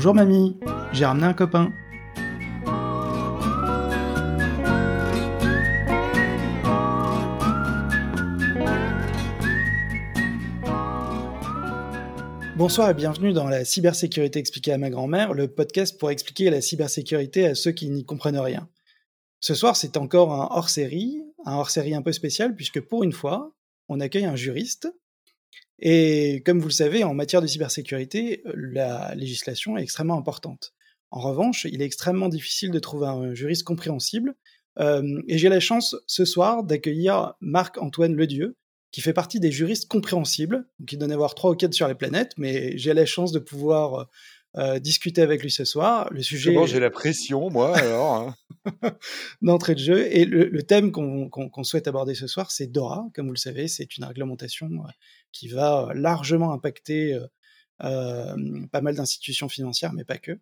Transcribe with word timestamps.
Bonjour 0.00 0.14
mamie, 0.14 0.56
j'ai 0.92 1.06
ramené 1.06 1.26
un 1.26 1.34
copain. 1.34 1.72
Bonsoir 12.54 12.90
et 12.90 12.94
bienvenue 12.94 13.32
dans 13.32 13.48
la 13.48 13.64
cybersécurité 13.64 14.38
expliquée 14.38 14.70
à 14.70 14.78
ma 14.78 14.88
grand-mère, 14.88 15.34
le 15.34 15.48
podcast 15.48 15.98
pour 15.98 16.12
expliquer 16.12 16.50
la 16.50 16.60
cybersécurité 16.60 17.44
à 17.46 17.56
ceux 17.56 17.72
qui 17.72 17.90
n'y 17.90 18.04
comprennent 18.04 18.38
rien. 18.38 18.68
Ce 19.40 19.54
soir, 19.54 19.74
c'est 19.74 19.96
encore 19.96 20.32
un 20.32 20.46
hors-série, 20.56 21.24
un 21.44 21.56
hors-série 21.56 21.96
un 21.96 22.02
peu 22.02 22.12
spécial 22.12 22.54
puisque 22.54 22.80
pour 22.80 23.02
une 23.02 23.10
fois, 23.10 23.52
on 23.88 23.98
accueille 23.98 24.26
un 24.26 24.36
juriste 24.36 24.94
et 25.78 26.42
comme 26.44 26.58
vous 26.58 26.68
le 26.68 26.72
savez, 26.72 27.04
en 27.04 27.14
matière 27.14 27.42
de 27.42 27.46
cybersécurité, 27.46 28.42
la 28.54 29.14
législation 29.14 29.76
est 29.76 29.82
extrêmement 29.82 30.18
importante. 30.18 30.74
En 31.10 31.20
revanche, 31.20 31.66
il 31.70 31.80
est 31.80 31.86
extrêmement 31.86 32.28
difficile 32.28 32.70
de 32.70 32.78
trouver 32.78 33.06
un 33.06 33.34
juriste 33.34 33.64
compréhensible. 33.64 34.34
Euh, 34.78 35.22
et 35.26 35.38
j'ai 35.38 35.48
la 35.48 35.60
chance 35.60 35.96
ce 36.06 36.24
soir 36.24 36.64
d'accueillir 36.64 37.34
Marc-Antoine 37.40 38.14
Ledieu, 38.14 38.56
qui 38.90 39.00
fait 39.00 39.12
partie 39.12 39.40
des 39.40 39.52
juristes 39.52 39.88
compréhensibles, 39.88 40.66
qui 40.86 40.96
donne 40.96 41.12
avoir 41.12 41.34
trois 41.34 41.50
ou 41.50 41.54
quatre 41.54 41.74
sur 41.74 41.88
les 41.88 41.94
planètes, 41.94 42.32
mais 42.36 42.76
j'ai 42.76 42.94
la 42.94 43.06
chance 43.06 43.32
de 43.32 43.38
pouvoir 43.38 44.08
euh, 44.56 44.78
discuter 44.78 45.20
avec 45.20 45.42
lui 45.42 45.50
ce 45.50 45.64
soir. 45.64 46.08
Le 46.10 46.22
sujet. 46.22 46.54
Bon, 46.54 46.66
j'ai 46.66 46.80
la 46.80 46.90
pression, 46.90 47.50
moi, 47.50 47.76
alors. 47.76 48.14
Hein. 48.14 48.36
D'entrée 49.42 49.74
de 49.74 49.80
jeu. 49.80 50.06
Et 50.10 50.24
le, 50.24 50.62
thème 50.62 50.90
qu'on 50.90 51.64
souhaite 51.64 51.86
aborder 51.86 52.14
ce 52.14 52.26
soir, 52.26 52.50
c'est 52.50 52.66
DORA. 52.66 53.08
Comme 53.14 53.26
vous 53.26 53.34
le 53.34 53.38
savez, 53.38 53.68
c'est 53.68 53.96
une 53.96 54.04
réglementation 54.04 54.66
euh, 54.66 54.90
qui 55.32 55.48
va 55.48 55.90
largement 55.94 56.52
impacter 56.52 57.18
euh, 57.84 58.66
pas 58.72 58.80
mal 58.80 58.96
d'institutions 58.96 59.48
financières, 59.48 59.92
mais 59.92 60.04
pas 60.04 60.18
que. 60.18 60.38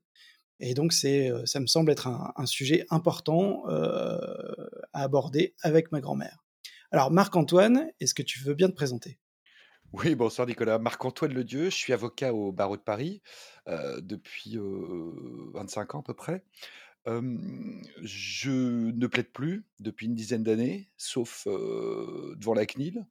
Et 0.61 0.73
donc, 0.73 0.93
c'est, 0.93 1.31
ça 1.45 1.61
me 1.61 1.67
semble 1.67 1.91
être 1.91 2.07
un, 2.07 2.47
sujet 2.47 2.87
important 2.89 3.65
à 3.67 5.03
aborder 5.03 5.55
avec 5.61 5.93
ma 5.93 6.01
grand-mère. 6.01 6.47
Alors, 6.93 7.11
Marc-Antoine, 7.11 7.91
est-ce 8.01 8.15
que 8.15 8.23
tu 8.23 8.41
veux 8.41 8.55
bien 8.55 8.69
te 8.69 8.75
présenter? 8.75 9.19
Oui, 9.93 10.15
bonsoir 10.15 10.47
Nicolas. 10.47 10.79
Marc-Antoine 10.79 11.33
Ledieu, 11.33 11.65
je 11.71 11.77
suis 11.77 11.93
avocat 11.93 12.33
au 12.35 12.53
barreau 12.53 12.77
de 12.77 12.83
Paris 12.83 13.23
depuis 13.67 14.59
25 15.55 15.95
ans 15.95 16.01
à 16.01 16.03
peu 16.03 16.15
près. 16.15 16.45
je 17.07 18.91
ne 18.91 19.07
plaide 19.07 19.31
plus 19.33 19.65
depuis 19.81 20.07
une 20.07 20.15
dizaine 20.15 20.43
d'années, 20.43 20.89
sauf 20.97 21.47
devant 21.47 22.55
la 22.55 22.67
CNIL, 22.67 23.07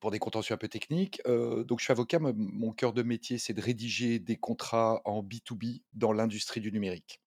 pour 0.00 0.10
des 0.10 0.18
contentieux 0.18 0.54
un 0.54 0.58
peu 0.58 0.68
techniques. 0.68 1.22
donc 1.26 1.80
je 1.80 1.84
suis 1.84 1.92
avocat, 1.92 2.18
mon 2.20 2.72
cœur 2.72 2.92
de 2.92 3.02
métier, 3.02 3.38
c'est 3.38 3.54
de 3.54 3.60
rédiger 3.60 4.18
des 4.18 4.36
contrats 4.36 5.02
en 5.04 5.22
B2B 5.22 5.82
dans 5.94 6.12
l'industrie 6.12 6.60
du 6.60 6.72
numérique. 6.72 7.20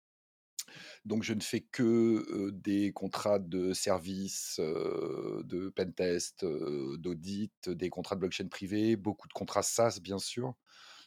Donc 1.07 1.23
je 1.23 1.35
ne 1.35 1.41
fais 1.41 1.61
que 1.61 2.51
des 2.51 2.93
contrats 2.93 3.39
de 3.39 3.73
service, 3.73 4.59
de 4.59 5.69
pentest, 5.69 6.45
d'audit, 6.45 7.71
des 7.71 7.91
contrats 7.91 8.17
de 8.17 8.21
blockchain 8.21 8.49
privé, 8.49 8.97
beaucoup 8.97 9.29
de 9.29 9.33
contrats 9.33 9.63
SaaS 9.63 10.01
bien 10.03 10.19
sûr, 10.19 10.55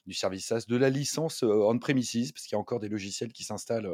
du 0.07 0.13
service 0.13 0.47
SaaS, 0.47 0.63
de 0.69 0.77
la 0.77 0.89
licence 0.89 1.43
on-premises, 1.43 2.31
parce 2.31 2.45
qu'il 2.45 2.53
y 2.53 2.55
a 2.55 2.59
encore 2.59 2.79
des 2.79 2.87
logiciels 2.87 3.33
qui 3.33 3.43
s'installent 3.43 3.91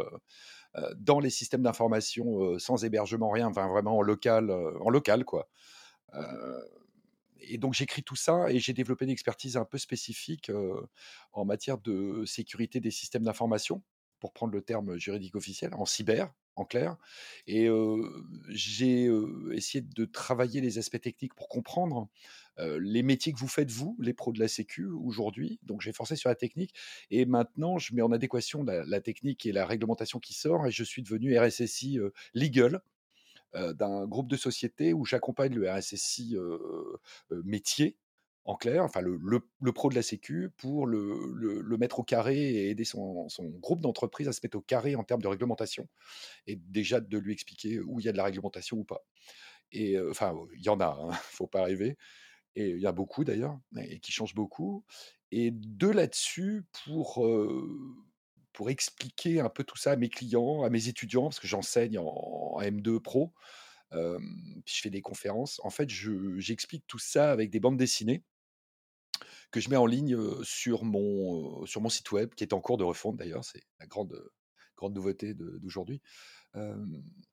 dans 0.96 1.20
les 1.20 1.32
systèmes 1.32 1.64
d'information 1.64 2.60
sans 2.60 2.86
hébergement, 2.86 3.32
rien, 3.32 3.48
enfin 3.48 3.68
vraiment 3.68 3.98
en 3.98 4.04
local, 4.04 4.52
en 4.52 4.92
local 4.92 5.26
quoi. 5.26 5.50
et 7.40 7.58
donc 7.58 7.74
j'écris 7.74 8.04
tout 8.04 8.16
ça 8.16 8.52
et 8.52 8.60
j'ai 8.60 8.74
développé 8.74 9.06
une 9.06 9.12
expertise 9.12 9.58
un 9.58 9.66
peu 9.66 9.80
spécifique 9.80 10.52
en 11.32 11.46
matière 11.46 11.80
de 11.80 12.26
sécurité 12.26 12.80
des 12.80 12.92
systèmes 12.92 13.24
d'information 13.24 13.82
pour 14.26 14.34
prendre 14.34 14.54
le 14.54 14.62
terme 14.64 14.98
juridique 14.98 15.36
officiel, 15.36 15.76
en 15.76 15.86
cyber, 15.86 16.34
en 16.56 16.66
clair. 16.66 16.98
Et 17.46 17.70
j'ai 18.50 19.08
essayé 19.52 19.82
de 19.84 20.06
travailler 20.06 20.62
les 20.62 20.80
aspects 20.80 21.00
techniques 21.00 21.36
pour 21.36 21.48
comprendre 21.48 22.10
les 22.58 23.04
métiers 23.04 23.34
que 23.34 23.38
vous 23.38 23.48
faites, 23.48 23.70
vous, 23.70 23.96
les 24.00 24.14
pros 24.14 24.32
de 24.32 24.40
la 24.40 24.48
Sécu, 24.48 24.88
aujourd'hui. 24.88 25.60
Donc 25.62 25.82
j'ai 25.82 25.94
forcé 25.94 26.16
sur 26.16 26.28
la 26.28 26.34
technique. 26.34 26.74
Et 27.12 27.28
maintenant, 27.28 27.78
je 27.78 27.94
mets 27.94 28.02
en 28.02 28.12
adéquation 28.12 28.64
la, 28.64 29.00
technique 29.00 29.46
et 29.46 29.52
la 29.52 29.68
réglementation 29.68 30.20
qui 30.20 30.34
sort. 30.34 30.66
Et 30.66 30.72
je 30.72 30.84
suis 30.84 31.04
devenu 31.04 31.38
RSSI 31.38 32.00
legal 32.34 32.82
d'un 33.54 34.08
groupe 34.08 34.28
de 34.28 34.38
sociétés 34.38 34.92
où 34.92 35.06
j'accompagne 35.06 35.54
le 35.54 35.72
RSSI 35.72 36.36
métier 37.44 37.96
en 38.46 38.56
clair, 38.56 38.84
enfin 38.84 39.02
le, 39.02 39.72
pro 39.72 39.90
de 39.90 39.96
la 39.96 40.04
Sécu, 40.04 40.52
pour 40.58 40.86
le, 40.86 41.78
mettre 41.78 42.00
au 42.00 42.04
carré 42.04 42.38
et 42.38 42.70
aider 42.70 42.86
son, 42.86 43.28
groupe 43.60 43.82
d'entreprise 43.82 44.28
à 44.28 44.34
se 44.34 44.40
mettre 44.44 44.58
au 44.58 44.62
carré 44.62 44.96
en 44.96 45.04
termes 45.04 45.22
de 45.22 45.28
réglementation, 45.28 45.90
et 46.46 46.56
déjà 46.56 47.02
de 47.02 47.18
lui 47.18 47.34
expliquer 47.34 47.80
où 47.80 48.00
il 48.00 48.06
y 48.06 48.10
a 48.10 48.12
de 48.12 48.18
la 48.18 48.24
réglementation 48.24 48.78
ou 48.78 48.84
pas. 48.84 49.04
Et 49.72 50.00
enfin, 50.00 50.36
il 50.56 50.64
y 50.64 50.70
en 50.70 50.80
a, 50.80 50.96
il 50.98 51.06
hein, 51.06 51.08
ne 51.10 51.14
faut 51.32 51.48
pas 51.48 51.64
rêver, 51.64 51.98
et 52.56 52.70
il 52.70 52.80
y 52.80 52.86
a 52.86 52.92
beaucoup 52.92 53.24
d'ailleurs, 53.24 53.58
et 53.80 54.00
qui 54.00 54.12
changent 54.12 54.36
beaucoup. 54.36 54.86
Et 55.32 55.50
de 55.52 55.88
là-dessus, 55.88 56.66
pour, 56.86 57.28
pour 58.54 58.70
expliquer 58.70 59.40
un 59.40 59.50
peu 59.50 59.64
tout 59.64 59.78
ça 59.78 59.94
à 59.94 59.96
mes 59.96 60.10
clients, 60.10 60.62
à 60.62 60.70
mes 60.70 60.88
étudiants, 60.88 61.24
parce 61.24 61.40
que 61.40 61.48
j'enseigne 61.48 61.98
en, 61.98 62.60
M2 62.62 63.00
Pro, 63.00 63.34
puis 63.90 64.76
je 64.76 64.82
fais 64.82 64.92
des 64.92 65.02
conférences. 65.02 65.60
En 65.64 65.72
fait, 65.72 65.90
j'explique 65.90 66.86
tout 66.86 67.00
ça 67.00 67.32
avec 67.32 67.50
des 67.50 67.60
bandes 67.60 67.78
dessinées 67.78 68.24
que 69.56 69.62
je 69.62 69.70
mets 69.70 69.78
en 69.78 69.86
ligne 69.86 70.18
sur 70.44 70.84
mon, 70.84 71.66
sur 71.66 71.80
mon 71.80 71.88
site 71.88 72.12
web, 72.12 72.36
qui 72.36 72.44
est 72.44 72.52
en 72.52 72.60
cours 72.60 72.78
de 72.78 72.84
refonte 72.84 73.16
d'ailleurs, 73.16 73.46
c'est 73.46 73.64
la 73.80 73.88
grande, 73.88 74.22
grande 74.76 74.94
nouveauté 74.94 75.34
d'aujourd'hui. 75.34 76.02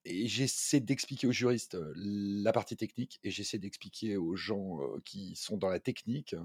et 0.05 0.29
j'essaie 0.29 0.79
d'expliquer 0.79 1.27
aux 1.27 1.33
juristes 1.33 1.77
la 1.97 2.53
partie 2.53 2.77
technique 2.77 3.19
et 3.25 3.33
j'essaie 3.33 3.59
d'expliquer 3.59 4.17
aux 4.17 4.37
gens 4.37 4.79
qui 5.05 5.35
sont 5.35 5.57
dans 5.57 5.69
la 5.69 5.81
technique 5.81 6.37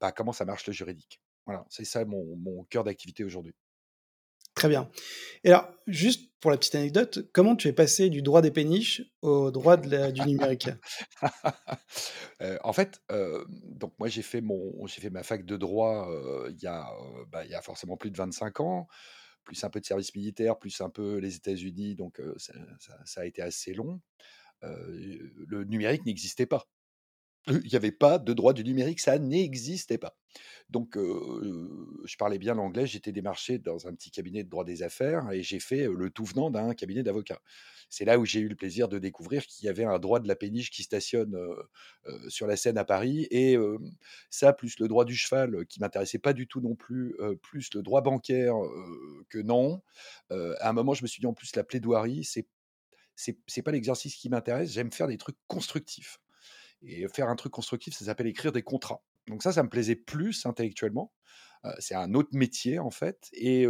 bah, 0.00 0.12
comment 0.12 0.32
ça 0.32 0.44
marche 0.44 0.66
le 0.66 0.74
juridique. 0.74 1.22
Voilà, 1.46 1.64
c'est 1.70 1.86
ça 1.86 2.04
mon, 2.04 2.36
mon 2.36 2.64
cœur 2.64 2.84
d'activité 2.84 3.24
aujourd'hui. 3.24 3.54
Très 4.58 4.68
bien. 4.68 4.90
Et 5.44 5.50
alors, 5.50 5.72
juste 5.86 6.32
pour 6.40 6.50
la 6.50 6.56
petite 6.56 6.74
anecdote, 6.74 7.30
comment 7.32 7.54
tu 7.54 7.68
es 7.68 7.72
passé 7.72 8.10
du 8.10 8.22
droit 8.22 8.42
des 8.42 8.50
péniches 8.50 9.02
au 9.22 9.52
droit 9.52 9.76
du 9.76 10.20
numérique? 10.22 10.68
Euh, 12.40 12.56
En 12.62 12.72
fait, 12.72 13.00
euh, 13.10 13.44
donc 13.48 13.94
moi 13.98 14.06
j'ai 14.06 14.22
fait 14.22 14.40
fait 14.88 15.10
ma 15.10 15.24
fac 15.24 15.44
de 15.44 15.56
droit 15.56 16.08
euh, 16.08 16.52
il 16.52 16.62
y 16.62 16.68
a, 16.68 16.88
bah, 17.32 17.44
il 17.44 17.50
y 17.50 17.54
a 17.54 17.62
forcément 17.62 17.96
plus 17.96 18.12
de 18.12 18.16
25 18.16 18.60
ans, 18.60 18.86
plus 19.42 19.64
un 19.64 19.70
peu 19.70 19.80
de 19.80 19.84
service 19.84 20.14
militaire, 20.14 20.56
plus 20.56 20.80
un 20.80 20.88
peu 20.88 21.16
les 21.16 21.34
États-Unis, 21.34 21.96
donc 21.96 22.22
ça, 22.36 23.22
a 23.22 23.26
été 23.26 23.42
assez 23.42 23.74
long. 23.74 24.00
le 24.62 25.64
numérique 25.64 26.06
n'existait 26.06 26.46
pas 26.46 26.68
il 27.46 27.68
n'y 27.70 27.76
avait 27.76 27.92
pas 27.92 28.18
de 28.18 28.32
droit 28.32 28.52
du 28.52 28.64
numérique, 28.64 29.00
ça 29.00 29.18
n'existait 29.18 29.98
pas. 29.98 30.18
Donc, 30.70 30.96
je 30.96 32.16
parlais 32.18 32.38
bien 32.38 32.54
l'anglais, 32.54 32.86
j'étais 32.86 33.12
démarché 33.12 33.58
dans 33.58 33.86
un 33.86 33.94
petit 33.94 34.10
cabinet 34.10 34.44
de 34.44 34.50
droit 34.50 34.64
des 34.64 34.82
affaires 34.82 35.30
et 35.32 35.42
j'ai 35.42 35.60
fait 35.60 35.88
le 35.88 36.10
tout 36.10 36.24
venant 36.24 36.50
d'un 36.50 36.74
cabinet 36.74 37.02
d'avocats. 37.02 37.40
C'est 37.88 38.04
là 38.04 38.18
où 38.18 38.26
j'ai 38.26 38.40
eu 38.40 38.48
le 38.48 38.54
plaisir 38.54 38.88
de 38.88 38.98
découvrir 38.98 39.46
qu'il 39.46 39.64
y 39.64 39.68
avait 39.70 39.84
un 39.84 39.98
droit 39.98 40.20
de 40.20 40.28
la 40.28 40.36
péniche 40.36 40.70
qui 40.70 40.82
stationne 40.82 41.38
sur 42.28 42.46
la 42.46 42.56
Seine 42.56 42.76
à 42.76 42.84
Paris 42.84 43.26
et 43.30 43.56
ça, 44.28 44.52
plus 44.52 44.78
le 44.78 44.88
droit 44.88 45.06
du 45.06 45.16
cheval 45.16 45.64
qui 45.66 45.80
m'intéressait 45.80 46.18
pas 46.18 46.34
du 46.34 46.46
tout 46.46 46.60
non 46.60 46.74
plus, 46.74 47.16
plus 47.42 47.70
le 47.72 47.82
droit 47.82 48.02
bancaire 48.02 48.54
que 49.30 49.38
non. 49.38 49.80
à 50.30 50.68
un 50.68 50.72
moment, 50.74 50.92
je 50.92 51.02
me 51.02 51.08
suis 51.08 51.20
dit 51.20 51.26
en 51.26 51.34
plus 51.34 51.56
la 51.56 51.64
plaidoirie, 51.64 52.24
c'est 52.24 52.46
c'est 53.46 53.62
pas 53.62 53.72
l'exercice 53.72 54.14
qui 54.14 54.28
m'intéresse, 54.28 54.70
j'aime 54.70 54.92
faire 54.92 55.08
des 55.08 55.18
trucs 55.18 55.38
constructifs. 55.48 56.20
Et 56.82 57.06
faire 57.08 57.28
un 57.28 57.36
truc 57.36 57.52
constructif, 57.52 57.94
ça 57.94 58.04
s'appelle 58.04 58.26
écrire 58.26 58.52
des 58.52 58.62
contrats. 58.62 59.02
Donc 59.26 59.42
ça, 59.42 59.52
ça 59.52 59.62
me 59.62 59.68
plaisait 59.68 59.96
plus 59.96 60.46
intellectuellement. 60.46 61.12
c'est 61.80 61.94
un 61.94 62.14
autre 62.14 62.30
métier 62.32 62.78
en 62.78 62.90
fait. 62.90 63.28
Et, 63.32 63.66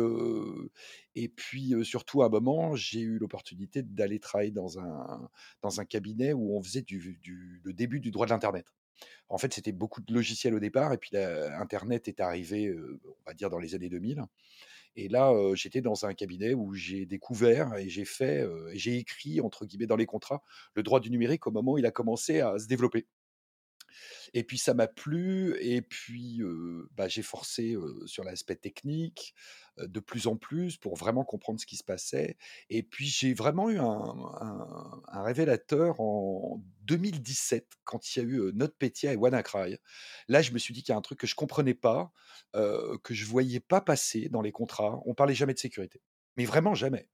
et 1.15 1.29
puis 1.29 1.75
surtout 1.85 2.23
à 2.23 2.27
un 2.27 2.29
moment, 2.29 2.77
j'ai 2.77 3.01
eu 3.01 3.19
l'opportunité 3.19 3.83
d'aller 3.83 4.21
travailler 4.21 4.51
dans 4.51 4.79
un, 4.79 5.29
dans 5.63 5.81
un 5.81 5.85
cabinet 5.85 6.33
où 6.33 6.57
on 6.57 6.63
faisait 6.63 6.83
du, 6.83 7.19
du, 7.23 7.61
le 7.65 7.73
début 7.73 8.01
du 8.01 8.11
droit 8.11 8.27
de 8.27 8.31
l'Internet. 8.31 8.67
En 9.29 9.39
fait, 9.39 9.53
c'était 9.53 9.73
beaucoup 9.73 10.01
de 10.01 10.13
logiciels 10.13 10.55
au 10.55 10.61
départ, 10.61 10.93
et 10.93 10.99
puis 10.99 11.11
l'Internet 11.13 12.09
est 12.09 12.21
arrivé, 12.21 12.75
on 12.75 13.27
va 13.27 13.35
dire, 13.35 13.51
dans 13.51 13.59
les 13.59 13.75
années 13.75 13.89
2000. 13.89 14.25
Et 14.97 15.09
là, 15.09 15.33
j'étais 15.55 15.81
dans 15.81 16.07
un 16.07 16.15
cabinet 16.15 16.55
où 16.55 16.75
j'ai 16.75 17.07
découvert 17.07 17.75
et 17.77 17.89
j'ai 17.89 18.05
fait, 18.05 18.45
j'ai 18.75 18.97
écrit, 18.99 19.41
entre 19.41 19.65
guillemets, 19.67 19.87
dans 19.87 19.97
les 19.97 20.07
contrats, 20.07 20.43
le 20.75 20.83
droit 20.83 21.01
du 21.01 21.11
numérique 21.11 21.47
au 21.47 21.51
moment 21.51 21.73
où 21.73 21.79
il 21.79 21.87
a 21.87 21.91
commencé 21.91 22.41
à 22.41 22.59
se 22.59 22.67
développer. 22.67 23.07
Et 24.35 24.45
puis 24.45 24.59
ça 24.59 24.75
m'a 24.75 24.87
plu, 24.87 25.57
et 25.61 25.83
puis 25.83 26.43
bah, 26.97 27.09
j'ai 27.09 27.23
forcé 27.23 27.77
sur 28.07 28.25
l'aspect 28.25 28.57
technique 28.57 29.35
de 29.79 30.01
plus 30.01 30.27
en 30.27 30.37
plus 30.37 30.77
pour 30.77 30.97
vraiment 30.97 31.25
comprendre 31.25 31.61
ce 31.61 31.67
qui 31.67 31.77
se 31.77 31.85
passait. 31.85 32.37
Et 32.71 32.83
puis 32.83 33.07
j'ai 33.07 33.35
vraiment 33.35 33.71
eu 33.71 33.79
un, 33.79 35.23
révélateur 35.23 36.01
en 36.01 36.63
2017 36.83 37.67
quand 37.85 38.15
il 38.15 38.19
y 38.19 38.23
a 38.23 38.29
eu 38.29 38.53
NotPetya 38.55 39.13
et 39.13 39.17
WannaCry. 39.17 39.77
Là, 40.29 40.43
je 40.43 40.53
me 40.53 40.59
suis 40.59 40.75
dit 40.75 40.83
qu'il 40.83 40.93
y 40.93 40.95
a 40.95 40.99
un 40.99 41.03
truc 41.03 41.21
que 41.21 41.27
je 41.27 41.35
comprenais 41.35 41.75
pas, 41.75 42.13
que 42.53 43.15
je 43.15 43.25
voyais 43.25 43.61
pas 43.61 43.81
passer 43.81 44.29
dans 44.29 44.43
les 44.43 44.53
contrats. 44.53 45.01
On 45.07 45.15
parlait 45.15 45.35
jamais 45.35 45.55
de 45.55 45.59
sécurité, 45.59 46.01
mais 46.37 46.45
vraiment 46.45 46.75
jamais. 46.75 47.09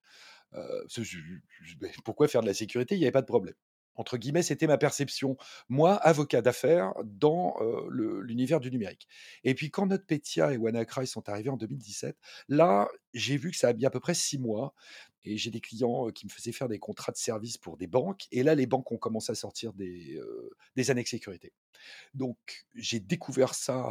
Pourquoi 2.04 2.28
faire 2.28 2.42
de 2.42 2.46
la 2.46 2.54
sécurité? 2.54 2.94
Il 2.94 2.98
n'y 2.98 3.04
avait 3.04 3.12
pas 3.12 3.22
de 3.22 3.26
problème. 3.26 3.54
Entre 3.96 4.16
guillemets, 4.16 4.42
c'était 4.42 4.66
ma 4.66 4.78
perception, 4.78 5.36
moi, 5.68 5.94
avocat 5.94 6.42
d'affaires, 6.42 6.92
dans 7.04 7.56
l'univers 7.90 8.60
du 8.60 8.70
numérique. 8.70 9.08
Et 9.44 9.54
puis, 9.54 9.70
quand 9.70 9.86
NotPetya 9.86 10.52
et 10.52 10.56
WannaCry 10.56 11.06
sont 11.06 11.28
arrivés 11.28 11.50
en 11.50 11.56
2017, 11.56 12.16
là, 12.48 12.88
j'ai 13.12 13.36
vu 13.36 13.50
que 13.50 13.56
ça 13.56 13.68
a 13.68 13.72
mis 13.72 13.86
à 13.86 13.90
peu 13.90 14.00
près 14.00 14.14
six 14.14 14.38
mois. 14.38 14.74
Et 15.26 15.38
j'ai 15.38 15.50
des 15.50 15.60
clients 15.60 16.10
qui 16.10 16.26
me 16.26 16.30
faisaient 16.30 16.52
faire 16.52 16.68
des 16.68 16.78
contrats 16.78 17.10
de 17.10 17.16
service 17.16 17.56
pour 17.56 17.78
des 17.78 17.86
banques. 17.86 18.26
Et 18.30 18.42
là, 18.42 18.54
les 18.54 18.66
banques 18.66 18.92
ont 18.92 18.98
commencé 18.98 19.32
à 19.32 19.34
sortir 19.34 19.72
des, 19.72 20.16
euh, 20.16 20.50
des 20.76 20.90
annexes 20.90 21.12
sécurité. 21.12 21.54
Donc, 22.12 22.66
j'ai 22.74 23.00
découvert 23.00 23.54
ça 23.54 23.88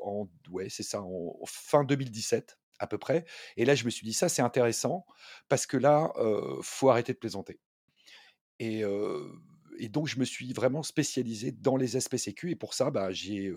en, 0.00 0.28
ouais, 0.50 0.68
c'est 0.68 0.82
ça, 0.82 1.02
en 1.02 1.46
fin 1.46 1.84
2017 1.84 2.58
à 2.78 2.86
peu 2.86 2.98
près. 2.98 3.24
Et 3.56 3.64
là, 3.64 3.74
je 3.74 3.84
me 3.84 3.90
suis 3.90 4.06
dit, 4.06 4.12
ça, 4.12 4.28
c'est 4.28 4.42
intéressant 4.42 5.06
parce 5.48 5.66
que 5.66 5.76
là, 5.76 6.12
euh, 6.16 6.58
faut 6.62 6.90
arrêter 6.90 7.12
de 7.12 7.18
plaisanter. 7.18 7.58
Et, 8.58 8.82
donc, 9.90 10.06
je 10.08 10.18
me 10.18 10.24
suis 10.24 10.52
vraiment 10.52 10.82
spécialisé 10.82 11.52
dans 11.52 11.76
les 11.76 11.96
aspects 11.96 12.16
sécu. 12.16 12.50
Et 12.50 12.56
pour 12.56 12.74
ça, 12.74 12.90
bah, 12.90 13.10
j'ai 13.12 13.52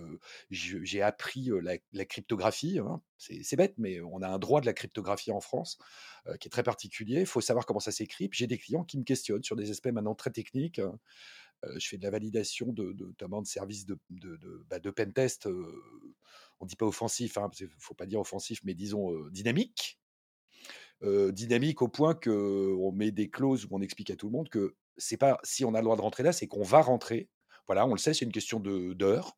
j'ai 0.50 1.01
appris 1.01 1.50
la, 1.92 2.06
cryptographie. 2.06 2.80
hein. 2.80 3.01
C'est 3.18 3.56
bête, 3.56 3.75
mais 3.78 4.01
on 4.01 4.22
a 4.22 4.28
un 4.28 4.40
droit 4.40 4.62
de 4.62 4.66
la 4.66 4.74
cryptographie 4.74 5.31
en 5.31 5.40
France 5.42 5.78
qui 6.40 6.48
est 6.48 6.51
très 6.51 6.63
particulier. 6.63 7.22
Il 7.22 7.25
faut 7.25 7.42
savoir 7.42 7.66
comment 7.66 7.80
ça 7.80 7.92
s'écrit. 7.92 8.30
J'ai 8.34 8.48
des 8.48 8.57
clients 8.57 8.84
qui 8.84 8.98
me 8.98 9.04
questionnent 9.04 9.44
sur 9.44 9.56
des 9.56 9.72
aspects 9.72 9.88
maintenant 9.88 10.16
très 10.16 10.31
techniques. 10.31 10.80
hein. 10.80 11.00
Je 11.78 11.88
fais 11.88 11.98
de 11.98 12.04
la 12.04 12.10
validation 12.10 12.74
notamment 12.74 13.42
de 13.42 13.48
services 13.48 13.86
de, 13.86 13.98
de, 14.10 14.38
de, 14.38 14.66
bah, 14.69 14.80
de 14.80 14.90
pentest. 14.92 15.48
on 16.60 16.66
dit 16.66 16.75
pas 16.75 16.86
offensif, 16.86 17.38
hein, 17.38 17.44
parce 17.50 17.57
qu'il 17.57 17.69
faut 17.80 17.96
pas 17.96 18.06
dire 18.06 18.19
offensif, 18.19 18.60
mais 18.63 18.74
disons 18.74 19.13
dynamique. 19.30 20.00
Dynamique 21.01 21.81
au 21.81 21.88
point 21.88 22.13
que 22.13 22.75
on 22.80 22.92
met 22.92 23.12
des 23.12 23.30
clauses 23.30 23.66
où 23.66 23.69
on 23.72 23.81
explique 23.81 24.10
à 24.12 24.16
tout 24.16 24.28
le 24.28 24.34
monde 24.34 24.50
que 24.50 24.75
c'est 25.00 25.18
pas 25.18 25.40
si 25.44 25.66
on 25.66 25.74
a 25.74 25.80
le 25.80 25.84
droit 25.86 25.96
de 25.96 26.01
rentrer 26.01 26.24
là, 26.24 26.31
c'est 26.34 26.48
qu'on 26.48 26.63
va 26.63 26.81
rentrer. 26.81 27.30
Voilà, 27.68 27.86
on 27.86 27.92
le 27.92 27.98
sait, 27.98 28.13
c'est 28.13 28.25
une 28.25 28.31
question 28.31 28.60
de 28.60 28.94
d'heures 28.94 29.38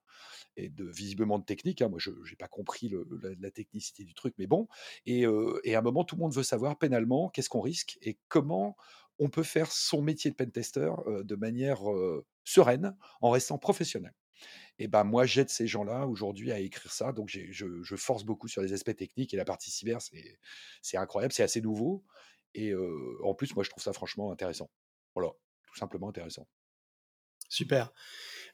et 0.57 0.69
de 0.69 0.85
visiblement 0.85 1.39
de 1.39 1.45
technique. 1.45 1.81
hein. 1.81 1.89
Moi, 1.89 1.99
je 1.99 2.11
n'ai 2.11 2.35
pas 2.37 2.47
compris 2.47 2.91
la, 3.39 3.51
technicité 3.51 4.03
du 4.03 4.13
truc, 4.13 4.33
mais 4.37 4.47
bon. 4.47 4.67
Et, 5.05 5.25
et 5.63 5.75
à 5.75 5.79
un 5.79 5.81
moment, 5.81 6.03
tout 6.03 6.15
le 6.15 6.21
monde 6.21 6.33
veut 6.33 6.43
savoir 6.43 6.77
pénalement 6.77 7.29
qu'est-ce 7.29 7.49
qu'on 7.49 7.61
risque 7.61 7.97
et 8.01 8.17
comment 8.27 8.75
on 9.19 9.29
peut 9.29 9.43
faire 9.43 9.71
son 9.71 10.01
métier 10.01 10.31
de 10.31 10.35
pentester 10.35 10.91
de 11.07 11.35
manière 11.35 11.81
sereine 12.43 12.95
en 13.21 13.29
restant 13.29 13.57
professionnel. 13.57 14.13
Et 14.79 14.87
ben 14.87 15.03
moi, 15.03 15.25
j'aide 15.25 15.49
ces 15.49 15.67
gens-là 15.67 16.07
aujourd'hui 16.07 16.51
à 16.51 16.59
écrire 16.59 16.91
ça. 16.91 17.11
Donc 17.11 17.29
je, 17.29 17.51
je 17.51 17.95
force 17.95 18.23
beaucoup 18.23 18.47
sur 18.47 18.61
les 18.61 18.73
aspects 18.73 18.95
techniques 18.95 19.33
et 19.33 19.37
la 19.37 19.45
partie 19.45 19.71
cyber, 19.71 19.99
c'est 20.81 20.97
incroyable, 20.97 21.33
c'est 21.33 21.43
assez 21.43 21.61
nouveau. 21.61 22.03
Et 22.53 22.73
en 23.23 23.33
plus, 23.33 23.55
moi, 23.55 23.63
je 23.63 23.69
trouve 23.69 23.83
ça 23.83 23.93
franchement 23.93 24.31
intéressant. 24.31 24.69
Voilà, 25.15 25.31
tout 25.71 25.79
simplement 25.79 26.09
intéressant. 26.09 26.47
Super. 27.49 27.91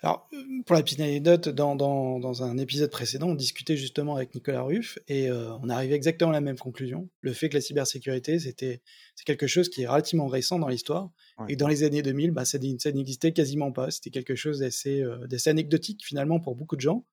Alors, 0.01 0.27
euh, 0.33 0.37
pour 0.65 0.75
la 0.75 0.83
petite 0.83 0.99
anecdote, 0.99 1.49
dans, 1.49 1.75
dans, 1.75 2.19
dans 2.19 2.43
un 2.43 2.57
épisode 2.57 2.89
précédent, 2.91 3.29
on 3.29 3.35
discutait 3.35 3.77
justement 3.77 4.15
avec 4.15 4.33
Nicolas 4.35 4.61
Ruff 4.61 4.99
et 5.07 5.29
euh, 5.29 5.53
on 5.61 5.69
arrivait 5.69 5.95
exactement 5.95 6.31
à 6.31 6.33
la 6.33 6.41
même 6.41 6.57
conclusion. 6.57 7.09
Le 7.21 7.33
fait 7.33 7.49
que 7.49 7.55
la 7.55 7.61
cybersécurité, 7.61 8.39
c'était 8.39 8.81
c'est 9.15 9.25
quelque 9.25 9.47
chose 9.47 9.69
qui 9.69 9.83
est 9.83 9.87
relativement 9.87 10.27
récent 10.27 10.59
dans 10.59 10.67
l'histoire 10.67 11.09
Ouais. 11.39 11.53
et 11.53 11.55
dans 11.55 11.67
les 11.67 11.83
années 11.83 12.01
2000, 12.01 12.31
bah, 12.31 12.45
ça, 12.45 12.57
ça 12.79 12.91
n'existait 12.91 13.31
quasiment 13.33 13.71
pas. 13.71 13.91
C'était 13.91 14.09
quelque 14.09 14.33
chose 14.35 14.59
d'assez 14.59 15.01
euh, 15.01 15.27
anecdotique 15.45 16.03
finalement 16.03 16.39
pour 16.39 16.55
beaucoup 16.55 16.75
de 16.75 16.81
gens. 16.81 17.05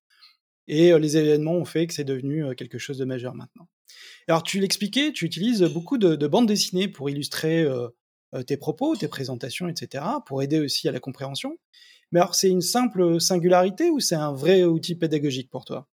Et 0.67 0.91
euh, 0.91 0.97
les 0.97 1.17
événements 1.17 1.53
ont 1.53 1.65
fait 1.65 1.85
que 1.85 1.93
c'est 1.93 2.03
devenu 2.03 2.55
quelque 2.55 2.79
chose 2.79 2.97
de 2.97 3.05
majeur 3.05 3.35
maintenant. 3.35 3.67
Alors, 4.27 4.41
tu 4.41 4.59
l'expliquais, 4.59 5.11
tu 5.11 5.25
utilises 5.25 5.61
beaucoup 5.61 5.99
de, 5.99 6.15
de 6.15 6.27
bandes 6.27 6.47
dessinées 6.47 6.87
pour 6.87 7.09
illustrer 7.11 7.63
tes 8.43 8.57
propos, 8.57 8.95
tes 8.95 9.07
présentations, 9.07 9.67
etc., 9.67 10.23
pour 10.25 10.41
aider 10.43 10.59
aussi 10.59 10.87
à 10.87 10.91
la 10.91 10.99
compréhension. 10.99 11.57
Mais 12.11 12.19
alors, 12.21 12.35
c'est 12.35 12.49
une 12.49 12.61
simple 12.61 13.21
singularité 13.21 13.89
ou 13.91 13.99
c'est 13.99 14.15
un 14.15 14.33
vrai 14.33 14.63
outil 14.65 14.95
pédagogique 14.95 15.49
pour 15.51 15.65
toi? 15.65 15.87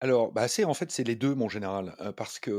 Alors, 0.00 0.32
bah, 0.32 0.48
c'est 0.48 0.64
en 0.64 0.74
fait, 0.74 0.90
c'est 0.90 1.04
les 1.04 1.14
2 1.14 1.34
mon 1.34 1.48
général, 1.48 1.94
heu, 2.00 2.12
parce 2.12 2.38
que, 2.38 2.50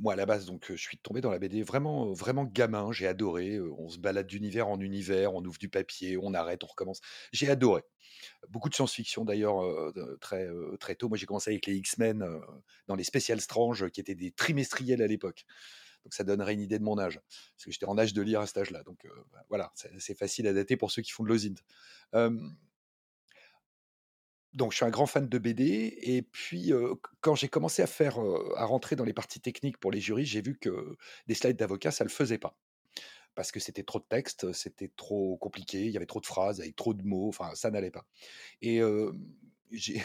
moi, 0.00 0.14
à 0.14 0.16
la 0.16 0.26
base, 0.26 0.46
donc, 0.46 0.66
je 0.68 0.74
suis 0.76 0.98
tombé 0.98 1.20
dans 1.20 1.30
la 1.30 1.38
BD 1.38 1.62
vraiment, 1.62 2.06
heu, 2.10 2.14
vraiment 2.14 2.44
gamin, 2.44 2.90
j'ai 2.92 3.06
adoré, 3.06 3.56
heu, 3.56 3.70
on 3.78 3.88
se 3.88 3.98
balade 3.98 4.26
d'univers 4.26 4.66
en 4.68 4.80
univers, 4.80 5.34
on 5.34 5.44
ouvre 5.44 5.58
du 5.58 5.68
papier, 5.68 6.16
on 6.20 6.34
arrête, 6.34 6.64
on 6.64 6.66
recommence. 6.66 7.00
J'ai 7.32 7.48
adoré. 7.50 7.82
Beaucoup 8.50 8.68
de 8.70 8.74
science-fiction 8.76 9.24
d'ailleurs, 9.24 9.56
très, 10.20 10.48
très 10.80 10.94
tôt. 10.96 11.08
Moi, 11.08 11.18
j'ai 11.18 11.26
commencé 11.26 11.50
avec 11.52 11.66
les 11.66 11.76
X-Men, 11.76 12.26
dans 12.88 12.96
les 12.96 13.04
Spécial 13.04 13.40
Strange, 13.40 13.90
qui 13.90 14.00
étaient 14.00 14.14
des 14.16 14.32
trimestriels 14.32 15.02
à 15.02 15.06
l'époque. 15.08 15.44
Donc 16.06 16.14
ça 16.14 16.22
donnerait 16.22 16.54
une 16.54 16.60
idée 16.60 16.78
de 16.78 16.84
mon 16.84 17.00
âge, 17.00 17.18
parce 17.18 17.64
que 17.64 17.72
j'étais 17.72 17.86
en 17.86 17.98
âge 17.98 18.14
de 18.14 18.22
lire 18.22 18.40
à 18.40 18.46
cet 18.46 18.58
âge-là. 18.58 18.84
Donc, 18.84 19.04
heu, 19.06 19.10
bah, 19.32 19.44
voilà, 19.48 19.72
c'est 19.98 20.16
facile 20.16 20.46
à 20.46 20.52
dater 20.52 20.76
pour 20.76 20.92
ceux 20.92 21.02
qui 21.02 21.10
font 21.10 21.24
de 21.24 21.28
l'OSINT. 21.28 21.56
Donc 24.54 24.70
je 24.70 24.76
suis 24.76 24.84
un 24.84 24.90
grand 24.90 25.06
fan 25.06 25.28
de 25.28 25.38
BD 25.38 25.98
et 26.00 26.22
puis, 26.22 26.70
quand 27.22 27.34
j'ai 27.34 27.48
commencé 27.48 27.82
à 27.82 27.88
faire, 27.88 28.20
à 28.54 28.64
rentrer 28.66 28.94
dans 28.94 29.02
les 29.02 29.12
parties 29.12 29.40
techniques 29.40 29.78
pour 29.78 29.90
les 29.90 29.98
jurys, 30.00 30.26
j'ai 30.26 30.42
vu 30.42 30.56
que 30.56 30.96
des 31.26 31.34
slides 31.34 31.56
d'avocats, 31.56 31.90
ça 31.90 32.04
le 32.04 32.10
faisait 32.10 32.38
pas. 32.38 32.56
Parce 33.34 33.50
que 33.50 33.58
c'était 33.58 33.82
trop 33.82 33.98
de 33.98 34.06
texte, 34.08 34.52
c'était 34.52 34.92
trop 34.96 35.36
compliqué, 35.38 35.86
il 35.86 35.90
y 35.90 35.96
avait 35.96 36.06
trop 36.06 36.20
de 36.20 36.26
phrases 36.26 36.60
avec 36.60 36.76
trop 36.76 36.94
de 36.94 37.02
mots, 37.02 37.26
enfin 37.26 37.50
ça 37.56 37.72
n'allait 37.72 37.90
pas. 37.90 38.06
Et 38.62 38.80
j'ai 39.72 40.00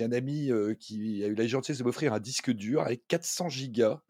un 0.00 0.12
ami, 0.12 0.50
qui 0.80 1.22
a 1.22 1.28
eu 1.28 1.36
la 1.36 1.46
gentillesse 1.46 1.78
de 1.78 1.84
m'offrir 1.84 2.12
un 2.12 2.20
disque 2.20 2.50
dur 2.50 2.82
avec 2.82 3.06
400 3.06 3.48
gigas 3.48 4.02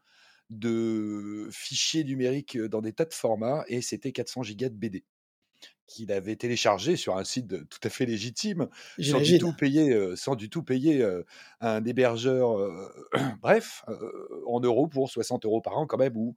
de 0.51 1.49
fichiers 1.53 2.05
numériques, 2.05 2.59
dans 2.59 2.81
des 2.81 2.93
tas 2.93 3.05
de 3.05 3.15
formats 3.15 3.65
et 3.69 3.83
c'était 3.83 4.13
400 4.13 4.43
gigas 4.43 4.69
de 4.69 4.75
BD 4.75 5.05
qu'il 5.87 6.13
avait 6.13 6.37
téléchargé 6.37 6.95
sur 6.95 7.17
un 7.17 7.25
site 7.25 7.69
tout 7.69 7.79
à 7.83 7.89
fait 7.89 8.07
légitime, 8.07 8.69
sans 9.01 9.21
du 9.21 9.39
tout 9.39 9.53
payer, 9.53 10.15
sans 10.15 10.37
du 10.37 10.49
tout 10.49 10.63
payer, 10.63 11.05
un 11.61 11.85
hébergeur, 11.85 12.57
bref, 13.43 13.85
en 14.47 14.61
euros 14.61 14.87
pour 14.87 15.11
60 15.11 15.45
euros 15.47 15.61
par 15.61 15.77
an 15.77 15.87
quand 15.87 15.99
même 15.99 16.17
où, 16.17 16.37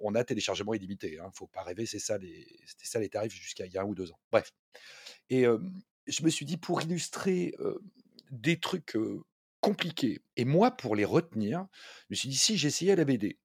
on 0.00 0.14
a 0.14 0.22
téléchargement 0.22 0.74
illimité, 0.74 1.18
hein. 1.18 1.30
Faut 1.34 1.48
pas 1.48 1.62
rêver, 1.62 1.86
c'est 1.86 1.98
ça 1.98 2.18
les 2.18 2.46
c'était 2.66 2.86
ça 2.86 3.00
les 3.00 3.08
tarifs 3.08 3.34
jusqu'à 3.34 3.66
il 3.66 3.72
y 3.72 3.78
a 3.78 3.82
1 3.82 3.86
ou 3.86 3.96
2 3.96 4.12
ans. 4.12 4.20
Bref 4.30 4.52
et 5.28 5.44
je 6.06 6.22
me 6.22 6.30
suis 6.30 6.46
dit 6.46 6.56
pour 6.56 6.82
illustrer, 6.82 7.52
des 8.30 8.58
trucs, 8.60 8.96
et 10.36 10.44
moi 10.44 10.70
pour 10.70 10.96
les 10.96 11.04
retenir, 11.04 11.66
je 12.00 12.06
me 12.10 12.16
suis 12.16 12.28
dit: 12.28 12.36
«Si 12.36 12.56
j'essayais 12.56 12.96
la 12.96 13.04
BD». 13.04 13.38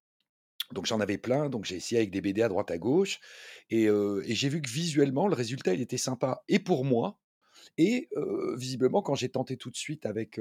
Donc 0.72 0.86
j'en 0.86 1.02
avais 1.02 1.18
plein, 1.18 1.50
donc 1.50 1.66
j'ai 1.66 1.76
essayé 1.76 2.00
avec 2.00 2.12
des 2.12 2.22
BD 2.22 2.42
à 2.42 2.48
droite 2.48 2.72
à 2.72 2.78
gauche. 2.78 3.20
Et 3.70 3.88
j'ai 4.28 4.50
vu 4.50 4.62
que 4.62 4.70
visuellement 4.70 5.28
le 5.28 5.36
résultat 5.36 5.74
il 5.74 5.82
était 5.82 5.98
sympa. 5.98 6.44
Et 6.48 6.60
pour 6.60 6.86
moi 6.86 7.20
et 7.78 8.10
visiblement 8.58 9.02
quand 9.02 9.16
j'ai 9.16 9.30
tenté 9.30 9.58
tout 9.58 9.70
de 9.70 9.76
suite 9.76 10.06
avec, 10.06 10.40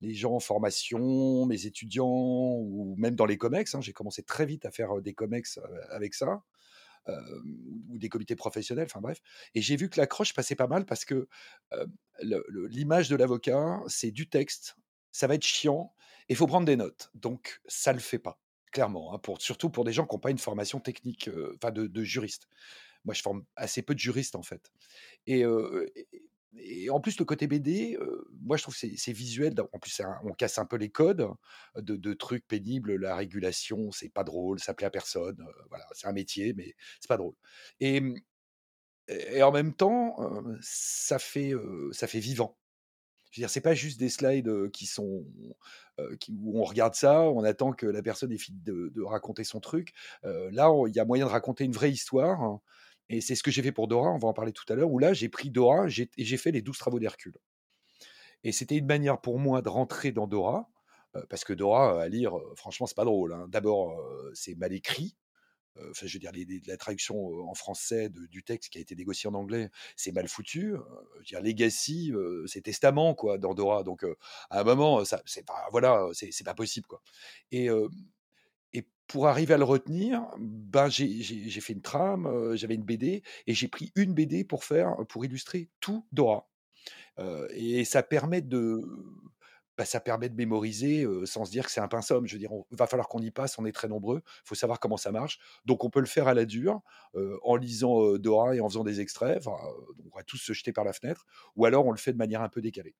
les 0.00 0.14
gens 0.14 0.34
en 0.34 0.40
formation, 0.40 1.46
mes 1.46 1.66
étudiants 1.66 2.06
ou 2.06 2.94
même 2.96 3.16
dans 3.16 3.26
les 3.26 3.36
comex, 3.36 3.74
hein, 3.74 3.80
j'ai 3.80 3.92
commencé 3.92 4.22
très 4.22 4.46
vite 4.46 4.66
à 4.66 4.70
faire, 4.70 5.00
des 5.02 5.14
comex, 5.14 5.58
avec 5.90 6.14
ça, 6.14 6.44
ou 7.08 7.98
des 7.98 8.08
comités 8.08 8.36
professionnels, 8.36 8.86
enfin 8.86 9.00
bref. 9.00 9.20
Et 9.54 9.62
j'ai 9.62 9.74
vu 9.76 9.88
que 9.88 9.98
l'accroche 9.98 10.32
passait 10.32 10.54
pas 10.54 10.68
mal 10.68 10.86
parce 10.86 11.04
que, 11.04 11.28
l'image 12.20 13.08
de 13.08 13.16
l'avocat, 13.16 13.80
c'est 13.88 14.12
du 14.12 14.28
texte, 14.28 14.76
ça 15.12 15.26
va 15.26 15.34
être 15.34 15.44
chiant 15.44 15.94
et 16.28 16.32
il 16.34 16.36
faut 16.36 16.46
prendre 16.46 16.66
des 16.66 16.76
notes. 16.76 17.10
Donc 17.14 17.60
ça 17.66 17.92
le 17.92 17.98
fait 18.00 18.18
pas, 18.18 18.40
clairement, 18.72 19.14
hein, 19.14 19.20
surtout 19.38 19.70
pour 19.70 19.84
des 19.84 19.92
gens 19.92 20.06
qui 20.06 20.14
ont 20.14 20.18
pas 20.20 20.30
une 20.30 20.38
formation 20.38 20.80
technique, 20.80 21.30
enfin 21.56 21.70
de 21.72 22.02
juriste. 22.02 22.48
Moi, 23.04 23.14
je 23.14 23.22
forme 23.22 23.44
assez 23.56 23.82
peu 23.82 23.94
de 23.94 24.00
juristes, 24.00 24.36
en 24.36 24.42
fait 24.42 24.70
et 26.58 26.90
en 26.90 27.00
plus, 27.00 27.18
le 27.18 27.24
côté 27.24 27.46
BD, 27.46 27.96
moi, 28.40 28.56
je 28.56 28.62
trouve 28.62 28.76
que 28.78 28.86
c'est 28.96 29.12
visuel. 29.12 29.54
En 29.72 29.78
plus, 29.78 30.00
on 30.24 30.32
casse 30.32 30.58
un 30.58 30.66
peu 30.66 30.76
les 30.76 30.90
codes 30.90 31.28
de 31.76 31.96
de 31.96 32.12
trucs 32.14 32.46
pénibles. 32.48 32.96
La 32.96 33.14
régulation, 33.16 33.92
c'est 33.92 34.08
pas 34.08 34.24
drôle, 34.24 34.58
ça 34.60 34.74
plaît 34.74 34.86
à 34.86 34.90
personne, 34.90 35.36
voilà, 35.68 35.86
c'est 35.92 36.08
un 36.08 36.12
métier, 36.12 36.52
mais 36.54 36.74
c'est 37.00 37.08
pas 37.08 37.16
drôle 37.16 37.34
et 37.80 38.02
et 39.08 39.42
en 39.42 39.52
même 39.52 39.74
temps, 39.74 40.16
ça 40.60 41.18
fait, 41.18 41.52
ça 41.92 42.06
fait 42.06 42.20
vivant. 42.20 42.56
Je 43.30 43.40
veux 43.40 43.42
dire, 43.42 43.50
c'est 43.50 43.60
pas 43.60 43.74
juste 43.74 43.98
des 43.98 44.08
slides, 44.08 44.70
qui 44.72 44.86
sont, 44.86 45.24
qui 46.18 46.32
où 46.42 46.60
on 46.60 46.64
regarde 46.64 46.94
ça, 46.94 47.22
on 47.22 47.44
attend 47.44 47.72
que 47.72 47.86
la 47.86 48.02
personne 48.02 48.32
ait 48.32 48.38
fini 48.38 48.60
de 48.60 49.02
raconter 49.02 49.44
son 49.44 49.60
truc. 49.60 49.92
Là, 50.24 50.70
il 50.86 50.94
y 50.94 51.00
a 51.00 51.04
moyen 51.04 51.26
de 51.26 51.30
raconter 51.30 51.64
une 51.64 51.72
vraie 51.72 51.90
histoire 51.90 52.58
Et 53.08 53.20
c'est 53.20 53.34
ce 53.34 53.42
que 53.42 53.50
j'ai 53.50 53.62
fait 53.62 53.72
pour 53.72 53.88
Dora, 53.88 54.10
on 54.10 54.18
va 54.18 54.28
en 54.28 54.32
parler 54.32 54.52
tout 54.52 54.64
à 54.72 54.74
l'heure, 54.74 54.90
où 54.90 54.98
là, 54.98 55.12
j'ai 55.12 55.28
pris 55.28 55.50
Dora 55.50 55.86
et 55.88 56.24
j'ai 56.24 56.36
fait 56.36 56.50
les 56.52 56.62
12 56.62 56.78
travaux 56.78 56.98
d'Hercule. 56.98 57.36
Et 58.42 58.52
c'était 58.52 58.76
une 58.76 58.86
manière 58.86 59.20
pour 59.20 59.38
moi 59.38 59.62
de 59.62 59.68
rentrer 59.68 60.12
dans 60.12 60.26
Dora, 60.26 60.68
parce 61.28 61.44
que 61.44 61.52
Dora, 61.52 62.02
à 62.02 62.08
lire, 62.08 62.32
franchement, 62.56 62.86
c'est 62.86 62.96
pas 62.96 63.04
drôle. 63.04 63.32
Hein. 63.32 63.46
D'abord, 63.48 64.00
c'est 64.32 64.54
mal 64.54 64.72
écrit. 64.72 65.16
Enfin, 65.90 66.06
je 66.06 66.12
veux 66.14 66.18
dire, 66.18 66.32
la 66.66 66.76
traduction 66.76 67.48
en 67.48 67.54
français 67.54 68.10
du 68.10 68.42
texte 68.42 68.70
qui 68.70 68.78
a 68.78 68.80
été 68.80 68.94
négocié 68.94 69.28
en 69.28 69.34
anglais, 69.34 69.70
c'est 69.96 70.12
mal 70.12 70.28
foutu. 70.28 70.74
je 71.14 71.18
veux 71.18 71.24
dire, 71.24 71.40
Legacy, 71.40 72.12
c'est 72.46 72.62
testament, 72.62 73.14
quoi, 73.14 73.38
dans 73.38 73.54
Dora. 73.54 73.82
Donc, 73.82 74.04
à 74.50 74.60
un 74.60 74.64
moment, 74.64 75.04
ça, 75.04 75.22
c'est 75.26 75.44
pas, 75.44 75.66
voilà, 75.70 76.08
c'est, 76.12 76.44
pas 76.44 76.54
possible, 76.54 76.86
quoi. 76.86 77.02
Et, 77.50 77.68
et 78.72 78.84
pour 79.06 79.28
arriver 79.28 79.54
à 79.54 79.58
le 79.58 79.64
retenir, 79.64 80.22
ben 80.38 80.88
j'ai, 80.88 81.50
fait 81.60 81.72
une 81.72 81.82
trame, 81.82 82.54
j'avais 82.56 82.74
une 82.74 82.84
BD, 82.84 83.22
et 83.46 83.54
j'ai 83.54 83.68
pris 83.68 83.92
une 83.94 84.12
BD 84.12 84.44
pour 84.44 84.64
faire, 84.64 84.96
pour 85.08 85.24
illustrer 85.24 85.70
tout 85.80 86.06
Dora. 86.12 86.48
et 87.50 87.84
ça 87.84 88.02
permet 88.02 88.42
de 88.42 88.82
bah, 89.80 89.86
ça 89.86 89.98
permet 89.98 90.28
de 90.28 90.34
mémoriser 90.34 91.06
sans 91.24 91.46
se 91.46 91.50
dire 91.50 91.64
que 91.64 91.70
c'est 91.70 91.80
un 91.80 91.88
pinceau. 91.88 92.20
Je 92.26 92.34
veux 92.34 92.38
dire, 92.38 92.50
il 92.70 92.76
va 92.76 92.86
falloir 92.86 93.08
qu'on 93.08 93.22
y 93.22 93.30
passe, 93.30 93.58
on 93.58 93.64
est 93.64 93.72
très 93.72 93.88
nombreux, 93.88 94.20
il 94.26 94.42
faut 94.44 94.54
savoir 94.54 94.78
comment 94.78 94.98
ça 94.98 95.10
marche. 95.10 95.38
Donc 95.64 95.84
on 95.84 95.88
peut 95.88 96.00
le 96.00 96.06
faire 96.06 96.28
à 96.28 96.34
la 96.34 96.44
dure, 96.44 96.82
en 97.14 97.56
lisant 97.56 98.18
Dora 98.18 98.54
et 98.54 98.60
en 98.60 98.68
faisant 98.68 98.84
des 98.84 99.00
extraits, 99.00 99.42
on 99.46 100.14
va 100.14 100.22
tous 100.22 100.36
se 100.36 100.52
jeter 100.52 100.74
par 100.74 100.84
la 100.84 100.92
fenêtre, 100.92 101.24
ou 101.56 101.64
alors 101.64 101.86
on 101.86 101.92
le 101.92 101.96
fait 101.96 102.12
de 102.12 102.18
manière 102.18 102.42
un 102.42 102.50
peu 102.50 102.60
décalée. 102.60 102.94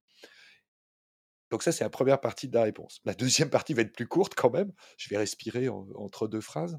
Donc 1.51 1.63
ça, 1.63 1.71
c'est 1.71 1.85
la 1.85 1.91
première 1.91 2.19
partie 2.19 2.49
de 2.49 2.55
la 2.55 2.63
réponse. 2.63 3.03
La 3.05 3.13
deuxième 3.13 3.51
partie 3.51 3.75
va 3.75 3.83
être 3.83 3.93
plus 3.93 4.09
courte 4.09 4.35
quand 4.35 4.51
même, 4.51 4.73
je 4.97 5.11
vais 5.11 5.19
respirer 5.19 5.69
entre 5.69 6.29
deux 6.29 6.41
phrases. 6.41 6.79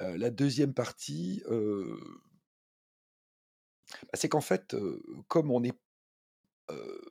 la 0.00 0.28
deuxième 0.28 0.74
partie, 0.74 1.42
bah, 1.48 1.56
c'est 4.12 4.28
qu'en 4.28 4.42
fait, 4.42 4.76
comme 5.28 5.50
on 5.50 5.62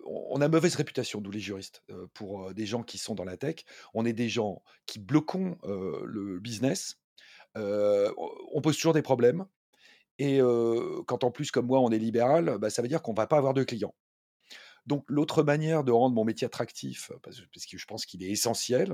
on 0.05 0.41
a 0.41 0.47
mauvaise 0.47 0.75
réputation, 0.75 1.21
d'où 1.21 1.31
les 1.31 1.39
juristes, 1.39 1.83
pour 2.13 2.53
des 2.53 2.65
gens 2.65 2.83
qui 2.83 2.97
sont 2.97 3.15
dans 3.15 3.23
la 3.23 3.37
tech. 3.37 3.65
On 3.93 4.05
est 4.05 4.13
des 4.13 4.29
gens 4.29 4.63
qui 4.85 4.99
bloquons 4.99 5.57
le 5.63 6.39
business. 6.39 6.97
on 7.55 8.61
pose 8.61 8.75
toujours 8.75 8.93
des 8.93 9.01
problèmes. 9.01 9.45
Et 10.19 10.39
quand 11.07 11.23
en 11.23 11.31
plus, 11.31 11.51
comme 11.51 11.67
moi, 11.67 11.79
on 11.79 11.91
est 11.91 11.99
libéral, 11.99 12.57
bah, 12.59 12.69
ça 12.69 12.81
veut 12.81 12.87
dire 12.87 13.01
qu'on 13.01 13.13
va 13.13 13.27
pas 13.27 13.37
avoir 13.37 13.53
de 13.53 13.63
clients. 13.63 13.95
Donc 14.85 15.05
l'autre 15.07 15.43
manière 15.43 15.83
de 15.83 15.91
rendre 15.91 16.13
mon 16.13 16.25
métier 16.25 16.45
attractif, 16.45 17.11
parce, 17.21 17.39
que 17.39 17.77
je 17.77 17.85
pense 17.85 18.05
qu'il 18.05 18.21
est 18.23 18.29
essentiel, 18.29 18.93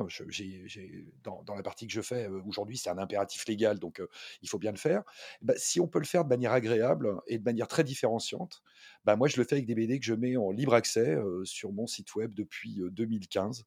dans, 1.24 1.56
la 1.56 1.64
partie 1.64 1.88
que 1.88 1.94
je 1.94 2.02
fais 2.02 2.28
aujourd'hui, 2.46 2.78
c'est 2.78 2.90
un 2.90 3.00
impératif 3.00 3.48
légal, 3.48 3.80
donc 3.80 4.02
il 4.42 4.50
faut 4.50 4.60
bien 4.60 4.72
le 4.72 4.78
faire. 4.78 5.04
Bah, 5.42 5.56
si 5.58 5.80
on 5.80 5.88
peut 5.88 6.00
le 6.00 6.06
faire 6.06 6.24
de 6.24 6.30
manière 6.30 6.52
agréable 6.52 7.16
et 7.28 7.40
de 7.40 7.44
manière 7.44 7.68
très 7.68 7.84
différenciante, 7.84 8.62
bah, 9.06 9.16
moi 9.16 9.28
je 9.28 9.38
le 9.38 9.44
fais 9.44 9.56
avec 9.56 9.66
des 9.66 9.76
BD 9.76 10.00
que 10.00 10.06
je 10.06 10.14
mets 10.14 10.38
en 10.38 10.52
libre 10.52 10.74
accès 10.74 11.18
sur 11.44 11.72
mon 11.72 11.88
site 11.88 12.16
web 12.16 12.34
depuis 12.34 12.80
2015 12.92 13.66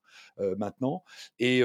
maintenant. 0.59 1.05
Et 1.39 1.63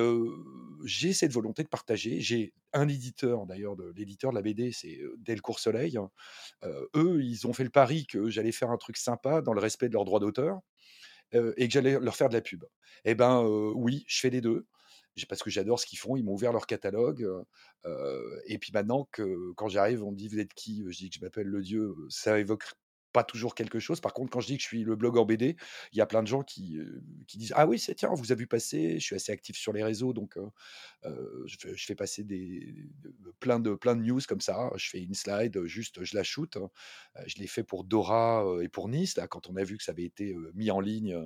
j'ai 0.86 1.14
cette 1.14 1.32
volonté 1.32 1.64
de 1.64 1.68
partager. 1.68 2.20
J'ai 2.22 2.54
un 2.74 2.88
éditeur, 2.88 3.46
d'ailleurs, 3.46 3.76
l'éditeur 3.96 4.32
de 4.32 4.36
la 4.36 4.42
BD, 4.42 4.72
c'est 4.72 5.00
Delcourt 5.18 5.60
Soleil. 5.60 5.98
Hein. 5.98 6.10
eux, 6.96 7.24
ils 7.24 7.48
ont 7.48 7.54
fait 7.54 7.64
le 7.64 7.70
pari 7.70 8.06
que 8.08 8.30
j'allais 8.30 8.52
faire 8.52 8.72
un 8.72 8.78
truc 8.78 8.98
sympa 8.98 9.42
dans 9.42 9.54
le 9.54 9.60
respect 9.60 9.90
de 9.90 9.94
leurs 9.94 10.06
droits 10.06 10.20
d'auteur 10.20 10.60
et 11.34 11.68
que 11.68 11.74
j'allais 11.74 12.00
leur 12.00 12.16
faire 12.16 12.30
de 12.30 12.34
la 12.34 12.42
pub. 12.42 12.64
Eh 13.06 13.16
ben 13.16 13.44
oui, 13.76 14.04
je 14.08 14.20
fais 14.20 14.30
les 14.30 14.42
deux 14.42 14.66
parce 15.26 15.42
que 15.42 15.50
j'adore 15.50 15.80
ce 15.80 15.86
qu'ils 15.86 15.98
font. 15.98 16.16
Ils 16.16 16.24
m'ont 16.24 16.34
ouvert 16.34 16.54
leur 16.54 16.68
catalogue. 16.68 17.28
et 18.46 18.58
puis 18.60 18.72
maintenant, 18.74 19.08
que, 19.12 19.54
quand 19.54 19.70
j'arrive, 19.70 20.04
on 20.04 20.12
me 20.12 20.18
dit 20.18 20.28
Vous 20.28 20.40
êtes 20.40 20.54
qui? 20.54 20.84
Je 20.88 20.98
dis 20.98 21.10
que 21.10 21.16
je 21.16 21.22
m'appelle 21.22 21.48
Le 21.48 21.62
Dieu. 21.62 21.96
Ça 22.10 22.38
évoque 22.40 22.66
toujours 23.24 23.56
quelque 23.56 23.80
chose. 23.80 24.02
Par 24.02 24.14
contre, 24.14 24.32
quand 24.32 24.40
je 24.40 24.48
dis 24.48 24.58
que 24.58 24.64
je 24.64 24.68
suis 24.68 24.84
le 24.84 24.96
blogueur 24.96 25.26
BD, 25.26 25.56
il 25.92 25.98
y 25.98 26.02
a 26.02 26.06
plein 26.06 26.24
de 26.24 26.28
gens 26.28 26.44
qui, 26.44 26.80
qui 27.28 27.38
disent 27.38 27.54
Ah 27.56 27.68
oui, 27.68 27.80
c'est 27.80 27.96
tiens, 27.96 28.10
vous 28.14 28.32
avez 28.32 28.40
vu 28.40 28.48
passer. 28.48 29.00
Je 29.00 29.06
suis 29.06 29.16
assez 29.16 29.32
actif 29.32 29.58
sur 29.58 29.74
les 29.74 29.84
réseaux, 29.84 30.14
donc 30.14 30.38
je, 31.04 31.74
fais 31.78 31.96
passer 31.96 32.24
des, 32.24 32.76
plein, 33.40 33.60
de, 33.60 33.76
plein 33.76 33.96
de 33.96 34.02
news 34.02 34.22
comme 34.28 34.42
ça. 34.42 34.70
Je 34.76 34.90
fais 34.90 35.02
une 35.02 35.14
slide, 35.14 35.66
juste 35.66 36.04
je 36.04 36.16
la 36.16 36.24
shoot. 36.24 36.58
Hein. 36.58 36.70
Je 37.26 37.36
l'ai 37.38 37.48
fait 37.48 37.64
pour 37.64 37.84
Dora 37.84 38.46
et 38.62 38.70
pour 38.70 38.90
Nice, 38.90 39.18
là, 39.18 39.28
quand 39.28 39.48
on 39.50 39.56
a 39.56 39.64
vu 39.64 39.78
que 39.78 39.84
ça 39.84 39.92
avait 39.92 40.06
été 40.06 40.36
mis 40.54 40.72
en 40.72 40.80
ligne 40.80 41.18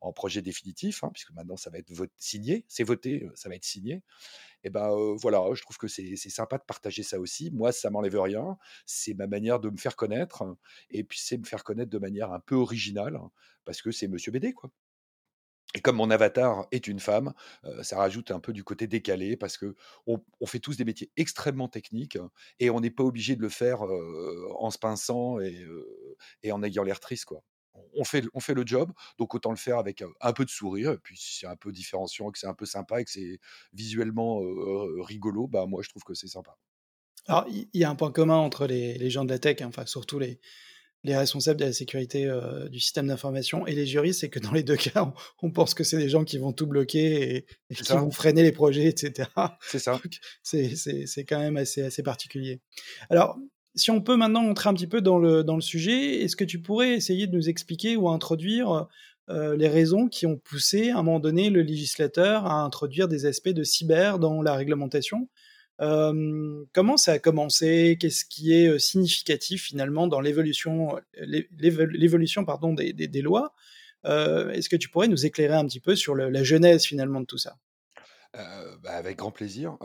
en 0.00 0.12
projet 0.12 0.42
définitif, 0.42 1.04
hein, 1.04 1.10
puisque 1.12 1.32
maintenant 1.32 1.56
ça 1.56 1.70
va 1.70 1.78
être 1.78 1.92
signé, 2.18 2.64
c'est 2.68 2.84
voté, 2.84 3.28
ça 3.34 3.48
va 3.48 3.54
être 3.54 3.64
signé 3.64 4.02
et 4.64 4.70
ben 4.70 4.90
voilà, 5.20 5.42
je 5.54 5.62
trouve 5.62 5.78
que 5.78 5.88
c'est 5.88 6.16
sympa 6.16 6.58
de 6.58 6.64
partager 6.64 7.02
ça 7.02 7.18
aussi. 7.20 7.50
Moi, 7.52 7.72
ça 7.72 7.90
m'enlève 7.90 8.20
rien. 8.20 8.56
C'est 8.86 9.14
ma 9.14 9.26
manière 9.26 9.60
de 9.60 9.70
me 9.70 9.76
faire 9.76 9.96
connaître. 9.96 10.44
Et 10.90 11.04
puis, 11.04 11.18
c'est 11.20 11.38
me 11.38 11.44
faire 11.44 11.64
connaître 11.64 11.90
de 11.90 11.98
manière 11.98 12.32
un 12.32 12.40
peu 12.40 12.56
originale, 12.56 13.20
parce 13.64 13.82
que 13.82 13.90
c'est 13.90 14.08
Monsieur 14.08 14.32
BD, 14.32 14.52
quoi. 14.52 14.70
Et 15.74 15.80
comme 15.80 15.96
mon 15.96 16.10
avatar 16.10 16.66
est 16.72 16.88
une 16.88 16.98
femme, 16.98 17.34
ça 17.82 17.98
rajoute 17.98 18.30
un 18.30 18.40
peu 18.40 18.54
du 18.54 18.64
côté 18.64 18.86
décalé 18.86 19.36
parce 19.36 19.58
que 19.58 19.76
on, 20.06 20.18
fait 20.46 20.60
tous 20.60 20.78
des 20.78 20.84
métiers 20.86 21.10
extrêmement 21.18 21.68
techniques 21.68 22.16
et 22.58 22.70
on 22.70 22.80
n'est 22.80 22.90
pas 22.90 23.04
obligé 23.04 23.36
de 23.36 23.42
le 23.42 23.50
faire 23.50 23.82
en 23.82 24.70
se 24.70 24.78
pinçant 24.78 25.40
et, 25.40 25.66
et 26.42 26.52
en 26.52 26.62
ayant 26.62 26.84
l'air 26.84 27.00
triste, 27.00 27.26
quoi 27.26 27.42
on 27.94 28.04
fait, 28.04 28.24
on 28.34 28.40
fait 28.40 28.54
le 28.54 28.64
job, 28.66 28.92
donc 29.18 29.34
autant 29.34 29.50
le 29.50 29.56
faire 29.56 29.78
avec 29.78 30.02
un, 30.20 30.32
peu 30.32 30.44
de 30.44 30.50
sourire, 30.50 30.92
et 30.92 30.98
puis 30.98 31.16
si 31.16 31.38
c'est 31.38 31.46
un 31.46 31.56
peu 31.56 31.72
différenciant, 31.72 32.30
que 32.30 32.38
c'est 32.38 32.46
un 32.46 32.54
peu 32.54 32.66
sympa, 32.66 33.00
et 33.00 33.04
que 33.04 33.10
c'est 33.10 33.40
visuellement 33.72 34.40
rigolo, 35.02 35.46
bah 35.46 35.66
moi 35.66 35.82
je 35.82 35.88
trouve 35.88 36.04
que 36.04 36.14
c'est 36.14 36.28
sympa. 36.28 36.56
Alors 37.26 37.46
il 37.48 37.68
y, 37.74 37.84
a 37.84 37.90
un 37.90 37.94
point 37.94 38.10
commun 38.10 38.36
entre 38.36 38.66
les, 38.66 39.10
gens 39.10 39.24
de 39.24 39.30
la 39.30 39.38
tech, 39.38 39.60
hein, 39.60 39.66
enfin 39.68 39.84
surtout 39.84 40.18
les, 40.18 40.40
les 41.04 41.16
responsables 41.16 41.60
de 41.60 41.66
la 41.66 41.72
sécurité 41.72 42.30
du 42.70 42.80
système 42.80 43.06
d'information 43.06 43.66
et 43.66 43.74
les 43.74 43.86
juristes, 43.86 44.20
c'est 44.20 44.30
que 44.30 44.38
dans 44.38 44.52
les 44.52 44.62
deux 44.62 44.76
cas, 44.76 45.12
on, 45.42 45.50
pense 45.50 45.74
que 45.74 45.84
c'est 45.84 45.98
des 45.98 46.08
gens 46.08 46.24
qui 46.24 46.38
vont 46.38 46.52
tout 46.52 46.66
bloquer 46.66 47.46
et, 47.70 47.74
qui 47.74 47.92
vont 47.92 48.10
freiner 48.10 48.42
les 48.42 48.52
projets, 48.52 48.86
etc. 48.86 49.28
C'est 49.62 49.78
ça. 49.78 50.00
C'est 50.42 51.24
quand 51.24 51.38
même 51.38 51.56
assez, 51.56 51.82
assez 51.82 52.02
particulier. 52.02 52.60
Alors, 53.10 53.38
si 53.74 53.90
on 53.90 54.00
peut 54.00 54.16
maintenant 54.16 54.44
entrer 54.44 54.68
un 54.68 54.74
petit 54.74 54.86
peu 54.86 55.00
dans 55.00 55.18
le, 55.18 55.44
dans 55.44 55.54
le 55.54 55.60
sujet, 55.60 56.22
est-ce 56.22 56.36
que 56.36 56.44
tu 56.44 56.60
pourrais 56.60 56.94
essayer 56.94 57.26
de 57.26 57.34
nous 57.34 57.48
expliquer 57.48 57.96
ou 57.96 58.08
introduire 58.08 58.88
euh, 59.30 59.56
les 59.56 59.68
raisons 59.68 60.08
qui 60.08 60.26
ont 60.26 60.36
poussé 60.36 60.90
à 60.90 60.98
un 60.98 61.02
moment 61.02 61.20
donné 61.20 61.50
le 61.50 61.60
législateur 61.62 62.46
à 62.46 62.62
introduire 62.62 63.08
des 63.08 63.26
aspects 63.26 63.50
de 63.50 63.62
cyber 63.62 64.18
dans 64.18 64.42
la 64.42 64.54
réglementation? 64.54 65.28
Euh, 65.80 66.64
Comment 66.72 66.96
ça 66.96 67.12
a 67.12 67.18
commencé? 67.18 67.96
Qu'est-ce 68.00 68.24
qui 68.24 68.52
est 68.52 68.68
euh, 68.68 68.78
significatif 68.78 69.64
finalement 69.64 70.06
dans 70.06 70.20
l'évolution, 70.20 70.98
pardon 72.46 72.72
des, 72.72 72.92
des, 72.92 73.22
lois? 73.22 73.54
Est-ce 74.04 74.68
que 74.68 74.76
tu 74.76 74.88
pourrais 74.88 75.08
nous 75.08 75.26
éclairer 75.26 75.54
un 75.54 75.66
petit 75.66 75.80
peu 75.80 75.94
sur 75.94 76.14
la 76.14 76.42
genèse 76.42 76.84
finalement 76.84 77.20
de 77.20 77.26
tout 77.26 77.38
ça? 77.38 77.56
Bah, 78.32 78.92
Avec 78.92 79.18
grand 79.18 79.30
plaisir. 79.30 79.76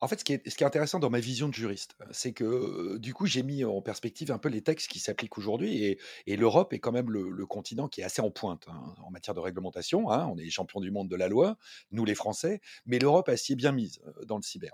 En 0.00 0.06
fait, 0.06 0.20
ce 0.20 0.24
qui 0.24 0.32
est, 0.32 0.62
intéressant 0.62 1.00
dans 1.00 1.10
ma 1.10 1.18
vision 1.18 1.48
de 1.48 1.54
juriste, 1.54 1.96
c'est 2.12 2.32
que 2.32 2.98
du 2.98 3.14
coup, 3.14 3.26
j'ai 3.26 3.42
mis 3.42 3.64
en 3.64 3.80
perspective 3.82 4.30
un 4.30 4.38
peu 4.38 4.48
les 4.48 4.62
textes 4.62 4.88
qui 4.88 5.00
s'appliquent 5.00 5.38
aujourd'hui. 5.38 5.98
Et, 6.26 6.36
l'Europe 6.36 6.72
est 6.72 6.78
quand 6.78 6.92
même 6.92 7.10
le, 7.10 7.46
continent 7.46 7.88
qui 7.88 8.02
est 8.02 8.04
assez 8.04 8.22
en 8.22 8.30
pointe 8.30 8.66
hein, 8.68 8.94
en 9.02 9.10
matière 9.10 9.34
de 9.34 9.40
réglementation. 9.40 10.10
Hein. 10.10 10.28
On 10.32 10.38
est 10.38 10.48
champion 10.50 10.80
du 10.80 10.90
monde 10.90 11.08
de 11.08 11.16
la 11.16 11.28
loi, 11.28 11.56
nous 11.90 12.04
les 12.04 12.14
Français, 12.14 12.60
mais 12.86 12.98
l'Europe 12.98 13.28
a 13.28 13.36
s'y 13.36 13.56
bien 13.56 13.72
mise 13.72 14.00
dans 14.26 14.36
le 14.36 14.42
cyber. 14.42 14.72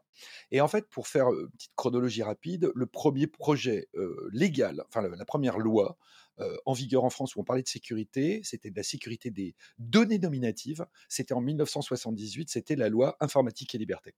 Et 0.51 0.61
en 0.61 0.69
fait, 0.69 0.89
pour 0.89 1.09
faire 1.09 1.29
une 1.29 1.51
petite 1.51 1.73
chronologie 1.75 2.23
rapide, 2.23 2.71
le 2.75 2.87
premier 2.87 3.27
projet 3.27 3.89
légal, 4.33 4.85
enfin 4.89 5.01
la, 5.03 5.25
première 5.25 5.59
loi 5.59 5.97
en 6.67 6.73
vigueur 6.73 7.05
en 7.05 7.11
France 7.11 7.37
où 7.37 7.41
on 7.41 7.45
parlait 7.45 7.63
de 7.63 7.69
sécurité, 7.69 8.41
c'était 8.45 8.71
de 8.71 8.77
la 8.77 8.83
sécurité 8.83 9.31
des 9.31 9.55
données 9.79 10.19
nominatives. 10.19 10.87
C'était 11.09 11.35
en 11.35 11.41
1978, 11.41 12.51
c'était 12.51 12.77
la 12.77 12.89
loi 12.89 13.17
informatique 13.21 13.75
et 13.75 13.79
liberté 13.79 14.15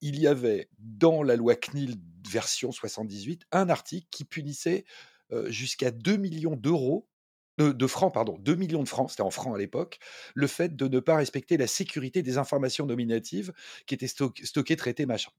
il 0.00 0.20
y 0.20 0.28
avait 0.28 0.68
dans 0.78 1.24
la 1.24 1.34
loi 1.34 1.56
CNIL 1.56 1.96
version 2.30 2.70
78 2.70 3.42
un 3.50 3.68
article 3.68 4.06
qui 4.10 4.24
punissait 4.24 4.84
jusqu'à 5.48 5.90
2 5.90 6.16
millions 6.16 6.54
d'euros 6.54 7.08
de 7.58 7.86
francs, 7.88 8.14
pardon, 8.14 8.38
2 8.38 8.54
millions 8.54 8.82
de 8.84 8.88
francs, 8.88 9.10
c'était 9.10 9.22
en 9.22 9.30
francs 9.30 9.54
à 9.54 9.58
l'époque, 9.58 9.98
le 10.34 10.46
fait 10.46 10.76
de 10.76 10.86
ne 10.86 11.00
pas 11.00 11.16
respecter 11.16 11.56
la 11.56 11.66
sécurité 11.66 12.22
des 12.22 12.38
informations 12.38 12.86
nominatives 12.86 13.52
qui 13.86 13.94
étaient 13.94 14.06
stockées, 14.06 14.76
traitées, 14.76 15.06
machin. 15.06 15.32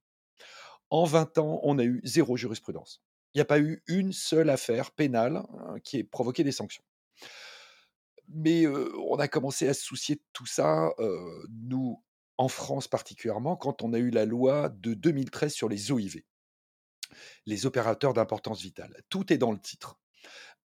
En 0.90 1.06
20 1.06 1.38
ans, 1.38 1.62
on 1.64 1.80
a 1.80 1.84
eu 1.84 2.02
zéro 2.04 2.36
jurisprudence. 2.36 3.02
Il 3.34 3.38
n'y 3.38 3.42
a 3.42 3.46
pas 3.46 3.60
eu 3.60 3.84
une 3.88 4.12
seule 4.12 4.50
affaire 4.50 4.92
pénale 4.92 5.38
hein, 5.38 5.76
qui 5.84 5.98
ait 5.98 6.04
provoqué 6.04 6.44
des 6.44 6.52
sanctions. 6.52 6.84
Mais 8.28 8.68
on 8.68 9.16
a 9.16 9.28
commencé 9.28 9.68
à 9.68 9.74
se 9.74 9.82
soucier 9.82 10.16
de 10.16 10.24
tout 10.34 10.46
ça, 10.46 10.92
nous, 11.50 12.00
en 12.38 12.48
France 12.48 12.88
particulièrement, 12.88 13.58
quand 13.58 13.84
on 13.84 13.92
a 13.94 14.00
eu 14.00 14.12
la 14.12 14.26
loi 14.26 14.70
de 14.70 14.94
2013 14.94 15.54
sur 15.54 15.68
les 15.68 15.92
OIV, 15.92 16.22
les 17.46 17.66
opérateurs 17.66 18.14
d'importance 18.14 18.62
vitale. 18.62 19.04
Tout 19.10 19.34
est 19.34 19.38
dans 19.38 19.52
le 19.52 19.60
titre. 19.60 20.00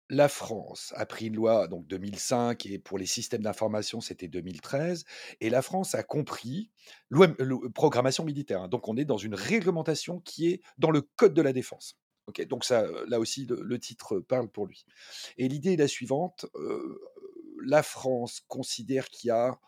La 0.09 0.29
France 0.29 0.93
a 0.95 1.07
pris 1.07 1.27
une 1.27 1.35
loi 1.35 1.67
donc 1.67 1.87
2005 1.87 2.67
et 2.67 2.77
pour 2.77 2.99
les 2.99 3.07
systèmes 3.07 3.41
d'information 3.41 4.01
c'était 4.01 4.27
2013 4.27 5.03
et 5.41 5.49
la 5.49 5.63
France 5.63 5.95
a 5.95 6.03
compris 6.03 6.69
loi, 7.09 7.27
programmation 7.73 8.23
militaire. 8.23 8.61
Hein. 8.61 8.67
donc 8.67 8.87
on 8.87 8.97
est 8.97 9.05
dans 9.05 9.17
une 9.17 9.33
réglementation 9.33 10.19
qui 10.19 10.49
est 10.49 10.61
dans 10.77 10.91
le 10.91 11.01
code 11.01 11.33
de 11.33 11.41
la 11.41 11.53
défense. 11.53 11.97
Donc 12.49 12.65
ça, 12.65 12.85
là 13.07 13.19
aussi, 13.19 13.45
le, 13.45 13.79
titre 13.79 14.19
parle 14.19 14.49
pour 14.49 14.65
lui. 14.65 14.85
Et 15.37 15.47
l'idée 15.47 15.73
est 15.73 15.77
la 15.77 15.87
suivante 15.87 16.45
la 17.65 17.83
France 17.83 18.41
considère 18.47 19.09
qu'il 19.09 19.29
y 19.29 19.31
a 19.31 19.59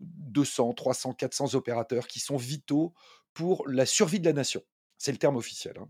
200, 0.00 0.72
300, 0.72 1.14
400 1.14 1.54
opérateurs 1.54 2.06
qui 2.06 2.20
sont 2.20 2.36
vitaux 2.36 2.94
pour 3.34 3.68
la 3.68 3.86
survie 3.86 4.20
de 4.20 4.24
la 4.24 4.32
nation. 4.32 4.62
C'est 5.02 5.12
le 5.12 5.18
terme 5.18 5.36
officiel. 5.36 5.78
Hein. 5.80 5.88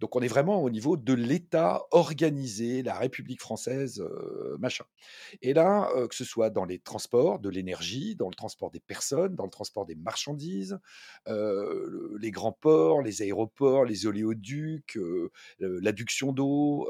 Donc 0.00 0.16
on 0.16 0.20
est 0.20 0.28
vraiment 0.28 0.62
au 0.62 0.68
niveau 0.68 0.98
de 0.98 1.14
l'État 1.14 1.82
organisé, 1.92 2.82
la 2.82 2.98
République 2.98 3.40
française, 3.40 4.04
machin. 4.58 4.84
Et 5.40 5.54
là, 5.54 5.90
que 6.06 6.14
ce 6.14 6.24
soit 6.24 6.50
dans 6.50 6.66
les 6.66 6.78
transports, 6.78 7.38
de 7.38 7.48
l'énergie, 7.48 8.16
dans 8.16 8.28
le 8.28 8.34
transport 8.34 8.70
des 8.70 8.80
personnes, 8.80 9.34
dans 9.34 9.44
le 9.44 9.50
transport 9.50 9.86
des 9.86 9.94
marchandises, 9.94 10.78
les 11.26 12.30
grands 12.30 12.52
ports, 12.52 13.00
les 13.00 13.22
aéroports, 13.22 13.86
les 13.86 14.04
oléoducs, 14.04 14.98
l'adduction 15.58 16.32
d'eau, 16.32 16.86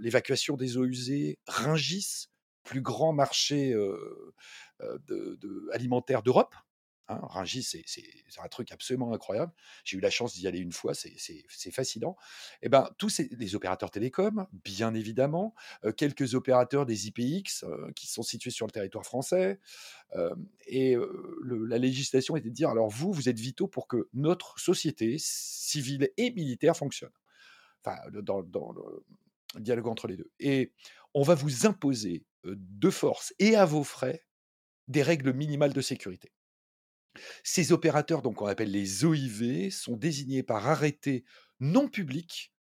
l'évacuation 0.00 0.56
des 0.56 0.78
eaux 0.78 0.86
usées, 0.86 1.38
Ringis, 1.46 2.28
plus 2.62 2.80
grand 2.80 3.12
marché 3.12 3.76
alimentaire 5.70 6.22
d'Europe, 6.22 6.54
Hein, 7.08 7.20
c'est 7.44 7.84
un 8.42 8.48
truc 8.48 8.72
absolument 8.72 9.12
incroyable. 9.12 9.52
J'ai 9.84 9.98
eu 9.98 10.00
la 10.00 10.08
chance 10.08 10.34
d'y 10.34 10.46
aller 10.46 10.58
une 10.58 10.72
fois, 10.72 10.94
c'est 10.94 11.70
fascinant. 11.70 12.16
Et 12.62 12.66
eh 12.66 12.68
ben, 12.70 12.88
tous 12.96 13.20
les 13.30 13.54
opérateurs 13.54 13.90
télécoms, 13.90 14.46
bien 14.52 14.94
évidemment, 14.94 15.54
euh, 15.84 15.92
quelques 15.92 16.34
opérateurs 16.34 16.86
des 16.86 17.08
IPX 17.08 17.64
euh, 17.64 17.90
qui 17.94 18.06
sont 18.06 18.22
situés 18.22 18.50
sur 18.50 18.66
le 18.66 18.72
territoire 18.72 19.04
français. 19.04 19.60
Euh, 20.14 20.34
et 20.66 20.96
la 21.44 21.78
législation 21.78 22.36
était 22.36 22.48
de 22.48 22.54
dire 22.54 22.70
alors 22.70 22.88
vous, 22.88 23.12
vous 23.12 23.28
êtes 23.28 23.38
vitaux 23.38 23.68
pour 23.68 23.86
que 23.86 24.08
notre 24.14 24.58
société 24.58 25.16
civile 25.18 26.10
et 26.16 26.30
militaire 26.30 26.76
fonctionne. 26.76 27.12
Enfin, 27.84 27.98
dans 28.22 28.40
le 28.40 29.60
dialogue 29.60 29.88
entre 29.88 30.08
les 30.08 30.16
deux. 30.16 30.30
Et 30.40 30.72
on 31.12 31.22
va 31.22 31.34
vous 31.34 31.66
imposer 31.66 32.24
de 32.44 32.90
force 32.90 33.34
et 33.38 33.56
à 33.56 33.66
vos 33.66 33.84
frais 33.84 34.24
des 34.88 35.02
règles 35.02 35.32
minimales 35.34 35.74
de 35.74 35.80
sécurité. 35.82 36.32
Ces 37.42 37.72
opérateurs, 37.72 38.22
donc 38.22 38.42
on 38.42 38.46
appelle 38.46 38.70
les 38.70 39.04
OIV, 39.04 39.70
sont 39.70 39.96
désignés 39.96 40.42
par 40.42 40.68
arrêté 40.68 41.24
non 41.60 41.88
public, 41.88 42.52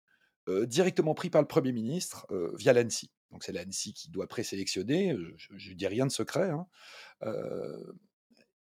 directement 0.47 1.13
pris 1.13 1.29
par 1.29 1.41
le 1.41 1.47
Premier 1.47 1.71
ministre 1.71 2.27
via 2.57 2.73
l'ANSI. 2.73 3.11
Donc 3.31 3.43
c'est 3.43 3.51
l'ANSI 3.51 3.93
qui 3.93 4.09
doit 4.09 4.27
présélectionner, 4.27 5.15
je 5.37 5.69
ne 5.71 5.75
dis 5.75 5.87
rien 5.87 6.05
de 6.05 6.11
secret. 6.11 6.51
Hein, 6.51 6.67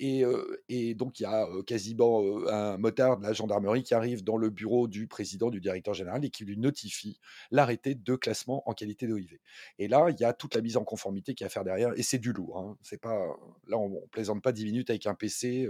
et, 0.03 0.95
donc, 0.95 1.21
il 1.21 1.25
y 1.25 1.27
a 1.27 1.47
quasiment 1.67 2.23
un 2.49 2.79
motard 2.79 3.19
de 3.19 3.23
la 3.23 3.35
gendarmerie 3.35 3.83
qui 3.83 3.93
arrive 3.93 4.25
dans 4.25 4.39
le 4.39 4.49
bureau 4.49 4.89
du 4.89 5.07
président, 5.07 5.51
du 5.51 5.61
directeur 5.61 5.93
général, 5.93 6.25
et 6.25 6.31
qui 6.31 6.47
lui 6.47 6.57
notifie 6.57 7.21
l'arrêté 7.51 7.95
de 7.95 8.17
classement 8.17 8.63
en 8.69 8.73
qualité 8.73 9.07
d'OIV. 9.07 9.39
Et 9.79 9.89
là, 9.89 10.07
il 10.09 10.19
y 10.19 10.25
a 10.25 10.33
toute 10.33 10.55
la 10.55 10.63
mise 10.63 10.79
en 10.79 10.85
conformité 10.85 11.35
qui 11.35 11.45
a 11.45 11.47
à 11.47 11.51
faire 11.51 11.65
derrière, 11.65 11.93
et 11.99 12.03
c'est 12.03 12.19
du 12.19 12.33
lourd. 12.33 12.59
Hein. 12.59 12.79
Pas, 13.03 13.27
là, 13.67 13.77
on, 13.77 13.89
ne 13.91 14.07
plaisante 14.11 14.43
pas 14.43 14.53
10 14.53 14.65
minutes 14.65 14.91
avec 14.91 15.07
un 15.07 15.15
PC 15.15 15.69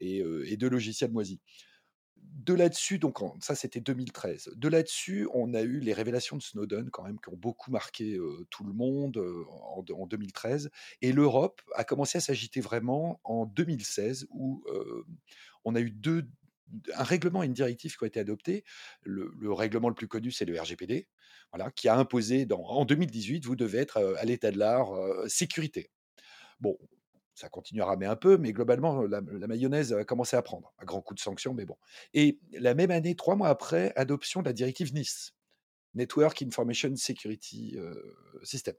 et, 0.00 0.24
et, 0.46 0.56
deux 0.56 0.68
logiciels 0.68 1.12
moisis 1.12 1.38
de 2.32 2.54
là-dessus, 2.54 2.98
donc 2.98 3.18
ça 3.40 3.54
c'était 3.54 3.80
2013. 3.80 4.50
De 4.56 4.68
là-dessus, 4.68 5.28
on 5.34 5.54
a 5.54 5.62
eu 5.62 5.80
les 5.80 5.92
révélations 5.92 6.36
de 6.36 6.42
Snowden 6.42 6.90
quand 6.90 7.04
même 7.04 7.18
qui 7.20 7.28
ont 7.28 7.36
beaucoup 7.36 7.70
marqué 7.70 8.18
tout 8.50 8.64
le 8.64 8.72
monde 8.72 9.22
en, 9.48 9.82
2013. 9.82 10.70
Et 11.02 11.12
l'Europe 11.12 11.60
a 11.74 11.84
commencé 11.84 12.18
à 12.18 12.20
s'agiter 12.20 12.60
vraiment 12.60 13.20
en 13.24 13.46
2016 13.46 14.26
où 14.30 14.64
on 15.64 15.74
a 15.74 15.80
eu 15.80 15.90
deux, 15.90 16.28
un 16.94 17.04
règlement 17.04 17.42
et 17.42 17.46
une 17.46 17.52
directive 17.52 17.96
qui 17.96 18.02
ont 18.02 18.06
été 18.06 18.20
adoptés. 18.20 18.64
Le, 19.02 19.52
règlement 19.52 19.88
le 19.88 19.94
plus 19.94 20.08
connu, 20.08 20.30
c'est 20.30 20.44
le 20.44 20.58
RGPD, 20.60 21.08
voilà, 21.52 21.70
qui 21.70 21.88
a 21.88 21.96
imposé 21.96 22.46
en 22.50 22.84
2018, 22.84 23.44
vous 23.44 23.56
devez 23.56 23.78
être 23.78 23.98
à 24.18 24.24
l'état 24.24 24.50
de 24.50 24.58
l'art 24.58 24.92
sécurité. 25.28 25.90
Bon, 26.60 26.76
ça 27.40 27.48
continue 27.48 27.82
à 27.82 27.86
ramer 27.86 28.06
un 28.06 28.16
peu, 28.16 28.36
mais 28.36 28.52
globalement, 28.52 29.02
la, 29.02 29.20
mayonnaise 29.20 29.92
a 29.92 30.04
commencé 30.04 30.36
à 30.36 30.42
prendre, 30.42 30.72
à 30.78 30.84
grands 30.84 31.00
coups 31.00 31.20
de 31.20 31.22
sanctions, 31.22 31.54
mais 31.54 31.64
bon. 31.64 31.76
Et 32.14 32.38
la 32.52 32.74
même 32.74 32.90
année, 32.90 33.16
trois 33.16 33.36
mois 33.36 33.48
après, 33.48 33.92
adoption 33.96 34.40
de 34.42 34.46
la 34.46 34.52
directive 34.52 34.94
Nice, 34.94 35.34
Network 35.94 36.42
Information 36.42 36.94
Security 36.96 37.78
System. 38.42 38.74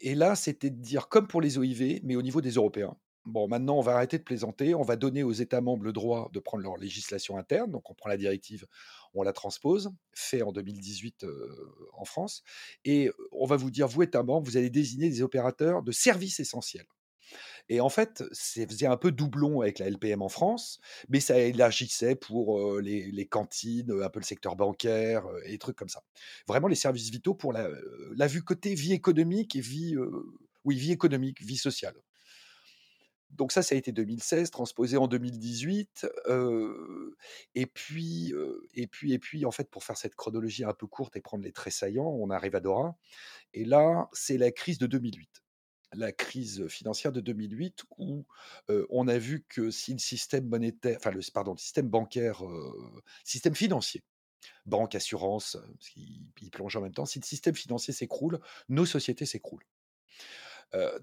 et 0.00 0.14
là, 0.14 0.36
c'était 0.36 0.70
de 0.70 0.80
dire, 0.80 1.08
comme 1.08 1.26
pour 1.26 1.40
les 1.40 1.58
OIV, 1.58 2.00
mais 2.04 2.16
au 2.16 2.22
niveau 2.22 2.40
des 2.40 2.52
Européens, 2.52 2.96
Bon, 3.28 3.46
maintenant, 3.46 3.76
on 3.76 3.82
va 3.82 3.92
arrêter 3.92 4.16
de 4.16 4.22
plaisanter. 4.22 4.74
On 4.74 4.82
va 4.82 4.96
donner 4.96 5.22
aux 5.22 5.32
États 5.32 5.60
membres 5.60 5.84
le 5.84 5.92
droit 5.92 6.30
de 6.32 6.40
prendre 6.40 6.62
leur 6.62 6.78
législation 6.78 7.36
interne. 7.36 7.70
Donc, 7.70 7.90
on 7.90 7.94
prend 7.94 8.08
la 8.08 8.16
directive, 8.16 8.66
on 9.12 9.22
la 9.22 9.34
transpose, 9.34 9.90
fait 10.14 10.40
en 10.40 10.50
2018 10.50 11.26
en 11.92 12.06
France. 12.06 12.42
Et 12.86 13.10
on 13.32 13.44
va 13.44 13.56
vous 13.56 13.70
dire, 13.70 13.86
vous, 13.86 14.02
États 14.02 14.22
membres, 14.22 14.48
vous 14.48 14.56
allez 14.56 14.70
désigner 14.70 15.10
des 15.10 15.20
opérateurs 15.20 15.82
de 15.82 15.92
services 15.92 16.40
essentiels. 16.40 16.86
Et 17.68 17.82
en 17.82 17.90
fait, 17.90 18.24
ça 18.32 18.66
faisait 18.66 18.86
un 18.86 18.96
peu 18.96 19.12
doublon 19.12 19.60
avec 19.60 19.78
la 19.78 19.90
LPM 19.90 20.22
en 20.22 20.30
France, 20.30 20.80
mais 21.10 21.20
ça 21.20 21.38
élargissait 21.38 22.14
pour 22.14 22.80
les, 22.80 23.28
cantines, 23.30 23.92
un 24.02 24.08
peu 24.08 24.20
le 24.20 24.24
secteur 24.24 24.56
bancaire 24.56 25.26
et 25.44 25.50
des 25.50 25.58
trucs 25.58 25.76
comme 25.76 25.90
ça. 25.90 26.02
Vraiment 26.46 26.68
les 26.68 26.74
services 26.76 27.10
vitaux 27.10 27.34
pour 27.34 27.52
la, 27.52 27.68
vue 28.26 28.42
côté 28.42 28.74
vie 28.74 28.94
économique 28.94 29.54
et 29.54 29.60
vie, 29.60 29.96
oui, 30.64 30.76
vie 30.76 30.92
économique, 30.92 31.42
vie 31.42 31.58
sociale 31.58 31.94
donc 33.30 33.52
ça, 33.52 33.62
ça 33.62 33.74
a 33.74 33.78
été 33.78 33.92
2016, 33.92 34.50
transposé 34.50 34.96
en 34.96 35.06
2018. 35.06 36.06
et 37.54 37.66
puis, 37.66 38.32
et 38.74 38.86
puis, 38.86 39.12
et 39.12 39.18
puis, 39.18 39.44
en 39.44 39.50
fait, 39.50 39.70
pour 39.70 39.84
faire 39.84 39.96
cette 39.96 40.14
chronologie 40.14 40.64
un 40.64 40.72
peu 40.72 40.86
courte 40.86 41.16
et 41.16 41.20
prendre 41.20 41.44
les 41.44 41.52
traits 41.52 41.72
saillants, 41.72 42.08
on 42.08 42.30
arrive 42.30 42.56
à 42.56 42.60
Dora. 42.60 42.96
Et 43.52 43.64
là, 43.64 44.08
c'est 44.12 44.38
la 44.38 44.50
crise 44.50 44.78
de 44.78 44.86
2008 44.86 45.42
la 45.94 46.12
crise 46.12 46.68
financière 46.68 47.12
de 47.12 47.20
2008 47.20 47.84
où 47.96 48.26
on 48.90 49.08
a 49.08 49.16
vu 49.16 49.46
que 49.48 49.70
si 49.70 49.92
le 49.92 49.98
système 49.98 50.46
monétaire, 50.46 50.98
le, 51.10 51.20
pardon, 51.32 51.52
le 51.52 51.58
système 51.58 51.88
bancaire, 51.88 52.42
système 53.24 53.54
financier, 53.54 54.04
banque, 54.66 54.94
assurance, 54.94 55.56
il 55.96 56.50
plonge 56.50 56.76
en 56.76 56.82
même 56.82 56.92
temps, 56.92 57.06
si 57.06 57.18
le 57.20 57.24
système 57.24 57.54
financier 57.54 57.94
s'écroule, 57.94 58.38
nos 58.68 58.84
sociétés 58.84 59.26
s'écroulent 59.26 59.64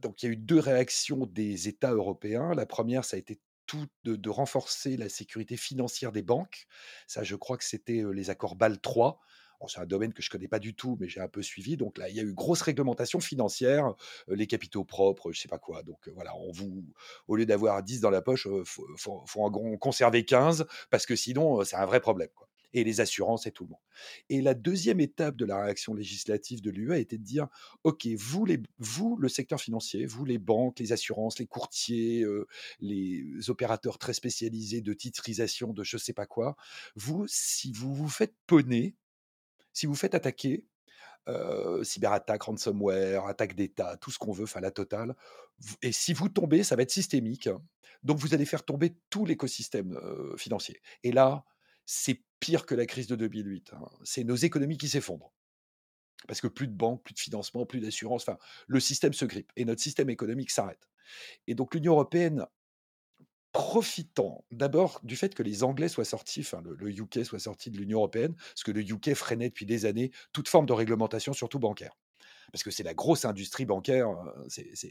donc 0.02 0.22
il 0.22 0.26
y 0.26 0.30
a 0.30 0.32
eu 0.34 0.38
deux 0.38 0.60
réactions 0.60 1.26
des 1.26 1.68
États 1.68 1.94
européens. 1.94 2.54
La 2.54 2.66
première, 2.66 3.06
ça 3.06 3.18
a 3.18 3.20
été 3.20 3.40
tout 3.66 3.88
de, 4.04 4.30
renforcer 4.30 4.98
la 4.98 5.10
sécurité 5.10 5.58
financière 5.58 6.12
des 6.12 6.22
banques. 6.22 6.68
Ça, 7.08 7.24
je 7.24 7.36
crois 7.36 7.58
que 7.58 7.64
c'était 7.64 8.04
les 8.14 8.30
accords 8.30 8.56
BAL 8.56 8.80
3. 8.80 9.20
c'est 9.68 9.80
un 9.80 9.86
domaine 9.86 10.14
que 10.14 10.22
je 10.22 10.30
connais 10.30 10.48
pas 10.48 10.60
du 10.60 10.76
tout, 10.76 10.98
mais 11.00 11.08
j'ai 11.10 11.20
un 11.20 11.28
peu 11.28 11.42
suivi. 11.42 11.78
Donc 11.78 11.98
là, 11.98 12.10
il 12.10 12.16
y 12.16 12.20
a 12.20 12.24
eu 12.24 12.34
grosse 12.34 12.62
réglementation 12.62 13.20
financière, 13.20 13.94
les 14.28 14.48
capitaux 14.48 14.84
propres, 14.84 15.32
je 15.32 15.42
sais 15.42 15.48
pas 15.48 15.60
quoi. 15.60 15.84
Donc 15.84 16.08
voilà, 16.10 16.36
on 16.36 16.52
vous, 16.52 16.86
au 17.28 17.36
lieu 17.36 17.46
d'avoir 17.46 17.82
10 17.82 18.02
dans 18.02 18.12
la 18.12 18.22
poche, 18.22 18.48
il 18.52 18.64
faut, 18.66 19.26
en 19.36 19.78
conserver 19.78 20.26
15 20.26 20.66
parce 20.90 21.06
que 21.06 21.16
sinon, 21.16 21.64
c'est 21.64 21.78
un 21.78 21.86
vrai 21.86 22.00
problème. 22.00 22.30
Et 22.76 22.84
les 22.84 23.00
assurances 23.00 23.48
et 23.48 23.52
tout 23.52 23.64
le 23.64 23.70
monde. 23.70 23.80
Et 24.30 24.42
la 24.42 24.54
deuxième 24.54 25.00
étape 25.00 25.38
de 25.38 25.46
la 25.46 25.64
réaction 25.64 25.94
législative 25.94 26.62
de 26.62 26.70
l'UE 26.70 26.92
a 26.92 26.98
été 26.98 27.18
de 27.18 27.24
dire, 27.24 27.48
OK, 27.86 28.06
vous, 28.18 28.46
les, 28.46 28.62
vous, 28.78 29.16
le 29.18 29.30
secteur 29.30 29.62
financier, 29.62 30.06
vous, 30.06 30.26
les 30.26 30.38
banques, 30.38 30.80
les 30.80 30.92
assurances, 30.92 31.40
les 31.40 31.48
courtiers, 31.48 32.22
euh, 32.24 32.48
les 32.82 33.50
opérateurs 33.50 33.98
très 33.98 34.14
spécialisés 34.14 34.82
de 34.82 34.94
titrisation, 34.94 35.72
de 35.72 35.84
je 35.84 35.98
sais 35.98 36.14
pas 36.14 36.26
quoi, 36.26 36.58
vous, 36.96 37.26
si 37.28 37.72
vous 37.72 37.96
vous 37.96 38.10
faites 38.10 38.36
poney, 38.46 38.94
si 39.72 39.86
vous 39.86 39.96
faites 39.96 40.14
attaquer, 40.14 40.66
euh, 41.30 41.84
cyberattaque, 41.84 42.44
ransomware, 42.44 43.26
attaque 43.26 43.56
d'État, 43.56 43.98
tout 43.98 44.12
ce 44.12 44.20
qu'on 44.20 44.34
veut, 44.34 44.44
enfin 44.44 44.60
la 44.60 44.72
totale. 44.72 45.16
Et 45.82 45.94
si 45.94 46.12
vous 46.14 46.28
tombez, 46.28 46.64
ça 46.64 46.76
va 46.76 46.84
être 46.84 46.92
systémique. 46.92 47.50
Donc 48.04 48.18
vous 48.18 48.34
allez 48.34 48.46
faire 48.46 48.66
tomber 48.66 48.98
tout 49.10 49.26
l'écosystème 49.26 49.94
euh, 49.94 50.36
financier. 50.38 50.82
Et 51.04 51.14
là, 51.14 51.46
c'est 51.86 52.22
pire 52.40 52.66
que 52.66 52.76
la 52.76 52.86
crise 52.86 53.08
de 53.08 53.16
2008. 53.16 53.74
Hein. 53.74 53.86
C'est 54.04 54.24
nos 54.24 54.36
économies 54.36 54.78
qui 54.78 54.90
s'effondrent. 54.90 55.34
Parce 56.28 56.42
que 56.42 56.48
plus 56.48 56.68
de 56.68 56.74
banques, 56.74 57.04
plus 57.04 57.14
de 57.14 57.20
financement, 57.20 57.66
plus 57.66 57.80
d'assurance, 57.80 58.24
enfin, 58.24 58.38
le 58.68 58.80
système 58.80 59.14
se 59.14 59.26
grippe 59.26 59.52
et 59.56 59.66
notre 59.66 59.82
système 59.82 60.10
économique 60.10 60.50
s'arrête. 60.50 60.90
Et 61.48 61.54
donc 61.54 61.76
l'Union 61.76 61.94
européenne, 61.94 62.46
profitant 63.52 64.44
d'abord 64.52 65.00
du 65.04 65.16
fait 65.16 65.34
que 65.34 65.44
les 65.44 65.64
Anglais 65.64 65.88
soient 65.88 66.04
sortis, 66.04 66.42
enfin 66.42 66.62
le, 66.66 66.90
UK 66.90 67.24
soit 67.24 67.40
sorti 67.40 67.70
de 67.70 67.78
l'Union 67.78 68.00
européenne, 68.00 68.36
parce 68.36 68.64
que 68.64 68.72
le 68.72 68.82
UK 68.82 69.14
freinait 69.14 69.50
depuis 69.50 69.66
des 69.66 69.86
années 69.86 70.12
toute 70.34 70.50
forme 70.50 70.66
de 70.66 70.74
réglementation, 70.74 71.34
surtout 71.34 71.60
bancaire 71.60 71.96
parce 72.52 72.64
que 72.64 72.72
c'est 72.72 72.84
la 72.84 72.94
grosse 72.94 73.26
industrie 73.26 73.66
bancaire 73.66 74.08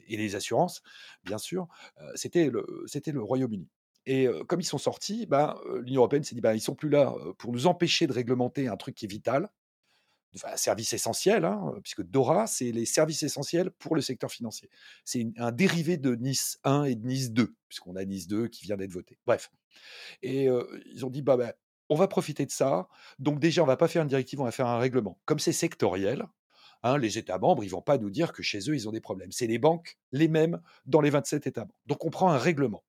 et 0.09 0.17
les 0.19 0.35
assurances, 0.35 0.83
bien 1.23 1.39
sûr, 1.39 1.67
c'était 2.15 2.51
le, 2.51 2.67
le 3.07 3.23
Royaume-Uni. 3.23 3.71
Et 4.07 4.29
comme 4.49 4.61
ils 4.61 4.65
sont 4.65 4.79
sortis, 4.79 5.27
ben, 5.27 5.59
l'Union 5.83 6.01
européenne 6.03 6.25
s'est 6.25 6.35
dit, 6.35 6.41
ben, 6.41 6.55
ils 6.55 6.61
sont 6.61 6.75
plus 6.75 6.91
là 6.91 7.15
pour 7.39 7.53
nous 7.53 7.67
empêcher 7.67 8.07
de 8.07 8.13
réglementer 8.13 8.69
un 8.69 8.77
truc 8.77 8.95
qui 8.95 9.07
est 9.07 9.09
vital, 9.09 9.49
un 10.43 10.57
service 10.57 10.93
essentiel, 10.93 11.45
hein, 11.45 11.75
puisque 11.83 12.03
DORA, 12.03 12.47
c'est 12.47 12.73
les 12.73 12.87
services 12.87 13.23
essentiels 13.23 13.71
pour 13.71 13.95
le 13.95 14.03
secteur 14.03 14.31
financier. 14.31 14.69
C'est 15.05 15.27
un 15.39 15.53
dérivé 15.53 15.97
de 15.97 16.17
Nice 16.17 16.59
1 16.65 16.85
et 16.85 16.97
de 16.97 17.07
Nice 17.07 17.31
2, 17.31 17.55
puisqu'on 17.69 17.97
a 17.97 18.05
Nice 18.05 18.27
2 18.27 18.49
qui 18.49 18.65
vient 18.65 18.77
d'être 18.77 18.91
voté. 18.91 19.17
Bref. 19.27 19.51
Et 20.23 20.49
ils 20.93 21.07
ont 21.07 21.11
dit, 21.11 21.23
bah, 21.23 21.37
ben, 21.37 21.53
on 21.89 21.95
va 21.95 22.09
profiter 22.09 22.47
de 22.47 22.51
ça. 22.51 22.89
Donc 23.19 23.39
déjà, 23.39 23.63
on 23.63 23.67
va 23.67 23.77
pas 23.77 23.89
faire 23.89 24.03
une 24.03 24.09
directive, 24.09 24.41
on 24.41 24.45
va 24.45 24.51
faire 24.51 24.67
un 24.67 24.79
règlement. 24.79 25.19
Comme 25.25 25.39
c'est 25.39 25.53
sectoriel, 25.53 26.27
hein, 26.83 26.99
les 26.99 27.19
États 27.19 27.39
membres, 27.39 27.63
ils 27.65 27.69
vont 27.69 27.83
pas 27.83 27.99
nous 27.99 28.11
dire 28.11 28.33
que 28.33 28.43
chez 28.43 28.59
eux, 28.71 28.75
ils 28.75 28.89
ont 28.89 28.93
des 28.93 29.01
problèmes. 29.01 29.33
C'est 29.33 29.47
les 29.47 29.59
banques 29.59 29.99
les 30.13 30.29
mêmes 30.29 30.61
dans 30.87 31.01
les 31.01 31.11
27 31.11 31.47
États 31.47 31.63
membres. 31.63 31.79
Donc 31.87 32.05
on 32.05 32.11
prend 32.11 32.31
un 32.31 32.39
règlement. 32.39 32.83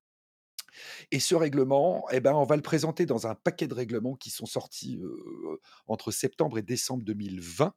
Et 1.11 1.19
ce 1.19 1.35
règlement, 1.35 2.05
eh 2.11 2.19
ben, 2.19 2.33
on 2.33 2.43
va 2.43 2.55
le 2.55 2.61
présenter 2.61 3.05
dans 3.05 3.27
un 3.27 3.35
paquet 3.35 3.67
de 3.67 3.73
règlements 3.73 4.15
qui 4.15 4.29
sont 4.29 4.45
sortis 4.45 4.99
entre 5.87 6.11
septembre 6.11 6.57
et 6.57 6.61
décembre 6.61 7.03
2020. 7.03 7.73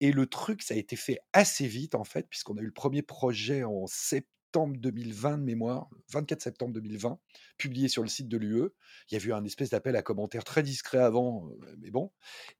Et 0.00 0.12
le 0.12 0.26
truc, 0.26 0.62
ça 0.62 0.74
a 0.74 0.76
été 0.76 0.96
fait 0.96 1.18
assez 1.32 1.66
vite, 1.66 1.94
en 1.94 2.04
fait, 2.04 2.28
puisqu'on 2.28 2.56
a 2.56 2.60
eu 2.60 2.66
le 2.66 2.72
premier 2.72 3.02
projet 3.02 3.64
en 3.64 3.86
septembre 3.86 4.76
2020 4.78 5.38
de 5.38 5.42
mémoire, 5.42 5.88
24 6.10 6.40
septembre 6.40 6.72
2020, 6.74 7.18
publié 7.58 7.88
sur 7.88 8.02
le 8.02 8.08
site 8.08 8.28
de 8.28 8.38
l'UE. 8.38 8.70
Il 9.10 9.18
y 9.18 9.20
a 9.20 9.24
eu 9.24 9.32
un 9.32 9.44
espèce 9.44 9.70
d'appel 9.70 9.96
à 9.96 10.02
commentaires 10.02 10.44
très 10.44 10.62
discret 10.62 10.98
avant, 10.98 11.50
mais 11.78 11.90
bon. 11.90 12.12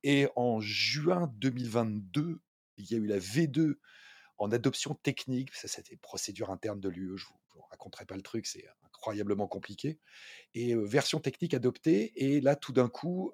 Et 0.02 0.28
en 0.36 0.60
juin 0.60 1.32
2022, 1.36 2.40
il 2.76 2.90
y 2.90 2.94
a 2.94 2.98
eu 2.98 3.06
la 3.06 3.18
V2 3.18 3.76
en 4.38 4.52
adoption 4.52 4.94
technique. 4.94 5.54
Ça, 5.54 5.68
c'était 5.68 5.96
procédure 5.96 6.50
interne 6.50 6.80
de 6.80 6.88
l'UE. 6.88 7.16
Je 7.16 7.26
vous, 7.26 7.40
vous 7.54 7.62
raconterai 7.70 8.04
pas 8.04 8.16
le 8.16 8.22
truc, 8.22 8.46
c'est 8.46 8.66
incroyablement 9.06 9.46
compliqué. 9.46 9.98
Et 10.54 10.74
version 10.74 11.20
technique 11.20 11.54
adoptée. 11.54 12.12
Et 12.16 12.40
là, 12.40 12.56
tout 12.56 12.72
d'un 12.72 12.88
coup, 12.88 13.32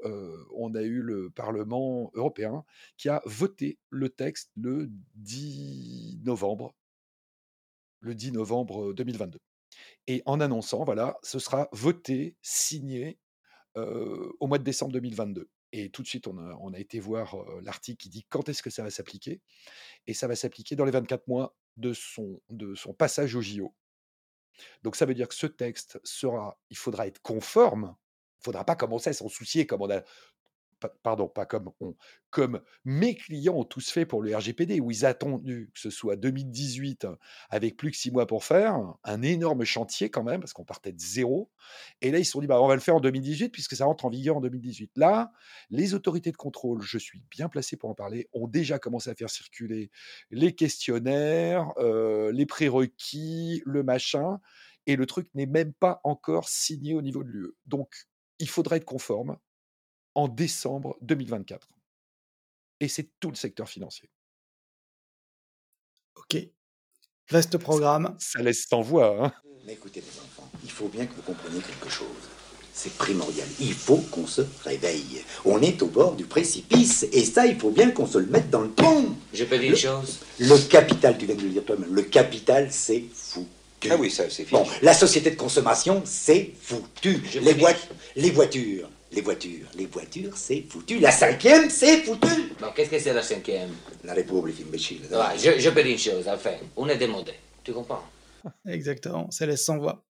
on 0.54 0.74
a 0.74 0.82
eu 0.82 1.00
le 1.00 1.30
Parlement 1.30 2.10
européen 2.14 2.64
qui 2.96 3.08
a 3.08 3.22
voté 3.24 3.78
le 3.90 4.10
texte 4.10 4.50
le 4.56 4.90
10 5.16 6.20
novembre. 6.24 6.74
Le 8.00 8.14
10 8.14 8.32
novembre 8.32 8.92
2022. 8.92 9.38
Et 10.06 10.22
en 10.26 10.40
annonçant, 10.40 10.84
voilà, 10.84 11.18
ce 11.22 11.38
sera 11.38 11.68
voté, 11.72 12.36
signé 12.42 13.18
au 13.76 14.46
mois 14.46 14.58
de 14.58 14.64
décembre 14.64 14.92
2022. 14.92 15.48
Et 15.74 15.88
tout 15.88 16.02
de 16.02 16.06
suite, 16.06 16.26
on 16.26 16.36
a, 16.74 16.78
été 16.78 17.00
voir 17.00 17.36
l'article 17.62 17.96
qui 17.96 18.10
dit 18.10 18.26
quand 18.28 18.48
est-ce 18.50 18.62
que 18.62 18.68
ça 18.68 18.82
va 18.82 18.90
s'appliquer. 18.90 19.40
Et 20.06 20.12
ça 20.12 20.26
va 20.26 20.36
s'appliquer 20.36 20.76
dans 20.76 20.84
les 20.84 20.90
24 20.90 21.26
mois 21.28 21.56
de 21.78 21.94
son, 21.94 22.42
de 22.50 22.74
son 22.74 22.92
passage 22.92 23.34
au 23.34 23.40
JO. 23.40 23.74
Donc 24.82 24.96
ça 24.96 25.06
veut 25.06 25.14
dire 25.14 25.28
que 25.28 25.34
ce 25.34 25.46
texte 25.46 26.00
sera, 26.04 26.58
il 26.70 26.76
faudra 26.76 27.06
être 27.06 27.20
conforme. 27.22 27.94
Il 28.40 28.44
faudra 28.44 28.64
pas 28.64 28.76
commencer 28.76 29.10
à 29.10 29.12
s'en 29.12 29.28
soucier 29.28 29.66
comme 29.66 29.82
on 29.82 29.90
a 29.90 30.02
pardon, 31.02 31.28
pas 31.28 31.46
comme 31.46 31.70
on, 31.80 31.94
comme 32.30 32.62
mes 32.84 33.14
clients 33.14 33.56
ont 33.56 33.64
tous 33.64 33.90
fait 33.90 34.06
pour 34.06 34.22
le 34.22 34.34
RGPD, 34.34 34.80
où 34.80 34.90
ils 34.90 35.04
attendu 35.04 35.70
que 35.74 35.80
ce 35.80 35.90
soit 35.90 36.16
2018 36.16 37.06
avec 37.50 37.76
plus 37.76 37.90
que 37.90 37.96
six 37.96 38.10
mois 38.10 38.26
pour 38.26 38.44
faire, 38.44 38.80
un 39.04 39.22
énorme 39.22 39.64
chantier 39.64 40.10
quand 40.10 40.24
même, 40.24 40.40
parce 40.40 40.52
qu'on 40.52 40.64
partait 40.64 40.92
de 40.92 41.00
zéro. 41.00 41.50
Et 42.00 42.10
là, 42.10 42.18
ils 42.18 42.24
se 42.24 42.32
sont 42.32 42.40
dit, 42.40 42.46
bah, 42.46 42.60
on 42.60 42.68
va 42.68 42.74
le 42.74 42.80
faire 42.80 42.96
en 42.96 43.00
2018 43.00 43.50
puisque 43.50 43.76
ça 43.76 43.84
rentre 43.84 44.06
en 44.06 44.08
vigueur 44.08 44.38
en 44.38 44.40
2018. 44.40 44.92
Là, 44.96 45.32
les 45.70 45.94
autorités 45.94 46.32
de 46.32 46.36
contrôle, 46.36 46.80
je 46.80 46.98
suis 46.98 47.22
bien 47.30 47.48
placé 47.48 47.76
pour 47.76 47.90
en 47.90 47.94
parler, 47.94 48.28
ont 48.32 48.48
déjà 48.48 48.78
commencé 48.78 49.10
à 49.10 49.14
faire 49.14 49.30
circuler 49.30 49.90
les 50.30 50.54
questionnaires, 50.54 51.72
euh, 51.78 52.32
les 52.32 52.46
prérequis, 52.46 53.62
le 53.66 53.82
machin, 53.82 54.40
et 54.86 54.96
le 54.96 55.06
truc 55.06 55.28
n'est 55.34 55.46
même 55.46 55.72
pas 55.74 56.00
encore 56.02 56.48
signé 56.48 56.94
au 56.94 57.02
niveau 57.02 57.22
de 57.22 57.28
l'UE. 57.28 57.52
Donc, 57.66 58.06
il 58.38 58.48
faudra 58.48 58.76
être 58.76 58.84
conforme 58.84 59.36
en 60.14 60.28
décembre 60.28 60.96
2024. 61.02 61.68
Et 62.80 62.88
c'est 62.88 63.08
tout 63.20 63.30
le 63.30 63.36
secteur 63.36 63.68
financier. 63.68 64.10
Ok. 66.16 66.36
Vaste 67.30 67.56
programme. 67.58 68.16
Ça, 68.18 68.42
laisse 68.42 68.66
sans 68.68 68.82
voix. 68.82 69.24
Hein. 69.24 69.32
Mais 69.66 69.74
écoutez, 69.74 70.00
mes 70.00 70.20
enfants, 70.20 70.50
il 70.64 70.70
faut 70.70 70.88
bien 70.88 71.06
que 71.06 71.14
vous 71.14 71.22
compreniez 71.22 71.60
quelque 71.60 71.88
chose. 71.88 72.06
C'est 72.74 72.92
primordial. 72.94 73.46
Il 73.60 73.74
faut 73.74 73.98
qu'on 74.10 74.26
se 74.26 74.42
réveille. 74.64 75.22
On 75.44 75.60
est 75.60 75.80
au 75.82 75.86
bord 75.86 76.14
du 76.16 76.24
précipice. 76.24 77.06
Et 77.12 77.24
ça, 77.24 77.46
il 77.46 77.58
faut 77.58 77.70
bien 77.70 77.90
qu'on 77.90 78.06
se 78.06 78.18
le 78.18 78.26
mette 78.26 78.50
dans 78.50 78.62
le 78.62 78.70
pont. 78.70 79.14
Je 79.32 79.44
peux 79.44 79.58
dire 79.58 79.70
une 79.70 79.76
chose 79.76 80.20
Le 80.38 80.58
capital, 80.68 81.16
tu 81.18 81.26
viens 81.26 81.34
de 81.34 81.42
le 81.42 81.50
dire 81.50 81.64
toi-même, 81.64 81.94
le 81.94 82.02
capital, 82.02 82.72
c'est 82.72 83.04
fou. 83.14 83.46
Ah 83.90 83.96
oui, 83.96 84.10
ça, 84.10 84.24
c'est 84.30 84.44
fini. 84.44 84.60
Bon, 84.60 84.66
la 84.80 84.94
société 84.94 85.30
de 85.30 85.36
consommation, 85.36 86.02
c'est 86.04 86.52
foutu. 86.60 87.20
Les, 87.40 87.56
les 88.16 88.30
voitures, 88.30 88.88
les 89.12 89.20
voitures, 89.20 89.66
les 89.76 89.86
voitures, 89.86 90.36
c'est 90.36 90.62
foutu. 90.68 90.98
La 90.98 91.10
cinquième, 91.10 91.68
c'est 91.70 91.98
foutu. 92.02 92.28
Bon, 92.60 92.68
qu'est-ce 92.74 92.90
que 92.90 92.98
c'est 92.98 93.12
la 93.12 93.22
cinquième? 93.22 93.70
La 94.04 94.14
République 94.14 94.60
imbécile. 94.66 95.00
Ouais, 95.10 95.38
je, 95.38 95.58
je 95.60 95.70
peux 95.70 95.82
dire 95.82 95.92
une 95.92 95.98
chose, 95.98 96.26
enfin, 96.28 96.52
on 96.76 96.88
est 96.88 96.96
démodé. 96.96 97.32
Tu 97.62 97.72
comprends? 97.72 98.02
Exactement, 98.66 99.30
ça 99.30 99.46
laisse 99.46 99.64
sans 99.64 99.78
voix. 99.78 100.04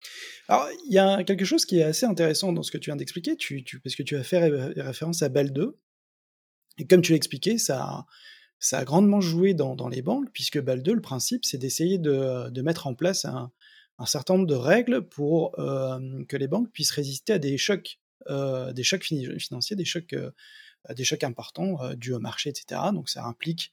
Alors, 0.49 0.69
il 0.87 0.93
y 0.93 0.99
a 0.99 1.23
quelque 1.25 1.45
chose 1.45 1.65
qui 1.65 1.79
est 1.79 1.83
assez 1.85 2.07
intéressant 2.07 2.53
dans 2.53 2.63
ce 2.63 2.71
que 2.71 2.79
tu 2.79 2.91
viens 2.91 2.97
d'expliquer, 2.97 3.37
tu, 3.37 3.65
tu- 3.65 3.81
parce 3.81 3.95
que 3.95 4.03
tu 4.03 4.17
as 4.17 4.23
fait 4.25 4.39
ré- 4.39 4.73
référence 4.83 5.23
à 5.23 5.29
BAL 5.29 5.53
2, 5.53 5.79
et 6.79 6.87
comme 6.87 7.03
tu 7.03 7.13
l'expliquais, 7.13 7.59
ça, 7.59 7.83
a- 7.83 8.07
ça 8.59 8.79
a 8.79 8.85
grandement 8.85 9.21
joué 9.21 9.55
dans, 9.55 9.77
dans 9.77 9.89
les 9.89 10.03
banques, 10.03 10.29
puisque 10.33 10.61
BAL 10.61 10.83
2, 10.83 10.93
le 10.95 11.01
principe, 11.01 11.45
c'est 11.45 11.59
d'essayer 11.59 11.99
de, 11.99 12.51
de 12.51 12.63
mettre 12.63 12.87
en 12.87 12.95
place 12.95 13.25
un, 13.25 13.51
un 13.99 14.07
certain 14.07 14.35
nombre 14.35 14.47
de 14.47 14.55
règles 14.55 15.03
pour 15.03 15.59
euh, 15.59 15.99
que 16.29 16.37
les 16.37 16.49
banques 16.49 16.71
puissent 16.71 16.91
résister 16.91 17.33
à 17.33 17.39
des 17.39 17.57
chocs, 17.59 17.99
des 18.27 18.83
chocs 18.83 19.05
financiers, 19.05 19.77
des 19.77 19.85
chocs, 19.85 20.15
euh, 20.89 20.95
des 20.95 21.05
chocs 21.05 21.25
importants 21.25 21.83
euh, 21.83 21.95
dus 21.95 22.13
au 22.13 22.21
marché, 22.21 22.51
etc. 22.51 22.81
Donc 22.93 23.09
ça 23.09 23.25
implique 23.25 23.73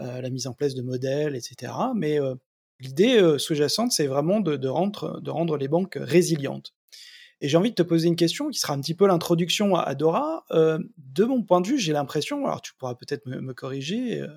euh, 0.00 0.20
la 0.20 0.30
mise 0.30 0.46
en 0.46 0.52
place 0.52 0.74
de 0.74 0.82
modèles, 0.82 1.36
etc. 1.36 1.72
Mais 1.94 2.20
euh, 2.20 2.34
l'idée 2.80 3.16
euh, 3.16 3.38
sous-jacente, 3.38 3.92
c'est 3.92 4.06
vraiment 4.06 4.40
de, 4.40 4.68
rendre, 4.68 5.56
les 5.56 5.68
banques 5.68 5.98
résilientes. 6.00 6.74
Et 7.42 7.48
j'ai 7.48 7.58
envie 7.58 7.70
de 7.70 7.74
te 7.74 7.82
poser 7.82 8.08
une 8.08 8.16
question 8.16 8.48
qui 8.48 8.58
sera 8.58 8.72
un 8.72 8.80
petit 8.80 8.94
peu 8.94 9.06
l'introduction 9.06 9.74
à, 9.76 9.94
Dora. 9.94 10.44
Euh, 10.52 10.78
de 10.96 11.24
mon 11.24 11.42
point 11.42 11.60
de 11.60 11.66
vue, 11.66 11.78
j'ai 11.78 11.92
l'impression, 11.92 12.46
alors 12.46 12.62
tu 12.62 12.74
pourras 12.74 12.94
peut-être 12.94 13.26
me, 13.26 13.52
corriger, 13.52 14.20
euh, 14.20 14.28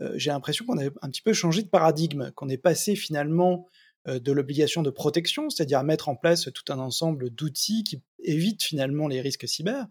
euh, 0.00 0.12
j'ai 0.16 0.30
l'impression 0.30 0.64
qu'on 0.64 0.78
a 0.78 0.84
un 0.84 1.10
petit 1.10 1.22
peu 1.22 1.32
changé 1.32 1.62
de 1.62 1.68
paradigme, 1.68 2.30
qu'on 2.32 2.48
est 2.48 2.58
passé 2.58 2.94
finalement 2.94 3.66
euh, 3.66 3.70
de 4.06 4.32
l'obligation 4.32 4.82
de 4.82 4.90
protection, 4.90 5.50
c'est-à-dire 5.50 5.82
mettre 5.82 6.08
en 6.08 6.16
place 6.16 6.48
tout 6.52 6.72
un 6.72 6.78
ensemble 6.78 7.30
d'outils 7.30 7.84
qui 7.84 8.02
évitent 8.22 8.62
finalement 8.62 9.08
les 9.08 9.20
risques 9.20 9.48
cyber, 9.48 9.86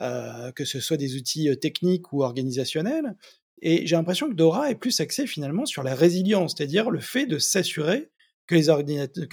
euh, 0.00 0.52
que 0.52 0.64
ce 0.64 0.80
soit 0.80 0.96
des 0.96 1.16
outils 1.16 1.50
euh, 1.50 1.54
techniques 1.54 2.14
ou 2.14 2.22
organisationnels. 2.22 3.14
Et 3.60 3.86
j'ai 3.86 3.94
l'impression 3.94 4.28
que 4.28 4.34
Dora 4.34 4.70
est 4.70 4.74
plus 4.74 4.98
axé 5.00 5.26
finalement 5.26 5.66
sur 5.66 5.82
la 5.82 5.94
résilience, 5.94 6.54
c'est-à-dire 6.56 6.90
le 6.90 6.98
fait 6.98 7.26
de 7.26 7.38
s'assurer 7.38 8.10
que 8.46 8.54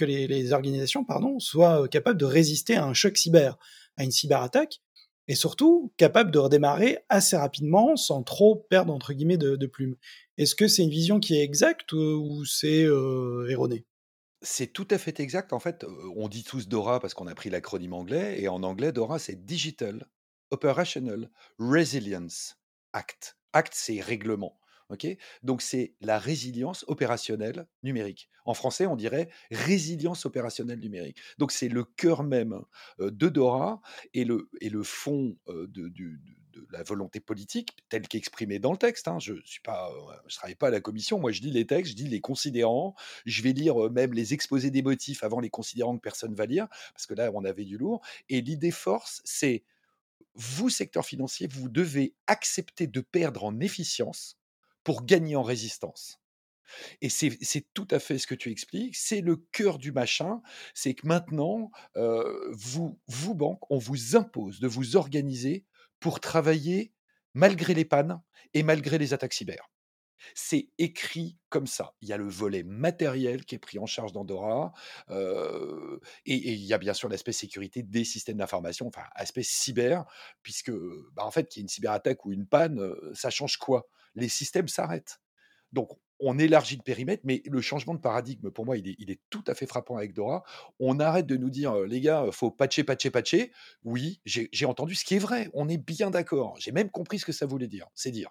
les, 0.04 0.52
organisations 0.52 1.04
pardon, 1.04 1.40
soient 1.40 1.84
euh, 1.84 1.86
capables 1.86 2.18
de 2.18 2.26
résister 2.26 2.76
à 2.76 2.84
un 2.84 2.92
choc 2.92 3.16
cyber, 3.16 3.56
à 3.96 4.04
une 4.04 4.10
cyberattaque, 4.10 4.82
et 5.28 5.34
surtout 5.34 5.92
capables 5.96 6.30
de 6.30 6.38
redémarrer 6.38 6.98
assez 7.08 7.36
rapidement 7.36 7.96
sans 7.96 8.22
trop 8.22 8.54
perdre 8.54 8.92
entre 8.92 9.14
guillemets 9.14 9.38
de, 9.38 9.66
plumes. 9.66 9.96
Est-ce 10.36 10.54
que 10.54 10.68
c'est 10.68 10.82
une 10.82 10.90
vision 10.90 11.20
qui 11.20 11.36
est 11.36 11.42
exacte 11.42 11.92
ou, 11.92 12.44
c'est 12.44 12.84
euh, 12.84 13.48
erroné 13.48 13.86
C'est 14.42 14.68
tout 14.72 14.88
à 14.90 14.98
fait 14.98 15.20
exact. 15.20 15.52
En 15.52 15.58
fait, 15.60 15.84
on 16.16 16.28
dit 16.28 16.44
tous 16.44 16.66
DORA 16.68 16.98
parce 17.00 17.12
qu'on 17.14 17.26
a 17.26 17.34
pris 17.34 17.50
l'acronyme 17.50 17.92
anglais, 17.92 18.40
et 18.40 18.48
en 18.48 18.62
anglais, 18.62 18.92
DORA, 18.92 19.18
c'est 19.18 19.44
Digital 19.44 20.06
Operational 20.50 21.30
Resilience 21.58 22.56
Act. 22.92 23.36
Act, 23.52 23.72
c'est 23.74 24.00
règlement. 24.00 24.58
ok? 24.88 25.06
Donc, 25.42 25.60
c'est 25.60 25.94
la 26.00 26.18
résilience 26.18 26.84
opérationnelle 26.88 27.66
numérique. 27.82 28.30
En 28.46 28.54
français, 28.54 28.86
on 28.86 28.96
dirait 28.96 29.28
résilience 29.50 30.24
opérationnelle 30.24 30.80
numérique. 30.80 31.18
Donc, 31.38 31.52
c'est 31.52 31.68
le 31.68 31.84
cœur 31.84 32.22
même 32.22 32.60
de 32.98 33.28
DORA 33.28 33.82
et 34.14 34.24
le, 34.24 34.48
fond 34.82 35.36
de, 35.48 35.88
du- 35.88 36.20
la 36.70 36.82
volonté 36.82 37.20
politique 37.20 37.76
telle 37.88 38.06
qu'exprimée 38.08 38.58
dans 38.58 38.72
le 38.72 38.78
texte. 38.78 39.08
hein. 39.08 39.18
Je 39.18 39.34
ne 39.34 40.28
travaille 40.28 40.54
pas 40.54 40.68
à 40.68 40.70
la 40.70 40.80
commission, 40.80 41.18
moi 41.18 41.32
je 41.32 41.40
lis 41.42 41.50
les 41.50 41.66
textes, 41.66 41.92
je 41.92 41.96
lis 42.04 42.08
les 42.08 42.20
considérants, 42.20 42.94
je 43.26 43.42
vais 43.42 43.52
lire 43.52 43.86
euh, 43.86 43.90
même 43.90 44.12
les 44.12 44.34
exposés 44.34 44.70
des 44.70 44.82
motifs 44.82 45.24
avant 45.24 45.40
les 45.40 45.50
considérants 45.50 45.96
que 45.96 46.02
personne 46.02 46.34
va 46.34 46.46
lire, 46.46 46.68
parce 46.92 47.06
que 47.06 47.14
là 47.14 47.30
on 47.34 47.44
avait 47.44 47.64
du 47.64 47.78
lourd. 47.78 48.00
Et 48.28 48.40
l'idée 48.40 48.70
force, 48.70 49.22
c'est 49.24 49.64
vous, 50.34 50.70
secteur 50.70 51.04
financier, 51.04 51.48
vous 51.48 51.68
devez 51.68 52.14
accepter 52.26 52.86
de 52.86 53.00
perdre 53.00 53.44
en 53.44 53.60
efficience 53.60 54.38
pour 54.84 55.04
gagner 55.04 55.36
en 55.36 55.42
résistance. 55.42 56.20
Et 57.02 57.08
c'est 57.08 57.66
tout 57.74 57.88
à 57.90 57.98
fait 57.98 58.18
ce 58.18 58.26
que 58.26 58.34
tu 58.34 58.50
expliques. 58.50 58.96
C'est 58.96 59.20
le 59.20 59.36
cœur 59.36 59.78
du 59.78 59.92
machin. 59.92 60.40
C'est 60.72 60.94
que 60.94 61.06
maintenant, 61.06 61.70
euh, 61.96 62.48
vous, 62.52 62.98
vous, 63.08 63.34
banques, 63.34 63.68
on 63.70 63.78
vous 63.78 64.16
impose 64.16 64.60
de 64.60 64.68
vous 64.68 64.96
organiser 64.96 65.64
pour 66.00 66.20
travailler 66.20 66.92
malgré 67.34 67.74
les 67.74 67.84
pannes 67.84 68.20
et 68.54 68.62
malgré 68.62 68.98
les 68.98 69.14
attaques 69.14 69.34
cyber. 69.34 69.70
C'est 70.34 70.68
écrit 70.76 71.38
comme 71.48 71.66
ça. 71.66 71.94
Il 72.02 72.08
y 72.08 72.12
a 72.12 72.18
le 72.18 72.28
volet 72.28 72.62
matériel 72.62 73.44
qui 73.46 73.54
est 73.54 73.58
pris 73.58 73.78
en 73.78 73.86
charge 73.86 74.12
dans 74.12 74.24
Dora, 74.24 74.72
euh, 75.08 75.98
et, 76.26 76.34
et 76.34 76.52
il 76.52 76.64
y 76.64 76.74
a 76.74 76.78
bien 76.78 76.92
sûr 76.92 77.08
l'aspect 77.08 77.32
sécurité 77.32 77.82
des 77.82 78.04
systèmes 78.04 78.36
d'information, 78.36 78.86
enfin 78.86 79.04
aspect 79.14 79.42
cyber, 79.42 80.04
puisque 80.42 80.72
bah, 81.12 81.24
en 81.24 81.30
fait 81.30 81.48
qu'il 81.48 81.60
y 81.60 81.62
ait 81.62 81.64
une 81.64 81.68
cyberattaque 81.68 82.24
ou 82.26 82.32
une 82.32 82.46
panne, 82.46 82.80
euh, 82.80 83.12
ça 83.14 83.30
change 83.30 83.56
quoi? 83.56 83.88
Les 84.14 84.28
systèmes 84.28 84.68
s'arrêtent. 84.68 85.20
Donc 85.72 85.90
on 86.20 86.38
élargit 86.38 86.76
le 86.76 86.82
périmètre, 86.82 87.22
mais 87.24 87.42
le 87.46 87.60
changement 87.60 87.94
de 87.94 88.00
paradigme, 88.00 88.50
pour 88.50 88.64
moi, 88.64 88.76
il 88.76 89.10
est, 89.10 89.20
tout 89.30 89.44
à 89.46 89.54
fait 89.54 89.66
frappant 89.66 89.96
avec 89.96 90.12
Dora. 90.12 90.44
On 90.78 91.00
arrête 91.00 91.26
de 91.26 91.36
nous 91.36 91.50
dire, 91.50 91.74
les 91.80 92.00
gars, 92.00 92.26
faut 92.32 92.50
patcher, 92.50 92.84
patcher, 92.84 93.10
patcher. 93.10 93.52
Oui, 93.84 94.20
j'ai 94.24 94.48
j'ai 94.52 94.66
entendu 94.66 94.94
ce 94.94 95.04
qui 95.04 95.14
est 95.14 95.18
vrai. 95.18 95.50
On 95.54 95.68
est 95.68 95.78
bien 95.78 96.10
d'accord. 96.10 96.56
J'ai 96.58 96.72
même 96.72 96.90
compris 96.90 97.18
ce 97.18 97.26
que 97.26 97.32
ça 97.32 97.46
voulait 97.46 97.68
dire. 97.68 97.86
C'est 97.94 98.10
dire. 98.10 98.30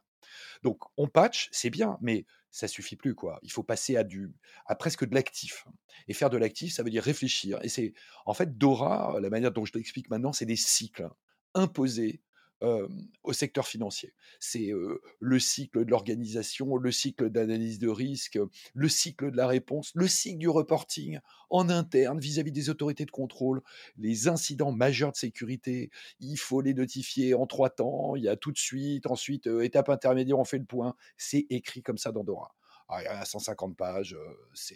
Donc, 0.63 0.83
on 0.97 1.07
patch, 1.07 1.49
c'est 1.51 1.69
bien, 1.69 1.97
mais 2.01 2.25
ça 2.51 2.67
suffit 2.67 2.95
plus, 2.95 3.15
quoi. 3.15 3.39
Il 3.43 3.51
faut 3.51 3.63
passer 3.63 3.95
à 3.95 4.03
du, 4.03 4.31
à 4.65 4.75
presque 4.75 5.07
de 5.07 5.13
l'actif. 5.13 5.65
Et 6.07 6.13
faire 6.13 6.29
de 6.29 6.37
l'actif, 6.37 6.73
ça 6.73 6.83
veut 6.83 6.89
dire 6.89 7.03
réfléchir. 7.03 7.59
Et 7.63 7.69
c'est, 7.69 7.93
en 8.25 8.33
fait, 8.33 8.57
Dora, 8.57 9.19
la 9.19 9.29
manière 9.29 9.51
dont 9.51 9.65
je 9.65 9.73
l'explique 9.75 10.09
maintenant, 10.09 10.33
c'est 10.33 10.45
des 10.45 10.55
cycles 10.55 11.09
imposés 11.53 12.21
au 12.61 13.33
secteur 13.33 13.67
financier. 13.67 14.13
C'est 14.39 14.71
le 15.19 15.39
cycle 15.39 15.85
de 15.85 15.91
l'organisation, 15.91 16.75
le 16.75 16.91
cycle 16.91 17.29
d'analyse 17.29 17.79
de 17.79 17.87
risque, 17.87 18.39
le 18.73 18.89
cycle 18.89 19.31
de 19.31 19.37
la 19.37 19.47
réponse, 19.47 19.91
le 19.95 20.07
cycle 20.07 20.39
du 20.39 20.49
reporting 20.49 21.19
en 21.49 21.69
interne 21.69 22.19
vis-à-vis 22.19 22.51
des 22.51 22.69
autorités 22.69 23.05
de 23.05 23.11
contrôle, 23.11 23.61
les 23.97 24.27
incidents 24.27 24.71
majeurs 24.71 25.11
de 25.11 25.17
sécurité, 25.17 25.89
il 26.19 26.37
faut 26.37 26.61
les 26.61 26.73
notifier 26.73 27.33
en 27.33 27.47
trois 27.47 27.69
temps, 27.69 28.15
il 28.15 28.23
y 28.23 28.29
a 28.29 28.35
tout 28.35 28.51
de 28.51 28.57
suite, 28.57 29.07
ensuite, 29.07 29.47
étape 29.47 29.89
intermédiaire, 29.89 30.39
on 30.39 30.45
fait 30.45 30.59
le 30.59 30.65
point. 30.65 30.95
C'est 31.17 31.45
écrit 31.49 31.81
comme 31.81 31.97
ça 31.97 32.11
dans 32.11 32.23
Dora. 32.23 32.55
Ah, 32.87 33.01
il 33.01 33.05
y 33.05 33.07
a 33.07 33.23
150 33.23 33.77
pages, 33.77 34.17
c'est 34.53 34.75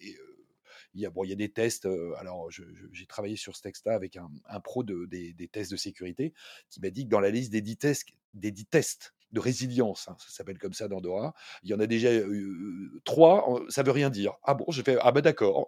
il 0.93 1.01
y 1.01 1.05
a, 1.05 1.09
bon, 1.09 1.23
il 1.23 1.29
y 1.29 1.33
a 1.33 1.35
des 1.35 1.49
tests. 1.49 1.87
alors, 2.17 2.49
j'ai 2.51 3.05
travaillé 3.05 3.35
sur 3.35 3.55
ce 3.55 3.61
texte-là 3.61 3.93
avec 3.93 4.17
un, 4.17 4.59
pro 4.59 4.83
de, 4.83 5.05
des, 5.05 5.47
tests 5.47 5.71
de 5.71 5.77
sécurité 5.77 6.33
qui 6.69 6.81
m'a 6.81 6.89
dit 6.89 7.05
que 7.05 7.09
dans 7.09 7.19
la 7.19 7.29
liste 7.29 7.51
des 7.51 7.61
10 7.61 7.77
tests, 7.77 8.09
des 8.33 8.51
10 8.51 8.65
tests 8.65 9.13
de 9.31 9.39
résilience, 9.39 10.07
hein, 10.07 10.15
ça 10.19 10.29
s'appelle 10.29 10.59
comme 10.59 10.73
ça 10.73 10.87
dans 10.87 11.01
Dora, 11.01 11.33
il 11.63 11.69
y 11.71 11.73
en 11.73 11.79
a 11.79 11.87
déjà 11.87 12.13
eu 12.13 12.91
trois, 13.03 13.59
ça 13.69 13.81
veut 13.81 13.91
rien 13.91 14.11
dire. 14.11 14.33
Ah 14.43 14.53
bon, 14.53 14.65
j'ai 14.69 14.83
fait, 14.83 14.97
ah 15.01 15.11
ben 15.11 15.21
d'accord, 15.21 15.65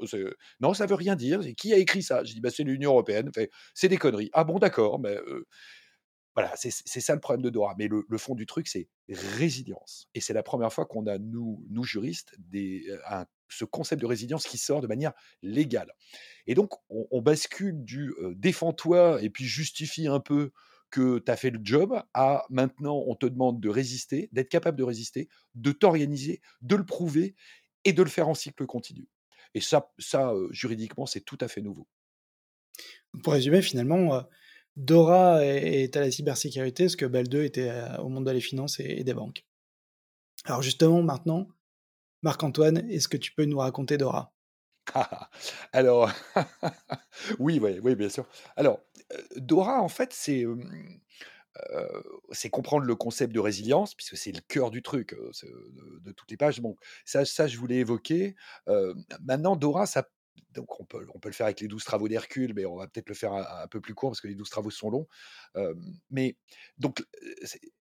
non, 0.59 0.73
ça 0.73 0.85
veut 0.85 0.95
rien 0.95 1.15
dire. 1.15 1.41
Qui 1.57 1.73
a 1.73 1.77
écrit 1.77 2.03
ça? 2.03 2.23
J'ai 2.23 2.35
dit, 2.35 2.41
bah, 2.41 2.51
c'est 2.51 2.63
l'Union 2.63 2.91
Européenne. 2.91 3.31
C'est 3.73 3.87
des 3.87 3.97
conneries. 3.97 4.29
Ah 4.33 4.43
bon, 4.43 4.59
d'accord, 4.59 4.99
mais 4.99 5.17
voilà, 6.35 6.53
c'est 6.57 6.71
ça 6.99 7.13
le 7.13 7.21
problème 7.21 7.43
de 7.43 7.49
Dora. 7.49 7.75
Mais 7.77 7.87
le, 7.87 8.17
fond 8.17 8.35
du 8.35 8.45
truc, 8.45 8.67
c'est 8.67 8.89
résilience. 9.09 10.09
Et 10.13 10.19
c'est 10.19 10.33
la 10.33 10.43
première 10.43 10.71
fois 10.71 10.85
qu'on 10.85 11.07
a, 11.07 11.17
nous, 11.17 11.83
juristes, 11.83 12.35
ce 13.49 13.63
concept 13.63 14.01
de 14.01 14.05
résilience 14.05 14.45
qui 14.45 14.57
sort 14.57 14.81
de 14.81 14.87
manière 14.87 15.13
légale. 15.41 15.93
Et 16.45 16.53
donc, 16.53 16.73
on, 16.89 17.21
bascule 17.21 17.85
du 17.85 18.13
défends-toi 18.35 19.21
et 19.23 19.29
puis 19.29 19.45
justifie 19.45 20.07
un 20.07 20.19
peu 20.19 20.51
que 20.91 21.19
tu 21.19 21.31
as 21.31 21.37
fait 21.37 21.51
le 21.51 21.59
job 21.63 22.01
à 22.13 22.45
maintenant, 22.49 23.01
on 23.07 23.15
te 23.15 23.25
demande 23.25 23.61
de 23.61 23.69
résister, 23.69 24.29
d'être 24.33 24.49
capable 24.49 24.77
de 24.77 24.83
résister, 24.83 25.29
de 25.55 25.71
t'organiser, 25.71 26.41
de 26.61 26.75
le 26.75 26.85
prouver 26.85 27.35
et 27.85 27.93
de 27.93 28.03
le 28.03 28.09
faire 28.09 28.27
en 28.27 28.33
cycle 28.33 28.65
continu. 28.65 29.07
Et 29.53 29.61
ça 29.61 29.89
juridiquement, 30.51 31.05
c'est 31.05 31.21
tout 31.21 31.37
à 31.39 31.47
fait 31.47 31.61
nouveau. 31.61 31.87
Pour 33.23 33.31
résumer, 33.31 33.61
finalement, 33.61 34.25
Dora 34.75 35.45
est 35.45 35.95
à 35.95 36.01
la 36.01 36.11
cybersécurité, 36.11 36.89
ce 36.89 36.97
que 36.97 37.05
BAL 37.05 37.27
2 37.29 37.43
était 37.43 37.71
au 37.99 38.09
monde 38.09 38.25
de 38.25 38.31
la 38.31 38.39
finance 38.39 38.79
et 38.79 39.03
des 39.03 39.13
banques. 39.13 39.45
Alors 40.43 40.61
justement, 40.61 41.01
maintenant, 41.01 41.47
Marc-Antoine, 42.21 42.89
est-ce 42.89 43.07
que 43.07 43.17
tu 43.17 43.33
peux 43.33 43.45
nous 43.45 43.59
raconter 43.59 43.97
Dora? 43.97 44.33
Alors, 45.71 46.11
oui, 47.39 47.59
oui, 47.61 47.79
oui, 47.81 47.95
bien 47.95 48.09
sûr. 48.09 48.27
Alors, 48.55 48.79
Dora, 49.35 49.81
en 49.81 49.89
fait, 49.89 50.13
c'est 50.13 50.45
c'est 52.31 52.49
comprendre 52.49 52.85
le 52.85 52.95
concept 52.95 53.33
de 53.33 53.39
résilience, 53.39 53.95
puisque 53.95 54.17
c'est 54.17 54.33
le 54.33 54.41
cœur 54.41 54.71
du 54.71 54.81
truc 54.81 55.15
de, 55.15 56.11
toutes 56.11 56.29
les 56.29 56.35
pages. 56.35 56.59
Bon, 56.59 56.75
ça, 57.05 57.23
ça 57.23 57.47
je 57.47 57.57
voulais 57.57 57.77
évoquer. 57.77 58.35
maintenant, 59.21 59.55
Dora, 59.55 59.85
ça 59.85 60.09
donc 60.51 60.79
on 60.79 60.85
peut, 60.85 61.05
on 61.13 61.19
peut 61.19 61.29
le 61.29 61.33
faire 61.33 61.45
avec 61.45 61.59
les 61.59 61.67
12 61.67 61.83
travaux 61.83 62.07
d'Hercule, 62.07 62.53
mais 62.53 62.65
on 62.65 62.75
va 62.75 62.87
peut-être 62.87 63.09
le 63.09 63.15
faire 63.15 63.33
un, 63.33 63.67
peu 63.67 63.81
plus 63.81 63.93
court 63.93 64.11
parce 64.11 64.21
que 64.21 64.27
les 64.27 64.35
12 64.35 64.49
travaux 64.49 64.69
sont 64.69 64.89
longs. 64.89 65.07
mais 66.09 66.37
donc, 66.77 67.03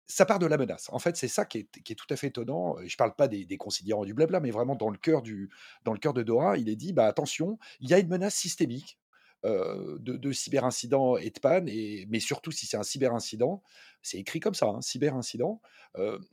ça 0.08 0.26
part 0.26 0.40
de 0.40 0.46
la 0.46 0.58
menace. 0.58 0.90
En 0.92 1.00
fait, 1.00 1.16
c'est 1.16 1.28
ça 1.28 1.46
qui 1.46 1.60
est, 1.60 1.96
tout 1.96 2.08
à 2.10 2.16
fait 2.16 2.28
étonnant. 2.28 2.78
Je 2.80 2.84
ne 2.94 2.98
parle 2.98 3.16
pas 3.16 3.28
des, 3.28 3.58
considérants 3.58 4.06
du 4.06 4.14
blabla, 4.14 4.40
mais 4.40 4.52
vraiment 4.52 4.76
dans 4.76 4.90
le 4.90 4.98
cœur, 4.98 5.22
du, 5.22 5.50
dans 5.84 5.94
le 5.94 6.00
cœur 6.00 6.14
de 6.14 6.24
Dora, 6.24 6.58
il 6.58 6.70
est 6.70 6.76
dit, 6.76 6.94
bah, 6.94 7.08
attention, 7.08 7.58
il 7.80 7.90
y 7.90 7.94
a 7.94 8.00
une 8.00 8.10
menace 8.10 8.36
systémique 8.36 9.00
de, 9.44 9.98
de 9.98 10.32
cyberincident 10.32 11.18
et 11.18 11.32
de 11.32 11.40
panne, 11.40 11.68
et, 11.68 12.06
mais 12.10 12.20
surtout 12.20 12.52
si 12.52 12.68
c'est 12.68 12.78
un 12.78 12.84
cyberincident, 12.84 13.64
c'est 14.02 14.18
écrit 14.18 14.40
comme 14.40 14.54
ça, 14.54 14.68
un 14.68 14.82
cyberincident, 14.82 15.62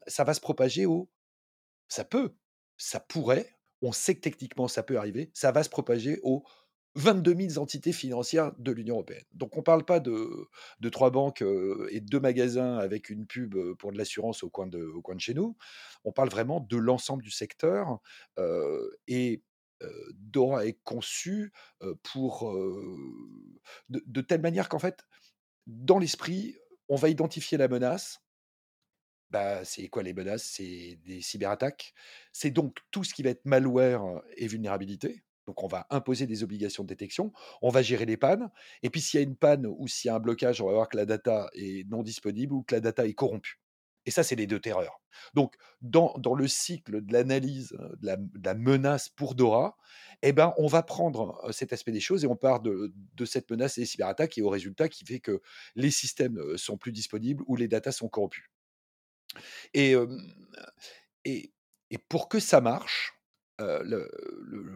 ça 0.07 0.25
va 0.25 0.35
se 0.35 0.41
propager 0.41 0.87
au... 0.87 1.09
Ça 1.91 2.05
peut, 2.05 2.35
ça 2.77 3.01
pourrait, 3.01 3.58
on 3.83 3.93
sait 3.93 4.15
que 4.15 4.21
techniquement 4.21 4.69
ça 4.69 4.83
peut 4.83 4.99
arriver, 4.99 5.31
ça 5.35 5.53
va 5.53 5.63
se 5.63 5.69
propager 5.69 6.19
aux 6.23 6.45
22 6.95 7.49
000 7.51 7.63
entités 7.63 7.93
financières 7.93 8.53
de 8.59 8.73
l'Union 8.73 8.95
européenne. 8.97 9.23
Donc 9.33 9.57
on 9.57 9.61
ne 9.61 9.65
parle 9.65 9.85
pas 9.85 10.01
de, 10.01 10.29
de 10.81 10.89
trois 10.89 11.11
banques 11.11 11.45
et 11.91 12.01
deux 12.01 12.19
magasins 12.19 12.77
avec 12.77 13.09
une 13.09 13.27
pub 13.27 13.55
pour 13.75 13.93
de 13.93 13.99
l'assurance 13.99 14.43
au, 14.43 14.51
coin 14.51 14.67
de, 14.67 14.83
au 14.83 15.03
coin 15.03 15.15
de 15.15 15.21
chez 15.21 15.35
nous, 15.35 15.57
on 16.05 16.13
parle 16.13 16.29
vraiment 16.29 16.61
de 16.61 16.77
l'ensemble 16.77 17.23
du 17.23 17.31
secteur 17.31 18.01
et 19.07 19.43
Dora 20.15 20.67
est 20.67 20.79
conçu 20.83 21.53
pour 22.03 22.53
de 23.89 24.21
telle 24.21 24.41
manière 24.41 24.69
qu'en 24.69 24.81
fait, 24.81 25.05
dans 25.69 25.99
l'esprit, 25.99 26.57
on 26.89 26.97
va 26.97 27.11
identifier 27.11 27.59
la 27.59 27.69
menace, 27.69 28.21
bah, 29.31 29.65
c'est 29.65 29.89
quoi 29.89 30.03
les 30.03 30.15
menaces? 30.15 30.45
C'est 30.45 30.99
des 31.05 31.21
cyberattaques. 31.21 31.95
C'est 32.33 32.51
donc 32.51 32.79
tout 32.91 33.05
ce 33.05 33.15
qui 33.15 33.23
va 33.23 33.31
être 33.31 33.45
malware 33.45 34.23
et 34.37 34.47
vulnérabilité. 34.47 35.25
Donc, 35.47 35.63
on 35.63 35.67
va 35.67 35.87
imposer 35.89 36.27
des 36.27 36.43
obligations 36.43 36.83
de 36.83 36.89
détection. 36.89 37.33
On 37.63 37.71
va 37.71 37.81
gérer 37.81 38.05
les 38.05 38.19
pannes. 38.19 38.51
Et 38.83 38.91
puis, 38.91 39.01
s'il 39.01 39.19
y 39.19 39.23
a 39.23 39.25
une 39.25 39.37
panne 39.37 39.67
ou 39.67 39.89
s'il 39.89 40.09
y 40.09 40.11
a 40.11 40.15
un 40.15 40.21
blocage, 40.21 40.61
on 40.61 40.67
va 40.67 40.73
voir 40.73 40.89
que 40.91 40.97
la 40.99 41.07
data 41.07 41.49
est 41.55 41.89
non 41.89 42.03
disponible 42.03 42.53
ou 42.53 42.63
que 42.63 42.75
la 42.75 42.81
data 42.83 43.07
est 43.07 43.15
corrompue. 43.15 43.59
Et 44.05 44.11
ça, 44.11 44.23
c'est 44.23 44.37
les 44.37 44.47
deux 44.47 44.61
terreurs. 44.61 45.01
Donc, 45.35 45.55
dans, 45.81 46.15
le 46.35 46.49
cycle 46.49 47.03
de 47.03 47.13
l'analyse 47.13 47.77
de 48.01 48.17
la, 48.45 48.55
menace 48.55 49.09
pour 49.09 49.35
Dora, 49.35 49.77
eh 50.23 50.33
ben, 50.33 50.53
on 50.59 50.67
va 50.67 50.83
prendre 50.83 51.41
cet 51.51 51.73
aspect 51.73 51.93
des 51.93 52.01
choses 52.01 52.25
et 52.25 52.27
on 52.27 52.37
part 52.37 52.61
de, 52.61 52.93
de 53.15 53.25
cette 53.25 53.51
menace 53.51 53.79
et 53.79 53.83
des 53.83 53.87
cyberattaques 53.87 54.37
et 54.37 54.43
au 54.43 54.51
résultat 54.51 54.89
qui 54.89 55.07
fait 55.07 55.21
que 55.21 55.41
les 55.77 55.91
systèmes 55.91 56.41
sont 56.57 56.77
plus 56.77 56.93
disponibles 56.93 57.43
ou 57.47 57.57
les 57.57 57.69
datas 57.69 57.93
sont 57.93 58.09
corrompus. 58.09 58.51
Et, 59.75 59.95
pour 62.09 62.29
que 62.29 62.41
ça 62.41 62.61
marche, 62.61 63.15
le, 63.59 64.09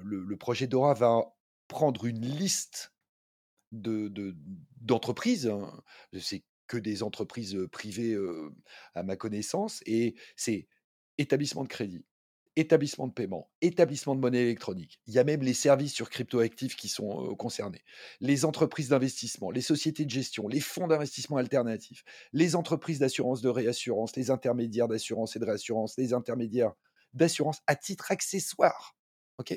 le, 0.05 0.37
projet 0.37 0.67
Dora 0.67 0.95
va 0.95 1.23
prendre 1.69 2.05
une 2.07 2.27
liste 2.27 2.93
d'entreprises. 3.71 5.45
De, 5.45 5.51
hein. 5.51 5.83
c'est 6.21 6.45
que 6.67 6.77
des 6.79 7.03
entreprises 7.03 7.59
privées 7.71 8.17
à 8.95 9.03
ma 9.03 9.17
connaissance, 9.17 9.83
et 9.87 10.15
c'est 10.37 10.69
établissement 11.19 11.63
de 11.63 11.69
crédit, 11.69 12.07
établissement 12.57 13.07
de 13.07 13.13
paiement, 13.13 13.51
établissement 13.61 14.15
de 14.15 14.21
monnaie 14.21 14.43
électronique. 14.43 15.01
Il 15.07 15.15
y 15.15 15.19
a 15.19 15.25
même 15.25 15.43
les 15.43 15.55
services 15.55 15.95
sur 15.95 16.11
cryptoactifs 16.11 16.77
qui 16.77 16.89
sont 16.89 17.35
concernés, 17.37 17.83
les 18.21 18.45
entreprises 18.45 18.91
d'investissement, 18.91 19.51
les 19.51 19.61
sociétés 19.61 20.05
de 20.05 20.11
gestion, 20.11 20.49
les 20.49 20.61
fonds 20.61 20.87
d'investissement 20.87 21.39
alternatifs, 21.39 22.05
les 22.33 22.55
entreprises 22.55 22.99
d'assurance 22.99 23.41
de 23.41 23.49
réassurance, 23.49 24.17
les 24.17 24.31
intermédiaires 24.31 24.89
d'assurance 24.89 25.37
et 25.37 25.39
de 25.39 25.45
réassurance, 25.45 25.97
les 25.97 26.13
intermédiaires 26.13 26.73
d'assurance 27.15 27.61
à 27.67 27.77
titre 27.77 28.11
accessoire. 28.11 28.97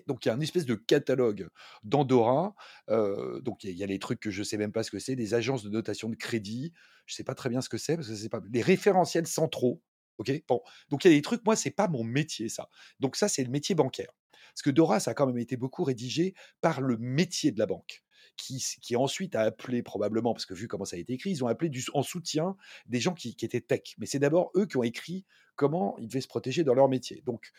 donc 0.08 0.26
il 0.26 0.30
y 0.30 0.32
a 0.32 0.34
une 0.34 0.42
espèce 0.42 0.66
de 0.66 0.76
catalogue 0.76 1.50
d'Andorra. 1.84 2.56
donc 2.88 3.64
il 3.64 3.72
y, 3.72 3.84
a 3.84 3.88
les 3.88 4.00
trucs 4.00 4.20
que 4.20 4.32
je 4.32 4.40
ne 4.40 4.46
sais 4.46 4.58
même 4.58 4.72
pas 4.72 4.84
ce 4.84 4.92
que 4.92 5.00
c'est, 5.00 5.16
des 5.16 5.34
agences 5.34 5.64
de 5.64 5.70
notation 5.70 6.10
de 6.10 6.16
crédit. 6.16 6.72
Je 7.06 7.14
ne 7.14 7.16
sais 7.18 7.24
pas 7.24 7.36
très 7.36 7.50
bien 7.50 7.62
ce 7.62 7.70
que 7.70 7.78
c'est 7.78 7.96
parce 7.98 8.08
que 8.08 8.16
c'est 8.16 8.30
pas 8.30 8.42
les 8.52 8.62
référentiels 8.62 9.28
centraux 9.28 9.82
Ok, 10.18 10.32
bon, 10.48 10.62
donc 10.90 11.04
il 11.06 11.12
y 11.12 11.14
a 11.14 11.18
des 11.18 11.22
trucs, 11.22 11.46
moi, 11.46 11.56
c'est 11.56 11.72
pas 11.72 11.88
mon 11.88 12.04
métier, 12.04 12.50
ça. 12.50 12.70
Donc 13.00 13.16
ça, 13.16 13.28
c'est 13.28 13.44
le 13.44 13.50
métier 13.50 13.76
bancaire. 13.76 14.12
Parce 14.54 14.62
que 14.62 14.70
Dora, 14.70 15.00
ça 15.00 15.12
a 15.12 15.14
quand 15.14 15.28
même 15.28 15.38
été 15.38 15.58
beaucoup 15.58 15.84
rédigé 15.84 16.34
par 16.62 16.82
le 16.82 16.98
métier 16.98 17.52
de 17.52 17.60
la 17.60 17.66
banque, 17.66 18.04
qui, 18.38 18.64
qui 18.82 18.96
ensuite 18.96 19.36
a 19.36 19.42
appelé 19.42 19.84
probablement, 19.84 20.34
parce 20.34 20.46
que 20.46 20.54
vu 20.54 20.68
comment 20.68 20.86
ça 20.86 20.96
a 20.96 21.00
été 21.00 21.14
écrit, 21.14 21.32
ils 21.32 21.44
ont 21.44 21.48
appelé 21.48 21.70
du, 21.70 21.84
en 21.94 22.04
soutien 22.04 22.56
des 22.86 23.00
gens 23.00 23.14
qui, 23.14 23.36
qui 23.36 23.46
étaient 23.46 23.62
tech. 23.62 23.96
Mais 23.98 24.06
c'est 24.06 24.20
d'abord 24.20 24.52
eux 24.56 24.66
qui 24.66 24.78
ont 24.78 24.84
écrit 24.84 25.26
comment 25.56 25.98
ils 26.00 26.08
devaient 26.08 26.22
se 26.22 26.28
protéger 26.28 26.64
dans 26.64 26.74
leur 26.74 26.88
métier. 26.88 27.22
Donc, 27.26 27.52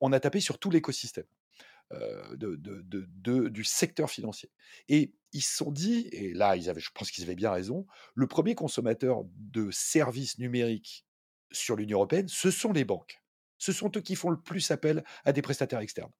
on 0.00 0.12
a 0.12 0.20
tapé 0.20 0.40
sur 0.40 0.58
tout 0.58 0.70
l'écosystème. 0.70 1.26
Euh, 1.92 2.36
du 2.36 3.64
secteur 3.64 4.08
financier. 4.08 4.48
Et 4.88 5.12
ils 5.32 5.42
se 5.42 5.56
sont 5.56 5.72
dit, 5.72 6.08
et 6.12 6.32
là, 6.34 6.54
ils 6.56 6.70
avaient, 6.70 6.80
je 6.80 6.90
pense 6.94 7.10
qu'ils 7.10 7.24
avaient 7.24 7.34
bien 7.34 7.50
raison, 7.50 7.84
le 8.14 8.28
premier 8.28 8.54
consommateur 8.54 9.24
de 9.36 9.72
services 9.72 10.38
numériques 10.38 11.04
sur 11.50 11.76
l'Union 11.76 11.98
européenne, 11.98 12.28
ce 12.28 12.50
sont 12.50 12.72
les 12.72 12.84
banques. 12.84 13.20
Ce 13.58 13.72
sont 13.72 13.90
eux 13.96 14.00
qui 14.00 14.16
font 14.16 14.30
le 14.30 14.40
plus 14.40 14.70
appel 14.70 15.04
à 15.24 15.32
des 15.32 15.42
prestataires 15.42 15.80
externes. 15.80 16.12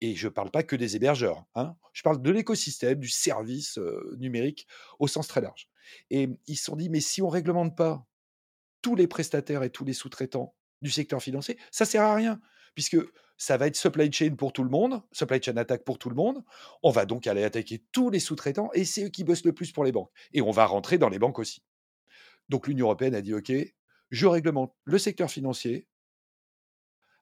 Et 0.00 0.14
je 0.14 0.28
ne 0.28 0.32
parle 0.32 0.50
pas 0.50 0.62
que 0.62 0.76
des 0.76 0.96
hébergeurs, 0.96 1.44
hein. 1.54 1.76
je 1.92 2.02
parle 2.02 2.22
de 2.22 2.30
l'écosystème, 2.30 3.00
du 3.00 3.08
service 3.08 3.78
numérique 4.18 4.66
au 4.98 5.08
sens 5.08 5.28
très 5.28 5.42
large. 5.42 5.68
Et 6.08 6.28
ils 6.46 6.56
se 6.56 6.64
sont 6.64 6.76
dit, 6.76 6.88
mais 6.88 7.00
si 7.00 7.20
on 7.20 7.26
ne 7.26 7.32
réglemente 7.32 7.76
pas 7.76 8.06
tous 8.80 8.96
les 8.96 9.06
prestataires 9.06 9.62
et 9.62 9.70
tous 9.70 9.84
les 9.84 9.92
sous-traitants 9.92 10.54
du 10.80 10.90
secteur 10.90 11.22
financier, 11.22 11.58
ça 11.70 11.84
ne 11.84 11.88
sert 11.88 12.02
à 12.02 12.14
rien. 12.14 12.40
puisque 12.74 12.96
ça 13.36 13.56
va 13.56 13.66
être 13.66 13.76
supply 13.76 14.12
chain 14.12 14.34
pour 14.36 14.52
tout 14.52 14.62
le 14.62 14.70
monde, 14.70 15.02
supply 15.12 15.42
chain 15.42 15.56
attaque 15.56 15.82
pour 15.82 15.98
tout 15.98 16.10
le 16.10 16.14
monde. 16.14 16.44
On 16.82 16.90
va 16.90 17.06
donc 17.06 17.26
aller 17.26 17.42
attaquer 17.42 17.82
tous 17.90 18.10
les 18.10 18.20
sous-traitants 18.20 18.70
et 18.74 18.84
c'est 18.84 19.04
eux 19.04 19.08
qui 19.08 19.24
bossent 19.24 19.46
le 19.46 19.54
plus 19.54 19.72
pour 19.72 19.82
les 19.82 19.92
banques. 19.92 20.10
Et 20.32 20.42
on 20.42 20.50
va 20.50 20.66
rentrer 20.66 20.98
dans 20.98 21.08
les 21.08 21.18
banques 21.18 21.38
aussi. 21.38 21.62
Donc 22.50 22.68
l'Union 22.68 22.86
européenne 22.86 23.14
a 23.14 23.22
dit 23.22 23.32
OK, 23.32 23.50
je 24.10 24.26
réglemente 24.26 24.74
le 24.84 24.98
secteur 24.98 25.30
financier, 25.30 25.86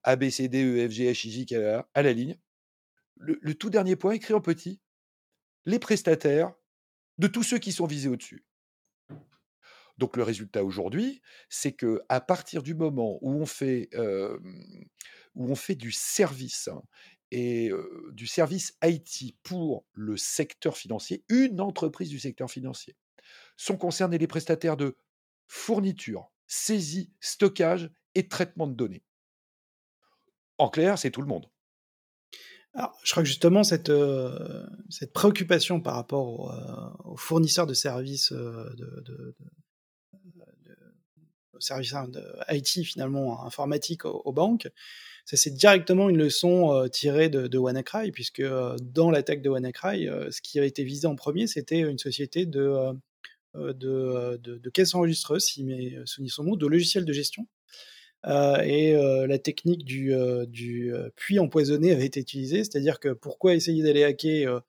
A, 0.03 0.17
B, 0.17 0.31
C, 0.31 0.49
E, 0.53 1.83
à 1.95 2.03
la 2.03 2.13
ligne. 2.13 2.39
Le, 3.17 3.55
tout 3.55 3.69
dernier 3.69 3.97
point, 3.97 4.13
écrit 4.13 4.35
en 4.35 4.41
petit, 4.41 4.81
les 5.67 5.79
prestataires 5.79 6.55
de 7.19 7.27
tous 7.27 7.43
ceux 7.43 7.59
qui 7.59 7.73
sont 7.73 7.87
visés 7.87 8.09
au-dessus. 8.09 8.45
Donc 9.99 10.17
le 10.17 10.23
résultat 10.23 10.65
aujourd'hui, 10.65 11.21
c'est 11.49 11.73
que 11.73 12.01
à 12.09 12.21
partir 12.21 12.63
du 12.63 12.75
moment 12.75 13.19
où 13.21 13.33
on 13.33 13.47
fait, 13.47 13.91
du 15.75 15.91
service 15.91 16.69
hein, 16.69 16.81
et 17.33 17.71
du 18.13 18.29
service 18.29 18.79
IT 18.85 19.37
pour 19.43 19.85
le 19.93 20.17
secteur 20.17 20.77
financier, 20.77 21.25
une 21.29 21.61
entreprise 21.61 22.09
du 22.09 22.21
secteur 22.21 22.49
financier, 22.49 22.97
sont 23.57 23.77
concernés 23.77 24.19
les 24.19 24.29
prestataires 24.29 24.77
de 24.77 24.97
fourniture, 25.49 26.31
saisie, 26.49 27.13
stockage 27.21 27.91
et 28.17 28.27
traitement 28.27 28.67
de 28.67 28.75
données. 28.75 29.05
En 30.59 30.69
clair, 30.69 30.99
c'est 30.99 31.13
tout 31.13 31.23
le 31.23 31.29
monde. 31.29 31.47
Je 33.03 33.11
crois 33.11 33.23
que 33.23 33.29
justement, 33.29 33.65
cette, 33.65 33.91
euh, 33.91 34.67
cette 34.89 35.13
préoccupation 35.13 35.81
par 35.81 35.95
rapport 35.95 36.99
aux 37.05 37.17
fournisseurs 37.17 37.67
de 37.67 37.75
services 37.75 38.33
de, 38.33 39.03
de, 39.05 39.35
hein, 41.71 42.09
de 42.09 42.23
IT 42.51 42.85
finalement 42.85 43.45
informatique 43.45 44.05
aux, 44.05 44.33
banques. 44.33 44.69
Ça 45.25 45.37
c'est 45.37 45.51
directement 45.51 46.09
une 46.09 46.17
leçon 46.17 46.73
euh, 46.73 46.89
tirée 46.89 47.29
de, 47.29 47.47
de 47.47 47.59
WannaCry, 47.59 48.13
puisque 48.13 48.41
euh, 48.41 48.77
dans 48.81 49.11
l'attaque 49.11 49.43
de 49.43 49.51
WannaCry, 49.51 50.09
euh, 50.09 50.31
ce 50.31 50.41
qui 50.41 50.59
avait 50.59 50.69
été 50.69 50.85
visé 50.85 51.07
en 51.07 51.17
premier, 51.17 51.47
c'était 51.47 51.81
une 51.81 51.99
société 51.99 52.47
de, 52.47 52.93
de, 53.55 54.37
de, 54.37 54.71
caisses 54.71 54.95
enregistreuses, 54.95 55.45
si 55.45 55.65
mes 55.65 55.99
souvenirs 56.05 56.33
sont 56.33 56.45
bons, 56.45 56.57
de 56.57 56.67
logiciels 56.67 57.05
de 57.05 57.13
gestion. 57.13 57.47
et 58.27 58.93
la 58.95 59.39
technique 59.39 59.85
du, 59.85 60.13
du 60.47 60.93
puits 61.17 61.39
empoisonné 61.39 61.93
avait 61.93 62.07
été 62.07 62.21
utilisée, 62.21 62.65
c'est-à-dire 62.65 63.01
que 63.01 63.11
pourquoi 63.11 63.55
essayer 63.55 63.83
d'aller 63.83 64.05
hacker 64.05 64.63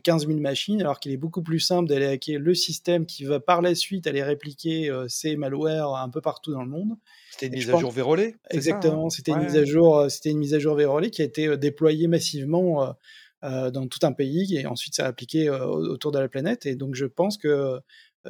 15 0.00 0.26
000 0.26 0.38
machines, 0.40 0.80
alors 0.80 1.00
qu'il 1.00 1.12
est 1.12 1.16
beaucoup 1.16 1.42
plus 1.42 1.60
simple 1.60 1.88
d'aller 1.88 2.06
hacker 2.06 2.38
le 2.38 2.54
système 2.54 3.06
qui 3.06 3.24
va 3.24 3.40
par 3.40 3.62
la 3.62 3.74
suite 3.74 4.06
aller 4.06 4.22
répliquer 4.22 4.90
euh, 4.90 5.06
ces 5.08 5.36
malwares 5.36 5.96
un 5.96 6.08
peu 6.08 6.20
partout 6.20 6.52
dans 6.52 6.62
le 6.62 6.68
monde. 6.68 6.96
C'était 7.30 7.46
une 7.46 7.54
mise 7.54 7.70
à 7.70 7.78
jour 7.78 7.90
vérolée 7.90 8.36
Exactement, 8.50 9.10
c'était 9.10 9.32
une 9.32 9.44
mise 9.44 9.56
à 9.56 9.64
jour, 9.64 9.98
euh, 9.98 10.08
c'était 10.08 10.30
une 10.30 10.38
mise 10.38 10.54
à 10.54 10.58
jour 10.58 10.74
vérolée 10.74 11.10
qui 11.10 11.22
a 11.22 11.24
été 11.24 11.48
euh, 11.48 11.56
déployée 11.56 12.06
massivement 12.06 12.94
dans 13.42 13.88
tout 13.88 13.98
un 14.02 14.12
pays 14.12 14.56
et 14.56 14.66
ensuite 14.66 14.94
ça 14.94 15.04
a 15.04 15.08
appliqué 15.08 15.50
autour 15.50 16.12
de 16.12 16.18
la 16.20 16.28
planète. 16.28 16.64
Et 16.64 16.76
donc 16.76 16.94
je 16.94 17.06
pense 17.06 17.36
que 17.36 17.80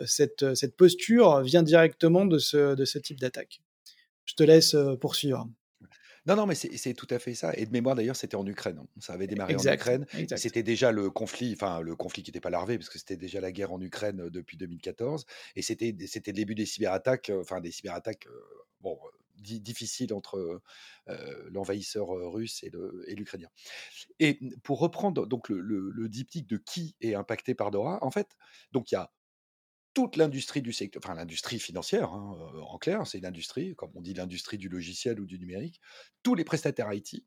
cette, 0.07 0.55
cette 0.55 0.76
posture 0.76 1.40
vient 1.42 1.62
directement 1.62 2.24
de 2.24 2.38
ce, 2.38 2.74
de 2.74 2.85
ce 2.85 2.98
type 2.98 3.20
d'attaque. 3.20 3.61
Je 4.24 4.35
te 4.35 4.42
laisse 4.42 4.76
poursuivre. 5.00 5.48
Non, 6.24 6.37
non, 6.37 6.46
mais 6.46 6.55
c'est 6.55 6.94
tout 6.94 7.09
à 7.11 7.18
fait 7.18 7.35
ça. 7.35 7.52
Et 7.57 7.66
de 7.66 7.72
mémoire, 7.72 7.96
d'ailleurs, 7.96 8.14
c'était 8.14 8.37
en 8.37 8.46
Ukraine. 8.46 8.78
Hein. 8.78 8.87
Ça 9.00 9.14
avait 9.14 9.26
démarré 9.26 9.57
en 9.57 9.59
Ukraine. 9.59 10.07
C'était 10.37 10.62
déjà 10.62 10.92
le 10.92 11.11
conflit, 11.11 11.52
enfin, 11.55 11.81
le 11.81 11.96
conflit 11.96 12.22
qui 12.22 12.31
n'était 12.31 12.40
pas 12.40 12.50
larvé, 12.50 12.78
parce 12.78 12.88
que 12.88 12.98
c'était 12.98 13.16
déjà 13.16 13.40
la 13.40 13.50
guerre 13.50 13.72
en 13.72 13.81
Ukraine 13.81 14.28
depuis 14.31 14.57
2014. 14.57 15.26
Et 15.57 15.62
c'était 15.62 15.92
le 15.92 16.33
début 16.33 16.55
des 16.55 16.66
cyberattaques, 16.66 17.33
enfin, 17.40 17.61
des 17.61 17.72
cyberattaques, 17.72 18.28
bon, 18.81 18.96
difficiles 19.37 20.14
entre 20.14 20.62
l'envahisseur 21.50 22.11
russe 22.33 22.62
et 22.62 23.14
l'Ukrainien. 23.16 23.48
Et 24.20 24.38
pour 24.62 24.78
reprendre 24.78 25.26
donc 25.26 25.48
le, 25.48 25.61
le, 25.61 25.90
le 25.90 26.09
diptyque 26.09 26.46
de 26.46 26.57
qui 26.57 26.94
est 27.00 27.16
impacté 27.16 27.57
par 27.57 27.72
Dora, 27.72 27.98
en 28.00 28.12
fait, 28.12 28.28
donc 28.70 28.92
il 28.92 28.94
y 28.94 28.98
a 28.98 29.11
toute 29.94 30.16
l'industrie 30.16 30.62
du 30.62 30.72
secteur, 30.72 31.02
enfin 31.05 31.14
l'industrie 31.14 31.59
financière, 31.59 32.12
hein, 32.12 32.37
en 32.62 32.78
clair, 32.78 33.07
c'est 33.07 33.20
l'industrie, 33.20 33.74
comme 33.74 33.90
on 33.94 34.00
dit 34.00 34.14
l'industrie 34.14 34.59
du 34.59 34.68
logiciel 34.68 35.20
ou 35.20 35.26
du 35.26 35.38
numérique, 35.38 35.81
tous 36.22 36.35
les 36.35 36.44
prestataires 36.44 36.92
IT, 36.92 37.24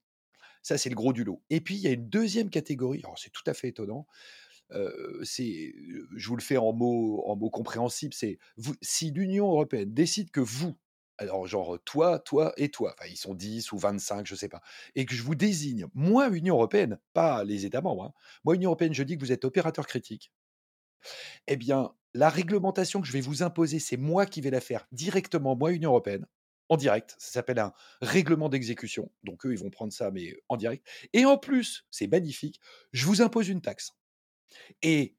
ça 0.63 0.77
c'est 0.77 0.89
le 0.89 0.95
gros 0.95 1.13
du 1.13 1.23
lot. 1.23 1.43
Et 1.49 1.61
puis 1.61 1.75
il 1.75 1.81
y 1.81 1.87
a 1.87 1.91
une 1.91 2.09
deuxième 2.09 2.49
catégorie, 2.49 3.01
alors 3.03 3.19
c'est 3.19 3.29
tout 3.29 3.43
à 3.45 3.53
fait 3.53 3.67
étonnant, 3.67 4.07
je 4.71 6.27
vous 6.27 6.35
le 6.35 6.41
fais 6.41 6.57
en 6.57 6.73
mots, 6.73 7.23
en 7.27 7.35
mots 7.35 7.51
compréhensibles, 7.51 8.15
c'est 8.15 8.39
si 8.81 9.11
l'Union 9.11 9.45
européenne 9.45 9.93
décide 9.93 10.31
que 10.31 10.41
vous, 10.41 10.75
alors 11.17 11.45
genre 11.45 11.77
toi, 11.85 12.19
toi 12.19 12.51
et 12.57 12.69
toi, 12.69 12.95
enfin 12.97 13.07
ils 13.09 13.15
sont 13.15 13.35
10 13.35 13.71
ou 13.73 13.77
25, 13.77 14.25
je 14.25 14.33
sais 14.33 14.49
pas, 14.49 14.61
et 14.95 15.05
que 15.05 15.13
je 15.13 15.21
vous 15.21 15.35
désigne, 15.35 15.85
moi 15.93 16.29
Union 16.29 16.55
européenne, 16.55 16.99
pas 17.13 17.43
les 17.43 17.65
États 17.65 17.81
membres, 17.81 18.05
hein, 18.05 18.13
moi 18.43 18.55
Union 18.55 18.69
européenne, 18.69 18.93
je 18.93 19.03
dis 19.03 19.17
que 19.17 19.21
vous 19.23 19.31
êtes 19.31 19.45
opérateur 19.45 19.85
critique, 19.85 20.31
eh 21.45 21.57
bien, 21.57 21.93
la 22.15 22.29
réglementation 22.29 23.01
que 23.01 23.07
je 23.07 23.11
vais 23.11 23.21
vous 23.21 23.43
imposer, 23.43 23.77
c'est 23.79 23.97
moi 23.97 24.25
qui 24.25 24.39
vais 24.39 24.49
la 24.49 24.61
faire 24.61 24.87
directement, 24.93 25.55
moi, 25.55 25.73
Union 25.73 25.89
européenne, 25.89 26.25
en 26.69 26.77
direct. 26.77 27.13
Ça 27.19 27.33
s'appelle 27.33 27.59
un 27.59 27.73
règlement 28.01 28.47
d'exécution. 28.47 29.11
Donc, 29.23 29.45
eux, 29.45 29.51
ils 29.51 29.59
vont 29.59 29.69
prendre 29.69 29.91
ça, 29.91 30.11
mais 30.11 30.33
en 30.47 30.55
direct. 30.55 30.87
Et 31.11 31.25
en 31.25 31.37
plus, 31.37 31.85
c'est 31.91 32.07
magnifique, 32.07 32.61
je 32.93 33.05
vous 33.05 33.21
impose 33.21 33.49
une 33.49 33.61
taxe. 33.61 33.91
Et 34.81 35.17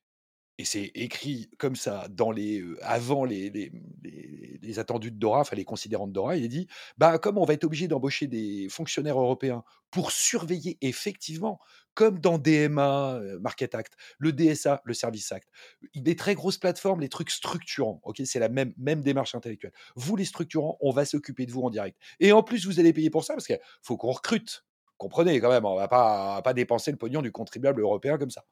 et 0.59 0.65
c'est 0.65 0.91
écrit 0.95 1.51
comme 1.59 1.77
ça 1.77 2.07
dans 2.11 2.31
les 2.31 2.65
avant 2.81 3.25
les, 3.25 3.51
les, 3.51 4.79
attendus 4.79 5.11
de 5.11 5.19
Dora, 5.19 5.41
enfin 5.41 5.57
les 5.57 5.65
considérants 5.65 6.07
de 6.07 6.13
Dora, 6.13 6.37
il 6.37 6.45
est 6.45 6.49
dit 6.49 6.67
bah 6.97 7.19
comme 7.19 7.39
on 7.39 7.45
va 7.45 7.55
être 7.55 7.65
obligé 7.65 7.89
d'embaucher 7.89 8.27
des 8.27 8.69
fonctionnaires 8.71 9.19
européens 9.19 9.65
pour 9.91 10.11
surveiller 10.11 10.79
effectivement, 10.81 11.61
comme 11.95 12.19
dans 12.21 12.39
DMA, 12.39 13.21
Market 13.41 13.75
Act, 13.75 13.95
le 14.19 14.33
DSA, 14.33 14.81
le 14.85 14.95
Service 14.95 15.31
Act, 15.31 15.49
des 15.95 16.17
très 16.17 16.35
grosses 16.35 16.59
plateformes, 16.59 17.01
les 17.01 17.09
trucs 17.09 17.31
structurants, 17.31 18.01
ok, 18.03 18.23
c'est 18.25 18.39
la 18.39 18.49
même 18.49 18.73
même 18.79 19.03
démarche 19.03 19.35
intellectuelle. 19.35 19.73
Vous 19.95 20.17
les 20.17 20.25
structurants, 20.25 20.79
on 20.81 20.91
va 20.91 21.05
s'occuper 21.05 21.47
de 21.47 21.53
vous 21.53 21.63
en 21.63 21.71
direct. 21.71 21.99
Et 22.19 22.33
en 22.33 22.43
plus 22.43 22.67
vous 22.67 22.81
allez 22.81 22.93
payer 22.93 23.11
pour 23.11 23.25
ça 23.25 23.35
parce 23.35 23.47
qu'il 23.47 23.61
faut 23.83 23.97
qu'on 23.97 24.13
recrute. 24.13 24.65
Comprenez 24.97 25.39
quand 25.41 25.51
même, 25.51 25.67
on 25.67 25.77
va 25.77 25.89
pas, 25.89 26.37
va 26.37 26.43
pas 26.43 26.55
dépenser 26.55 26.91
le 26.91 26.97
pognon 26.97 27.21
du 27.21 27.31
contribuable 27.31 27.83
européen 27.83 28.17
comme 28.17 28.31
ça. 28.31 28.45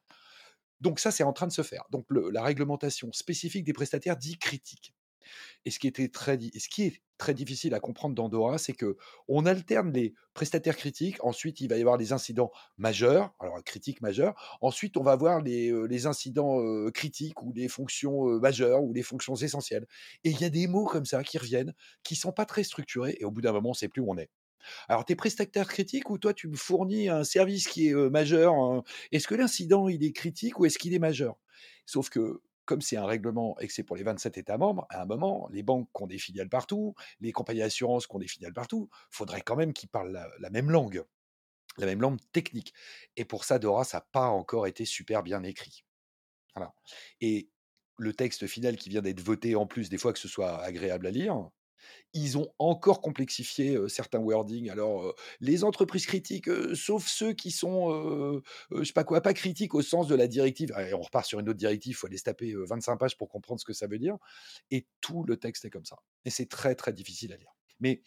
Donc 0.84 1.00
ça, 1.00 1.10
c'est 1.10 1.24
en 1.24 1.32
train 1.32 1.46
de 1.46 1.52
se 1.52 1.62
faire. 1.62 1.84
Donc 1.90 2.04
la 2.10 2.42
réglementation 2.42 3.10
spécifique 3.12 3.64
des 3.64 3.72
prestataires 3.72 4.18
dit 4.18 4.36
critique. 4.36 4.94
Et 5.64 5.70
ce 5.70 5.78
qui, 5.78 5.86
était 5.86 6.08
très, 6.08 6.38
ce 6.38 6.68
qui 6.68 6.82
est 6.82 7.02
très 7.16 7.32
difficile 7.32 7.72
à 7.72 7.80
comprendre 7.80 8.14
dans 8.14 8.28
Dora, 8.28 8.58
c'est 8.58 8.74
que 8.74 8.98
on 9.26 9.46
alterne 9.46 9.90
les 9.90 10.12
prestataires 10.34 10.76
critiques. 10.76 11.16
Ensuite, 11.24 11.62
il 11.62 11.70
va 11.70 11.78
y 11.78 11.80
avoir 11.80 11.96
les 11.96 12.12
incidents 12.12 12.52
majeurs, 12.76 13.32
alors 13.40 13.64
critiques 13.64 14.02
majeurs. 14.02 14.34
Ensuite, 14.60 14.98
on 14.98 15.02
va 15.02 15.16
voir 15.16 15.40
les, 15.40 15.72
les 15.88 16.04
incidents 16.04 16.60
critiques 16.92 17.42
ou 17.42 17.54
les 17.54 17.68
fonctions 17.68 18.38
majeures 18.38 18.82
ou 18.82 18.92
les 18.92 19.02
fonctions 19.02 19.36
essentielles. 19.36 19.86
Et 20.22 20.30
il 20.32 20.40
y 20.42 20.44
a 20.44 20.50
des 20.50 20.66
mots 20.66 20.84
comme 20.84 21.06
ça 21.06 21.24
qui 21.24 21.38
reviennent, 21.38 21.72
qui 22.02 22.14
sont 22.14 22.32
pas 22.32 22.44
très 22.44 22.62
structurés. 22.62 23.16
Et 23.18 23.24
au 23.24 23.30
bout 23.30 23.40
d'un 23.40 23.52
moment, 23.52 23.70
on 23.70 23.72
ne 23.72 23.76
sait 23.76 23.88
plus 23.88 24.02
où 24.02 24.10
on 24.10 24.18
est. 24.18 24.28
Alors, 24.88 25.04
tu 25.04 25.12
es 25.12 25.16
prestataire 25.16 25.68
critique 25.68 26.10
ou 26.10 26.18
toi, 26.18 26.34
tu 26.34 26.48
me 26.48 26.56
fournis 26.56 27.08
un 27.08 27.24
service 27.24 27.68
qui 27.68 27.88
est 27.88 27.94
majeur 28.10 28.54
hein? 28.54 28.82
Est-ce 29.12 29.28
que 29.28 29.34
l'incident, 29.34 29.88
il 29.88 30.04
est 30.04 30.12
critique 30.12 30.58
ou 30.58 30.66
est-ce 30.66 30.78
qu'il 30.78 30.94
est 30.94 30.98
majeur? 30.98 31.36
Sauf 31.86 32.08
que, 32.08 32.42
comme 32.64 32.80
c'est 32.80 32.96
un 32.96 33.06
règlement 33.06 33.58
et 33.60 33.66
que 33.66 33.72
c'est 33.72 33.82
pour 33.82 33.96
les 33.96 34.02
27 34.02 34.38
États 34.38 34.58
membres, 34.58 34.86
à 34.90 35.02
un 35.02 35.06
moment, 35.06 35.48
les 35.52 35.62
banques 35.62 35.88
qui 35.94 36.02
ont 36.02 36.06
des 36.06 36.18
filiales 36.18 36.48
partout, 36.48 36.94
les 37.20 37.32
compagnies 37.32 37.60
d'assurance 37.60 38.06
qui 38.06 38.16
ont 38.16 38.18
des 38.18 38.28
filiales 38.28 38.54
partout, 38.54 38.88
faudrait 39.10 39.42
quand 39.42 39.56
même 39.56 39.72
qu'ils 39.72 39.88
parlent 39.88 40.18
la, 40.38 40.50
même 40.50 40.70
langue, 40.70 41.04
la 41.78 41.86
même 41.86 42.00
langue 42.00 42.18
technique. 42.32 42.72
Et 43.16 43.24
pour 43.24 43.44
ça, 43.44 43.58
Dora, 43.58 43.84
ça 43.84 43.98
n'a 43.98 44.06
pas 44.12 44.28
encore 44.28 44.66
été 44.66 44.84
super 44.84 45.22
bien 45.22 45.42
écrit. 45.42 45.84
Voilà. 46.54 46.72
Et 47.20 47.50
le 47.98 48.12
texte 48.12 48.46
final 48.46 48.76
qui 48.76 48.88
vient 48.88 49.02
d'être 49.02 49.20
voté, 49.20 49.56
en 49.56 49.66
plus, 49.66 49.88
des 49.88 49.98
fois 49.98 50.12
que 50.12 50.18
ce 50.18 50.28
soit 50.28 50.62
agréable 50.62 51.06
à 51.06 51.10
lire, 51.10 51.50
ils 52.12 52.38
ont 52.38 52.48
encore 52.58 53.00
complexifié 53.00 53.78
certains 53.88 54.18
wordings. 54.18 54.70
Alors, 54.70 55.14
les 55.40 55.64
entreprises 55.64 56.06
critiques, 56.06 56.48
sauf 56.74 57.06
ceux 57.06 57.32
qui 57.32 57.50
sont, 57.50 58.42
je 58.70 58.84
sais 58.84 58.92
pas 58.92 59.04
quoi, 59.04 59.20
pas 59.20 59.34
critiques 59.34 59.74
au 59.74 59.82
sens 59.82 60.06
de 60.06 60.14
la 60.14 60.26
directive. 60.26 60.72
on 60.94 61.00
repart 61.00 61.26
sur 61.26 61.40
une 61.40 61.48
autre 61.48 61.58
directive, 61.58 61.92
il 61.92 61.94
faut 61.94 62.06
aller 62.06 62.18
se 62.18 62.24
taper 62.24 62.54
25 62.54 62.96
pages 62.96 63.16
pour 63.16 63.28
comprendre 63.28 63.60
ce 63.60 63.64
que 63.64 63.72
ça 63.72 63.86
veut 63.86 63.98
dire. 63.98 64.16
Et 64.70 64.86
tout 65.00 65.24
le 65.24 65.36
texte 65.36 65.64
est 65.64 65.70
comme 65.70 65.84
ça. 65.84 65.96
Et 66.24 66.30
c'est 66.30 66.48
très, 66.48 66.74
très 66.74 66.92
difficile 66.92 67.32
à 67.32 67.36
lire. 67.36 67.52
Mais 67.80 68.02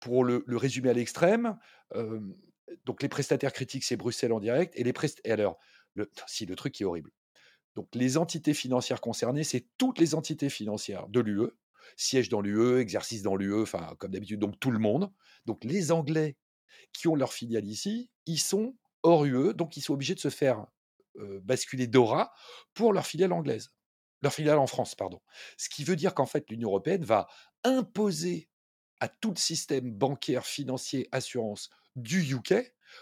pour 0.00 0.24
le, 0.24 0.44
résumer 0.48 0.90
à 0.90 0.94
l'extrême, 0.94 1.58
donc 2.84 3.02
les 3.02 3.08
prestataires 3.08 3.52
critiques, 3.52 3.84
c'est 3.84 3.96
Bruxelles 3.96 4.32
en 4.32 4.40
direct. 4.40 4.72
Et 4.76 4.84
les 4.84 4.92
alors, 5.30 5.58
le, 5.94 6.10
si 6.26 6.46
le 6.46 6.56
truc 6.56 6.74
qui 6.74 6.82
est 6.82 6.86
horrible. 6.86 7.10
Donc 7.74 7.88
les 7.94 8.16
entités 8.16 8.54
financières 8.54 9.00
concernées, 9.00 9.44
c'est 9.44 9.66
toutes 9.78 9.98
les 9.98 10.14
entités 10.14 10.48
financières 10.48 11.08
de 11.08 11.20
l'UE, 11.20 11.50
siège 11.96 12.28
dans 12.28 12.40
l'UE, 12.40 12.78
exercice 12.78 13.22
dans 13.22 13.36
l'UE, 13.36 13.62
enfin, 13.62 13.94
comme 13.98 14.10
d'habitude, 14.10 14.40
donc 14.40 14.58
tout 14.60 14.70
le 14.70 14.78
monde. 14.78 15.12
Donc, 15.46 15.64
les 15.64 15.92
Anglais 15.92 16.36
qui 16.92 17.08
ont 17.08 17.16
leur 17.16 17.32
filiale 17.32 17.66
ici, 17.66 18.10
ils 18.26 18.38
sont 18.38 18.76
hors 19.02 19.24
UE, 19.24 19.54
donc 19.54 19.76
ils 19.76 19.80
sont 19.80 19.94
obligés 19.94 20.14
de 20.14 20.20
se 20.20 20.30
faire 20.30 20.66
basculer 21.42 21.86
DORA 21.86 22.32
pour 22.72 22.92
leur 22.92 23.06
filiale 23.06 23.32
anglaise, 23.32 23.70
leur 24.22 24.32
filiale 24.32 24.58
en 24.58 24.66
France, 24.66 24.94
pardon. 24.94 25.20
Ce 25.56 25.68
qui 25.68 25.84
veut 25.84 25.96
dire 25.96 26.14
qu'en 26.14 26.26
fait, 26.26 26.50
l'Union 26.50 26.70
européenne 26.70 27.04
va 27.04 27.28
imposer 27.62 28.48
à 29.00 29.08
tout 29.08 29.30
le 29.30 29.36
système 29.36 29.92
bancaire, 29.92 30.46
financier, 30.46 31.08
assurance 31.12 31.70
du 31.94 32.34
UK 32.34 32.54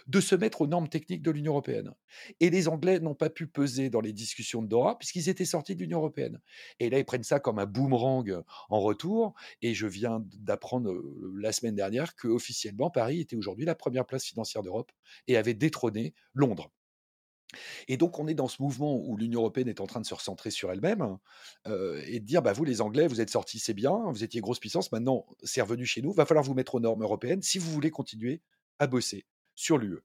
de 0.06 0.20
se 0.20 0.34
mettre 0.34 0.62
aux 0.62 0.66
normes 0.66 0.88
techniques 0.88 1.22
de 1.22 1.30
l'Union 1.30 1.52
européenne. 1.52 1.92
Et 2.40 2.50
les 2.50 2.68
Anglais 2.68 3.00
n'ont 3.00 3.14
pas 3.14 3.30
pu 3.30 3.46
peser 3.46 3.90
dans 3.90 4.00
les 4.00 4.12
discussions 4.12 4.62
de 4.62 4.68
Dora 4.68 4.98
puisqu'ils 4.98 5.28
étaient 5.28 5.44
sortis 5.44 5.74
de 5.74 5.80
l'Union 5.80 5.98
européenne. 5.98 6.40
Et 6.80 6.90
là, 6.90 6.98
ils 6.98 7.04
prennent 7.04 7.22
ça 7.22 7.40
comme 7.40 7.58
un 7.58 7.66
boomerang 7.66 8.42
en 8.68 8.80
retour. 8.80 9.34
Et 9.60 9.74
je 9.74 9.86
viens 9.86 10.24
d'apprendre 10.38 10.92
la 11.34 11.52
semaine 11.52 11.74
dernière 11.74 12.14
que 12.14 12.28
officiellement 12.28 12.90
Paris 12.90 13.20
était 13.20 13.36
aujourd'hui 13.36 13.64
la 13.64 13.74
première 13.74 14.06
place 14.06 14.24
financière 14.24 14.62
d'Europe 14.62 14.92
et 15.26 15.36
avait 15.36 15.54
détrôné 15.54 16.14
Londres. 16.34 16.70
Et 17.88 17.96
donc, 17.96 18.18
on 18.18 18.26
est 18.26 18.34
dans 18.34 18.48
ce 18.48 18.62
mouvement 18.62 18.96
où 18.96 19.16
l'Union 19.16 19.40
européenne 19.40 19.68
est 19.68 19.80
en 19.80 19.86
train 19.86 20.00
de 20.00 20.06
se 20.06 20.14
recentrer 20.14 20.50
sur 20.50 20.70
elle-même 20.72 21.18
et 21.66 22.20
de 22.20 22.24
dire 22.24 22.42
bah, 22.42 22.52
vous, 22.52 22.64
les 22.64 22.80
Anglais, 22.80 23.06
vous 23.06 23.20
êtes 23.20 23.30
sortis, 23.30 23.58
c'est 23.58 23.74
bien, 23.74 24.10
vous 24.10 24.24
étiez 24.24 24.40
grosse 24.40 24.58
puissance, 24.58 24.90
maintenant, 24.92 25.26
c'est 25.42 25.60
revenu 25.60 25.84
chez 25.84 26.02
nous, 26.02 26.12
va 26.12 26.26
falloir 26.26 26.44
vous 26.44 26.54
mettre 26.54 26.74
aux 26.74 26.80
normes 26.80 27.02
européennes 27.02 27.42
si 27.42 27.58
vous 27.58 27.70
voulez 27.70 27.90
continuer 27.90 28.42
à 28.78 28.86
bosser 28.86 29.26
sur 29.62 29.78
l'UE. 29.78 30.00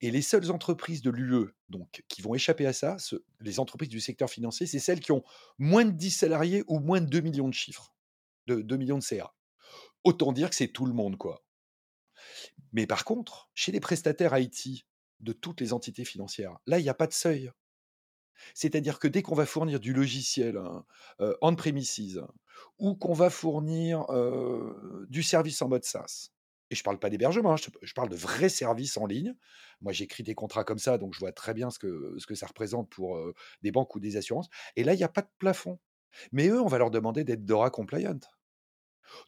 Et 0.00 0.10
les 0.10 0.22
seules 0.22 0.50
entreprises 0.50 1.02
de 1.02 1.10
l'UE 1.10 1.54
donc 1.68 2.02
qui 2.08 2.20
vont 2.20 2.34
échapper 2.34 2.66
à 2.66 2.72
ça, 2.72 2.96
les 3.40 3.60
entreprises 3.60 3.88
du 3.88 4.00
secteur 4.00 4.28
financier, 4.28 4.66
c'est 4.66 4.80
celles 4.80 5.00
qui 5.00 5.12
ont 5.12 5.22
moins 5.58 5.84
de 5.84 5.92
10 5.92 6.10
salariés 6.10 6.64
ou 6.66 6.80
moins 6.80 7.00
de 7.00 7.06
2 7.06 7.20
millions 7.20 7.48
de 7.48 7.54
chiffres, 7.54 7.94
de 8.46 8.60
2 8.60 8.76
millions 8.76 8.98
de 8.98 9.04
CA. 9.04 9.32
Autant 10.02 10.32
dire 10.32 10.50
que 10.50 10.56
c'est 10.56 10.68
tout 10.68 10.86
le 10.86 10.92
monde, 10.92 11.16
quoi. 11.16 11.44
Mais 12.72 12.86
par 12.86 13.04
contre, 13.04 13.50
chez 13.54 13.70
les 13.70 13.80
prestataires 13.80 14.36
IT 14.36 14.84
de 15.20 15.32
toutes 15.32 15.60
les 15.60 15.72
entités 15.72 16.04
financières, 16.04 16.58
là, 16.66 16.80
il 16.80 16.82
n'y 16.82 16.88
a 16.88 16.94
pas 16.94 17.06
de 17.06 17.12
seuil. 17.12 17.52
C'est-à-dire 18.54 18.98
que 18.98 19.06
dès 19.06 19.22
qu'on 19.22 19.34
va 19.34 19.46
fournir 19.46 19.78
du 19.78 19.92
logiciel 19.92 20.56
hein, 20.56 20.84
euh, 21.20 21.36
on-premises 21.42 22.22
ou 22.78 22.94
qu'on 22.94 23.12
va 23.12 23.30
fournir 23.30 24.10
euh, 24.10 25.06
du 25.10 25.22
service 25.22 25.60
en 25.62 25.68
mode 25.68 25.84
SaaS, 25.84 26.30
et 26.70 26.74
je 26.74 26.82
parle 26.82 26.98
pas 26.98 27.10
d'hébergement, 27.10 27.52
hein, 27.52 27.56
je, 27.82 27.94
parle 27.94 28.08
de 28.08 28.16
vrais 28.16 28.48
services 28.48 28.96
en 28.96 29.06
ligne. 29.06 29.34
Moi, 29.80 29.92
j'écris 29.92 30.22
des 30.22 30.34
contrats 30.34 30.64
comme 30.64 30.78
ça, 30.78 30.98
donc 30.98 31.14
je 31.14 31.18
vois 31.20 31.32
très 31.32 31.52
bien 31.52 31.70
ce 31.70 31.78
que, 31.78 32.14
ce 32.18 32.26
que 32.26 32.34
ça 32.34 32.46
représente 32.46 32.88
pour 32.88 33.20
des 33.62 33.72
banques 33.72 33.94
ou 33.94 34.00
des 34.00 34.16
assurances. 34.16 34.48
Et 34.76 34.84
là, 34.84 34.94
il 34.94 34.98
n'y 34.98 35.04
a 35.04 35.08
pas 35.08 35.22
de 35.22 35.30
plafond. 35.38 35.78
Mais 36.32 36.48
eux, 36.48 36.60
on 36.60 36.66
va 36.66 36.78
leur 36.78 36.90
demander 36.90 37.24
d'être 37.24 37.44
DORA 37.44 37.70
compliant. 37.70 38.18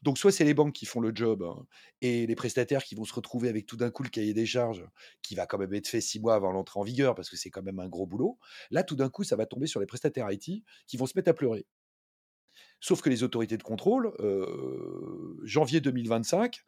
Donc, 0.01 0.17
soit 0.17 0.31
c'est 0.31 0.45
les 0.45 0.53
banques 0.53 0.73
qui 0.73 0.85
font 0.85 1.01
le 1.01 1.11
job 1.13 1.43
hein, 1.43 1.65
et 2.01 2.25
les 2.25 2.35
prestataires 2.35 2.83
qui 2.83 2.95
vont 2.95 3.03
se 3.03 3.13
retrouver 3.13 3.49
avec 3.49 3.65
tout 3.65 3.75
d'un 3.75 3.91
coup 3.91 4.03
le 4.03 4.09
cahier 4.09 4.33
des 4.33 4.45
charges 4.45 4.85
qui 5.21 5.35
va 5.35 5.45
quand 5.45 5.57
même 5.57 5.73
être 5.73 5.87
fait 5.87 6.01
six 6.01 6.19
mois 6.19 6.35
avant 6.35 6.51
l'entrée 6.51 6.79
en 6.79 6.83
vigueur 6.83 7.15
parce 7.15 7.29
que 7.29 7.35
c'est 7.37 7.49
quand 7.49 7.63
même 7.63 7.79
un 7.79 7.89
gros 7.89 8.07
boulot. 8.07 8.39
Là, 8.71 8.83
tout 8.83 8.95
d'un 8.95 9.09
coup, 9.09 9.23
ça 9.23 9.35
va 9.35 9.45
tomber 9.45 9.67
sur 9.67 9.79
les 9.79 9.85
prestataires 9.85 10.31
IT 10.31 10.63
qui 10.87 10.97
vont 10.97 11.05
se 11.05 11.13
mettre 11.15 11.29
à 11.29 11.33
pleurer. 11.33 11.65
Sauf 12.79 13.01
que 13.01 13.09
les 13.09 13.23
autorités 13.23 13.57
de 13.57 13.63
contrôle, 13.63 14.13
janvier 15.43 15.79
2025, 15.79 16.63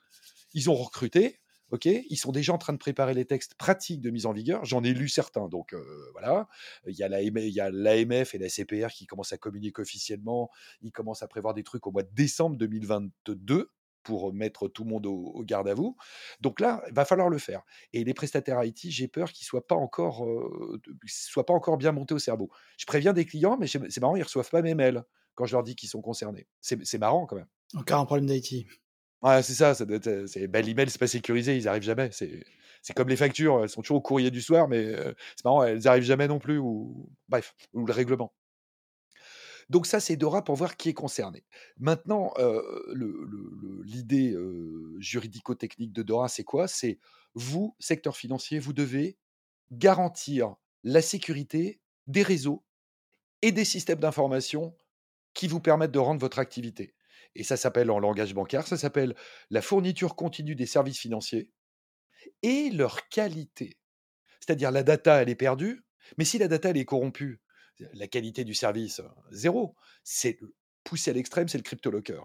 ils 0.56 0.70
ont 0.70 0.74
recruté, 0.74 1.40
ok 1.72 1.86
Ils 1.86 2.18
sont 2.18 2.32
déjà 2.32 2.54
en 2.54 2.58
train 2.58 2.74
de 2.74 2.78
préparer 2.78 3.14
les 3.14 3.26
textes 3.26 3.54
pratiques 3.56 4.02
de 4.02 4.10
mise 4.10 4.26
en 4.26 4.34
vigueur. 4.34 4.66
J'en 4.66 4.84
ai 4.84 4.94
lu 4.94 5.10
certains, 5.10 5.48
donc 5.50 5.74
euh, 5.74 5.84
voilà. 6.14 6.48
Il 6.88 6.96
y 6.96 7.04
a 7.04 7.10
l'AMF 7.10 8.34
et 8.34 8.38
la 8.38 8.50
CPR 8.50 8.88
qui 8.88 9.06
commencent 9.06 9.34
à 9.34 9.38
communiquer 9.38 9.82
officiellement. 9.82 10.50
Ils 10.82 10.92
commencent 10.92 11.24
à 11.24 11.28
prévoir 11.28 11.54
des 11.54 11.64
trucs 11.64 11.86
au 11.86 11.92
mois 11.92 12.04
de 12.04 12.12
décembre 12.14 12.58
2022 12.58 13.70
pour 14.04 14.32
mettre 14.34 14.68
tout 14.68 14.84
le 14.84 14.92
monde 14.92 15.08
au, 15.08 15.44
garde 15.44 15.68
à 15.68 15.74
vous. 15.74 15.98
Donc 16.40 16.60
là, 16.60 16.84
il 16.88 16.94
va 16.94 17.06
falloir 17.06 17.28
le 17.28 17.40
faire. 17.40 17.64
Et 17.92 18.04
les 18.04 18.14
prestataires 18.14 18.64
IT, 18.64 18.82
j'ai 18.84 19.08
peur 19.08 19.32
qu'ils 19.32 19.48
soient 19.48 19.66
euh, 19.72 20.78
soient 21.08 21.46
pas 21.46 21.54
encore 21.54 21.78
bien 21.78 21.92
montés 21.92 22.14
au 22.14 22.20
cerveau. 22.20 22.50
Je 22.78 22.86
préviens 22.86 23.14
des 23.14 23.26
clients, 23.26 23.58
mais 23.60 23.68
c'est 23.68 24.00
marrant, 24.00 24.16
ils 24.16 24.24
reçoivent 24.24 24.50
pas 24.50 24.62
mes 24.62 24.76
mails 24.76 25.04
quand 25.34 25.46
je 25.46 25.54
leur 25.54 25.64
dis 25.64 25.76
qu'ils 25.76 25.90
sont 25.90 26.02
concernés. 26.02 26.48
C'est 26.62 26.98
marrant 27.00 27.26
quand 27.26 27.36
même. 27.36 27.50
Encore 27.74 28.00
un 28.00 28.06
problème 28.06 28.28
d'IT. 28.28 28.68
C'est 29.42 29.54
ça, 29.56 29.74
ça 29.74 29.86
doit 29.86 29.98
être, 29.98 30.48
bah, 30.48 30.62
c'est 30.88 31.00
pas 31.00 31.08
sécurisé, 31.08 31.58
ils 31.58 31.68
arrivent 31.68 31.84
jamais. 31.84 32.10
C'est, 32.12 32.46
c'est 32.82 32.94
comme 32.94 33.10
les 33.10 33.16
factures, 33.16 33.64
elles 33.64 33.70
sont 33.70 33.82
toujours 33.82 33.98
au 33.98 34.02
courrier 34.02 34.30
du 34.32 34.42
soir, 34.42 34.68
mais 34.68 34.94
c'est 35.36 35.46
marrant, 35.46 35.64
elles 35.64 35.88
arrivent 35.88 36.04
jamais 36.04 36.28
non 36.28 36.40
plus, 36.40 36.60
ou 36.60 37.10
bref, 37.28 37.56
ou 37.74 37.86
le 37.86 37.94
règlement. 37.94 38.34
Donc 39.70 39.88
ça, 39.88 40.00
c'est 40.00 40.16
Dora 40.16 40.44
pour 40.44 40.56
voir 40.56 40.78
qui 40.78 40.90
est 40.90 40.94
concerné. 40.94 41.44
Maintenant, 41.78 42.34
l'idée 43.84 44.36
juridico-technique 45.00 45.94
de 45.94 46.04
Dora, 46.04 46.28
c'est 46.28 46.44
quoi? 46.44 46.68
C'est 46.68 47.00
vous, 47.34 47.76
secteur 47.80 48.16
financier, 48.16 48.60
vous 48.60 48.74
devez 48.74 49.18
garantir 49.72 50.56
la 50.84 51.02
sécurité 51.02 51.80
des 52.06 52.22
réseaux 52.22 52.64
et 53.42 53.52
des 53.52 53.66
systèmes 53.66 54.00
d'information 54.00 54.76
qui 55.34 55.48
vous 55.48 55.60
permettent 55.60 55.92
de 55.92 56.00
rendre 56.00 56.22
votre 56.22 56.40
activité. 56.40 56.95
Et 57.36 57.44
ça 57.44 57.58
s'appelle 57.58 57.92
en 57.92 58.00
langage 58.00 58.34
bancaire, 58.34 58.66
ça 58.66 58.78
s'appelle 58.78 59.16
la 59.50 59.62
fourniture 59.62 60.16
continue 60.16 60.56
des 60.56 60.66
services 60.66 61.00
financiers 61.00 61.52
et 62.42 62.70
leur 62.70 63.08
qualité. 63.10 63.78
C'est-à-dire 64.40 64.72
la 64.72 64.84
data, 64.84 65.22
elle 65.22 65.30
est 65.30 65.36
perdue, 65.36 65.86
mais 66.18 66.26
si 66.26 66.38
la 66.38 66.48
data, 66.48 66.70
elle 66.70 66.78
est 66.78 66.86
corrompue, 66.86 67.42
la 67.94 68.08
qualité 68.08 68.44
du 68.44 68.54
service, 68.54 69.02
zéro. 69.32 69.76
C'est 70.04 70.40
poussé 70.84 71.12
à 71.12 71.14
l'extrême, 71.14 71.48
c'est 71.48 71.58
le 71.58 71.64
cryptolocker. 71.64 72.22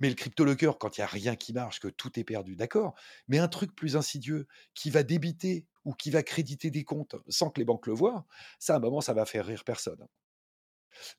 Mais 0.00 0.08
le 0.08 0.14
cryptolocker, 0.14 0.72
quand 0.78 0.96
il 0.96 1.00
n'y 1.00 1.04
a 1.04 1.08
rien 1.08 1.36
qui 1.36 1.52
marche, 1.52 1.80
que 1.80 1.88
tout 1.88 2.18
est 2.18 2.24
perdu, 2.24 2.56
d'accord. 2.56 2.94
Mais 3.28 3.38
un 3.38 3.48
truc 3.48 3.74
plus 3.74 3.96
insidieux 3.96 4.46
qui 4.74 4.90
va 4.90 5.02
débiter 5.02 5.66
ou 5.84 5.92
qui 5.92 6.10
va 6.10 6.22
créditer 6.22 6.70
des 6.70 6.84
comptes 6.84 7.16
sans 7.28 7.50
que 7.50 7.60
les 7.60 7.64
banques 7.64 7.86
le 7.86 7.92
voient, 7.92 8.26
ça, 8.58 8.74
à 8.74 8.76
un 8.76 8.80
moment, 8.80 9.00
ça 9.00 9.14
va 9.14 9.26
faire 9.26 9.46
rire 9.46 9.64
personne. 9.64 10.06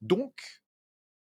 Donc, 0.01 0.63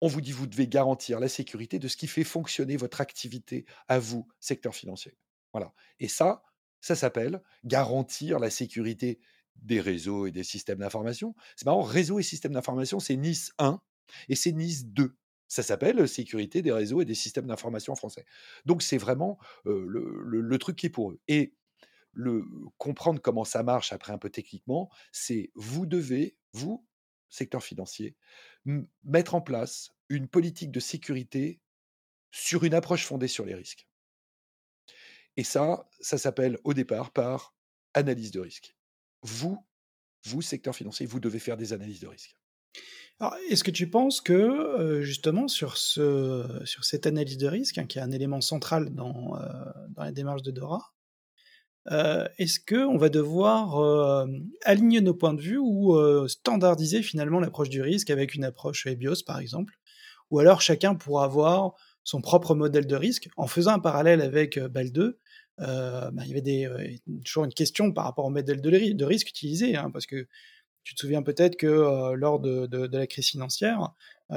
on 0.04 0.06
vous 0.06 0.20
dit 0.20 0.32
vous 0.32 0.46
devez 0.46 0.68
garantir 0.68 1.18
la 1.18 1.28
sécurité 1.28 1.78
de 1.78 1.88
ce 1.88 1.96
qui 1.96 2.08
fait 2.08 2.24
fonctionner 2.24 2.76
votre 2.76 3.00
activité 3.00 3.64
à 3.88 3.98
vous, 3.98 4.28
secteur 4.38 4.74
financier. 4.74 5.16
Voilà. 5.54 5.72
Et 5.98 6.08
ça, 6.08 6.42
ça 6.82 6.94
s'appelle 6.94 7.40
garantir 7.64 8.38
la 8.38 8.50
sécurité 8.50 9.18
des 9.56 9.80
réseaux 9.80 10.26
et 10.26 10.30
des 10.30 10.44
systèmes 10.44 10.80
d'information. 10.80 11.34
C'est 11.56 11.64
marrant, 11.64 11.80
réseau 11.80 12.18
et 12.18 12.22
système 12.22 12.52
d'information, 12.52 13.00
c'est 13.00 13.16
Nice 13.16 13.54
1 13.58 13.80
et 14.28 14.34
c'est 14.34 14.52
Nice 14.52 14.84
2. 14.84 15.16
Ça 15.48 15.62
s'appelle 15.62 16.06
sécurité 16.06 16.60
des 16.60 16.72
réseaux 16.72 17.00
et 17.00 17.06
des 17.06 17.14
systèmes 17.14 17.46
d'information 17.46 17.94
français. 17.94 18.26
Donc 18.66 18.82
c'est 18.82 18.98
vraiment 18.98 19.38
le, 19.64 20.58
truc 20.58 20.76
qui 20.76 20.86
est 20.86 20.90
pour 20.90 21.12
eux. 21.12 21.20
Et 21.28 21.54
le 22.12 22.44
comprendre 22.76 23.22
comment 23.22 23.44
ça 23.44 23.62
marche 23.62 23.94
après 23.94 24.12
un 24.12 24.18
peu 24.18 24.28
techniquement, 24.28 24.90
c'est 25.12 25.50
vous 25.54 25.86
devez, 25.86 26.36
vous, 26.52 26.86
secteur 27.30 27.62
financier, 27.62 28.16
mettre 29.02 29.34
en 29.34 29.40
place 29.40 29.93
une 30.08 30.28
politique 30.28 30.70
de 30.70 30.80
sécurité 30.80 31.60
sur 32.30 32.64
une 32.64 32.74
approche 32.74 33.04
fondée 33.04 33.28
sur 33.28 33.44
les 33.44 33.54
risques. 33.54 33.88
Et 35.36 35.44
ça, 35.44 35.88
ça 36.00 36.18
s'appelle 36.18 36.58
au 36.64 36.74
départ 36.74 37.12
par 37.12 37.54
analyse 37.94 38.30
de 38.30 38.40
risque. 38.40 38.76
Vous, 39.22 39.58
vous, 40.24 40.42
secteur 40.42 40.74
financier, 40.74 41.06
vous 41.06 41.20
devez 41.20 41.38
faire 41.38 41.56
des 41.56 41.72
analyses 41.72 42.00
de 42.00 42.08
risque. 42.08 42.36
est-ce 43.48 43.64
que 43.64 43.70
tu 43.70 43.88
penses 43.88 44.20
que 44.20 45.00
justement 45.02 45.48
sur, 45.48 45.76
ce, 45.76 46.60
sur 46.64 46.84
cette 46.84 47.06
analyse 47.06 47.38
de 47.38 47.46
risque, 47.46 47.78
hein, 47.78 47.86
qui 47.86 47.98
est 47.98 48.02
un 48.02 48.10
élément 48.10 48.40
central 48.40 48.90
dans, 48.94 49.38
dans 49.90 50.02
la 50.02 50.12
démarche 50.12 50.42
de 50.42 50.50
Dora, 50.50 50.92
est-ce 51.86 52.58
qu'on 52.60 52.96
va 52.96 53.08
devoir 53.08 54.26
aligner 54.64 55.00
nos 55.00 55.14
points 55.14 55.34
de 55.34 55.42
vue 55.42 55.58
ou 55.58 55.96
standardiser 56.28 57.02
finalement 57.02 57.40
l'approche 57.40 57.68
du 57.68 57.82
risque 57.82 58.10
avec 58.10 58.34
une 58.34 58.44
approche 58.44 58.86
EBIOS 58.86 59.22
par 59.26 59.38
exemple? 59.38 59.74
Ou 60.30 60.38
alors 60.38 60.60
chacun 60.60 60.94
pourra 60.94 61.24
avoir 61.24 61.74
son 62.02 62.20
propre 62.20 62.54
modèle 62.54 62.86
de 62.86 62.96
risque. 62.96 63.28
En 63.36 63.46
faisant 63.46 63.72
un 63.72 63.78
parallèle 63.78 64.20
avec 64.20 64.58
BAL 64.58 64.92
2 64.92 65.18
bah, 65.58 66.10
il 66.22 66.28
y 66.28 66.32
avait 66.32 66.40
des, 66.40 67.00
toujours 67.24 67.44
une 67.44 67.54
question 67.54 67.92
par 67.92 68.04
rapport 68.04 68.24
au 68.24 68.30
modèle 68.30 68.60
de, 68.60 69.04
risque 69.04 69.28
utilisé, 69.28 69.76
hein, 69.76 69.90
parce 69.92 70.06
que 70.06 70.26
tu 70.82 70.94
te 70.94 71.00
souviens 71.00 71.22
peut-être 71.22 71.56
que 71.56 72.14
lors 72.14 72.40
de, 72.40 72.96
la 72.96 73.06
crise 73.06 73.28
financière, 73.28 73.92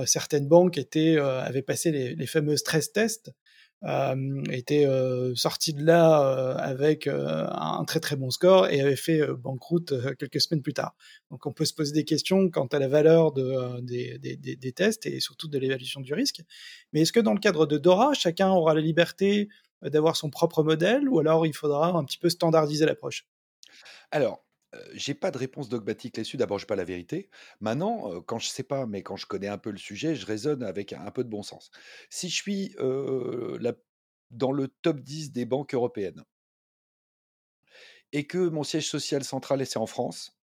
certaines 0.06 0.48
banques 0.48 0.78
avaient 0.78 1.62
passé 1.62 1.92
les, 1.92 2.28
fameux 2.28 2.56
stress 2.56 2.92
tests 2.94 3.30
euh, 3.30 3.47
était 3.84 4.86
euh, 4.86 5.36
sorti 5.36 5.74
de 5.74 5.84
là 5.84 6.22
euh, 6.22 6.56
avec 6.58 7.08
un 7.08 7.84
très 7.86 8.00
très 8.00 8.16
bon 8.16 8.30
score 8.30 8.68
et 8.70 8.82
avait 8.82 8.96
fait 8.96 9.22
banqueroute 9.28 9.94
quelques 10.18 10.42
semaines 10.42 10.62
plus 10.62 10.74
tard. 10.74 10.96
Donc 11.32 11.46
on 11.46 11.54
peut 11.54 11.66
se 11.66 11.74
poser 11.74 11.94
des 11.94 12.04
questions 12.04 12.50
quant 12.50 12.68
à 12.68 12.80
la 12.80 12.88
valeur 12.88 13.32
de, 13.34 13.82
des, 13.82 14.18
des, 14.18 14.56
des, 14.56 14.72
tests 14.72 15.06
et 15.06 15.20
surtout 15.20 15.48
de 15.48 15.58
l'évaluation 15.58 16.02
du 16.02 16.14
risque. 16.14 16.42
Mais 16.92 17.02
est-ce 17.02 17.14
que 17.14 17.20
dans 17.20 17.34
le 17.34 17.40
cadre 17.40 17.66
de 17.66 17.78
Dora, 17.78 18.14
chacun 18.14 18.50
aura 18.50 18.74
la 18.74 18.82
liberté 18.82 19.50
d'avoir 19.84 20.16
son 20.16 20.30
propre 20.30 20.64
modèle 20.64 21.08
ou 21.08 21.20
alors 21.20 21.46
il 21.46 21.54
faudra 21.54 21.90
un 21.90 22.04
petit 22.04 22.18
peu 22.18 22.30
standardiser 22.30 22.86
l'approche? 22.86 23.28
Alors, 24.12 24.47
j'ai 24.94 25.14
pas 25.14 25.32
de 25.32 25.38
réponse 25.38 25.70
dogmatique 25.70 26.18
là-dessus. 26.18 26.38
D'abord, 26.38 26.60
j'ai 26.60 26.66
pas 26.66 26.76
la 26.76 26.84
vérité. 26.84 27.30
Maintenant, 27.62 28.22
quand 28.22 28.40
je 28.40 28.50
sais 28.50 28.64
pas, 28.64 28.86
mais 28.86 29.02
quand 29.04 29.16
je 29.16 29.26
connais 29.26 29.48
un 29.48 29.58
peu 29.58 29.72
le 29.72 29.78
sujet, 29.78 30.16
je 30.16 30.26
raisonne 30.26 30.64
avec 30.64 30.94
un 30.94 31.12
peu 31.12 31.24
de 31.24 31.30
bon 31.30 31.44
sens. 31.44 31.72
Si 32.10 32.30
je 32.30 32.36
suis 32.36 32.76
dans 34.32 34.52
le 34.52 34.68
top 34.70 35.02
10 35.02 35.32
des 35.32 35.46
banques 35.46 35.74
européennes 35.74 36.24
et 38.14 38.26
que 38.28 38.50
mon 38.50 38.64
siège 38.64 38.88
social 38.90 39.24
central 39.24 39.62
est 39.62 39.78
en 39.78 39.86
France, 39.86 40.38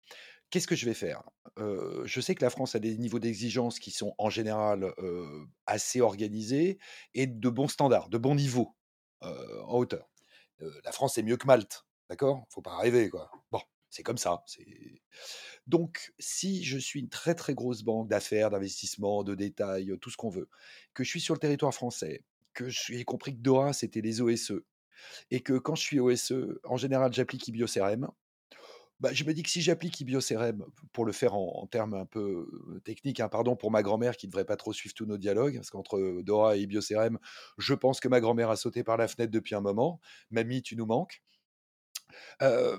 qu'est-ce 0.50 0.66
que 0.66 0.76
je 0.76 0.86
vais 0.86 0.94
faire? 0.94 1.22
Euh, 1.58 2.02
Je 2.06 2.20
sais 2.20 2.34
que 2.34 2.44
la 2.44 2.50
France 2.50 2.74
a 2.74 2.78
des 2.78 2.96
niveaux 2.98 3.18
d'exigence 3.18 3.78
qui 3.78 3.90
sont 3.90 4.14
en 4.18 4.30
général 4.30 4.84
euh, 4.98 5.46
assez 5.66 6.00
organisés 6.00 6.78
et 7.14 7.26
de 7.26 7.48
bons 7.48 7.68
standards, 7.68 8.08
de 8.10 8.18
bons 8.18 8.34
niveaux 8.34 8.76
euh, 9.24 9.62
en 9.64 9.78
hauteur. 9.78 10.10
Euh, 10.62 10.70
la 10.84 10.92
France 10.92 11.18
est 11.18 11.22
mieux 11.22 11.36
que 11.36 11.46
Malte, 11.46 11.86
d'accord? 12.10 12.46
Faut 12.50 12.62
pas 12.62 12.76
rêver, 12.78 13.10
quoi. 13.10 13.30
Bon, 13.52 13.60
c'est 13.94 14.02
comme 14.02 14.18
ça. 14.18 14.44
Donc, 15.68 16.12
si 16.18 16.64
je 16.64 16.76
suis 16.76 16.98
une 16.98 17.08
très 17.08 17.36
très 17.36 17.54
grosse 17.54 17.84
banque 17.84 18.08
d'affaires, 18.08 18.50
d'investissement, 18.50 19.22
de 19.22 19.36
détail, 19.36 19.94
tout 20.00 20.10
ce 20.10 20.16
qu'on 20.16 20.30
veut, 20.30 20.48
que 20.94 21.04
je 21.04 21.08
suis 21.08 21.20
sur 21.20 21.34
le 21.34 21.38
territoire 21.38 21.72
français, 21.72 22.24
que 22.54 22.68
j'ai 22.68 23.04
compris 23.04 23.36
que 23.36 23.40
Dora 23.40 23.72
c'était 23.72 24.00
les 24.00 24.20
OSE, 24.20 24.54
et 25.30 25.42
que 25.42 25.52
quand 25.52 25.76
je 25.76 25.82
suis 25.82 26.00
OSE, 26.00 26.34
en 26.64 26.76
général 26.76 27.12
j'applique 27.12 27.46
IBIO-CRM, 27.46 28.08
bah, 28.98 29.12
je 29.12 29.22
me 29.22 29.32
dis 29.32 29.44
que 29.44 29.50
si 29.50 29.60
j'applique 29.60 30.00
IBIO-CRM, 30.00 30.64
pour 30.92 31.04
le 31.04 31.12
faire 31.12 31.34
en, 31.34 31.62
en 31.62 31.66
termes 31.68 31.94
un 31.94 32.06
peu 32.06 32.48
euh, 32.74 32.80
techniques, 32.80 33.20
hein, 33.20 33.28
pardon 33.28 33.54
pour 33.54 33.70
ma 33.70 33.82
grand-mère 33.82 34.16
qui 34.16 34.26
ne 34.26 34.32
devrait 34.32 34.44
pas 34.44 34.56
trop 34.56 34.72
suivre 34.72 34.94
tous 34.94 35.06
nos 35.06 35.18
dialogues, 35.18 35.54
parce 35.56 35.70
qu'entre 35.70 35.98
euh, 35.98 36.22
Dora 36.24 36.56
et 36.56 36.62
IBIO-CRM, 36.62 37.18
je 37.58 37.74
pense 37.74 38.00
que 38.00 38.08
ma 38.08 38.20
grand-mère 38.20 38.50
a 38.50 38.56
sauté 38.56 38.82
par 38.82 38.96
la 38.96 39.06
fenêtre 39.06 39.30
depuis 39.30 39.54
un 39.54 39.60
moment. 39.60 40.00
Mamie, 40.30 40.62
tu 40.62 40.74
nous 40.74 40.86
manques. 40.86 41.22
Euh, 42.42 42.76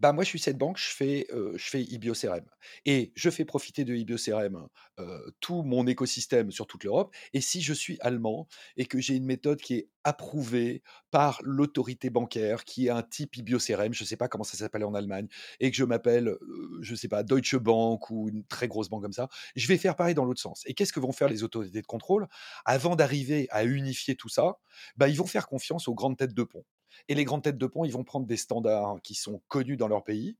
bah, 0.00 0.12
moi, 0.12 0.24
je 0.24 0.28
suis 0.30 0.38
cette 0.40 0.58
banque, 0.58 0.78
je 0.78 0.88
fais, 0.88 1.26
heu, 1.32 1.52
je 1.56 1.64
fais 1.70 1.82
IBIO-CRM 1.82 2.44
et 2.86 3.12
je 3.14 3.30
fais 3.30 3.44
profiter 3.44 3.84
de 3.84 3.94
IBIO-CRM, 3.94 4.66
heu, 4.98 5.34
tout 5.40 5.62
mon 5.62 5.86
écosystème 5.86 6.50
sur 6.50 6.66
toute 6.66 6.84
l'Europe 6.84 7.14
et 7.34 7.40
si 7.40 7.60
je 7.62 7.72
suis 7.74 7.98
allemand 8.00 8.48
et 8.76 8.86
que 8.86 9.00
j'ai 9.00 9.14
une 9.16 9.26
méthode 9.26 9.60
qui 9.60 9.74
est 9.74 9.88
approuvée 10.04 10.82
par 11.10 11.40
l'autorité 11.44 12.10
bancaire, 12.10 12.64
qui 12.64 12.86
est 12.86 12.90
un 12.90 13.02
type 13.02 13.36
IBIO-CRM, 13.36 13.92
je 13.94 14.02
ne 14.04 14.06
sais 14.08 14.16
pas 14.16 14.28
comment 14.28 14.44
ça 14.44 14.56
s'appelle 14.56 14.84
en 14.84 14.94
Allemagne 14.94 15.28
et 15.60 15.70
que 15.70 15.76
je 15.76 15.84
m'appelle, 15.84 16.36
je 16.80 16.92
ne 16.92 16.96
sais 16.96 17.08
pas, 17.08 17.22
Deutsche 17.22 17.56
Bank 17.56 18.10
ou 18.10 18.28
une 18.28 18.44
très 18.44 18.68
grosse 18.68 18.88
banque 18.88 19.02
comme 19.02 19.12
ça, 19.12 19.28
je 19.56 19.66
vais 19.68 19.78
faire 19.78 19.96
pareil 19.96 20.14
dans 20.14 20.24
l'autre 20.24 20.40
sens 20.40 20.62
et 20.66 20.74
qu'est-ce 20.74 20.92
que 20.92 21.00
vont 21.00 21.12
faire 21.12 21.28
les 21.28 21.42
autorités 21.42 21.80
de 21.82 21.86
contrôle? 21.86 22.28
Avant 22.64 22.96
d'arriver 22.96 23.46
à 23.50 23.64
unifier 23.64 24.16
tout 24.16 24.28
ça, 24.28 24.56
bah, 24.96 25.08
ils 25.08 25.16
vont 25.16 25.26
faire 25.26 25.46
confiance 25.46 25.88
aux 25.88 25.94
grandes 25.94 26.16
têtes 26.16 26.34
de 26.34 26.42
pont. 26.44 26.64
Et 27.08 27.14
les 27.14 27.24
grandes 27.24 27.42
têtes 27.42 27.58
de 27.58 27.66
pont, 27.66 27.84
ils 27.84 27.92
vont 27.92 28.04
prendre 28.04 28.26
des 28.26 28.36
standards 28.36 29.00
qui 29.02 29.14
sont 29.14 29.42
connus 29.48 29.76
dans 29.76 29.88
leur 29.88 30.04
pays. 30.04 30.36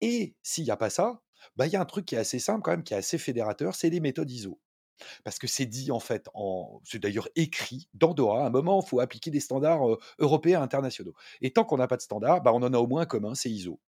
Et 0.00 0.34
s'il 0.42 0.64
n'y 0.64 0.70
a 0.70 0.76
pas 0.76 0.90
ça, 0.90 1.22
bah, 1.56 1.66
il 1.66 1.72
y 1.72 1.76
a 1.76 1.80
un 1.80 1.84
truc 1.84 2.06
qui 2.06 2.14
est 2.14 2.18
assez 2.18 2.38
simple 2.38 2.62
quand 2.62 2.70
même, 2.70 2.84
qui 2.84 2.94
est 2.94 2.98
assez 2.98 3.18
fédérateur, 3.18 3.74
c'est 3.74 3.90
les 3.90 4.00
méthodes 4.00 4.30
ISO. 4.30 4.60
Parce 5.24 5.38
que 5.38 5.46
c'est 5.46 5.66
dit 5.66 5.90
en 5.90 5.98
fait, 6.00 6.28
en... 6.34 6.80
c'est 6.84 7.00
d'ailleurs 7.00 7.28
écrit 7.34 7.88
dans 7.94 8.14
Doha, 8.14 8.44
à 8.44 8.46
un 8.46 8.50
moment, 8.50 8.80
il 8.84 8.88
faut 8.88 9.00
appliquer 9.00 9.30
des 9.30 9.40
standards 9.40 9.82
européens 10.18 10.62
internationaux. 10.62 11.14
Et 11.40 11.52
tant 11.52 11.64
qu'on 11.64 11.78
n'a 11.78 11.88
pas 11.88 11.96
de 11.96 12.02
standard, 12.02 12.42
bah, 12.42 12.52
on 12.54 12.62
en 12.62 12.72
a 12.72 12.78
au 12.78 12.86
moins 12.86 13.02
un 13.02 13.06
commun, 13.06 13.34
c'est 13.34 13.50
ISO. 13.50 13.80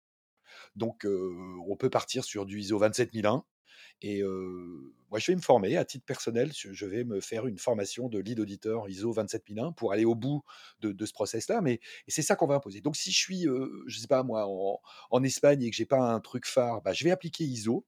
Donc 0.76 1.05
on 1.05 1.76
peut 1.78 1.89
partir 1.89 2.24
sur 2.24 2.45
du 2.45 2.59
ISO 2.59 2.78
27001, 2.78 3.43
et 4.01 4.21
moi, 4.24 5.19
je 5.19 5.32
vais 5.32 5.36
me 5.36 5.41
former 5.41 5.78
à 5.78 5.86
titre 5.86 6.05
personnel. 6.05 6.51
Je 6.53 6.86
vais 6.86 7.03
me 7.03 7.21
faire 7.21 7.45
une 7.45 7.57
formation 7.57 8.09
de 8.09 8.19
lead 8.19 8.39
auditeur 8.39 8.89
ISO 8.89 9.13
27001 9.13 9.71
pour 9.71 9.93
aller 9.93 10.05
au 10.05 10.15
bout 10.15 10.43
de, 10.82 10.91
de 10.91 11.05
ce 11.05 11.13
process-là. 11.13 11.61
Mais 11.61 11.80
c'est 12.07 12.21
ça 12.21 12.36
qu'on 12.36 12.47
va 12.47 12.55
imposer. 12.55 12.82
Donc, 12.82 12.95
si 12.95 13.11
je 13.11 13.17
suis, 13.17 13.47
euh, 13.47 13.84
je 13.88 13.99
sais 13.99 14.07
pas 14.07 14.24
moi, 14.24 14.45
en, 14.47 14.82
en 15.11 15.24
Espagne 15.24 15.61
et 15.63 15.69
que 15.69 15.76
j'ai 15.76 15.86
pas 15.86 15.99
un 15.99 16.19
truc 16.19 16.45
phare, 16.47 16.82
bah, 16.82 16.93
je 16.93 17.03
vais 17.03 17.11
appliquer 17.11 17.43
ISO 17.43 17.86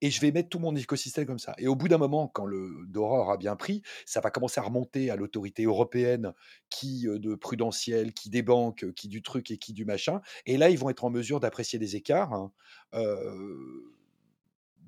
et 0.00 0.10
je 0.10 0.20
vais 0.20 0.32
mettre 0.32 0.48
tout 0.48 0.58
mon 0.58 0.74
écosystème 0.74 1.26
comme 1.26 1.38
ça. 1.38 1.54
Et 1.58 1.68
au 1.68 1.76
bout 1.76 1.88
d'un 1.88 1.98
moment, 1.98 2.28
quand 2.28 2.46
le 2.46 2.86
Dora 2.88 3.20
aura 3.20 3.36
bien 3.36 3.56
pris, 3.56 3.82
ça 4.06 4.20
va 4.20 4.30
commencer 4.30 4.60
à 4.60 4.64
remonter 4.64 5.10
à 5.10 5.16
l'autorité 5.16 5.64
européenne 5.64 6.32
qui 6.70 7.06
euh, 7.08 7.18
de 7.18 7.34
prudentiel, 7.34 8.12
qui 8.12 8.30
des 8.30 8.42
banques, 8.42 8.92
qui 8.94 9.08
du 9.08 9.22
truc 9.22 9.50
et 9.50 9.58
qui 9.58 9.72
du 9.72 9.84
machin. 9.84 10.20
Et 10.46 10.56
là, 10.56 10.70
ils 10.70 10.78
vont 10.78 10.90
être 10.90 11.04
en 11.04 11.10
mesure 11.10 11.40
d'apprécier 11.40 11.78
des 11.78 11.96
écarts. 11.96 12.32
hein. 12.32 12.52
Euh, 12.94 13.92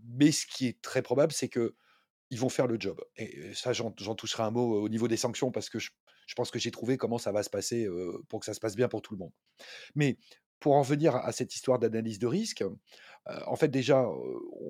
mais 0.07 0.32
ce 0.32 0.47
qui 0.47 0.66
est 0.66 0.80
très 0.82 1.03
probable, 1.03 1.32
c'est 1.32 1.49
que 1.49 1.74
ils 2.30 2.39
vont 2.39 2.49
faire 2.49 2.66
le 2.66 2.76
job. 2.80 3.01
Et 3.16 3.55
ça, 3.55 3.72
j'en 3.72 3.93
toucherai 3.93 4.43
un 4.43 4.51
mot 4.51 4.80
au 4.82 4.89
niveau 4.89 5.09
des 5.09 5.16
sanctions 5.16 5.53
parce 5.53 5.68
que 5.68 5.78
je, 5.78 5.91
je 6.26 6.35
pense 6.35 6.51
que 6.51 6.59
j'ai 6.59 6.70
trouvé 6.70 6.97
comment 6.97 7.18
ça 7.18 7.32
va 7.32 7.43
se 7.43 7.51
passer 7.51 7.85
euh, 7.85 8.24
pour 8.28 8.41
que 8.41 8.47
ça 8.47 8.55
se 8.55 8.61
passe 8.61 8.76
bien 8.76 8.89
pour 8.89 9.03
tout 9.03 9.14
le 9.14 9.18
monde. 9.18 9.32
Mais 9.95 10.18
pour 10.59 10.74
en 10.74 10.82
venir 10.82 11.14
à 11.16 11.32
cette 11.32 11.55
histoire 11.55 11.78
d'analyse 11.78 12.18
de 12.18 12.26
risque, 12.26 12.64
en 13.26 13.56
fait, 13.56 13.68
déjà, 13.68 14.06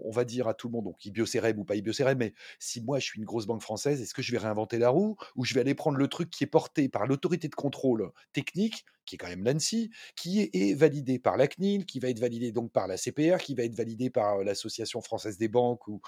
on 0.04 0.10
va 0.10 0.24
dire 0.24 0.46
à 0.46 0.54
tout 0.54 0.68
le 0.68 0.72
monde, 0.72 0.84
donc 0.84 1.04
IBIO-CRM 1.04 1.58
ou 1.58 1.64
pas 1.64 1.74
IBIO-CRM, 1.74 2.16
mais 2.16 2.34
si 2.58 2.80
moi 2.80 3.00
je 3.00 3.04
suis 3.04 3.18
une 3.18 3.24
grosse 3.24 3.46
banque 3.46 3.62
française, 3.62 4.00
est-ce 4.00 4.14
que 4.14 4.22
je 4.22 4.30
vais 4.30 4.38
réinventer 4.38 4.78
la 4.78 4.90
roue 4.90 5.16
ou 5.34 5.44
je 5.44 5.54
vais 5.54 5.60
aller 5.60 5.74
prendre 5.74 5.98
le 5.98 6.06
truc 6.06 6.30
qui 6.30 6.44
est 6.44 6.48
porté 6.48 6.88
par 6.88 7.06
l'autorité 7.06 7.48
de 7.48 7.54
contrôle 7.54 8.12
technique, 8.32 8.84
qui 9.06 9.16
est 9.16 9.18
quand 9.18 9.28
même 9.28 9.44
l'ANSI, 9.44 9.90
qui 10.14 10.50
est, 10.52 10.74
validé 10.74 11.18
par 11.18 11.36
la 11.36 11.48
CNIL, 11.48 11.84
qui 11.84 11.98
va 11.98 12.08
être 12.08 12.20
validé 12.20 12.52
donc 12.52 12.72
par 12.72 12.86
la 12.86 12.96
CPR, 12.96 13.38
qui 13.38 13.54
va 13.54 13.64
être 13.64 13.74
validé 13.74 14.08
par 14.08 14.38
l'Association 14.44 15.00
française 15.00 15.36
des 15.36 15.48
banques, 15.48 15.86
ou, 15.88 16.00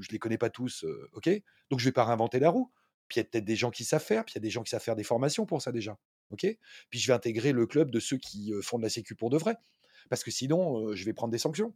je 0.00 0.08
les 0.10 0.18
connais 0.18 0.38
pas 0.38 0.50
tous, 0.50 0.84
ok? 1.12 1.30
Donc 1.70 1.78
je 1.78 1.84
vais 1.84 1.92
pas 1.92 2.04
réinventer 2.04 2.40
la 2.40 2.50
roue. 2.50 2.70
Puis 3.08 3.20
il 3.20 3.24
y 3.24 3.26
a 3.26 3.28
peut-être 3.28 3.44
des 3.44 3.56
gens 3.56 3.70
qui 3.70 3.84
savent 3.84 4.02
faire, 4.02 4.24
puis 4.24 4.32
il 4.34 4.36
y 4.36 4.38
a 4.38 4.42
des 4.42 4.50
gens 4.50 4.62
qui 4.62 4.70
savent 4.70 4.82
faire 4.82 4.96
des 4.96 5.04
formations 5.04 5.46
pour 5.46 5.62
ça 5.62 5.70
déjà. 5.70 5.98
ok? 6.30 6.46
Puis 6.90 6.98
je 6.98 7.06
vais 7.06 7.12
intégrer 7.12 7.52
le 7.52 7.66
club 7.66 7.90
de 7.90 8.00
ceux 8.00 8.16
qui 8.16 8.52
font 8.62 8.78
de 8.78 8.82
la 8.82 8.88
sécu 8.88 9.14
pour 9.14 9.30
de 9.30 9.36
vrai. 9.36 9.56
Parce 10.08 10.24
que 10.24 10.30
sinon, 10.30 10.94
je 10.94 11.04
vais 11.04 11.12
prendre 11.12 11.30
des 11.30 11.38
sanctions. 11.38 11.74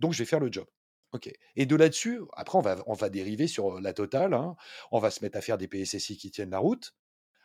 Donc, 0.00 0.12
je 0.12 0.18
vais 0.18 0.24
faire 0.24 0.40
le 0.40 0.50
job. 0.50 0.66
OK. 1.12 1.30
Et 1.56 1.66
de 1.66 1.74
là-dessus, 1.76 2.20
après, 2.36 2.58
on 2.58 2.60
va, 2.62 2.82
on 2.86 2.92
va 2.94 3.08
dériver 3.08 3.46
sur 3.46 3.80
la 3.80 3.92
totale. 3.92 4.34
hein. 4.34 4.56
On 4.92 4.98
va 4.98 5.10
se 5.10 5.24
mettre 5.24 5.38
à 5.38 5.40
faire 5.40 5.56
des 5.58 5.66
PSSI 5.68 6.16
qui 6.18 6.30
tiennent 6.30 6.50
la 6.50 6.58
route, 6.58 6.94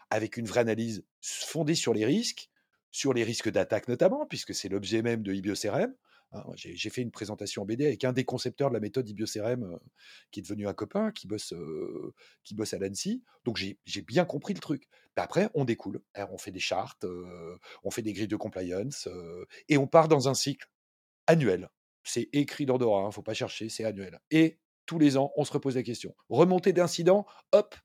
avec 0.09 0.37
une 0.37 0.45
vraie 0.45 0.59
analyse 0.61 1.05
fondée 1.21 1.75
sur 1.75 1.93
les 1.93 2.05
risques, 2.05 2.49
sur 2.91 3.13
les 3.13 3.23
risques 3.23 3.49
d'attaque 3.49 3.87
notamment, 3.87 4.25
puisque 4.25 4.53
c'est 4.53 4.69
l'objet 4.69 5.01
même 5.01 5.23
de 5.23 5.33
IBIO-CRM. 5.33 5.95
hein. 6.33 6.43
J'ai 6.55 6.89
fait 6.89 7.01
une 7.01 7.11
présentation 7.11 7.61
en 7.61 7.65
BD 7.65 7.85
avec 7.85 8.03
un 8.03 8.11
des 8.11 8.25
concepteurs 8.25 8.69
de 8.69 8.73
la 8.73 8.79
méthode 8.81 9.07
IBIO-CRM, 9.07 9.79
qui 10.31 10.41
est 10.41 10.43
devenu 10.43 10.67
un 10.67 10.73
copain, 10.73 11.11
qui 11.11 11.27
bosse, 11.27 11.53
qui 12.43 12.55
bosse 12.55 12.73
à 12.73 12.79
l'ANSI. 12.79 13.23
Donc, 13.45 13.57
j'ai 13.57 14.01
bien 14.01 14.25
compris 14.25 14.53
le 14.53 14.59
truc. 14.59 14.89
Mais 15.15 15.23
après, 15.23 15.49
on 15.53 15.63
découle. 15.63 16.01
On 16.17 16.37
fait 16.37 16.51
des 16.51 16.59
chartes, 16.59 17.05
on 17.83 17.91
fait 17.91 18.01
des 18.01 18.13
grilles 18.13 18.27
de 18.27 18.35
compliance, 18.35 19.07
et 19.69 19.77
on 19.77 19.87
part 19.87 20.07
dans 20.07 20.27
un 20.27 20.33
cycle 20.33 20.67
annuel. 21.27 21.69
C'est 22.03 22.29
écrit 22.33 22.65
dans 22.65 22.77
Dora, 22.77 23.05
ne 23.05 23.11
faut 23.11 23.21
pas 23.21 23.33
chercher, 23.33 23.69
c'est 23.69 23.85
annuel. 23.85 24.19
Et 24.31 24.59
tous 24.85 24.99
les 24.99 25.17
ans, 25.17 25.31
on 25.37 25.45
se 25.45 25.53
repose 25.53 25.75
la 25.75 25.83
question. 25.83 26.15
Remontée 26.29 26.73
d'incident, 26.73 27.25
hop, 27.51 27.75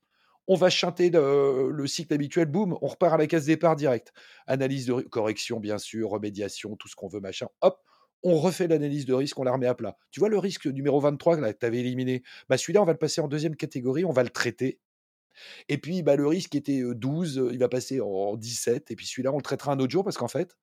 on 0.48 0.56
va 0.56 0.70
chanter 0.70 1.10
le, 1.10 1.70
le 1.70 1.86
cycle 1.86 2.14
habituel, 2.14 2.46
boum, 2.46 2.76
on 2.80 2.86
repart 2.86 3.14
à 3.14 3.18
la 3.18 3.26
case 3.26 3.44
départ 3.44 3.76
direct. 3.76 4.12
Analyse 4.46 4.86
de 4.86 4.94
correction, 5.02 5.60
bien 5.60 5.78
sûr, 5.78 6.10
remédiation, 6.10 6.74
tout 6.76 6.88
ce 6.88 6.96
qu'on 6.96 7.08
veut, 7.08 7.20
machin. 7.20 7.48
Hop, 7.60 7.80
on 8.22 8.38
refait 8.38 8.66
l'analyse 8.66 9.06
de 9.06 9.14
risque, 9.14 9.38
on 9.38 9.44
la 9.44 9.52
remet 9.52 9.66
à 9.66 9.74
plat. 9.74 9.96
Tu 10.10 10.20
vois 10.20 10.28
le 10.28 10.38
risque 10.38 10.66
numéro 10.66 11.00
23 11.00 11.40
là, 11.40 11.52
que 11.52 11.58
tu 11.58 11.66
avais 11.66 11.78
éliminé? 11.78 12.22
Bah, 12.48 12.56
Celui-là, 12.56 12.82
on 12.82 12.84
va 12.84 12.92
le 12.92 12.98
passer 12.98 13.20
en 13.20 13.28
deuxième 13.28 13.56
catégorie, 13.56 14.04
on 14.04 14.12
va 14.12 14.22
le 14.22 14.30
traiter. 14.30 14.80
Et 15.68 15.78
puis, 15.78 16.02
bah, 16.02 16.16
le 16.16 16.26
risque 16.26 16.54
était 16.54 16.80
euh, 16.80 16.94
12, 16.94 17.38
euh, 17.38 17.50
il 17.52 17.58
va 17.58 17.68
passer 17.68 18.00
en 18.00 18.36
17. 18.36 18.90
Et 18.90 18.96
puis 18.96 19.06
celui-là, 19.06 19.32
on 19.32 19.36
le 19.36 19.42
traitera 19.42 19.72
un 19.72 19.78
autre 19.78 19.92
jour 19.92 20.02
parce 20.02 20.16
qu'en 20.16 20.28
fait, 20.28 20.56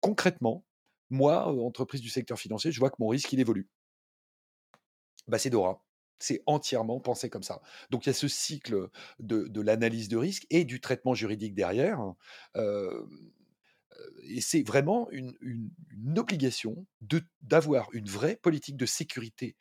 concrètement, 0.00 0.64
moi, 1.12 1.46
entreprise 1.46 2.00
du 2.00 2.08
secteur 2.08 2.38
financier, 2.38 2.72
je 2.72 2.78
vois 2.80 2.90
que 2.90 2.96
mon 2.98 3.08
risque, 3.08 3.32
il 3.32 3.40
évolue. 3.40 3.68
Bah, 5.28 5.38
c'est 5.38 5.50
Dora. 5.50 5.84
C'est 6.18 6.42
entièrement 6.46 7.00
pensé 7.00 7.28
comme 7.30 7.42
ça. 7.42 7.60
Donc 7.90 8.06
il 8.06 8.08
y 8.08 8.10
a 8.10 8.14
ce 8.14 8.28
cycle 8.28 8.88
de, 9.18 9.60
l'analyse 9.60 10.08
de 10.08 10.16
risque 10.16 10.46
et 10.50 10.64
du 10.64 10.80
traitement 10.80 11.14
juridique 11.14 11.54
derrière. 11.54 12.00
et 14.24 14.40
c'est 14.40 14.62
vraiment 14.62 15.08
une, 15.10 15.34
obligation 16.16 16.86
d'avoir 17.42 17.88
une 17.92 18.08
vraie 18.08 18.36
politique 18.36 18.76
de 18.76 18.86
sécurité 18.86 19.56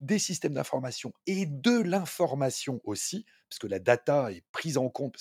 des 0.00 0.18
systèmes 0.18 0.54
d'information 0.54 1.12
et 1.26 1.46
de 1.46 1.80
l'information 1.80 2.80
aussi, 2.84 3.24
parce 3.48 3.58
que 3.58 3.66
la 3.66 3.78
data 3.78 4.30
est 4.30 4.44
prise 4.52 4.76
en 4.76 4.88
compte. 4.88 5.16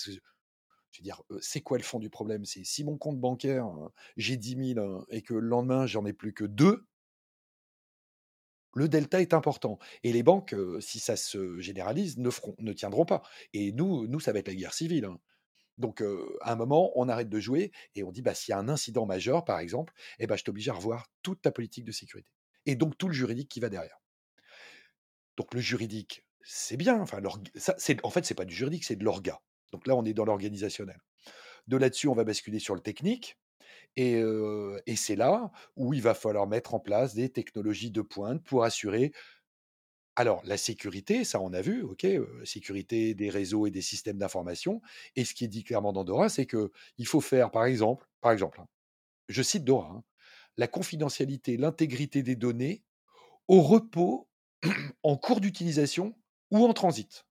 Dire, 1.04 1.22
c'est 1.42 1.62
quoi 1.62 1.78
le 1.78 1.84
fond 1.84 2.00
du 2.00 2.10
problème? 2.10 2.46
C'est 2.46 2.64
si 2.64 2.84
mon 2.84 2.98
compte 2.98 3.20
bancaire, 3.20 3.68
euh, 3.68 3.90
j'ai 4.18 4.38
10 4.38 4.56
000 4.76 4.80
hein, 4.80 5.06
et 5.10 5.22
que 5.22 5.34
le 5.34 5.48
lendemain, 5.48 5.86
j'en 5.86 6.06
ai 6.06 6.14
plus 6.14 6.34
que 6.34 6.44
2, 6.46 6.86
le 8.76 8.90
delta 8.90 9.22
est 9.22 9.34
important. 9.34 9.80
Et 10.04 10.12
les 10.12 10.24
banques, 10.24 10.56
si 10.80 11.00
ça 11.00 11.16
se 11.16 11.60
généralise, 11.60 12.18
ne, 12.18 12.74
tiendront 12.74 13.06
pas. 13.06 13.22
Et 13.54 13.72
nous, 13.72 14.08
nous, 14.08 14.20
ça 14.20 14.34
va 14.34 14.40
être 14.40 14.50
la 14.50 14.56
guerre 14.56 14.74
civile. 14.74 15.06
hein. 15.06 15.20
Donc, 15.78 16.04
à 16.42 16.54
un 16.54 16.56
moment, 16.56 16.92
on 16.96 17.10
arrête 17.10 17.30
de 17.30 17.40
jouer 17.40 17.72
et 17.96 18.04
on 18.04 18.12
dit, 18.12 18.22
bah, 18.22 18.34
s'il 18.34 18.52
y 18.52 18.56
a 18.56 18.60
un 18.60 18.70
incident 18.70 19.06
majeur, 19.06 19.46
par 19.46 19.60
exemple, 19.60 19.94
eh 20.20 20.28
ben, 20.28 20.36
je 20.38 20.44
t'oblige 20.44 20.70
à 20.70 20.74
revoir 20.74 21.08
toute 21.22 21.42
ta 21.42 21.52
politique 21.52 21.86
de 21.86 21.92
sécurité. 21.92 22.32
Et 22.66 22.76
donc, 22.76 22.98
tout 22.98 23.08
le 23.08 23.14
juridique 23.14 23.50
qui 23.50 23.60
va 23.60 23.70
derrière. 23.70 24.00
Donc, 25.38 25.54
le 25.54 25.62
juridique, 25.62 26.26
c'est 26.42 26.78
bien. 26.78 27.00
Enfin, 27.02 27.22
ça, 27.56 27.76
en 28.04 28.10
fait, 28.10 28.26
c'est 28.26 28.36
pas 28.36 28.46
du 28.46 28.56
juridique, 28.56 28.84
c'est 28.86 28.96
de 28.96 29.04
l'orga. 29.04 29.42
Donc 29.76 29.88
là, 29.88 29.96
on 29.98 30.06
est 30.06 30.14
dans 30.14 30.24
l'organisationnel. 30.24 31.02
De 31.68 31.76
là-dessus, 31.76 32.08
on 32.08 32.14
va 32.16 32.24
basculer 32.24 32.60
sur 32.60 32.76
le 32.76 32.80
technique. 32.80 33.38
Et, 33.98 34.24
c'est 34.96 35.18
là 35.18 35.52
où 35.76 35.94
il 35.94 36.02
va 36.02 36.14
falloir 36.14 36.48
mettre 36.48 36.74
en 36.76 36.80
place 36.80 37.14
des 37.14 37.28
technologies 37.30 37.92
de 37.92 38.02
pointe 38.02 38.42
pour 38.42 38.64
assurer 38.64 39.12
alors, 40.18 40.42
la 40.46 40.56
sécurité, 40.56 41.26
ça 41.26 41.42
on 41.42 41.52
a 41.52 41.60
vu, 41.60 41.82
ok, 41.84 42.08
sécurité 42.46 43.14
des 43.14 43.30
réseaux 43.30 43.68
et 43.68 43.70
des 43.70 43.82
systèmes 43.82 44.18
d'information. 44.18 44.82
Et 45.18 45.26
ce 45.26 45.34
qui 45.34 45.44
est 45.44 45.50
dit 45.50 45.66
clairement 45.66 45.92
dans 45.92 46.06
Dora, 46.06 46.30
c'est 46.30 46.46
que 46.46 46.72
il 46.98 47.06
faut 47.06 47.20
faire, 47.20 47.52
par 47.52 47.66
exemple, 47.66 48.08
par 48.22 48.32
exemple, 48.32 48.62
hein, 48.62 48.68
je 49.28 49.42
cite 49.42 49.66
Dora, 49.66 49.90
hein, 49.90 50.04
la 50.56 50.70
confidentialité, 50.70 51.58
l'intégrité 51.58 52.24
des 52.24 52.38
données 52.38 52.82
au 53.50 53.62
repos, 53.62 54.30
en 55.04 55.18
cours 55.18 55.42
d'utilisation 55.42 56.16
ou 56.50 56.66
en 56.66 56.72
transit. 56.72 57.26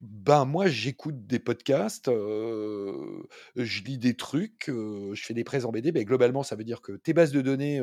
Ben, 0.00 0.46
moi, 0.46 0.66
j'écoute 0.66 1.26
des 1.26 1.38
podcasts, 1.38 2.08
je 3.56 3.82
lis 3.82 3.98
des 3.98 4.14
trucs, 4.16 4.64
je 4.68 5.22
fais 5.22 5.34
des 5.34 5.44
prêts 5.44 5.64
en 5.66 5.72
BD, 5.72 5.92
globalement, 6.04 6.42
ça 6.42 6.56
veut 6.56 6.64
dire 6.64 6.80
que 6.80 6.92
tes 6.92 7.12
bases 7.12 7.32
de 7.32 7.42
données, 7.42 7.80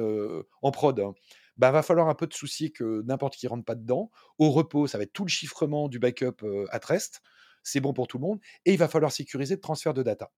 en 0.62 0.72
prod, 0.72 1.00
hein, 1.00 1.14
bah, 1.58 1.72
va 1.72 1.84
falloir 1.84 2.10
un 2.10 2.16
peu 2.16 2.28
te 2.28 2.36
soucier 2.36 2.72
que 2.72 3.02
n'importe 3.04 3.36
qui 3.36 3.48
rentre 3.48 3.66
pas 3.66 3.76
dedans. 3.76 4.12
Au 4.40 4.50
repos, 4.52 4.88
ça 4.88 4.98
va 4.98 5.04
être 5.04 5.14
tout 5.14 5.24
le 5.26 5.30
chiffrement 5.30 5.90
du 5.90 6.00
backup, 6.00 6.44
heu, 6.44 6.66
at 6.72 6.82
rest. 6.86 7.22
C'est 7.64 7.82
bon 7.82 7.94
pour 7.94 8.08
tout 8.08 8.18
le 8.18 8.22
monde 8.24 8.40
et 8.66 8.74
il 8.74 8.78
va 8.80 8.88
falloir 8.88 9.12
sécuriser 9.12 9.56
le 9.56 9.62
transfert 9.62 9.94
de 9.94 10.02
data. 10.04 10.32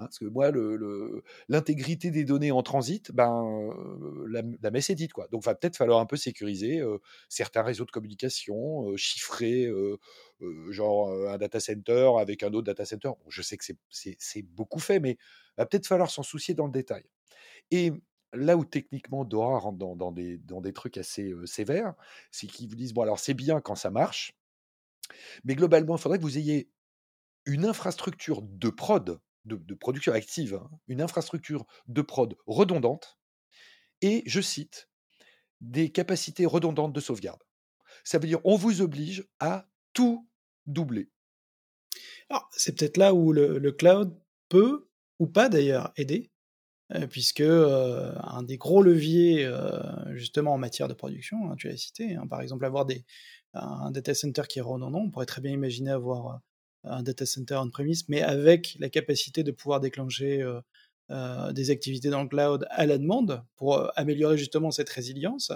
Hein, 0.00 0.04
parce 0.06 0.18
que 0.20 0.26
moi, 0.26 0.52
l'intégrité 1.48 2.10
des 2.12 2.24
données 2.24 2.52
en 2.52 2.62
transit, 2.62 3.10
ben, 3.12 3.70
la 4.28 4.42
la 4.62 4.70
messe 4.70 4.90
est 4.90 4.94
dite, 4.94 5.12
quoi. 5.12 5.26
Donc 5.32 5.42
va 5.42 5.54
peut-être 5.56 5.76
falloir 5.76 5.98
un 6.00 6.06
peu 6.06 6.16
sécuriser, 6.16 6.80
certains 7.28 7.62
réseaux 7.62 7.84
de 7.84 7.90
communication, 7.90 8.96
chiffrer, 8.96 9.68
genre, 10.70 11.10
un 11.28 11.36
data 11.38 11.58
center 11.60 12.10
avec 12.20 12.42
un 12.44 12.48
autre 12.52 12.62
data 12.66 12.84
center. 12.84 13.10
Je 13.28 13.42
sais 13.42 13.56
que 13.56 13.64
c'est 14.18 14.42
beaucoup 14.42 14.78
fait, 14.80 15.00
mais 15.00 15.16
va 15.56 15.66
peut-être 15.66 15.86
falloir 15.86 16.10
s'en 16.10 16.22
soucier 16.22 16.54
dans 16.54 16.66
le 16.66 16.72
détail. 16.72 17.04
Et 17.72 17.92
là 18.34 18.56
où 18.56 18.64
techniquement 18.64 19.24
Dora 19.24 19.58
rentre 19.60 19.78
dans 19.78 20.12
des 20.12 20.72
trucs 20.74 20.98
assez, 20.98 21.34
sévères, 21.46 21.94
c'est 22.32 22.46
qu'ils 22.48 22.68
vous 22.68 22.76
disent: 22.76 22.94
«Bon 22.94 23.02
alors 23.02 23.20
c'est 23.20 23.34
bien 23.34 23.60
quand 23.60 23.76
ça 23.76 23.90
marche, 23.90 24.34
mais 25.44 25.54
globalement, 25.54 25.96
il 25.96 26.00
faudrait 26.00 26.18
que 26.18 26.22
vous 26.22 26.38
ayez 26.38 26.70
une 27.46 27.66
infrastructure 27.66 28.42
de 28.42 28.70
prod, 28.70 29.20
de 29.46 29.74
production 29.74 30.12
active, 30.12 30.54
hein, 30.54 30.70
une 30.88 31.00
infrastructure 31.02 31.66
de 31.88 32.02
prod 32.02 32.36
redondante 32.46 33.18
et 34.02 34.22
je 34.26 34.40
cite: 34.40 34.88
«Des 35.60 35.90
capacités 35.92 36.46
redondantes 36.46 36.92
de 36.94 37.00
sauvegarde». 37.00 37.42
Ça 38.04 38.18
veut 38.18 38.28
dire 38.28 38.40
on 38.44 38.56
vous 38.56 38.82
oblige 38.82 39.26
à 39.40 39.68
tout 39.94 40.28
doubler. 40.66 41.10
C'est 42.52 42.76
peut-être 42.78 42.96
là 42.96 43.14
où 43.14 43.32
le 43.32 43.72
cloud 43.72 44.14
peut, 44.48 44.88
ou 45.18 45.26
pas 45.26 45.48
d'ailleurs, 45.48 45.92
aider, 45.96 46.30
heu, 46.94 47.06
puisque, 47.08 47.40
heu, 47.42 48.12
un 48.24 48.42
des 48.44 48.58
gros 48.58 48.82
leviers, 48.82 49.46
heu, 49.46 49.60
justement 50.14 50.54
en 50.54 50.58
matière 50.58 50.88
de 50.88 50.94
production, 50.94 51.50
hein, 51.52 51.56
tu 51.58 51.68
l'as 51.68 51.76
cité, 51.78 52.16
hein, 52.16 52.26
par 52.28 52.42
exemple 52.42 52.64
avoir 52.66 52.86
des 52.86 53.04
un 53.54 53.90
data 53.92 54.14
center 54.14 54.42
qui 54.48 54.60
est 54.60 54.62
redondant, 54.62 55.00
on 55.00 55.10
pourrait 55.10 55.26
très 55.26 55.40
bien 55.42 55.52
imaginer 55.52 55.90
avoir, 55.92 56.40
un 56.84 57.02
data 57.02 57.26
center 57.26 57.56
on-premise, 57.56 58.08
mais 58.08 58.22
avec 58.22 58.76
la 58.80 58.88
capacité 58.90 59.42
de 59.44 59.52
pouvoir 59.52 59.80
déclencher, 59.80 60.42
heu 60.42 60.60
heu, 61.10 61.52
des 61.54 61.70
activités 61.70 62.10
dans 62.10 62.22
le 62.22 62.28
cloud 62.28 62.66
à 62.70 62.86
la 62.86 62.98
demande 62.98 63.42
pour, 63.56 63.76
heu, 63.78 63.88
améliorer 63.96 64.36
justement 64.38 64.70
cette 64.70 64.90
résilience. 64.90 65.52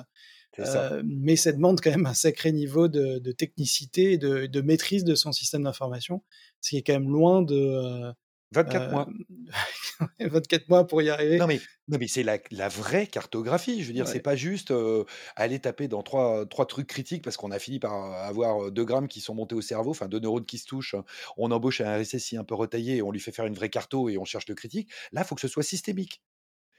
Ça. 0.63 1.01
Mais 1.05 1.37
ça 1.37 1.53
demande 1.53 1.81
quand 1.81 1.91
même 1.91 2.07
un 2.07 2.15
sacré 2.15 2.53
niveau 2.53 2.89
de 2.89 3.19
de 3.19 3.33
technicité 3.33 4.13
et 4.13 4.19
de 4.19 4.47
de 4.47 4.61
maîtrise 4.61 5.05
de 5.05 5.15
son 5.17 5.33
système 5.33 5.65
d'information, 5.65 6.23
ce 6.61 6.71
qui 6.71 6.77
est 6.79 6.83
quand 6.83 6.93
même 6.95 7.11
loin 7.11 7.43
de, 7.43 8.13
24 8.53 8.89
mois. 8.91 9.15
hem, 10.19 10.29
24 10.31 10.69
mois 10.69 10.87
pour 10.87 11.03
y 11.03 11.11
arriver. 11.11 11.41
Non 11.41 11.47
mais 11.47 11.67
non 11.89 11.99
mais 11.99 12.09
c'est 12.09 12.23
la 12.23 12.39
la 12.51 12.69
vraie 12.69 13.07
cartographie. 13.07 13.83
Je 13.83 13.87
veux 13.89 13.93
dire, 13.95 14.07
c'est 14.07 14.21
Ouais. 14.21 14.23
pas 14.23 14.37
juste, 14.37 14.73
aller 15.37 15.59
taper 15.61 15.89
dans 15.89 16.03
3 16.03 16.47
3 16.47 16.67
trucs 16.67 16.87
critiques 16.87 17.25
parce 17.25 17.37
qu'on 17.39 17.51
a 17.51 17.59
fini 17.59 17.79
par 17.79 17.93
avoir, 17.95 18.65
heu, 18.65 18.71
2 18.71 18.85
grammes 18.85 19.09
qui 19.09 19.21
sont 19.21 19.35
montés 19.35 19.55
au 19.55 19.63
cerveau, 19.63 19.91
enfin 19.91 20.09
2 20.09 20.21
neurones 20.21 20.45
qui 20.45 20.59
se 20.59 20.67
touchent. 20.67 20.95
On 21.39 21.51
embauche 21.51 21.81
un 21.81 21.97
RSSI 21.99 22.37
un 22.37 22.45
peu 22.45 22.55
retaillé 22.55 22.97
et 22.97 23.03
on 23.03 23.11
lui 23.13 23.21
fait 23.21 23.33
faire 23.33 23.47
une 23.47 23.55
vraie 23.55 23.71
carto 23.71 24.09
et 24.11 24.19
on 24.19 24.25
cherche 24.25 24.47
le 24.49 24.55
critique. 24.55 24.91
Là, 25.13 25.23
il 25.23 25.27
faut 25.27 25.35
que 25.35 25.41
ce 25.41 25.49
soit 25.49 25.63
systémique. 25.63 26.23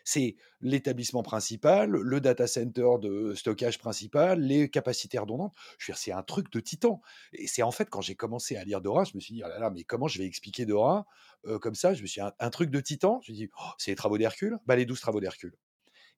C'est 0.04 0.36
l'établissement 0.62 1.24
principal, 1.24 1.89
le 1.91 2.20
data 2.22 2.45
center 2.47 2.89
de 3.01 3.34
stockage 3.36 3.78
principal, 3.80 4.41
les 4.41 4.70
capacités 4.70 5.18
redondantes. 5.18 5.54
Je 5.78 5.86
veux 5.91 5.93
dire, 5.95 5.97
c'est 6.01 6.12
un 6.12 6.24
truc 6.24 6.51
de 6.51 6.60
titan 6.60 7.01
et 7.34 7.47
c'est 7.47 7.64
en 7.64 7.72
fait 7.72 7.89
quand 7.89 8.01
j'ai 8.01 8.16
commencé 8.16 8.58
à 8.58 8.64
lire 8.66 8.82
Dora, 8.82 9.06
je 9.06 9.12
me 9.16 9.22
suis 9.22 9.34
dit: 9.36 9.43
«Oh 9.45 9.47
là 9.47 9.60
là, 9.60 9.70
mais 9.70 9.84
comment 9.84 10.08
je 10.08 10.20
vais 10.20 10.26
expliquer 10.26 10.66
Dora, 10.66 11.06
heu, 11.47 11.58
comme 11.60 11.76
ça?» 11.76 11.93
je 11.93 12.01
me 12.01 12.08
suis 12.08 12.22
dit: 12.22 12.28
«Un 12.39 12.49
truc 12.49 12.70
de 12.70 12.80
titan?» 12.82 13.22
je 13.24 13.32
me 13.32 13.38
dis: 13.38 13.49
«Oh, 13.60 13.70
c'est 13.78 13.91
les 13.91 13.95
travaux 13.95 14.18
d'Hercule?» 14.18 14.58
bah, 14.66 14.76
les 14.76 14.86
12 14.86 14.99
travaux 14.99 15.22
d'Hercule 15.22 15.54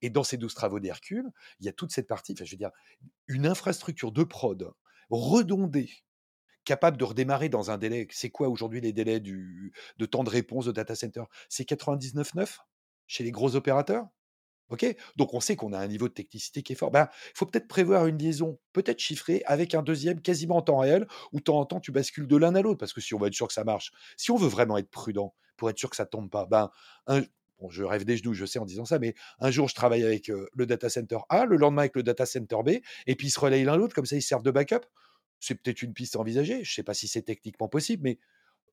et 0.01 0.09
dans 0.09 0.23
ces 0.23 0.38
12 0.38 0.53
travaux 0.53 0.79
d'Hercule, 0.79 1.29
il 1.59 1.65
y 1.65 1.69
a 1.69 1.73
toute 1.73 1.91
cette 1.91 2.07
partie, 2.07 2.33
enfin, 2.33 2.45
je 2.45 2.51
veux 2.51 2.57
dire, 2.57 2.71
une 3.27 3.45
infrastructure 3.47 4.11
de 4.11 4.23
prod 4.23 4.71
redondée, 5.09 5.89
capable 6.65 6.97
de 6.97 7.03
redémarrer 7.05 7.49
dans 7.49 7.71
un 7.71 7.77
délai 7.77 8.07
c'est 8.11 8.29
quoi 8.31 8.49
aujourd'hui 8.49 8.81
les 8.81 8.93
délais 8.93 9.19
du 9.19 9.73
de 9.97 10.05
temps 10.05 10.23
de 10.23 10.29
réponse 10.29 10.65
de 10.65 10.71
data 10.71 10.95
center? 10.95 11.23
C'est 11.49 11.65
99.9 11.65 12.59
chez 13.08 13.24
les 13.24 13.32
gros 13.32 13.56
opérateurs? 13.56 14.08
OK? 14.70 14.86
Donc 15.16 15.34
on 15.34 15.39
sait 15.39 15.56
qu'on 15.56 15.74
a 15.74 15.80
un 15.80 15.88
niveau 15.88 16.08
de 16.08 16.14
technicité 16.14 16.64
qui 16.64 16.74
est 16.74 16.76
fort. 16.76 16.91
Ben, 16.91 17.08
il 17.12 17.38
faut 17.38 17.45
peut-être 17.45 17.68
prévoir 17.68 18.08
une 18.08 18.18
liaison, 18.18 18.60
peut-être 18.74 18.99
chiffrée, 18.99 19.43
avec 19.45 19.76
un 19.76 19.84
deuxième 19.84 20.22
quasiment 20.22 20.58
en 20.58 20.62
temps 20.62 20.80
réel, 20.80 21.08
où 21.32 21.38
de 21.38 21.43
temps 21.43 21.60
en 21.60 21.66
temps 21.66 21.80
tu 21.80 21.91
bascules 21.91 22.28
de 22.28 22.36
l'un 22.36 22.56
à 22.56 22.62
l'autre, 22.62 22.80
parce 22.80 22.93
que 22.93 23.01
si 23.01 23.14
on 23.14 23.20
veut 23.20 23.28
être 23.28 23.36
sûr 23.36 23.47
que 23.47 23.53
ça 23.53 23.64
marche, 23.64 23.91
si 24.18 24.32
on 24.32 24.38
veut 24.38 24.47
vraiment 24.47 24.78
être 24.78 24.89
prudent, 24.89 25.36
pour 25.58 25.70
être 25.70 25.78
sûr 25.78 25.89
que 25.89 25.95
ça 25.95 26.06
tombe 26.06 26.30
pas, 26.30 26.45
ben, 26.47 26.72
bon, 27.60 27.70
je 27.70 27.84
rêve 27.84 28.06
des 28.06 28.18
genoux, 28.18 28.34
je 28.34 28.45
sais 28.45 28.60
en 28.60 28.66
disant 28.66 28.86
ça, 28.86 28.99
mais 28.99 29.14
un 29.39 29.51
jour 29.51 29.70
je 29.70 29.76
travaille 29.76 30.03
avec, 30.03 30.28
le 30.30 30.66
data 30.66 30.89
center 30.89 31.20
A, 31.30 31.45
le 31.45 31.58
lendemain 31.58 31.84
avec 31.84 31.95
le 31.95 32.03
data 32.03 32.26
center 32.26 32.58
B, 32.66 32.70
et 33.08 33.16
puis 33.16 33.28
ils 33.28 33.32
se 33.32 33.39
relayent 33.39 33.66
l'un 33.66 33.78
l'autre, 33.78 33.93
comme 33.93 34.06
ça 34.06 34.16
ils 34.16 34.22
servent 34.22 34.43
de 34.43 34.51
backup. 34.51 34.86
C'est 35.39 35.56
peut-être 35.56 35.84
une 35.84 35.93
piste 35.93 36.16
envisagée, 36.16 36.64
je 36.64 36.74
sais 36.74 36.84
pas 36.84 36.93
si 36.93 37.08
c'est 37.08 37.22
techniquement 37.22 37.68
possible, 37.68 38.01
mais 38.03 38.20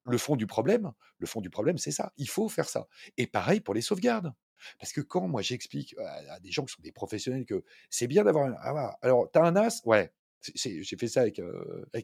le 0.07 0.19
fond 0.19 0.37
du 0.37 0.47
problème 0.47 0.93
le 1.19 1.27
fond 1.27 1.41
du 1.41 1.51
problème, 1.51 1.79
c'est 1.79 1.93
ça. 1.93 2.13
Il 2.17 2.29
faut 2.29 2.49
faire 2.49 2.69
ça 2.69 2.89
et 3.17 3.27
pareil 3.29 3.61
pour 3.61 3.75
les 3.75 3.81
sauvegardes. 3.83 4.33
Parce 4.81 4.93
que 4.93 5.01
quand 5.01 5.29
moi 5.29 5.43
j'explique 5.43 5.95
à 5.99 6.41
des 6.41 6.51
gens 6.53 6.65
qui 6.65 6.73
sont 6.75 6.83
des 6.83 6.93
professionnels 6.93 7.45
que 7.47 7.65
c'est 7.91 8.07
bien 8.09 8.25
d'avoir 8.25 8.47
un 8.47 8.55
ah 8.61 8.97
alors 9.03 9.31
tu 9.33 9.39
as 9.39 9.45
un 9.45 9.53
NAS? 9.53 9.83
Ouais, 9.85 10.13
j'ai 10.55 10.83
fait 10.99 11.09
ça 11.09 11.23
avec, 11.23 11.41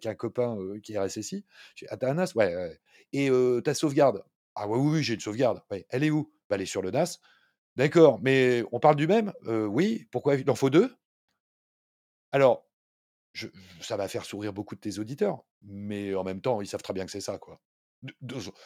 un 0.07 0.15
copain, 0.15 0.57
qui 0.83 0.95
est 0.95 0.99
RSSI. 0.99 1.45
«Ah 1.89 1.97
tu 1.97 2.07
as 2.07 2.11
un 2.11 2.15
NAS? 2.15 2.33
Ouais, 2.37 2.79
et 3.13 3.31
ta 3.65 3.75
sauvegarde? 3.75 4.25
Ah 4.55 4.69
ouais, 4.69 4.79
oui, 4.79 4.91
oui, 4.99 5.03
j'ai 5.03 5.15
une 5.15 5.21
sauvegarde. 5.21 5.63
Elle 5.91 6.05
est 6.05 6.11
où? 6.11 6.33
Bah, 6.49 6.57
elle 6.57 6.63
est 6.63 6.67
sur 6.67 6.83
le 6.83 6.91
NAS. 6.91 7.19
D'accord, 7.77 8.21
mais 8.23 8.65
on 8.73 8.81
parle 8.81 8.97
du 8.97 9.07
même? 9.09 9.33
Oui, 9.47 10.07
pourquoi 10.13 10.37
il 10.37 10.49
en 10.51 10.55
faut 10.57 10.71
2?» 10.71 10.95
Alors, 12.33 12.67
ça 13.81 13.97
va 13.97 14.09
faire 14.09 14.25
sourire 14.25 14.53
beaucoup 14.53 14.75
de 14.75 14.81
tes 14.81 14.99
auditeurs, 14.99 15.45
mais 15.63 16.15
en 16.15 16.25
même 16.25 16.41
temps, 16.41 16.61
ils 16.61 16.67
savent 16.69 16.83
très 16.83 16.95
bien 16.95 17.05
que 17.07 17.13
c'est 17.13 17.21
ça, 17.21 17.39
quoi. 17.39 17.61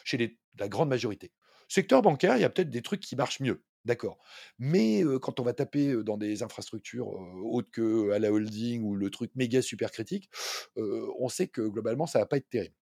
Chez 0.03 0.39
la 0.59 0.67
grande 0.67 0.89
majorité. 0.89 1.31
Secteur 1.67 2.01
bancaire, 2.01 2.37
il 2.37 2.41
y 2.41 2.43
a 2.43 2.49
peut-être 2.49 2.69
des 2.69 2.81
trucs 2.81 3.01
qui 3.01 3.15
marchent 3.15 3.39
mieux, 3.39 3.63
d'accord. 3.85 4.19
Mais, 4.59 5.03
quand 5.21 5.39
on 5.39 5.43
va 5.43 5.53
taper, 5.53 6.03
dans 6.03 6.17
des 6.17 6.43
infrastructures, 6.43 7.07
autres 7.07 7.71
qu'à 7.71 8.19
la 8.19 8.31
holding 8.31 8.83
ou 8.83 8.95
le 8.95 9.09
truc 9.09 9.31
méga 9.35 9.61
super 9.61 9.91
critique, 9.91 10.29
on 10.75 11.29
sait 11.29 11.47
que 11.47 11.61
globalement, 11.61 12.05
ça 12.05 12.19
va 12.19 12.25
pas 12.25 12.37
être 12.37 12.49
terrible. 12.49 12.75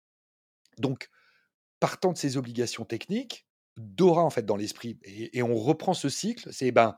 Donc, 0.78 1.10
partant 1.80 2.12
de 2.14 2.18
ces 2.18 2.38
obligations 2.38 2.86
techniques, 2.86 3.48
Dora, 3.78 4.24
en 4.24 4.30
fait, 4.30 4.46
dans 4.46 4.58
l'esprit 4.58 5.00
et 5.04 5.38
et 5.38 5.44
on 5.44 5.56
reprend 5.56 5.94
ce 5.94 6.10
cycle, 6.10 6.52
c'est, 6.52 6.72
ben, 6.72 6.98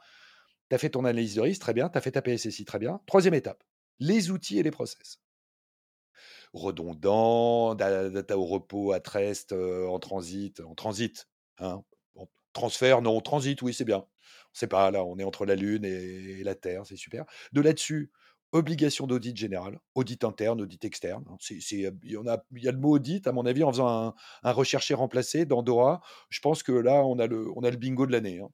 tu 0.70 0.76
as 0.76 0.80
fait 0.80 0.92
ton 0.92 1.06
analyse 1.06 1.36
de 1.36 1.42
risque, 1.42 1.62
très 1.62 1.74
bien, 1.74 1.90
tu 1.90 1.98
as 1.98 2.02
fait 2.02 2.12
ta 2.12 2.22
PSSI, 2.22 2.66
très 2.66 2.80
bien. 2.80 3.02
3e 3.08 3.34
étape, 3.36 3.64
les 4.00 4.32
outils 4.32 4.60
et 4.60 4.64
les 4.64 4.72
process. 4.72 5.23
Redondant, 6.54 7.76
da 7.76 8.10
data 8.10 8.38
au 8.38 8.46
repos, 8.46 8.92
at 8.94 9.02
rest, 9.08 9.52
heu, 9.54 9.88
en 9.90 10.00
transit 10.00 10.60
en 10.62 10.76
transit, 10.76 11.28
hein. 11.60 11.84
Transfert, 12.54 13.02
non, 13.02 13.20
transit, 13.22 13.60
oui, 13.64 13.74
c'est 13.74 13.86
bien. 13.86 13.98
On 14.00 14.06
sait 14.54 14.68
pas, 14.68 14.92
là, 14.92 15.04
on 15.04 15.18
est 15.18 15.24
entre 15.24 15.46
la 15.46 15.56
Lune 15.56 15.86
et 15.86 16.44
la 16.44 16.54
Terre, 16.56 16.86
c'est 16.86 16.96
super. 16.98 17.26
De 17.52 17.62
là-dessus, 17.62 18.12
obligation 18.52 19.08
d'audit 19.08 19.36
général, 19.36 19.80
audit 19.96 20.24
interne, 20.24 20.62
audit 20.62 20.86
externe, 20.86 21.26
hein. 21.32 21.38
Il 21.50 21.80
y 22.12 22.68
a 22.68 22.72
le 22.72 22.78
mot 22.78 22.92
audit, 22.92 23.26
à 23.28 23.32
mon 23.32 23.46
avis, 23.48 23.64
en 23.64 23.72
faisant 23.72 23.88
un 23.88 24.14
un 24.44 24.52
rechercher 24.52 24.94
remplacer 24.94 25.46
dans 25.46 25.64
Dora, 25.64 26.02
je 26.30 26.40
pense 26.42 26.62
que 26.64 26.72
là, 26.72 27.04
on 27.06 27.18
a 27.20 27.26
le 27.28 27.48
on 27.56 27.64
a 27.64 27.72
le 27.72 27.78
bingo 27.78 28.06
de 28.06 28.12
l'année, 28.12 28.40
hein. 28.40 28.50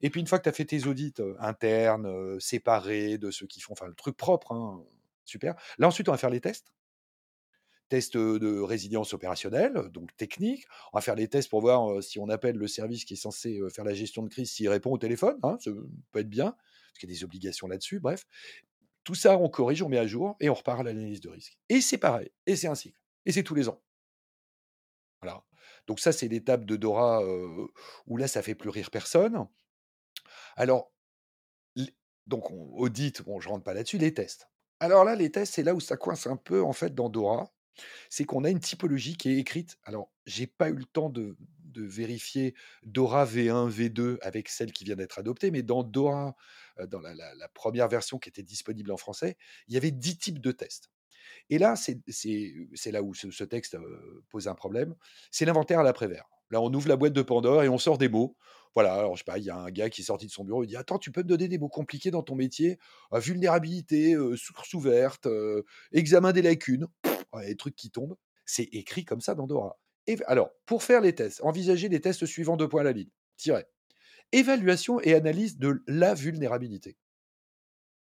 Et 0.00 0.10
puis 0.10 0.20
une 0.20 0.26
fois 0.26 0.38
que 0.38 0.44
tu 0.44 0.48
as 0.48 0.52
fait 0.52 0.64
tes 0.64 0.86
audits, 0.86 1.14
internes, 1.38 2.40
séparés 2.40 3.18
de 3.18 3.30
ceux 3.30 3.46
qui 3.46 3.60
font 3.60 3.72
enfin 3.74 3.86
le 3.86 3.94
truc 3.94 4.16
propre, 4.16 4.52
hein, 4.52 4.82
super. 5.24 5.54
Là, 5.78 5.86
ensuite, 5.88 6.08
on 6.08 6.12
va 6.12 6.18
faire 6.18 6.30
les 6.30 6.40
tests. 6.40 6.72
Tests, 7.88 8.16
de 8.16 8.60
résilience 8.60 9.12
opérationnelle, 9.12 9.90
donc 9.90 10.16
technique. 10.16 10.64
On 10.92 10.98
va 10.98 11.02
faire 11.02 11.14
les 11.14 11.28
tests 11.28 11.50
pour 11.50 11.60
voir, 11.60 12.02
si 12.02 12.18
on 12.18 12.28
appelle 12.28 12.56
le 12.56 12.66
service 12.66 13.04
qui 13.04 13.14
est 13.14 13.16
censé, 13.16 13.60
faire 13.70 13.84
la 13.84 13.94
gestion 13.94 14.22
de 14.22 14.28
crise, 14.28 14.50
s'il 14.50 14.68
répond 14.68 14.90
au 14.90 14.98
téléphone, 14.98 15.38
hein, 15.42 15.56
ça 15.60 15.70
peut 16.10 16.20
être 16.20 16.30
bien, 16.30 16.52
parce 16.52 16.98
qu'il 16.98 17.10
y 17.10 17.12
a 17.12 17.14
des 17.14 17.24
obligations 17.24 17.66
là-dessus, 17.66 18.00
bref. 18.00 18.26
Tout 19.04 19.14
ça, 19.14 19.36
on 19.36 19.50
corrige, 19.50 19.82
on 19.82 19.90
met 19.90 19.98
à 19.98 20.06
jour 20.06 20.34
et 20.40 20.48
on 20.48 20.54
repart 20.54 20.80
à 20.80 20.82
l'analyse 20.82 21.20
de 21.20 21.28
risque. 21.28 21.58
Et 21.68 21.82
c'est 21.82 21.98
pareil, 21.98 22.30
et 22.46 22.56
c'est 22.56 22.68
un 22.68 22.74
cycle, 22.74 22.98
et 23.26 23.32
c'est 23.32 23.42
tous 23.42 23.54
les 23.54 23.68
ans. 23.68 23.82
Voilà. 25.20 25.44
Donc 25.86 26.00
ça, 26.00 26.10
c'est 26.10 26.26
l'étape 26.26 26.64
de 26.64 26.76
Dora, 26.76 27.22
où 28.06 28.16
là, 28.16 28.26
ça 28.28 28.42
fait 28.42 28.54
plus 28.54 28.70
rire 28.70 28.90
personne. 28.90 29.46
Alors, 30.56 30.90
donc 32.26 32.50
on 32.50 32.70
audit, 32.78 33.22
bon, 33.22 33.40
je 33.40 33.50
rentre 33.50 33.62
pas 33.62 33.74
là-dessus, 33.74 33.98
les 33.98 34.14
tests. 34.14 34.48
Alors 34.80 35.04
là, 35.04 35.14
les 35.14 35.30
tests, 35.30 35.52
c'est 35.52 35.62
là 35.62 35.74
où 35.74 35.80
ça 35.80 35.98
coince 35.98 36.26
un 36.26 36.36
peu, 36.36 36.62
en 36.62 36.72
fait, 36.72 36.94
dans 36.94 37.10
Dora. 37.10 37.52
C'est 38.10 38.24
qu'on 38.24 38.44
a 38.44 38.50
une 38.50 38.60
typologie 38.60 39.16
qui 39.16 39.30
est 39.30 39.38
écrite. 39.38 39.78
Alors, 39.84 40.10
j'ai 40.26 40.46
pas 40.46 40.68
eu 40.68 40.74
le 40.74 40.84
temps 40.84 41.10
de, 41.10 41.36
vérifier 41.76 42.54
Dora 42.84 43.26
V1, 43.26 43.68
V2 43.68 44.18
avec 44.22 44.48
celle 44.48 44.72
qui 44.72 44.84
vient 44.84 44.94
d'être 44.94 45.18
adoptée, 45.18 45.50
mais 45.50 45.64
dans 45.64 45.82
Dora, 45.82 46.36
euh, 46.78 46.86
dans 46.86 47.00
la, 47.00 47.48
première 47.52 47.88
version 47.88 48.20
qui 48.20 48.28
était 48.28 48.44
disponible 48.44 48.92
en 48.92 48.96
français, 48.96 49.36
il 49.66 49.74
y 49.74 49.76
avait 49.76 49.90
10 49.90 50.18
types 50.18 50.40
de 50.40 50.52
tests. 50.52 50.90
Et 51.50 51.58
là, 51.58 51.74
c'est 51.74 52.92
là 52.92 53.02
où 53.02 53.12
ce, 53.12 53.30
ce 53.32 53.42
texte 53.42 53.74
euh, 53.74 54.24
pose 54.30 54.46
un 54.46 54.54
problème. 54.54 54.94
C'est 55.32 55.44
l'inventaire 55.44 55.80
à 55.80 55.82
l'après-vert. 55.82 56.26
Là, 56.50 56.60
on 56.60 56.72
ouvre 56.72 56.88
la 56.88 56.96
boîte 56.96 57.12
de 57.12 57.22
Pandore 57.22 57.64
et 57.64 57.68
on 57.68 57.78
sort 57.78 57.98
des 57.98 58.08
mots. 58.08 58.36
Voilà, 58.74 58.94
alors 58.94 59.14
je 59.14 59.20
sais 59.20 59.24
pas, 59.24 59.38
il 59.38 59.44
y 59.44 59.50
a 59.50 59.56
un 59.56 59.70
gars 59.70 59.88
qui 59.88 60.00
est 60.00 60.04
sorti 60.04 60.26
de 60.26 60.32
son 60.32 60.44
bureau, 60.44 60.64
il 60.64 60.66
dit 60.66 60.76
Attends, 60.76 60.98
tu 60.98 61.12
peux 61.12 61.22
me 61.22 61.28
donner 61.28 61.46
des 61.46 61.58
mots 61.58 61.68
compliqués 61.68 62.10
dans 62.10 62.22
ton 62.22 62.34
métier? 62.34 62.78
Euh, 63.12 63.20
Vulnérabilité, 63.20 64.14
euh, 64.14 64.36
source 64.36 64.74
ouverte, 64.74 65.26
euh, 65.26 65.62
examen 65.92 66.32
des 66.32 66.42
lacunes, 66.42 66.88
Pff, 67.02 67.24
ouais, 67.32 67.46
les 67.46 67.56
trucs 67.56 67.76
qui 67.76 67.90
tombent. 67.90 68.16
C'est 68.44 68.68
écrit 68.72 69.04
comme 69.04 69.20
ça 69.20 69.34
dans 69.34 69.46
Dora. 69.46 69.78
Et, 70.06 70.18
alors, 70.26 70.50
pour 70.66 70.82
faire 70.82 71.00
les 71.00 71.14
tests, 71.14 71.40
envisagez 71.42 71.88
les 71.88 72.00
tests 72.00 72.26
suivants 72.26 72.56
deux 72.56 72.68
points 72.68 72.82
à 72.82 72.84
la 72.84 72.92
ligne. 72.92 73.08
Tirez. 73.36 73.64
Évaluation 74.32 75.00
et 75.00 75.14
analyse 75.14 75.58
de 75.58 75.82
la 75.86 76.14
vulnérabilité. 76.14 76.96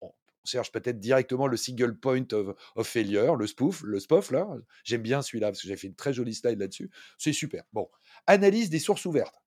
On 0.01 0.13
cherche 0.45 0.73
peut-être 0.73 0.99
directement 0.99 1.47
le 1.47 1.57
single 1.57 1.99
point 1.99 2.27
of, 2.33 2.57
of 2.75 2.87
failure, 2.87 3.37
le 3.37 3.47
spoof, 3.47 3.83
le 3.83 4.01
spof 4.01 4.31
là. 4.31 4.49
J'aime 4.85 5.03
bien 5.03 5.23
celui-là 5.23 5.49
parce 5.49 5.61
que 5.61 5.69
j'ai 5.69 5.77
fait 5.77 5.89
une 5.89 5.95
très 5.95 6.15
jolie 6.15 6.35
slide 6.35 6.59
là-dessus. 6.59 6.91
C'est 7.19 7.33
super. 7.33 7.65
Bon, 7.73 7.89
analyse 8.27 8.71
des 8.71 8.79
sources 8.79 9.05
ouvertes. 9.05 9.44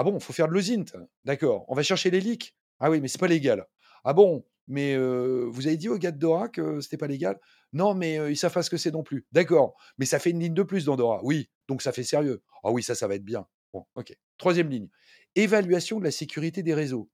Ah 0.00 0.04
bon, 0.04 0.20
faut 0.20 0.32
faire 0.32 0.46
de 0.46 0.52
l'osint. 0.52 0.84
D'accord. 1.24 1.64
On 1.66 1.74
va 1.74 1.82
chercher 1.82 2.12
les 2.12 2.20
leaks. 2.20 2.54
Ah 2.78 2.88
oui, 2.88 3.00
mais 3.00 3.08
c'est 3.08 3.18
pas 3.18 3.26
légal. 3.26 3.66
Ah 4.04 4.12
bon, 4.12 4.46
mais 4.68 4.96
vous 4.96 5.66
avez 5.66 5.76
dit 5.76 5.88
aux 5.88 5.98
gars 5.98 6.12
de 6.12 6.18
Dora 6.18 6.48
que 6.48 6.80
c'était 6.80 6.96
pas 6.96 7.08
légal? 7.08 7.36
Non, 7.72 7.94
mais 7.94 8.16
euh, 8.16 8.30
ils 8.30 8.36
savent 8.36 8.52
pas 8.52 8.62
ce 8.62 8.70
que 8.70 8.76
c'est 8.76 8.92
non 8.92 9.02
plus. 9.02 9.26
D'accord. 9.32 9.74
Mais 9.98 10.06
ça 10.06 10.20
fait 10.20 10.30
une 10.30 10.38
ligne 10.38 10.54
de 10.54 10.62
plus 10.62 10.84
dans 10.84 10.94
Dora. 10.94 11.18
Oui, 11.24 11.50
donc 11.66 11.82
ça 11.82 11.90
fait 11.90 12.04
sérieux. 12.04 12.44
Ah 12.62 12.70
oui, 12.70 12.84
ça, 12.84 12.94
ça 12.94 13.08
va 13.08 13.16
être 13.16 13.24
bien. 13.24 13.48
Bon, 13.72 13.86
ok. 13.96 14.16
Troisième 14.36 14.70
ligne. 14.70 14.88
Évaluation 15.34 15.98
de 15.98 16.04
la 16.04 16.12
sécurité 16.12 16.62
des 16.62 16.74
réseaux. 16.74 17.10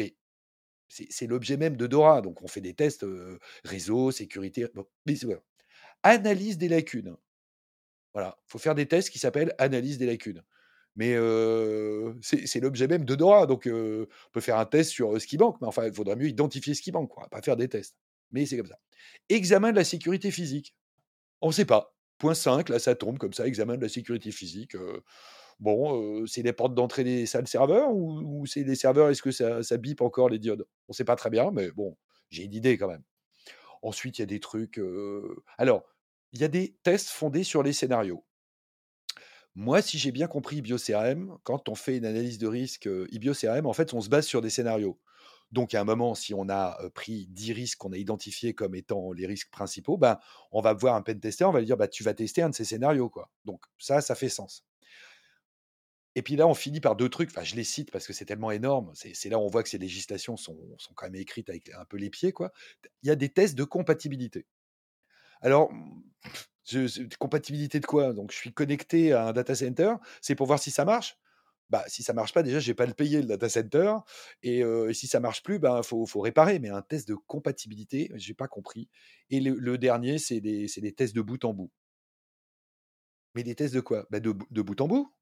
Mais 0.00 0.16
c'est 0.88 1.28
l'objet 1.28 1.56
même 1.56 1.76
de 1.76 1.86
Dora. 1.86 2.20
Donc, 2.20 2.42
on 2.42 2.48
fait 2.48 2.60
des 2.60 2.74
tests 2.74 3.04
euh, 3.04 3.38
réseau, 3.62 4.10
sécurité. 4.10 4.66
Analyse 6.02 6.58
des 6.58 6.68
lacunes. 6.68 7.14
Voilà. 8.12 8.36
Il 8.48 8.50
faut 8.50 8.58
faire 8.58 8.74
des 8.74 8.88
tests 8.88 9.10
qui 9.10 9.20
s'appellent 9.20 9.54
analyse 9.58 9.98
des 9.98 10.06
lacunes. 10.06 10.42
Mais 10.96 11.14
c'est 12.20 12.60
l'objet 12.60 12.86
même 12.86 13.04
de 13.04 13.14
Dora. 13.14 13.46
Donc, 13.46 13.66
on 13.66 14.06
peut 14.32 14.40
faire 14.40 14.58
un 14.58 14.66
test 14.66 14.90
sur 14.90 15.20
ce 15.20 15.26
qui 15.26 15.38
manque. 15.38 15.60
Mais 15.60 15.66
enfin, 15.66 15.86
il 15.86 15.92
faudrait 15.94 16.16
mieux 16.16 16.28
identifier 16.28 16.74
ce 16.74 16.82
qui 16.82 16.92
manque, 16.92 17.10
quoi, 17.10 17.28
pas 17.28 17.40
faire 17.42 17.56
des 17.56 17.68
tests. 17.68 17.96
Mais 18.30 18.46
c'est 18.46 18.56
comme 18.56 18.66
ça. 18.66 18.78
Examen 19.28 19.72
de 19.72 19.76
la 19.76 19.84
sécurité 19.84 20.30
physique. 20.30 20.74
On 21.40 21.48
ne 21.48 21.52
sait 21.52 21.64
pas. 21.64 21.94
Point 22.18 22.34
5, 22.34 22.68
là, 22.68 22.78
ça 22.78 22.94
tombe 22.94 23.18
comme 23.18 23.32
ça, 23.32 23.46
examen 23.46 23.76
de 23.76 23.82
la 23.82 23.88
sécurité 23.88 24.30
physique. 24.30 24.76
bon, 25.58 26.26
c'est 26.26 26.42
les 26.42 26.52
portes 26.52 26.74
d'entrée 26.74 27.04
des 27.04 27.26
salles 27.26 27.46
serveurs 27.46 27.90
ou, 27.94 28.44
c'est 28.46 28.64
les 28.64 28.74
serveurs, 28.74 29.10
est-ce 29.10 29.22
que 29.22 29.30
ça, 29.30 29.62
ça 29.62 29.76
bip 29.76 30.00
encore 30.02 30.28
les 30.28 30.38
diodes? 30.38 30.66
On 30.88 30.92
ne 30.92 30.94
sait 30.94 31.04
pas 31.04 31.16
très 31.16 31.30
bien, 31.30 31.50
mais 31.52 31.70
bon, 31.70 31.96
j'ai 32.30 32.44
une 32.44 32.54
idée 32.54 32.76
quand 32.76 32.88
même. 32.88 33.02
Ensuite, 33.82 34.18
il 34.18 34.22
y 34.22 34.24
a 34.24 34.26
des 34.26 34.40
trucs. 34.40 34.80
Alors, 35.58 35.82
il 36.32 36.40
y 36.40 36.44
a 36.44 36.48
des 36.48 36.76
tests 36.82 37.08
fondés 37.08 37.44
sur 37.44 37.62
les 37.62 37.72
scénarios. 37.72 38.24
Moi, 39.54 39.82
si 39.82 39.98
j'ai 39.98 40.12
bien 40.12 40.28
compris 40.28 40.56
IbioCRM, 40.56 41.38
quand 41.42 41.68
on 41.68 41.74
fait 41.74 41.98
une 41.98 42.06
analyse 42.06 42.38
de 42.38 42.46
risque 42.46 42.86
euh, 42.86 43.06
IbioCRM, 43.10 43.66
en 43.66 43.72
fait, 43.74 43.92
on 43.92 44.00
se 44.00 44.08
base 44.08 44.26
sur 44.26 44.40
des 44.40 44.50
scénarios. 44.50 44.98
Donc, 45.50 45.74
à 45.74 45.80
un 45.82 45.84
moment, 45.84 46.14
si 46.14 46.32
on 46.32 46.48
a 46.48 46.78
euh, 46.82 46.88
pris 46.88 47.26
10 47.26 47.52
risques 47.52 47.78
qu'on 47.78 47.92
a 47.92 47.98
identifiés 47.98 48.54
comme 48.54 48.74
étant 48.74 49.12
les 49.12 49.26
risques 49.26 49.50
principaux, 49.50 49.98
ben, 49.98 50.18
on 50.52 50.62
va 50.62 50.72
voir 50.72 50.94
un 50.94 51.02
pen 51.02 51.20
tester, 51.20 51.44
on 51.44 51.52
va 51.52 51.60
lui 51.60 51.66
dire 51.66 51.76
bah, 51.76 51.88
tu 51.88 52.02
vas 52.02 52.14
tester 52.14 52.40
un 52.40 52.48
de 52.48 52.54
ces 52.54 52.64
scénarios. 52.64 53.10
Quoi. 53.10 53.30
Donc, 53.44 53.62
ça, 53.78 54.00
ça 54.00 54.14
fait 54.14 54.30
sens. 54.30 54.64
Et 56.14 56.22
puis 56.22 56.36
là, 56.36 56.46
on 56.46 56.54
finit 56.54 56.80
par 56.80 56.96
deux 56.96 57.08
trucs. 57.08 57.30
Enfin, 57.30 57.42
je 57.42 57.54
les 57.54 57.64
cite 57.64 57.90
parce 57.90 58.06
que 58.06 58.12
c'est 58.12 58.24
tellement 58.24 58.50
énorme. 58.50 58.90
C'est 58.94 59.14
c'est 59.14 59.28
là 59.28 59.38
où 59.38 59.42
on 59.42 59.48
voit 59.48 59.62
que 59.62 59.68
ces 59.68 59.78
législations 59.78 60.36
sont, 60.36 60.58
sont 60.78 60.92
quand 60.94 61.06
même 61.06 61.14
écrites 61.16 61.48
avec 61.48 61.70
un 61.70 61.84
peu 61.86 61.96
les 61.96 62.10
pieds. 62.10 62.32
Quoi. 62.32 62.52
Il 63.02 63.08
y 63.08 63.10
a 63.10 63.16
des 63.16 63.30
tests 63.30 63.54
de 63.54 63.64
compatibilité. 63.64 64.46
Alors, 65.40 65.70
compatibilité 67.18 67.80
de 67.80 67.86
quoi? 67.86 68.12
Donc, 68.12 68.32
je 68.32 68.36
suis 68.36 68.52
connecté 68.52 69.12
à 69.12 69.26
un 69.28 69.32
data 69.32 69.54
center. 69.54 69.94
C'est 70.20 70.34
pour 70.34 70.46
voir 70.46 70.58
si 70.58 70.70
ça 70.70 70.84
marche. 70.84 71.18
Bah, 71.70 71.84
si 71.88 72.02
ça 72.02 72.12
marche 72.12 72.34
pas, 72.34 72.42
déjà, 72.42 72.60
je 72.60 72.66
vais 72.68 72.74
pas 72.74 72.86
le 72.86 72.94
payer 72.94 73.22
le 73.22 73.26
data 73.26 73.48
center. 73.48 73.94
Et, 74.42 74.58
et 74.60 74.94
si 74.94 75.06
ça 75.06 75.20
marche 75.20 75.42
plus, 75.42 75.58
ben 75.58 75.82
faut, 75.82 76.06
faut 76.06 76.20
réparer. 76.20 76.58
Mais 76.58 76.68
un 76.70 76.82
test 76.82 77.08
de 77.08 77.14
compatibilité, 77.14 78.10
j'ai 78.14 78.34
pas 78.34 78.48
compris. 78.48 78.88
Et 79.30 79.40
le, 79.40 79.78
dernier, 79.78 80.18
c'est 80.18 80.40
des, 80.40 80.66
des 80.76 80.92
tests 80.92 81.14
de 81.14 81.22
bout 81.22 81.44
en 81.44 81.54
bout. 81.54 81.70
Mais 83.34 83.42
des 83.42 83.54
tests 83.54 83.74
de 83.74 83.80
quoi? 83.80 84.06
Bah 84.10 84.20
de, 84.20 84.34
de 84.50 84.62
bout 84.62 84.80
en 84.80 84.88
bout. 84.88 85.14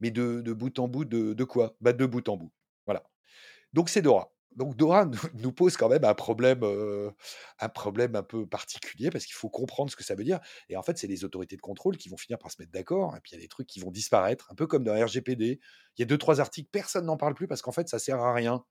Mais 0.00 0.10
de, 0.10 0.40
de 0.40 0.52
bout 0.52 0.78
en 0.78 0.88
bout 0.88 1.04
de, 1.04 1.32
de 1.34 1.44
quoi? 1.44 1.76
Bah 1.80 1.92
De 1.92 2.06
bout 2.06 2.28
en 2.28 2.36
bout. 2.36 2.52
Voilà. 2.86 3.04
Donc 3.72 3.88
c'est 3.90 4.02
Dora. 4.02 4.32
Donc 4.56 4.76
Dora 4.76 5.06
nous, 5.34 5.52
pose 5.52 5.76
quand 5.76 5.88
même 5.88 6.04
un 6.04 6.14
problème, 6.14 6.60
euh, 6.62 7.10
un 7.60 7.68
problème 7.68 8.16
un 8.16 8.22
peu 8.22 8.46
particulier 8.46 9.10
parce 9.10 9.24
qu'il 9.24 9.34
faut 9.34 9.48
comprendre 9.48 9.90
ce 9.90 9.96
que 9.96 10.04
ça 10.04 10.14
veut 10.14 10.24
dire. 10.24 10.40
Et 10.68 10.76
en 10.76 10.82
fait, 10.82 10.98
c'est 10.98 11.06
les 11.06 11.24
autorités 11.24 11.56
de 11.56 11.60
contrôle 11.60 11.96
qui 11.96 12.08
vont 12.08 12.16
finir 12.16 12.38
par 12.38 12.50
se 12.50 12.60
mettre 12.60 12.72
d'accord. 12.72 13.16
Et 13.16 13.20
puis 13.20 13.32
il 13.32 13.34
y 13.36 13.38
a 13.38 13.40
des 13.40 13.48
trucs 13.48 13.66
qui 13.66 13.80
vont 13.80 13.90
disparaître, 13.90 14.50
un 14.50 14.54
peu 14.54 14.66
comme 14.66 14.84
dans 14.84 14.94
RGPD. 14.94 15.60
Il 15.96 16.00
y 16.00 16.02
a 16.02 16.06
deux 16.06 16.18
trois 16.18 16.40
articles, 16.40 16.68
personne 16.70 17.06
n'en 17.06 17.16
parle 17.16 17.34
plus 17.34 17.48
parce 17.48 17.62
qu'en 17.62 17.72
fait, 17.72 17.88
ça 17.88 17.98
sert 17.98 18.20
à 18.20 18.34
rien. 18.34 18.64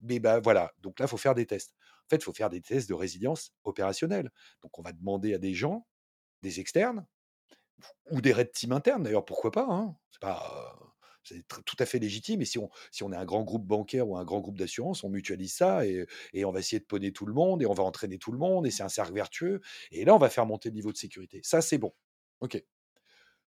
Mais 0.00 0.20
ben 0.20 0.40
voilà. 0.40 0.72
Donc 0.80 1.00
là, 1.00 1.06
faut 1.06 1.16
faire 1.16 1.34
des 1.34 1.46
tests. 1.46 1.74
En 2.06 2.08
fait, 2.10 2.16
il 2.16 2.24
faut 2.24 2.34
faire 2.34 2.50
des 2.50 2.60
tests 2.60 2.88
de 2.88 2.94
résilience 2.94 3.52
opérationnelle. 3.64 4.30
Donc 4.62 4.78
on 4.78 4.82
va 4.82 4.92
demander 4.92 5.34
à 5.34 5.38
des 5.38 5.54
gens, 5.54 5.86
des 6.42 6.60
externes, 6.60 7.06
ou 8.10 8.20
des 8.20 8.32
red 8.32 8.52
teams 8.52 8.72
internes 8.72 9.02
d'ailleurs, 9.02 9.24
pourquoi 9.24 9.50
pas 9.50 9.66
hein 9.68 9.96
C'est 10.12 10.20
pas, 10.20 10.76
euh, 10.82 10.83
c'est 11.24 11.42
tout 11.46 11.76
à 11.78 11.86
fait 11.86 11.98
légitime. 11.98 12.42
Et 12.42 12.44
si 12.44 12.58
on, 12.58 12.70
si 12.90 13.02
est 13.02 13.14
un 13.14 13.24
grand 13.24 13.42
groupe 13.42 13.66
bancaire 13.66 14.08
ou 14.08 14.16
un 14.16 14.24
grand 14.24 14.40
groupe 14.40 14.58
d'assurance, 14.58 15.04
on 15.04 15.08
mutualise 15.08 15.54
ça 15.54 15.86
et, 15.86 16.06
on 16.44 16.52
va 16.52 16.60
essayer 16.60 16.80
de 16.80 16.84
poney 16.84 17.12
tout 17.12 17.26
le 17.26 17.32
monde 17.32 17.62
et 17.62 17.66
on 17.66 17.72
va 17.72 17.82
entraîner 17.82 18.18
tout 18.18 18.32
le 18.32 18.38
monde 18.38 18.66
et 18.66 18.70
c'est 18.70 18.82
un 18.82 18.88
cercle 18.88 19.14
vertueux. 19.14 19.60
Et 19.90 20.04
là, 20.04 20.14
on 20.14 20.18
va 20.18 20.28
faire 20.28 20.46
monter 20.46 20.68
le 20.68 20.74
niveau 20.74 20.92
de 20.92 20.96
sécurité. 20.96 21.40
Ça, 21.42 21.60
c'est 21.60 21.78
bon. 21.78 21.92
Ok. 22.40 22.62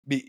Mais 0.06 0.24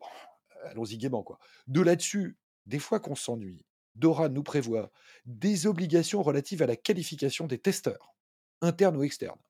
allons-y 0.66 0.98
gaiement 0.98 1.22
quoi. 1.22 1.38
De 1.66 1.80
là-dessus, 1.80 2.36
des 2.66 2.78
fois 2.78 3.00
qu'on 3.00 3.14
s'ennuie, 3.14 3.64
Dora 3.94 4.28
nous 4.28 4.42
prévoit 4.42 4.90
des 5.26 5.66
obligations 5.66 6.22
relatives 6.22 6.62
à 6.62 6.66
la 6.66 6.76
qualification 6.76 7.46
des 7.46 7.58
testeurs, 7.58 8.14
internes 8.60 8.96
ou 8.96 9.02
externes. 9.02 9.40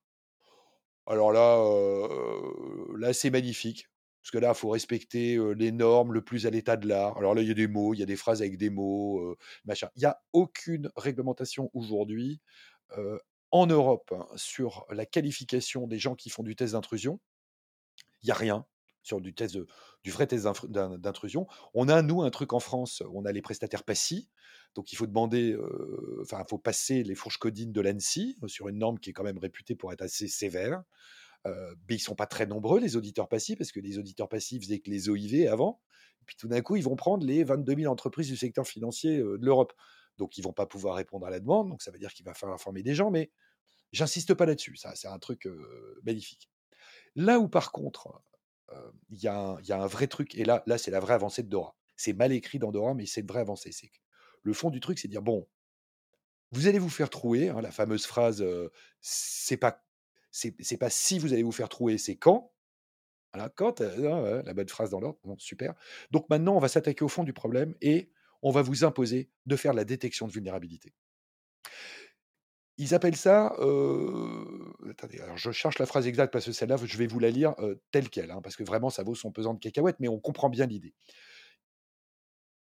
Alors 1.07 1.33
là, 1.33 1.59
heu, 1.59 2.97
là, 2.97 3.13
c'est 3.13 3.31
magnifique. 3.31 3.89
Parce 4.23 4.31
que 4.31 4.39
là, 4.39 4.51
il 4.51 4.55
faut 4.59 4.71
respecter, 4.71 5.39
les 5.57 5.73
normes 5.73 6.13
le 6.13 6.23
plus 6.23 6.47
à 6.47 6.51
l'état 6.51 6.77
de 6.77 6.87
l'art. 6.89 7.19
Alors 7.19 7.35
là, 7.35 7.43
il 7.43 7.49
y 7.49 7.51
a 7.51 7.55
des 7.55 7.67
mots, 7.69 7.93
il 7.95 7.99
y 8.01 8.03
a 8.03 8.07
des 8.07 8.17
phrases 8.17 8.41
avec 8.41 8.57
des 8.57 8.71
mots, 8.71 9.37
machin. 9.65 9.89
Il 9.97 10.03
y 10.03 10.07
a 10.07 10.21
aucune 10.33 10.91
réglementation 10.97 11.71
aujourd'hui, 11.75 12.41
en 13.53 13.67
Europe, 13.67 14.13
hein, 14.17 14.27
sur 14.37 14.87
la 14.91 15.07
qualification 15.07 15.87
des 15.87 15.99
gens 15.99 16.15
qui 16.17 16.31
font 16.31 16.43
du 16.43 16.57
test 16.57 16.73
d'intrusion. 16.73 17.21
Il 18.23 18.29
y 18.29 18.31
a 18.31 18.35
rien 18.35 18.67
sur 19.05 19.21
du 19.21 19.35
test 19.35 19.59
du 20.05 20.11
vrai 20.13 20.29
test 20.29 20.45
d'intrusion. 20.71 21.49
On 21.75 21.89
a, 21.89 22.03
nous, 22.03 22.23
un 22.23 22.31
truc 22.31 22.53
en 22.53 22.61
France, 22.61 23.03
on 23.13 23.25
a 23.25 23.33
les 23.33 23.43
prestataires 23.43 23.83
PASSI, 23.83 24.31
donc 24.77 24.93
il 24.93 24.97
faut 24.97 25.09
demander, 25.09 25.57
enfin, 26.21 26.39
il 26.47 26.49
faut 26.49 26.59
passer 26.59 27.03
les 27.03 27.17
fourches 27.17 27.39
codines 27.39 27.73
de 27.73 27.81
l'ANSSI, 27.81 28.37
heu, 28.45 28.49
sur 28.49 28.69
une 28.69 28.79
norme 28.79 28.99
qui 29.01 29.11
est 29.11 29.13
quand 29.13 29.25
même 29.25 29.39
réputée 29.39 29.75
pour 29.75 29.93
être 29.93 30.03
assez 30.03 30.29
sévère. 30.29 30.83
Heu, 31.47 31.77
mais 31.89 31.97
ils 31.97 32.01
sont 32.01 32.15
pas 32.15 32.27
très 32.27 32.47
nombreux 32.47 32.81
les 32.81 32.97
auditeurs 32.97 33.29
passifs, 33.29 33.59
parce 33.59 33.73
que 33.73 33.81
les 33.81 33.99
auditeurs 33.99 34.29
passifs 34.29 34.63
faisaient 34.63 34.81
que 34.81 34.91
les 34.91 35.09
OIV 35.09 35.49
avant. 35.49 35.81
Et 36.23 36.25
puis 36.27 36.37
tout 36.37 36.49
d'un 36.49 36.61
coup, 36.63 36.77
ils 36.77 36.85
vont 36.85 36.97
prendre 36.97 37.27
les 37.27 37.45
22 37.45 37.75
000 37.75 37.89
entreprises 37.89 38.29
du 38.29 38.37
secteur 38.37 38.67
financier, 38.67 39.19
heu, 39.19 39.39
de 39.39 39.45
l'Europe. 39.45 39.73
Donc 40.19 40.39
ils 40.39 40.43
vont 40.43 40.53
pas 40.53 40.67
pouvoir 40.67 40.97
répondre 40.97 41.27
à 41.27 41.31
la 41.31 41.41
demande, 41.41 41.69
donc 41.71 41.83
ça 41.83 41.91
veut 41.91 41.99
dire 41.99 42.13
qu'il 42.13 42.25
va 42.27 42.35
falloir 42.35 42.61
former 42.61 42.83
des 42.83 42.95
gens, 42.95 43.11
mais 43.11 43.33
j'insiste 43.93 44.35
pas 44.35 44.47
là-dessus, 44.47 44.77
ça 44.77 44.95
c'est 44.97 45.09
un 45.09 45.19
truc, 45.21 45.47
heu, 45.47 46.01
magnifique. 46.05 46.51
Là 47.17 47.41
où 47.41 47.49
par 47.49 47.73
contre, 47.73 48.23
il 49.11 49.19
y 49.23 49.29
a 49.29 49.39
un 49.39 49.61
il 49.61 49.67
y 49.69 49.73
a 49.73 49.81
un 49.83 49.87
vrai 49.87 50.07
truc 50.09 50.35
et 50.37 50.45
là 50.45 50.63
là 50.67 50.79
c'est 50.79 50.91
la 50.91 51.01
vraie 51.01 51.15
avancée 51.15 51.43
de 51.43 51.49
Dora. 51.49 51.77
C'est 51.97 52.13
mal 52.15 52.33
écrit 52.33 52.59
dans 52.59 52.73
Dora, 52.73 52.95
mais 52.95 53.07
c'est 53.07 53.21
une 53.21 53.27
vraie 53.27 53.41
avancée. 53.41 53.73
C'est 53.73 53.91
le 54.43 54.53
fond 54.53 54.71
du 54.71 54.81
truc, 54.81 54.99
c'est 54.99 55.09
de 55.09 55.13
dire: 55.13 55.23
«Bon, 55.23 55.47
vous 56.51 56.67
allez 56.67 56.79
vous 56.79 56.89
faire 56.89 57.11
trouer», 57.11 57.49
hein, 57.49 57.61
la 57.61 57.71
fameuse 57.71 58.07
phrase, 58.07 58.45
c'est 59.01 59.57
pas 59.57 59.85
c'est 60.33 60.77
pas 60.79 60.91
si 60.91 61.21
vous 61.21 61.33
allez 61.33 61.45
vous 61.45 61.53
faire 61.53 61.69
trouer, 61.69 61.99
c'est 61.99 62.17
quand? 62.17 62.53
Voilà, 63.33 63.49
quand, 63.51 63.81
ouais, 63.81 64.43
la 64.43 64.55
bonne 64.55 64.69
phrase 64.69 64.91
dans 64.91 65.01
l'ordre, 65.01 65.19
super. 65.39 65.75
Donc 66.11 66.29
maintenant, 66.29 66.57
on 66.57 66.59
va 66.59 66.69
s'attaquer 66.69 67.05
au 67.05 67.09
fond 67.09 67.23
du 67.23 67.33
problème 67.33 67.75
et 67.81 68.11
on 68.43 68.51
va 68.51 68.63
vous 68.63 68.85
imposer 68.85 69.31
de 69.47 69.57
faire 69.57 69.73
la 69.73 69.85
détection 69.85 70.27
de 70.27 70.33
vulnérabilité. 70.33 70.93
Ils 72.79 72.95
appellent 72.95 73.17
ça, 73.17 73.49
attendez, 73.53 75.21
je 75.37 75.51
cherche 75.53 75.79
la 75.79 75.87
phrase 75.87 76.07
exacte 76.07 76.33
parce 76.33 76.47
que 76.47 76.53
celle-là, 76.53 76.77
je 76.83 76.99
vais 76.99 77.07
vous 77.07 77.19
la 77.21 77.31
lire, 77.31 77.55
telle 77.91 78.09
quelle, 78.09 78.31
hein, 78.31 78.41
parce 78.43 78.57
que 78.57 78.65
vraiment 78.65 78.91
ça 78.91 79.03
vaut 79.03 79.15
son 79.15 79.31
pesant 79.31 79.55
de 79.55 79.61
cacahuètes, 79.61 80.01
mais 80.01 80.09
on 80.09 80.19
comprend 80.19 80.49
bien 80.49 80.67
l'idée. 80.67 80.95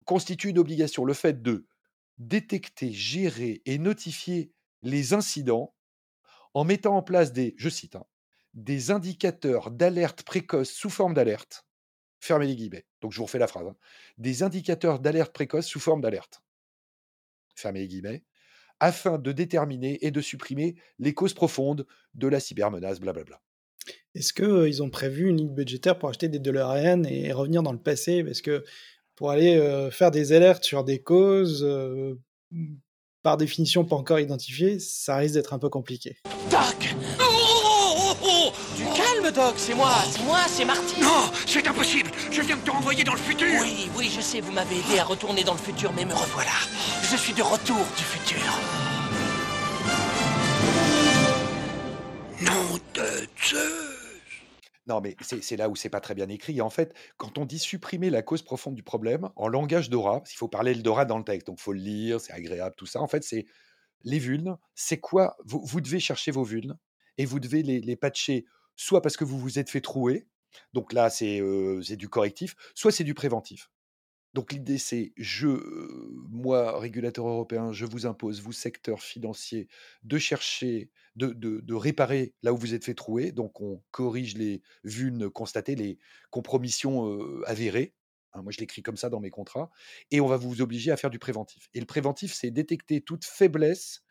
Constitue 0.04 0.50
une 0.50 0.58
obligation 0.58 1.04
le 1.04 1.14
fait 1.14 1.42
de 1.42 1.66
détecter, 2.18 2.92
gérer 2.92 3.62
et 3.64 3.78
notifier 3.78 4.52
les 4.82 5.14
incidents 5.14 5.74
en 6.54 6.64
mettant 6.64 6.96
en 6.96 7.02
place 7.02 7.32
des, 7.32 7.54
je 7.58 7.68
cite, 7.68 7.96
hein, 7.96 8.04
des 8.54 8.90
indicateurs 8.90 9.70
d'alerte 9.70 10.22
précoce 10.22 10.70
sous 10.70 10.90
forme 10.90 11.14
d'alerte. 11.14 11.66
Fermez 12.20 12.46
les 12.46 12.56
guillemets. 12.56 12.86
Donc 13.02 13.12
je 13.12 13.18
vous 13.18 13.24
refais 13.24 13.38
la 13.38 13.46
phrase. 13.46 13.66
hein. 13.66 13.76
Des 14.16 14.42
indicateurs 14.42 15.00
d'alerte 15.00 15.32
précoce 15.32 15.66
sous 15.66 15.80
forme 15.80 16.00
d'alerte. 16.00 16.42
Fermez 17.54 17.80
les 17.80 17.88
guillemets. 17.88 18.24
Afin 18.80 19.18
de 19.18 19.32
déterminer 19.32 20.04
et 20.04 20.10
de 20.10 20.20
supprimer 20.20 20.76
les 20.98 21.14
causes 21.14 21.34
profondes 21.34 21.86
de 22.14 22.28
la 22.28 22.40
cybermenace, 22.40 22.98
blablabla. 23.00 23.40
Est-ce 24.14 24.32
qu'ils 24.32 24.82
ont 24.82 24.90
prévu 24.90 25.28
une 25.28 25.36
ligne 25.36 25.54
budgétaire 25.54 25.98
pour 25.98 26.08
acheter 26.08 26.28
des 26.28 26.38
DeLorean 26.38 27.04
et 27.04 27.32
revenir 27.32 27.62
dans 27.62 27.72
le 27.72 27.78
passé? 27.82 28.24
Parce 28.24 28.40
que 28.40 28.64
pour 29.16 29.30
aller 29.30 29.56
euh, 29.56 29.90
faire 29.90 30.10
des 30.10 30.32
alertes 30.32 30.64
sur 30.64 30.82
des 30.84 31.02
causes, 31.02 31.62
euh, 31.62 32.18
par 33.24 33.38
définition 33.38 33.84
pas 33.84 33.96
encore 33.96 34.20
identifiées, 34.20 34.78
ça 34.78 35.16
risque 35.16 35.34
d'être 35.34 35.54
un 35.54 35.58
peu 35.58 35.70
compliqué. 35.70 36.18
Doc 36.50 36.94
oh, 37.18 37.24
oh, 37.24 37.96
oh, 37.96 38.16
oh 38.22 38.52
Du 38.76 38.84
calme, 38.84 39.32
Doc, 39.34 39.54
c'est 39.56 39.74
moi, 39.74 39.94
c'est 40.10 40.22
moi, 40.22 40.40
c'est 40.46 40.64
Marty 40.66 41.00
Non, 41.00 41.32
c'est 41.46 41.66
impossible. 41.66 42.10
Je 42.30 42.42
viens 42.42 42.56
de 42.56 42.60
te 42.60 42.70
renvoyer 42.70 43.02
dans 43.02 43.14
le 43.14 43.18
futur. 43.18 43.48
Oui, 43.62 43.88
oui, 43.96 44.12
je 44.14 44.20
sais, 44.20 44.42
vous 44.42 44.52
m'avez 44.52 44.76
aidé 44.76 44.98
à 44.98 45.04
retourner 45.04 45.42
dans 45.42 45.54
le 45.54 45.58
futur, 45.58 45.90
mais 45.96 46.04
me 46.04 46.12
revoilà. 46.12 46.50
Je 47.10 47.16
suis 47.16 47.32
de 47.32 47.42
retour 47.42 47.84
du 47.96 48.04
futur. 48.04 48.42
Nom 52.42 52.78
de 52.94 53.26
Zeus. 53.42 53.93
Non, 54.86 55.00
mais 55.00 55.16
c'est 55.22 55.56
là 55.56 55.70
où 55.70 55.76
c'est 55.76 55.88
pas 55.88 56.00
très 56.00 56.14
bien 56.14 56.28
écrit. 56.28 56.60
En 56.60 56.68
fait, 56.68 56.94
quand 57.16 57.38
on 57.38 57.46
dit 57.46 57.58
supprimer 57.58 58.10
la 58.10 58.22
cause 58.22 58.42
profonde 58.42 58.74
du 58.74 58.82
problème, 58.82 59.30
en 59.34 59.48
langage 59.48 59.88
Dora, 59.88 60.18
parce 60.18 60.30
qu'il 60.30 60.38
faut 60.38 60.48
parler 60.48 60.74
le 60.74 60.82
Dora 60.82 61.06
dans 61.06 61.16
le 61.16 61.24
texte, 61.24 61.46
donc 61.46 61.58
faut 61.58 61.72
le 61.72 61.80
lire, 61.80 62.20
c'est 62.20 62.32
agréable, 62.32 62.74
tout 62.76 62.86
ça. 62.86 63.00
En 63.00 63.08
fait, 63.08 63.24
c'est 63.24 63.46
les 64.02 64.18
vulnes, 64.18 64.56
c'est 64.74 65.00
quoi? 65.00 65.36
Vous, 65.44 65.80
devez 65.80 66.00
chercher 66.00 66.30
vos 66.30 66.44
vulnes 66.44 66.76
et 67.16 67.24
vous 67.24 67.40
devez 67.40 67.62
les, 67.62 67.96
patcher, 67.96 68.44
soit 68.76 69.00
parce 69.00 69.16
que 69.16 69.24
vous 69.24 69.38
vous 69.38 69.58
êtes 69.58 69.70
fait 69.70 69.80
trouer, 69.80 70.26
donc 70.74 70.92
là 70.92 71.10
c'est 71.10 71.40
euh, 71.40 71.80
c'est 71.82 71.96
du 71.96 72.08
correctif, 72.08 72.54
soit 72.74 72.92
c'est 72.92 73.04
du 73.04 73.14
préventif. 73.14 73.70
Donc 74.34 74.52
l'idée 74.52 74.78
c'est, 74.78 75.12
je, 75.16 75.46
moi, 76.28 76.78
régulateur 76.78 77.26
européen, 77.28 77.72
je 77.72 77.86
vous 77.86 78.04
impose, 78.04 78.42
vous, 78.42 78.52
secteur 78.52 79.00
financier, 79.00 79.68
de 80.02 80.18
chercher, 80.18 80.90
de, 81.14 81.74
réparer 81.74 82.34
là 82.42 82.52
où 82.52 82.56
vous 82.56 82.74
êtes 82.74 82.84
fait 82.84 82.94
trouer. 82.94 83.30
Donc 83.30 83.60
on 83.60 83.80
corrige 83.92 84.36
les 84.36 84.60
vulnes 84.82 85.30
constatées, 85.30 85.76
les 85.76 85.98
compromissions 86.30 87.16
avérées. 87.46 87.94
Hein, 88.32 88.42
moi 88.42 88.50
je 88.50 88.58
l'écris 88.58 88.82
comme 88.82 88.96
ça 88.96 89.08
dans 89.08 89.20
mes 89.20 89.30
contrats. 89.30 89.70
Et 90.10 90.20
on 90.20 90.26
va 90.26 90.36
vous 90.36 90.60
obliger 90.60 90.90
à 90.90 90.96
faire 90.96 91.10
du 91.10 91.20
préventif. 91.20 91.68
Et 91.72 91.78
le 91.78 91.86
préventif, 91.86 92.34
c'est 92.34 92.50
détecter 92.50 93.00
toute 93.00 93.24
faiblesse, 93.24 94.02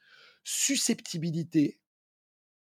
susceptibilité 0.46 1.82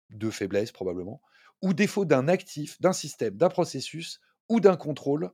de 0.10 0.30
faiblesse 0.30 0.72
probablement, 0.72 1.22
ou 1.62 1.74
défaut 1.74 2.06
d'un 2.06 2.30
actif, 2.30 2.80
d'un 2.80 2.93
système, 2.93 3.36
d'un 3.36 3.49
processus 3.49 4.22
ou 4.47 4.62
d'un 4.62 4.78
contrôle 4.78 5.32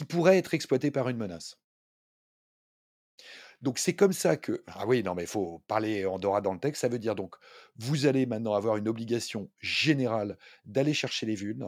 qui 0.00 0.06
pourrait 0.06 0.38
être 0.38 0.54
exploité 0.54 0.90
par 0.90 1.10
une 1.10 1.18
menace. 1.18 1.58
Donc 3.60 3.78
c'est 3.78 3.92
comme 3.92 4.14
ça 4.14 4.38
que 4.38 4.64
ah 4.66 4.86
oui 4.86 5.02
non 5.02 5.14
mais 5.14 5.24
il 5.24 5.28
faut 5.28 5.62
parler 5.68 6.06
en 6.06 6.18
Dora 6.18 6.40
dans 6.40 6.54
le 6.54 6.58
texte, 6.58 6.80
ça 6.80 6.88
veut 6.88 6.98
dire 6.98 7.14
donc 7.14 7.34
vous 7.76 8.06
allez 8.06 8.24
maintenant 8.24 8.54
avoir 8.54 8.78
une 8.78 8.88
obligation 8.88 9.50
générale 9.58 10.38
d'aller 10.64 10.94
chercher 10.94 11.26
les 11.26 11.34
vulnes, 11.34 11.66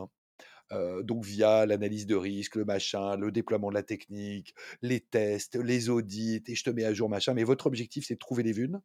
hein, 0.71 1.03
donc 1.03 1.27
via 1.27 1.67
l'analyse 1.67 2.07
de 2.07 2.15
risque, 2.15 2.57
le 2.57 2.65
machin, 2.65 3.17
le 3.17 3.31
déploiement 3.31 3.69
de 3.69 3.75
la 3.75 3.83
technique, 3.83 4.55
les 4.81 5.01
tests, 5.01 5.57
les 5.57 5.91
audits, 5.91 6.43
et 6.47 6.55
je 6.55 6.65
te 6.65 6.71
mets 6.71 6.85
à 6.85 6.95
jour 6.95 7.11
machin, 7.11 7.35
mais 7.35 7.45
votre 7.45 7.67
objectif 7.67 8.07
c'est 8.07 8.15
de 8.15 8.19
trouver 8.19 8.45
les 8.45 8.53
vulnes 8.53 8.81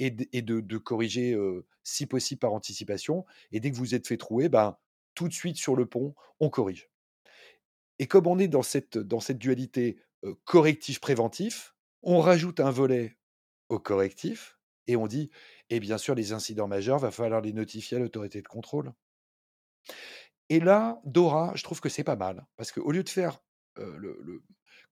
et, 0.00 0.10
de, 0.10 0.76
corriger 0.78 1.38
si 1.84 2.06
possible 2.06 2.40
par 2.40 2.52
anticipation, 2.52 3.24
et 3.52 3.60
dès 3.60 3.70
que 3.70 3.76
vous 3.76 3.94
êtes 3.94 4.08
fait 4.08 4.16
trouer, 4.16 4.48
ben 4.48 4.76
tout 5.14 5.28
de 5.28 5.34
suite 5.34 5.56
sur 5.56 5.76
le 5.76 5.86
pont, 5.86 6.16
on 6.40 6.50
corrige. 6.50 6.90
Et 7.98 8.06
comme 8.06 8.26
on 8.26 8.38
est 8.38 8.48
dans 8.48 8.62
cette, 8.62 8.98
dualité 9.32 9.98
correctif-préventif, 10.44 11.74
on 12.02 12.20
rajoute 12.20 12.60
un 12.60 12.70
volet 12.70 13.16
au 13.68 13.78
correctif 13.78 14.58
et 14.86 14.96
on 14.96 15.06
dit, 15.06 15.30
et 15.70 15.80
bien 15.80 15.98
sûr, 15.98 16.14
les 16.14 16.32
incidents 16.32 16.68
majeurs, 16.68 16.98
va 16.98 17.10
falloir 17.10 17.40
les 17.40 17.52
notifier 17.52 17.96
à 17.96 18.00
l'autorité 18.00 18.42
de 18.42 18.48
contrôle. 18.48 18.92
Et 20.50 20.60
là, 20.60 21.00
Dora, 21.04 21.52
je 21.54 21.62
trouve 21.62 21.80
que 21.80 21.88
c'est 21.88 22.04
pas 22.04 22.16
mal, 22.16 22.46
parce 22.56 22.70
qu'au 22.70 22.90
lieu 22.90 23.02
de 23.02 23.08
faire, 23.08 23.42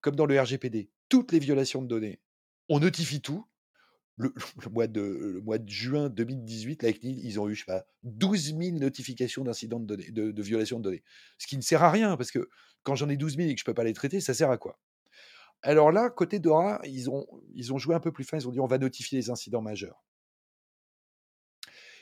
comme 0.00 0.16
dans 0.16 0.26
le 0.26 0.40
RGPD, 0.40 0.90
toutes 1.08 1.32
les 1.32 1.38
violations 1.38 1.82
de 1.82 1.88
données, 1.88 2.20
on 2.68 2.80
notifie 2.80 3.20
tout. 3.20 3.46
Le, 4.18 4.30
mois 4.70 4.86
de, 4.88 5.42
juin 5.66 6.10
2018, 6.10 6.82
la 6.82 6.92
CNIL, 6.92 7.24
ils 7.24 7.40
ont 7.40 7.48
eu, 7.48 7.54
je 7.54 7.60
sais 7.60 7.66
pas, 7.66 7.86
12 8.02 8.56
000 8.58 8.78
notifications 8.78 9.42
d'incidents 9.42 9.80
de, 9.80 9.86
données, 9.86 10.10
de, 10.10 10.42
violations 10.42 10.78
de 10.78 10.84
données. 10.84 11.02
Ce 11.38 11.46
qui 11.46 11.56
ne 11.56 11.62
sert 11.62 11.82
à 11.82 11.90
rien, 11.90 12.16
parce 12.16 12.30
que 12.30 12.50
quand 12.82 12.94
j'en 12.94 13.08
ai 13.08 13.16
12 13.16 13.36
000 13.36 13.48
et 13.48 13.54
que 13.54 13.60
je 13.60 13.64
peux 13.64 13.74
pas 13.74 13.84
les 13.84 13.94
traiter, 13.94 14.20
ça 14.20 14.34
sert 14.34 14.50
à 14.50 14.58
quoi? 14.58 14.78
Alors 15.62 15.92
là, 15.92 16.10
côté 16.10 16.40
Dora, 16.40 16.80
ils 16.84 17.08
ont, 17.08 17.24
joué 17.78 17.94
un 17.94 18.00
peu 18.00 18.12
plus 18.12 18.24
fin, 18.24 18.36
ils 18.36 18.48
ont 18.48 18.50
dit 18.50 18.60
on 18.60 18.66
va 18.66 18.78
notifier 18.78 19.18
les 19.18 19.30
incidents 19.30 19.62
majeurs. 19.62 20.04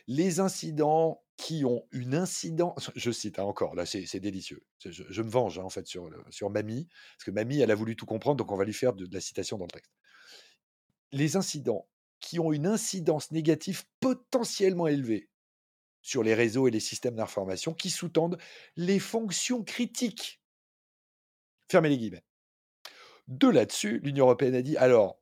Les 0.06 0.40
incidents 0.40 1.22
qui 1.36 1.64
ont 1.64 1.86
une 1.92 2.14
incidence, 2.14 2.90
je 2.96 3.10
cite 3.10 3.38
hein, 3.38 3.44
encore, 3.44 3.74
là 3.74 3.84
c'est 3.86 4.20
délicieux, 4.20 4.64
je, 4.84 5.22
me 5.22 5.28
venge 5.28 5.58
hein, 5.58 5.62
en 5.62 5.70
fait 5.70 5.86
sur, 5.86 6.10
Mamie, 6.50 6.88
parce 7.16 7.24
que 7.24 7.30
Mamie, 7.30 7.60
elle 7.60 7.70
a 7.70 7.74
voulu 7.74 7.96
tout 7.96 8.06
comprendre, 8.06 8.36
donc 8.36 8.50
on 8.50 8.56
va 8.56 8.64
lui 8.64 8.72
faire 8.72 8.94
de 8.94 9.06
la 9.12 9.20
citation 9.20 9.58
dans 9.58 9.66
le 9.66 9.70
texte. 9.70 9.92
Les 11.12 11.36
incidents 11.36 11.86
qui 12.20 12.38
ont 12.38 12.52
une 12.52 12.66
incidence 12.66 13.30
négative 13.30 13.84
potentiellement 14.00 14.86
élevée 14.86 15.30
sur 16.02 16.22
les 16.22 16.34
réseaux 16.34 16.68
et 16.68 16.70
les 16.70 16.80
systèmes 16.80 17.16
d'information 17.16 17.74
qui 17.74 17.90
sous-tendent 17.90 18.38
les 18.76 18.98
fonctions 18.98 19.62
critiques. 19.64 20.40
Fermez 21.70 21.88
les 21.88 21.98
guillemets. 21.98 22.24
De 23.28 23.48
là-dessus, 23.48 24.00
l'Union 24.02 24.24
européenne 24.24 24.54
a 24.54 24.62
dit 24.62 24.76
alors, 24.76 25.20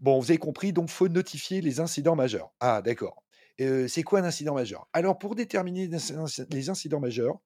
bon, 0.00 0.18
vous 0.18 0.30
avez 0.30 0.38
compris, 0.38 0.72
donc 0.72 0.88
faut 0.88 1.08
notifier 1.08 1.60
les 1.60 1.80
incidents 1.80 2.16
majeurs. 2.16 2.52
Ah, 2.60 2.82
d'accord. 2.82 3.24
Euh, 3.60 3.86
c'est 3.88 4.02
quoi 4.02 4.20
un 4.20 4.24
incident 4.24 4.54
majeur? 4.54 4.88
Alors, 4.92 5.18
pour 5.18 5.34
déterminer 5.34 5.86
les 5.86 5.96
inc- 5.96 6.46
les 6.52 6.70
incidents 6.70 7.00
majeurs, 7.00 7.38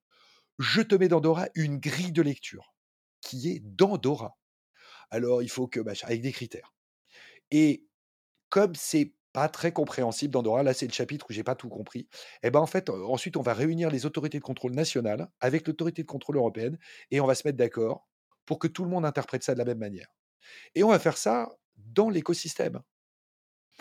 je 0.58 0.80
te 0.80 0.94
mets 0.94 1.08
dans 1.08 1.20
Dora 1.20 1.48
une 1.54 1.78
grille 1.78 2.12
de 2.12 2.22
lecture 2.22 2.74
qui 3.20 3.50
est 3.50 3.60
dans 3.60 3.98
Dora. 3.98 4.38
Alors, 5.10 5.42
il 5.42 5.48
faut 5.48 5.66
que, 5.66 5.80
machin, 5.80 6.06
avec 6.06 6.22
des 6.22 6.32
critères. 6.32 6.74
Et 7.50 7.87
comme 8.50 8.74
c'est 8.74 9.14
pas 9.32 9.48
très 9.48 9.72
compréhensible 9.72 10.32
dans 10.32 10.42
Dora, 10.42 10.62
là 10.62 10.74
c'est 10.74 10.86
le 10.86 10.92
chapitre 10.92 11.26
où 11.28 11.32
j'ai 11.32 11.44
pas 11.44 11.54
tout 11.54 11.68
compris. 11.68 12.08
Et 12.42 12.50
ben 12.50 12.60
en 12.60 12.66
fait, 12.66 12.88
euh, 12.88 13.04
ensuite 13.06 13.36
on 13.36 13.42
va 13.42 13.54
réunir 13.54 13.90
les 13.90 14.06
autorités 14.06 14.38
de 14.38 14.44
contrôle 14.44 14.72
nationales 14.72 15.28
avec 15.40 15.66
l'autorité 15.66 16.02
de 16.02 16.08
contrôle 16.08 16.36
européenne 16.36 16.78
et 17.10 17.20
on 17.20 17.26
va 17.26 17.34
se 17.34 17.46
mettre 17.46 17.58
d'accord 17.58 18.08
pour 18.46 18.58
que 18.58 18.68
tout 18.68 18.84
le 18.84 18.90
monde 18.90 19.04
interprète 19.04 19.42
ça 19.44 19.52
de 19.54 19.58
la 19.58 19.64
même 19.64 19.78
manière. 19.78 20.08
Et 20.74 20.82
on 20.82 20.88
va 20.88 20.98
faire 20.98 21.18
ça 21.18 21.50
dans 21.76 22.10
l'écosystème. 22.10 22.80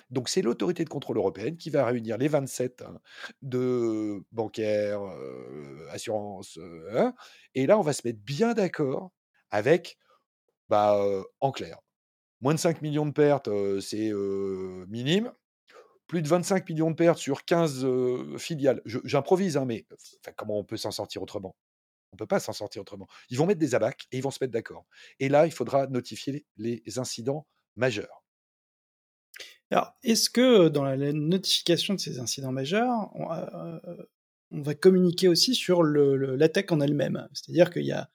Donc 0.09 0.29
c'est 0.29 0.41
l'autorité 0.41 0.83
de 0.83 0.89
contrôle 0.89 1.17
européenne 1.17 1.57
qui 1.57 1.69
va 1.69 1.85
réunir 1.85 2.17
les 2.17 2.27
27 2.27 2.81
hein, 2.81 2.99
de 3.41 4.23
bancaires, 4.31 5.01
euh, 5.01 5.87
assurances, 5.91 6.57
euh, 6.57 6.89
hein, 6.93 7.13
et 7.55 7.65
là 7.65 7.77
on 7.77 7.81
va 7.81 7.93
se 7.93 8.07
mettre 8.07 8.19
bien 8.19 8.53
d'accord 8.53 9.11
avec, 9.49 9.97
bah, 10.69 10.97
euh, 11.01 11.23
en 11.39 11.51
clair, 11.51 11.79
moins 12.41 12.53
de 12.53 12.59
5 12.59 12.81
millions 12.81 13.05
de 13.05 13.11
pertes, 13.11 13.49
c'est 13.81 14.11
minime. 14.87 15.31
Plus 16.07 16.21
de 16.21 16.27
25 16.27 16.69
millions 16.69 16.89
de 16.89 16.95
pertes 16.95 17.17
sur 17.17 17.43
15 17.43 17.83
euh, 17.83 18.37
filiales. 18.37 18.81
J'improvise, 18.85 19.57
hein, 19.57 19.65
mais 19.65 19.85
comment 20.37 20.57
on 20.57 20.63
peut 20.63 20.77
s'en 20.77 20.91
sortir 20.91 21.21
autrement? 21.21 21.57
On 22.13 22.15
ne 22.15 22.17
peut 22.19 22.25
pas 22.25 22.39
s'en 22.39 22.53
sortir 22.53 22.81
autrement. 22.81 23.07
Ils 23.29 23.37
vont 23.37 23.45
mettre 23.45 23.59
des 23.59 23.75
abacs 23.75 24.07
et 24.13 24.17
ils 24.17 24.23
vont 24.23 24.31
se 24.31 24.37
mettre 24.41 24.53
d'accord. 24.53 24.85
Et 25.19 25.27
là, 25.27 25.45
il 25.45 25.51
faudra 25.51 25.87
notifier 25.87 26.45
les 26.55 26.81
incidents 26.97 27.45
majeurs. 27.75 28.23
Alors, 29.69 29.93
est-ce 30.01 30.29
que 30.29 30.69
dans 30.69 30.85
la 30.85 30.95
notification 31.11 31.93
de 31.93 31.99
ces 31.99 32.19
incidents 32.19 32.53
majeurs, 32.53 33.11
on, 33.15 33.27
on 34.51 34.61
va 34.61 34.75
communiquer 34.75 35.27
aussi 35.27 35.55
sur 35.55 35.83
l'attaque 35.83 36.71
en 36.71 36.79
elle-même? 36.79 37.27
C'est-à-dire 37.33 37.69
qu'il 37.69 37.85
y 37.85 37.91
a 37.91 38.09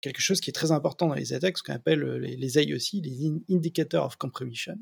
quelque 0.00 0.20
chose 0.20 0.40
qui 0.40 0.50
est 0.50 0.54
très 0.54 0.72
important 0.72 1.08
dans 1.08 1.14
les 1.14 1.32
attaques, 1.32 1.58
ce 1.58 1.62
qu'on 1.62 1.74
appelle 1.74 2.02
les, 2.02 2.36
les 2.36 2.58
IOC, 2.58 3.02
les 3.04 3.26
In- 3.26 3.40
Indicators 3.48 4.06
of 4.06 4.16
Compromission. 4.16 4.78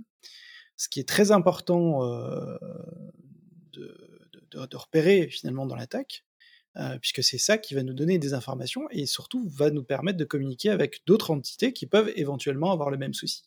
Ce 0.77 0.89
qui 0.89 1.01
est 1.01 1.09
très 1.09 1.33
important 1.33 2.05
euh, 2.05 2.57
de 3.73 4.77
repérer 4.77 5.29
finalement 5.29 5.67
dans 5.67 5.77
l'attaque, 5.77 6.25
euh, 6.77 6.99
puisque 6.99 7.23
c'est 7.25 7.39
ça 7.39 7.59
qui 7.59 7.75
va 7.75 7.83
nous 7.83 7.95
donner 7.95 8.19
des 8.19 8.35
informations 8.35 8.83
et 8.91 9.07
surtout 9.07 9.49
va 9.49 9.71
nous 9.71 9.83
permettre 9.83 10.19
de 10.19 10.25
communiquer 10.25 10.71
avec 10.71 11.03
d'autres 11.07 11.31
entités 11.33 11.73
qui 11.73 11.87
peuvent 11.87 12.13
éventuellement 12.15 12.71
avoir 12.73 12.91
le 12.91 12.99
même 12.99 13.15
souci. 13.15 13.43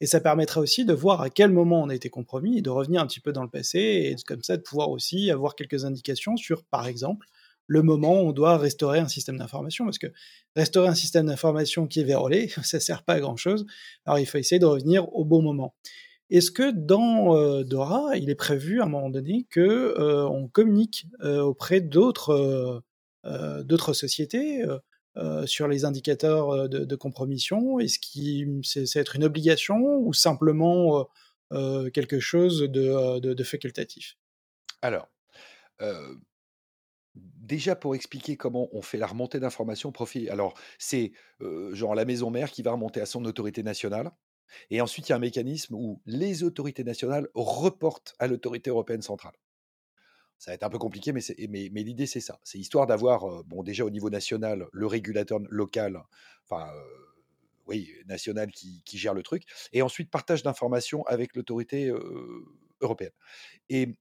Et 0.00 0.06
ça 0.06 0.20
permettra 0.20 0.60
aussi 0.60 0.84
de 0.84 0.92
voir 0.92 1.22
à 1.22 1.30
quel 1.30 1.50
moment 1.50 1.82
on 1.82 1.88
a 1.88 1.94
été 1.94 2.10
compromis 2.10 2.58
et 2.58 2.62
de 2.62 2.68
revenir 2.68 3.00
un 3.00 3.06
petit 3.06 3.20
peu 3.20 3.32
dans 3.32 3.42
le 3.42 3.48
passé 3.48 3.78
et 3.78 4.16
comme 4.26 4.42
ça 4.42 4.58
de 4.58 4.62
pouvoir 4.62 4.90
aussi 4.90 5.30
avoir 5.30 5.54
quelques 5.54 5.86
indications 5.86 6.36
sur, 6.36 6.64
par 6.64 6.86
exemple, 6.86 7.26
le 7.66 7.82
moment 7.82 8.22
où 8.22 8.28
on 8.28 8.32
doit 8.32 8.58
restaurer 8.58 8.98
un 8.98 9.08
système 9.08 9.38
d'information. 9.38 9.84
Parce 9.84 9.98
que 9.98 10.08
restaurer 10.54 10.88
un 10.88 10.94
système 10.94 11.26
d'information 11.26 11.86
qui 11.86 12.00
est 12.00 12.04
vérolé, 12.04 12.48
ça 12.62 12.80
sert 12.80 13.02
pas 13.02 13.14
à 13.14 13.20
grand 13.20 13.36
chose. 13.36 13.66
Alors 14.04 14.18
il 14.18 14.26
faut 14.26 14.38
essayer 14.38 14.58
de 14.58 14.66
revenir 14.66 15.12
au 15.14 15.24
bon 15.24 15.42
moment. 15.42 15.74
Est-ce 16.28 16.50
que 16.50 16.72
dans 16.72 17.36
euh, 17.36 17.62
Dora, 17.62 18.16
il 18.16 18.30
est 18.30 18.34
prévu 18.34 18.80
à 18.80 18.84
un 18.84 18.88
moment 18.88 19.10
donné 19.10 19.46
que 19.48 19.60
euh, 19.60 20.26
on 20.26 20.48
communique 20.48 21.06
euh, 21.22 21.40
auprès 21.40 21.80
d'autres 21.80 22.82
sociétés 23.92 24.64
sur 25.46 25.68
les 25.68 25.84
indicateurs 25.84 26.68
de, 26.68 26.96
compromission? 26.96 27.78
Est-ce 27.78 27.98
que 27.98 28.60
c'est 28.62 28.98
être 28.98 29.16
une 29.16 29.24
obligation 29.24 29.98
ou 29.98 30.12
simplement 30.12 31.08
quelque 31.50 32.20
chose 32.20 32.60
de, 32.60 33.18
de, 33.18 33.44
facultatif? 33.44 34.16
Alors, 34.82 35.08
déjà 37.46 37.76
pour 37.76 37.94
expliquer 37.94 38.36
comment 38.36 38.68
on 38.72 38.82
fait 38.82 38.98
la 38.98 39.06
remontée 39.06 39.40
d'informations 39.40 39.88
au 39.88 39.92
profit. 39.92 40.28
Alors, 40.28 40.54
c'est 40.78 41.12
genre 41.72 41.94
la 41.94 42.04
maison 42.04 42.30
mère 42.30 42.50
qui 42.50 42.62
va 42.62 42.72
remonter 42.72 43.00
à 43.00 43.06
son 43.06 43.24
autorité 43.24 43.62
nationale. 43.62 44.10
Et 44.70 44.80
ensuite, 44.80 45.08
il 45.08 45.10
y 45.10 45.12
a 45.12 45.16
un 45.16 45.20
mécanisme 45.20 45.74
où 45.74 46.00
les 46.06 46.44
autorités 46.44 46.84
nationales 46.84 47.28
reportent 47.34 48.14
à 48.18 48.26
l'autorité 48.26 48.70
européenne 48.70 49.02
centrale. 49.02 49.34
Ça 50.38 50.50
va 50.50 50.54
être 50.54 50.62
un 50.62 50.70
peu 50.70 50.78
compliqué, 50.78 51.12
mais, 51.12 51.22
l'idée, 51.82 52.06
c'est 52.06 52.20
ça. 52.20 52.38
C'est 52.44 52.58
histoire 52.58 52.86
d'avoir, 52.86 53.42
bon, 53.44 53.62
déjà 53.62 53.84
au 53.84 53.90
niveau 53.90 54.10
national, 54.10 54.66
le 54.70 54.86
régulateur 54.86 55.40
local, 55.48 56.00
enfin, 56.44 56.70
oui, 57.66 57.90
national 58.06 58.52
qui, 58.52 58.82
qui 58.84 58.98
gère 58.98 59.14
le 59.14 59.22
truc, 59.22 59.44
et 59.72 59.82
ensuite 59.82 60.10
partage 60.10 60.42
d'informations 60.42 61.02
avec 61.04 61.34
l'autorité 61.34 61.90
européenne. 62.80 63.12
Et 63.68 63.96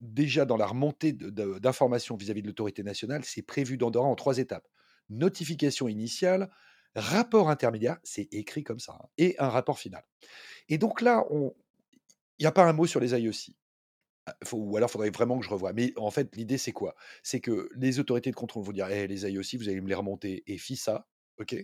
déjà, 0.00 0.44
dans 0.44 0.56
la 0.56 0.66
remontée 0.66 1.12
d'informations 1.12 2.16
vis-à-vis 2.16 2.42
de 2.42 2.46
l'autorité 2.46 2.82
nationale, 2.82 3.24
c'est 3.24 3.42
prévu 3.42 3.76
d'Andorra 3.76 4.08
en 4.08 4.14
trois 4.14 4.38
étapes. 4.38 4.68
Notification 5.08 5.88
initiale, 5.88 6.50
rapport 6.94 7.50
intermédiaire, 7.50 7.98
c'est 8.04 8.28
écrit 8.32 8.64
comme 8.64 8.78
ça, 8.80 8.98
hein, 9.00 9.06
et 9.18 9.36
un 9.38 9.48
rapport 9.48 9.78
final. 9.78 10.04
Et 10.68 10.78
donc 10.78 11.00
là, 11.02 11.24
il 12.38 12.42
n'y 12.42 12.46
a 12.46 12.52
pas 12.52 12.64
un 12.64 12.72
mot 12.72 12.86
sur 12.86 13.00
les 13.00 13.12
IOC. 13.12 13.54
Ah, 14.26 14.36
faut- 14.44 14.58
ou 14.58 14.76
alors, 14.76 14.88
il 14.90 14.92
faudrait 14.92 15.10
vraiment 15.10 15.38
que 15.38 15.44
je 15.44 15.50
revoie. 15.50 15.72
Mais 15.72 15.92
en 15.96 16.10
fait, 16.10 16.34
l'idée, 16.36 16.58
c'est 16.58 16.72
quoi? 16.72 16.94
C'est 17.22 17.40
que 17.40 17.68
les 17.76 17.98
autorités 18.00 18.30
de 18.30 18.36
contrôle 18.36 18.64
vont 18.64 18.72
dire 18.72 18.88
Eh, 18.90 19.06
les 19.06 19.24
IOC, 19.30 19.56
vous 19.58 19.68
allez 19.68 19.80
me 19.80 19.88
les 19.88 19.94
remonter. 19.94 20.42
Et 20.46 20.58
FISA, 20.58 21.06
OK? 21.40 21.56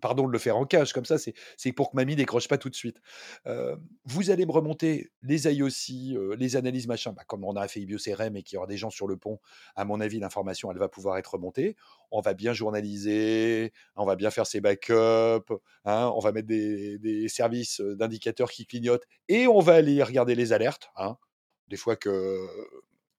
Pardon 0.00 0.26
de 0.26 0.32
le 0.32 0.38
faire 0.38 0.56
en 0.56 0.64
cage, 0.64 0.92
comme 0.92 1.04
ça, 1.04 1.16
c'est 1.18 1.72
pour 1.72 1.90
que 1.90 1.96
mamie 1.96 2.16
décroche 2.16 2.48
pas 2.48 2.58
tout 2.58 2.70
de 2.70 2.74
suite. 2.74 2.98
Euh, 3.46 3.76
vous 4.04 4.30
allez 4.30 4.46
me 4.46 4.52
remonter 4.52 5.10
les 5.22 5.46
IOC, 5.46 6.16
euh, 6.16 6.36
les 6.36 6.56
analyses, 6.56 6.86
machin. 6.86 7.12
Bah, 7.12 7.22
comme 7.26 7.44
on 7.44 7.56
a 7.56 7.66
fait 7.68 7.80
IBIO-CRM 7.80 8.36
et 8.36 8.42
qu'il 8.42 8.56
y 8.56 8.58
aura 8.58 8.66
des 8.66 8.76
gens 8.76 8.90
sur 8.90 9.08
le 9.08 9.16
pont, 9.16 9.40
à 9.74 9.84
mon 9.84 10.00
avis, 10.00 10.18
l'information, 10.18 10.70
elle 10.70 10.78
va 10.78 10.88
pouvoir 10.88 11.18
être 11.18 11.34
remontée. 11.34 11.76
On 12.10 12.20
va 12.20 12.34
bien 12.34 12.52
journaliser, 12.52 13.72
on 13.96 14.04
va 14.04 14.16
bien 14.16 14.30
faire 14.30 14.46
ses 14.46 14.60
backups, 14.60 15.52
hein, 15.84 16.12
on 16.14 16.20
va 16.20 16.32
mettre 16.32 16.48
des, 16.48 16.98
des 16.98 17.28
services 17.28 17.80
euh, 17.80 17.96
d'indicateurs 17.96 18.50
qui 18.50 18.66
clignotent 18.66 19.06
et 19.28 19.46
on 19.46 19.60
va 19.60 19.74
aller 19.74 20.02
regarder 20.02 20.34
les 20.34 20.52
alertes. 20.52 20.90
Hein, 20.96 21.16
des 21.68 21.76
fois 21.76 21.96
que 21.96 22.46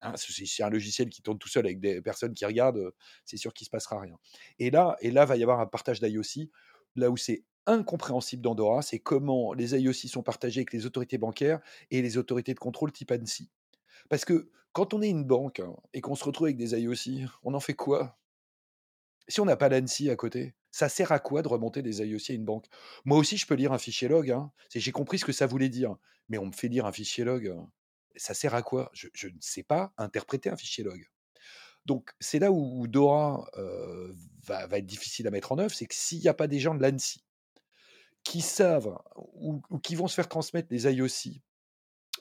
hein, 0.04 0.14
c'est 0.16 0.64
un 0.64 0.70
logiciel 0.70 1.10
qui 1.10 1.22
tourne 1.22 1.40
tout 1.40 1.50
seul 1.50 1.66
avec 1.66 1.80
des 1.80 2.02
personnes 2.02 2.34
qui 2.34 2.46
regardent, 2.46 2.94
c'est 3.26 3.38
sûr 3.38 3.54
qu'il 3.54 3.66
se 3.66 3.72
passera 3.72 4.00
rien. 4.00 4.18
Et 4.60 4.70
là, 4.70 4.98
et 5.02 5.12
là 5.12 5.26
va 5.26 5.38
y 5.38 5.44
avoir 5.44 5.60
un 5.60 5.66
partage 5.66 6.00
d'IOC, 6.00 6.50
là 6.96 7.10
où 7.10 7.18
c'est 7.18 7.44
incompréhensible 7.66 8.42
d'Andorra, 8.42 8.82
c'est 8.82 9.00
comment 9.00 9.54
les 9.54 9.76
IOC 9.76 10.10
sont 10.10 10.24
partagés 10.24 10.60
avec 10.60 10.74
les 10.74 10.86
autorités 10.86 11.18
bancaires 11.18 11.62
et 11.92 12.02
les 12.02 12.18
autorités 12.18 12.54
de 12.54 12.60
contrôle 12.60 12.92
type 12.92 13.12
ANSI. 13.12 13.50
Parce 14.10 14.26
que 14.26 14.52
quand 14.74 14.94
on 14.94 15.02
est 15.02 15.10
une 15.10 15.24
banque 15.24 15.60
hein, 15.60 15.76
et 15.94 16.02
qu'on 16.02 16.16
se 16.16 16.24
retrouve 16.26 16.48
avec 16.48 16.58
des 16.58 16.74
IOC, 16.80 17.30
on 17.44 17.54
en 17.54 17.60
fait 17.60 17.74
quoi? 17.74 18.20
Si 19.28 19.40
on 19.40 19.46
n'a 19.46 19.56
pas 19.56 19.70
l'ANSI 19.70 20.10
à 20.10 20.16
côté, 20.16 20.54
ça 20.72 20.90
sert 20.90 21.12
à 21.12 21.20
quoi 21.20 21.42
de 21.42 21.48
remonter 21.48 21.82
des 21.82 22.02
IOC 22.02 22.30
à 22.30 22.34
une 22.34 22.46
banque? 22.46 22.66
Moi 23.06 23.18
aussi, 23.18 23.38
je 23.38 23.48
peux 23.48 23.56
lire 23.56 23.72
un 23.72 23.78
fichier 23.78 24.08
log. 24.08 24.32
hein. 24.32 24.52
J'ai 24.74 24.92
compris 24.92 25.20
ce 25.20 25.26
que 25.26 25.32
ça 25.32 25.48
voulait 25.48 25.70
dire. 25.70 25.96
Mais 26.30 26.38
on 26.38 26.48
me 26.48 26.52
fait 26.52 26.68
lire 26.68 26.86
un 26.86 26.92
fichier 26.92 27.24
log. 27.24 27.54
Ça 28.16 28.34
sert 28.34 28.56
à 28.56 28.62
quoi? 28.62 28.90
Je, 28.94 29.28
ne 29.28 29.34
sais 29.40 29.64
pas 29.64 29.94
interpréter 29.98 30.50
un 30.50 30.58
fichier 30.58 30.84
log. 30.84 31.04
Donc, 31.86 32.12
c'est 32.20 32.40
là 32.40 32.52
où, 32.52 32.88
Dora 32.88 33.50
va, 34.46 34.78
être 34.78 34.86
difficile 34.86 35.28
à 35.28 35.32
mettre 35.32 35.52
en 35.52 35.60
œuvre, 35.60 35.74
c'est 35.74 35.86
que 35.86 35.96
s'il 35.96 36.20
n'y 36.20 36.28
a 36.28 36.34
pas 36.34 36.48
des 36.48 36.60
gens 36.60 36.76
de 36.76 36.82
l'ANSI 36.82 37.24
qui 38.24 38.40
savent 38.40 38.98
ou, 39.34 39.62
qui 39.80 39.96
vont 39.96 40.08
se 40.08 40.16
faire 40.16 40.30
transmettre 40.30 40.70
les 40.72 40.86
IOC 40.86 41.42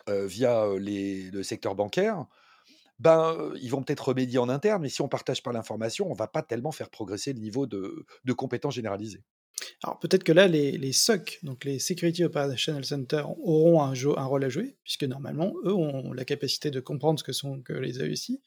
via 0.09 0.67
le 0.77 1.43
secteur 1.43 1.77
bancaire, 1.77 2.27
ben, 2.99 3.53
ils 3.61 3.69
vont 3.69 3.83
peut-être 3.83 4.09
remédier 4.09 4.39
en 4.39 4.49
interne, 4.49 4.83
mais 4.83 4.89
si 4.89 5.03
on 5.03 5.09
partage 5.09 5.43
pas 5.43 5.53
l'information, 5.53 6.09
on 6.11 6.15
va 6.15 6.29
pas 6.29 6.43
tellement 6.43 6.71
faire 6.71 6.89
progresser 6.89 7.33
le 7.33 7.41
niveau 7.41 7.67
de, 7.67 8.07
de 8.25 8.33
compétences 8.33 8.75
généralisées. 8.75 9.25
Alors 9.83 9.99
peut-être 9.99 10.25
que 10.25 10.33
là, 10.33 10.49
les, 10.49 10.93
SOC, 10.93 11.41
donc 11.43 11.65
les 11.65 11.79
Security 11.79 12.25
Operational 12.25 12.85
Center, 12.85 13.23
auront 13.43 13.83
un, 13.83 14.25
rôle 14.25 14.45
à 14.45 14.49
jouer, 14.49 14.77
puisque 14.85 15.05
normalement, 15.05 15.55
eux 15.65 15.75
ont 15.75 16.13
la 16.13 16.25
capacité 16.25 16.71
de 16.71 16.81
comprendre 16.81 17.19
ce 17.19 17.25
que 17.25 17.33
sont 17.33 17.61
que 17.63 17.73
les 17.73 18.01
AEC. 18.01 18.41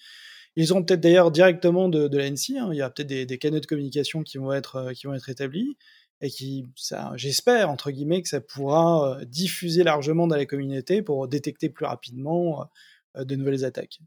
Ils 0.55 0.71
auront 0.71 0.83
peut-être 0.83 1.01
d'ailleurs 1.01 1.31
directement 1.31 1.89
de, 1.89 2.07
de 2.07 2.17
l'ANSI, 2.17 2.57
hein, 2.57 2.69
il 2.71 2.77
y 2.77 2.81
a 2.81 2.89
peut-être 2.89 3.07
des, 3.07 3.25
des 3.25 3.37
canaux 3.37 3.59
de 3.59 3.65
communication 3.65 4.23
qui 4.23 4.37
vont 4.37 4.53
être, 4.53 4.77
euh, 4.77 4.93
qui 4.93 5.05
vont 5.05 5.13
être 5.13 5.29
établis, 5.29 5.77
et 6.21 6.29
qui, 6.29 6.65
ça, 6.75 7.11
j'espère, 7.15 7.69
entre 7.69 7.91
guillemets, 7.91 8.21
que 8.21 8.29
ça 8.29 8.39
pourra 8.39 9.19
euh, 9.19 9.25
diffuser 9.25 9.83
largement 9.83 10.27
dans 10.27 10.37
la 10.37 10.45
communauté 10.45 11.01
pour 11.01 11.27
détecter 11.27 11.69
plus 11.69 11.85
rapidement 11.85 12.69
euh, 13.17 13.25
de 13.25 13.35
nouvelles 13.35 13.65
attaques. 13.65 13.99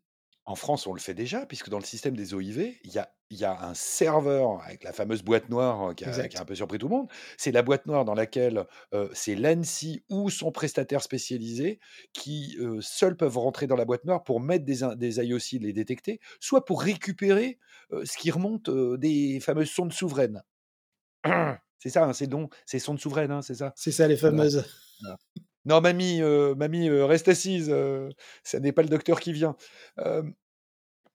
En 0.49 0.55
France, 0.55 0.87
on 0.87 0.95
le 0.95 0.99
fait 1.01 1.13
déjà, 1.13 1.45
puisque 1.45 1.69
dans 1.69 1.79
le 1.79 1.85
système 1.85 2.17
des 2.17 2.33
OIV, 2.33 2.79
il 2.83 2.91
y 2.91 2.99
a, 2.99 3.13
il 3.29 3.37
y 3.39 3.45
a 3.45 3.67
un 3.67 3.75
serveur 3.75 4.63
avec 4.63 4.83
la 4.83 4.95
fameuse 4.95 5.23
boîte 5.23 5.51
noire 5.51 5.95
qui 5.95 6.07
a, 6.07 6.09
Exact. 6.09 6.31
qui 6.31 6.39
a 6.39 6.41
un 6.41 6.47
peu 6.47 6.55
surpris 6.55 6.79
tout 6.79 6.89
le 6.89 6.97
monde. 6.97 7.09
C'est 7.37 7.53
la 7.53 7.61
boîte 7.61 7.85
noire 7.85 8.07
dans 8.07 8.15
laquelle 8.15 8.65
euh, 8.95 9.11
c'est 9.13 9.35
l'ANSI 9.35 10.05
ou 10.09 10.31
son 10.31 10.51
prestataire 10.51 11.03
spécialisé 11.03 11.81
qui 12.15 12.57
euh, 12.61 12.79
seuls 12.81 13.15
peuvent 13.19 13.37
rentrer 13.37 13.67
dans 13.67 13.77
la 13.77 13.85
boîte 13.85 14.07
noire 14.07 14.25
pour 14.25 14.41
mettre 14.41 14.65
des, 14.65 14.79
des 14.97 15.19
IOC, 15.19 15.61
les 15.61 15.75
détecter, 15.75 16.19
soit 16.41 16.65
pour 16.65 16.81
récupérer 16.81 17.59
euh, 17.93 18.07
ce 18.07 18.17
qui 18.17 18.31
remonte 18.31 18.71
des 18.71 19.41
fameuses 19.41 19.71
sondes 19.71 19.93
souveraines. 19.93 20.43
C'est 21.79 21.91
ça, 21.91 22.05
hein, 22.05 22.13
c'est 22.13 22.27
donc 22.27 22.55
c'est 22.67 22.79
sondes 22.79 23.01
souveraines, 23.01 23.31
hein, 23.31 23.43
c'est 23.43 23.55
ça? 23.55 23.77
C'est 23.77 23.93
ça 23.93 24.09
les 24.09 24.17
Voilà. 24.25 24.45
fameuses. 24.45 24.65
Voilà. 25.01 25.19
Non, 25.69 25.81
mamie, 25.81 26.23
euh, 26.23 26.55
mamie, 26.55 26.89
euh, 26.89 27.05
reste 27.07 27.29
assise. 27.29 27.69
euh, 27.71 28.09
ce 28.45 28.57
n'est 28.57 28.73
pas 28.73 28.83
le 28.83 28.89
docteur 28.89 29.21
qui 29.21 29.33
vient. 29.33 29.57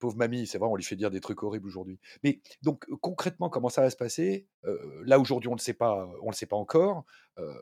Pauvre 0.03 0.17
mamie, 0.17 0.45
c'est 0.47 0.57
vrai, 0.57 0.67
on 0.67 0.75
lui 0.75 0.83
fait 0.83 0.97
dire 0.97 1.11
des 1.11 1.21
trucs 1.21 1.43
horribles 1.43 1.65
aujourd'hui. 1.65 1.97
Mais 2.25 2.41
donc 2.61 2.83
euh, 2.89 2.97
concrètement, 2.99 3.49
comment 3.49 3.69
ça 3.69 3.79
va 3.79 3.89
se 3.89 3.95
passer? 3.95 4.45
Euh, 4.65 5.01
Là 5.05 5.17
aujourd'hui, 5.17 5.47
on 5.47 5.53
ne 5.53 5.57
le 5.57 5.61
sait 5.61 5.73
pas, 5.73 6.09
le 6.21 6.33
sait 6.33 6.45
pas 6.45 6.57
encore, 6.57 7.05
euh, 7.39 7.53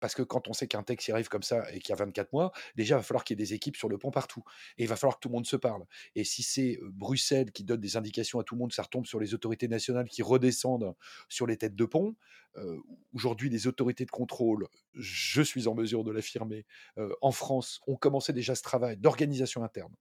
parce 0.00 0.14
que 0.14 0.22
quand 0.22 0.48
on 0.48 0.54
sait 0.54 0.66
qu'un 0.66 0.82
texte 0.82 1.10
arrive 1.10 1.28
comme 1.28 1.42
ça 1.42 1.70
et 1.70 1.80
qu'il 1.80 1.90
y 1.90 1.92
a 1.92 1.96
24 1.96 2.32
mois, 2.32 2.50
déjà 2.76 2.94
il 2.94 3.00
va 3.00 3.02
falloir 3.02 3.24
qu'il 3.24 3.38
y 3.38 3.42
ait 3.42 3.44
des 3.44 3.52
équipes 3.52 3.76
sur 3.76 3.90
le 3.90 3.98
pont 3.98 4.10
partout, 4.10 4.42
et 4.78 4.84
il 4.84 4.88
va 4.88 4.96
falloir 4.96 5.16
que 5.16 5.20
tout 5.20 5.28
le 5.28 5.34
monde 5.34 5.44
se 5.44 5.56
parle. 5.56 5.84
Et 6.14 6.24
si 6.24 6.42
c'est 6.42 6.78
Bruxelles 6.82 7.52
qui 7.52 7.62
donne 7.62 7.80
des 7.82 7.98
indications 7.98 8.40
à 8.40 8.42
tout 8.42 8.54
le 8.54 8.60
monde, 8.60 8.72
ça 8.72 8.84
retombe 8.84 9.04
sur 9.04 9.20
les 9.20 9.34
autorités 9.34 9.68
nationales 9.68 10.08
qui 10.08 10.22
redescendent 10.22 10.94
sur 11.28 11.46
les 11.46 11.58
têtes 11.58 11.76
de 11.76 11.84
pont. 11.84 12.16
Aujourd'hui, 13.12 13.50
les 13.50 13.66
autorités 13.66 14.06
de 14.06 14.10
contrôle, 14.10 14.66
je 14.94 15.42
suis 15.42 15.68
en 15.68 15.74
mesure 15.74 16.04
de 16.04 16.10
l'affirmer, 16.10 16.64
en 17.20 17.32
France, 17.32 17.82
ont 17.86 17.96
commencé 17.96 18.32
déjà 18.32 18.54
ce 18.54 18.62
travail 18.62 18.96
d'organisation 18.96 19.62
interne 19.62 19.94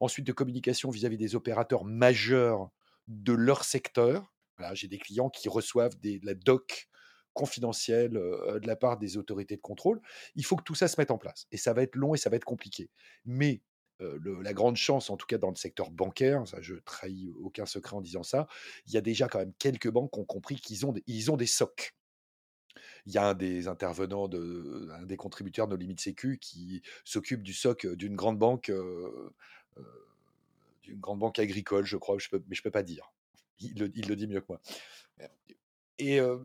ensuite 0.00 0.26
de 0.26 0.32
communication 0.32 0.90
vis-à-vis 0.90 1.16
des 1.18 1.34
opérateurs 1.34 1.84
majeurs 1.84 2.70
de 3.08 3.32
leur 3.32 3.64
secteur. 3.64 4.32
Voilà, 4.58 4.74
J'ai 4.74 4.88
des 4.88 4.98
clients 4.98 5.30
qui 5.30 5.48
reçoivent 5.48 5.98
de 6.00 6.18
la 6.24 6.34
doc 6.34 6.88
confidentielle 7.32 8.16
euh, 8.16 8.58
de 8.58 8.66
la 8.66 8.76
part 8.76 8.98
des 8.98 9.16
autorités 9.16 9.56
de 9.56 9.60
contrôle. 9.60 10.00
Il 10.34 10.44
faut 10.44 10.56
que 10.56 10.64
tout 10.64 10.74
ça 10.74 10.88
se 10.88 11.00
mette 11.00 11.10
en 11.10 11.18
place. 11.18 11.46
Et 11.52 11.56
ça 11.56 11.72
va 11.72 11.82
être 11.82 11.94
long 11.96 12.14
et 12.14 12.18
ça 12.18 12.28
va 12.30 12.36
être 12.36 12.44
compliqué. 12.44 12.90
Mais 13.24 13.62
euh, 14.00 14.18
la 14.42 14.52
grande 14.52 14.76
chance, 14.76 15.10
en 15.10 15.16
tout 15.16 15.26
cas 15.26 15.38
dans 15.38 15.50
le 15.50 15.56
secteur 15.56 15.90
bancaire, 15.90 16.46
ça 16.48 16.58
je 16.60 16.74
trahis 16.74 17.28
aucun 17.40 17.66
secret 17.66 17.96
en 17.96 18.00
disant 18.00 18.22
ça, 18.22 18.48
il 18.86 18.92
y 18.94 18.96
a 18.96 19.00
déjà 19.00 19.28
quand 19.28 19.38
même 19.38 19.52
quelques 19.58 19.90
banques 19.90 20.12
qui 20.12 20.20
ont 20.20 20.24
compris 20.24 20.56
qu'ils 20.56 20.86
ont, 20.86 20.92
des- 20.92 21.04
ils 21.06 21.30
ont 21.30 21.36
des 21.36 21.46
SOC. 21.46 21.92
Il 23.06 23.12
y 23.12 23.18
a 23.18 23.26
un 23.28 23.34
des 23.34 23.68
intervenants, 23.68 24.28
un 24.32 25.06
des 25.06 25.16
contributeurs 25.16 25.68
de 25.68 25.76
limites 25.76 26.00
sécu 26.00 26.38
qui 26.38 26.82
s'occupe 27.04 27.42
du 27.42 27.52
SOC 27.52 27.86
d'une 27.94 28.16
grande 28.16 28.38
banque, 28.38 28.70
euh, 28.70 28.80
euh, 28.80 29.30
d'une 30.82 31.00
grande 31.00 31.20
banque 31.20 31.38
agricole, 31.38 31.84
je 31.84 31.96
crois, 31.96 32.18
je 32.18 32.28
peux, 32.28 32.42
mais 32.48 32.54
je 32.54 32.62
peux 32.62 32.70
pas 32.70 32.82
dire. 32.82 33.12
Il 33.58 33.78
le, 33.78 34.16
dit 34.16 34.26
mieux 34.26 34.40
que 34.40 34.46
moi. 34.48 34.60
Et 35.98 36.18
euh, 36.18 36.38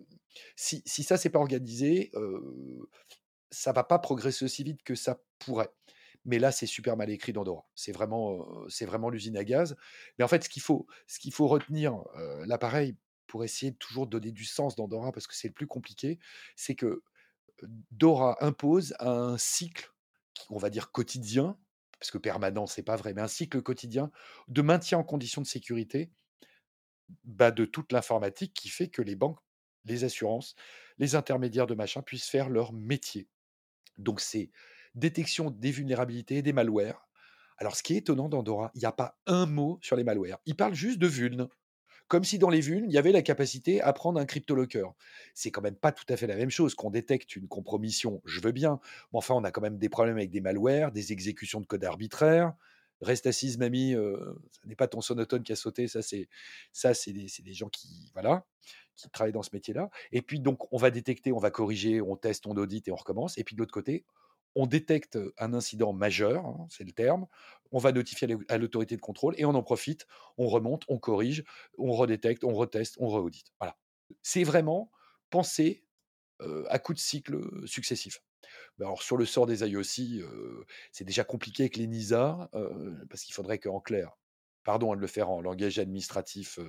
si, 0.56 0.84
si 0.86 1.04
ça 1.04 1.18
c'est 1.18 1.30
pas 1.30 1.40
organisé, 1.40 2.12
euh, 2.16 2.90
ça 3.52 3.72
va 3.72 3.84
pas 3.84 4.00
progresser 4.00 4.44
aussi 4.44 4.64
vite 4.64 4.84
que 4.84 4.96
ça 4.96 5.22
pourrait. 5.40 5.72
Mais 6.26 6.40
là, 6.40 6.52
c'est 6.52 6.66
super 6.66 6.98
mal 6.98 7.10
écrit 7.10 7.34
d'Andorra. 7.34 7.66
C'est 7.76 7.92
vraiment, 7.92 8.64
euh, 8.64 8.68
c'est 8.68 8.86
vraiment 8.86 9.10
l'usine 9.10 9.38
à 9.38 9.44
gaz. 9.44 9.76
Mais 10.18 10.26
en 10.26 10.28
fait, 10.28 10.44
ce 10.44 10.50
qu'il 10.50 10.62
faut, 10.62 10.88
ce 11.08 11.20
faut 11.30 11.48
retenir, 11.48 12.04
euh, 12.18 12.46
là 12.48 12.58
pareil, 12.58 12.98
pour 13.28 13.44
essayer 13.44 13.72
de 13.72 13.78
toujours 13.78 14.08
donner 14.08 14.32
du 14.32 14.46
sens 14.46 14.76
d'Andorra, 14.76 15.12
parce 15.12 15.28
que 15.28 15.36
c'est 15.36 15.48
le 15.48 15.54
plus 15.54 15.68
compliqué, 15.68 16.20
c'est 16.56 16.76
que 16.76 16.86
euh, 16.86 17.68
Dora 17.92 18.44
impose 18.44 18.96
un 19.00 19.38
cycle, 19.38 19.94
on 20.50 20.58
va 20.58 20.70
dire 20.70 20.92
quotidien, 20.92 21.58
parce 22.06 22.12
que 22.12 22.18
permanent, 22.20 22.68
c'est 22.68 22.84
pas 22.84 22.98
vrai, 22.98 23.16
mais 23.16 23.24
un 23.24 23.28
cycle 23.28 23.64
quotidien 23.64 24.12
de 24.48 24.62
maintien 24.62 25.00
en 25.00 25.04
conditions 25.04 25.42
de 25.42 25.48
sécurité 25.48 26.12
bah, 27.24 27.50
de 27.50 27.66
toute 27.66 27.92
l'informatique 27.92 28.54
qui 28.54 28.70
fait 28.70 28.90
que 28.90 29.02
les 29.02 29.16
banques, 29.16 29.40
les 29.86 30.04
assurances, 30.04 30.56
les 31.00 31.16
intermédiaires 31.16 31.66
de 31.66 31.74
machin 31.74 32.04
puissent 32.04 32.30
faire 32.30 32.50
leur 32.50 32.74
métier. 32.74 33.28
Donc 33.98 34.22
c'est 34.22 34.52
détection 34.94 35.50
des 35.50 35.72
vulnérabilités, 35.72 36.44
des 36.44 36.54
malwares. 36.54 37.10
Alors 37.58 37.76
ce 37.76 37.82
qui 37.82 37.96
est 37.96 37.98
étonnant 37.98 38.30
dans 38.30 38.44
Dora, 38.44 38.70
il 38.76 38.80
n'y 38.80 38.86
a 38.86 38.92
pas 38.92 39.18
un 39.26 39.48
mot 39.48 39.80
sur 39.82 39.96
les 39.96 40.04
malwares. 40.04 40.40
Il 40.46 40.56
parle 40.56 40.76
juste 40.76 41.00
de 41.00 41.08
vulnes. 41.08 41.48
Comme 42.08 42.24
si 42.24 42.38
dans 42.38 42.50
les 42.50 42.62
vulnes, 42.62 42.86
il 42.88 42.94
y 42.94 43.00
avait 43.00 43.12
la 43.12 43.24
capacité 43.24 43.82
à 43.82 43.92
prendre 43.92 44.20
un 44.20 44.26
cryptolocker. 44.26 44.86
C'est 45.34 45.50
quand 45.50 45.62
même 45.62 45.76
pas 45.76 45.92
tout 45.92 46.06
à 46.10 46.18
fait 46.18 46.28
la 46.28 46.36
même 46.36 46.52
chose. 46.52 46.76
Qu'on 46.76 46.92
détecte 46.92 47.36
une 47.36 47.48
compromission, 47.48 48.22
je 48.26 48.42
veux 48.42 48.52
bien. 48.52 48.80
Mais 49.12 49.18
enfin, 49.18 49.34
on 49.34 49.44
a 49.44 49.52
quand 49.52 49.62
même 49.62 49.78
des 49.78 49.90
problèmes 49.90 50.18
avec 50.18 50.30
des 50.30 50.42
malwares, 50.42 50.92
des 50.92 51.12
exécutions 51.12 51.62
de 51.62 51.66
code 51.66 51.84
arbitraire. 51.84 52.54
Reste 53.02 53.26
assise, 53.28 53.58
mamie, 53.58 53.94
euh, 53.94 54.18
ce 54.52 54.68
n'est 54.68 54.76
pas 54.76 54.88
ton 54.88 55.02
sonotone 55.02 55.44
qui 55.44 55.52
a 55.52 55.56
sauté, 55.56 55.88
ça 55.88 56.02
c'est 56.02 56.30
ça 56.72 56.94
c'est 56.94 57.12
des, 57.12 57.54
gens 57.54 57.68
qui 57.68 58.10
voilà 58.14 58.46
qui 58.96 59.10
travaillent 59.10 59.34
dans 59.34 59.44
ce 59.44 59.50
métier-là. 59.52 59.90
Et 60.14 60.22
puis 60.22 60.40
donc 60.40 60.72
on 60.72 60.78
va 60.78 60.92
détecter, 60.92 61.34
on 61.34 61.38
va 61.38 61.52
corriger, 61.52 62.02
on 62.02 62.16
teste, 62.16 62.48
on 62.48 62.56
audite 62.56 62.88
et 62.88 62.92
on 62.92 62.96
recommence. 62.96 63.38
Et 63.38 63.44
puis 63.44 63.56
de 63.56 63.60
l'autre 63.60 63.74
côté, 63.74 64.06
on 64.56 64.66
détecte 64.66 65.20
un 65.38 65.54
incident 65.54 65.94
majeur, 65.94 66.46
hein, 66.46 66.68
c'est 66.70 66.84
le 66.84 66.92
terme, 66.92 67.28
on 67.72 67.78
va 67.78 67.92
notifier 67.92 68.38
à 68.48 68.58
l'autorité 68.58 68.96
de 68.96 69.02
contrôle 69.02 69.36
et 69.38 69.46
on 69.46 69.54
en 69.54 69.64
profite, 69.64 70.08
on 70.38 70.48
remonte, 70.48 70.84
on 70.88 70.98
corrige, 70.98 71.44
on 71.78 71.92
redétecte, 71.92 72.44
on 72.44 72.54
reteste, 72.54 72.96
on 73.00 73.08
reaudite. 73.08 73.48
Voilà. 73.60 73.78
C'est 74.22 74.44
vraiment 74.44 74.92
penser 75.30 75.84
à 76.70 76.80
coups 76.80 76.98
de 76.98 77.02
cycle 77.02 77.68
successifs. 77.68 78.22
Alors 78.80 79.02
sur 79.02 79.18
le 79.18 79.26
sort 79.26 79.46
des 79.46 79.68
IOC, 79.68 80.24
c'est 80.92 81.06
déjà 81.06 81.24
compliqué 81.24 81.64
avec 81.64 81.78
les 81.78 81.88
NISA, 81.88 82.50
parce 83.10 83.24
qu'il 83.24 83.34
faudrait 83.34 83.58
qu'en 83.58 83.80
clair, 83.80 84.18
pardon 84.64 84.94
hein, 84.94 84.96
de 84.96 85.02
le 85.02 85.08
faire 85.08 85.30
en 85.30 85.42
langage 85.42 85.80
administratif, 85.80 86.60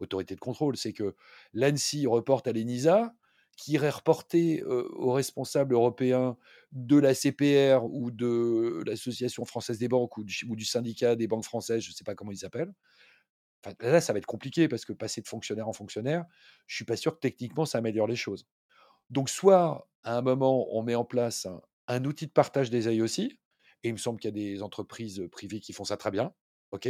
autorité 0.00 0.34
de 0.34 0.40
contrôle, 0.40 0.76
c'est 0.76 0.92
que 0.92 1.14
l'ANSI 1.54 2.06
reporte 2.06 2.46
à 2.46 2.52
l'ENISA, 2.52 3.14
qui 3.56 3.72
irait 3.72 3.90
reporter 3.90 4.62
aux 4.64 5.12
responsables 5.12 5.74
européens 5.74 6.36
de 6.72 6.98
la 6.98 7.14
CPR 7.14 7.84
ou 7.84 8.10
de 8.10 8.82
l'Association 8.86 9.44
française 9.44 9.78
des 9.78 9.88
banques 9.88 10.16
ou 10.16 10.24
du, 10.24 10.64
syndicat 10.64 11.16
des 11.16 11.28
banques 11.28 11.44
françaises, 11.44 11.82
je 11.82 11.90
ne 11.90 11.94
sais 11.94 12.04
pas 12.04 12.14
comment 12.14 12.32
ils 12.32 12.38
s'appellent. 12.38 12.72
là, 13.80 14.00
ça 14.00 14.12
va 14.12 14.18
être 14.18 14.26
compliqué 14.26 14.68
parce 14.68 14.84
que 14.84 14.92
passer 14.92 15.20
de 15.20 15.28
fonctionnaire 15.28 15.68
en 15.68 15.72
fonctionnaire, 15.72 16.24
je 16.66 16.76
suis 16.76 16.84
pas 16.84 16.96
sûr 16.96 17.14
que 17.14 17.20
techniquement 17.20 17.66
ça 17.66 17.78
améliore 17.78 18.06
les 18.06 18.16
choses. 18.16 18.46
Donc, 19.10 19.28
soit 19.28 19.88
à 20.04 20.16
un 20.16 20.22
moment, 20.22 20.66
on 20.74 20.82
met 20.82 20.94
en 20.94 21.04
place 21.04 21.46
un, 21.86 22.04
outil 22.04 22.26
de 22.26 22.32
partage 22.32 22.70
des 22.70 22.86
IOC, 22.94 23.18
et 23.84 23.88
il 23.88 23.92
me 23.92 23.98
semble 23.98 24.18
qu'il 24.18 24.28
y 24.28 24.32
a 24.32 24.54
des 24.54 24.62
entreprises 24.62 25.28
privées 25.30 25.60
qui 25.60 25.72
font 25.72 25.84
ça 25.84 25.96
très 25.96 26.10
bien. 26.10 26.32
Ok? 26.72 26.88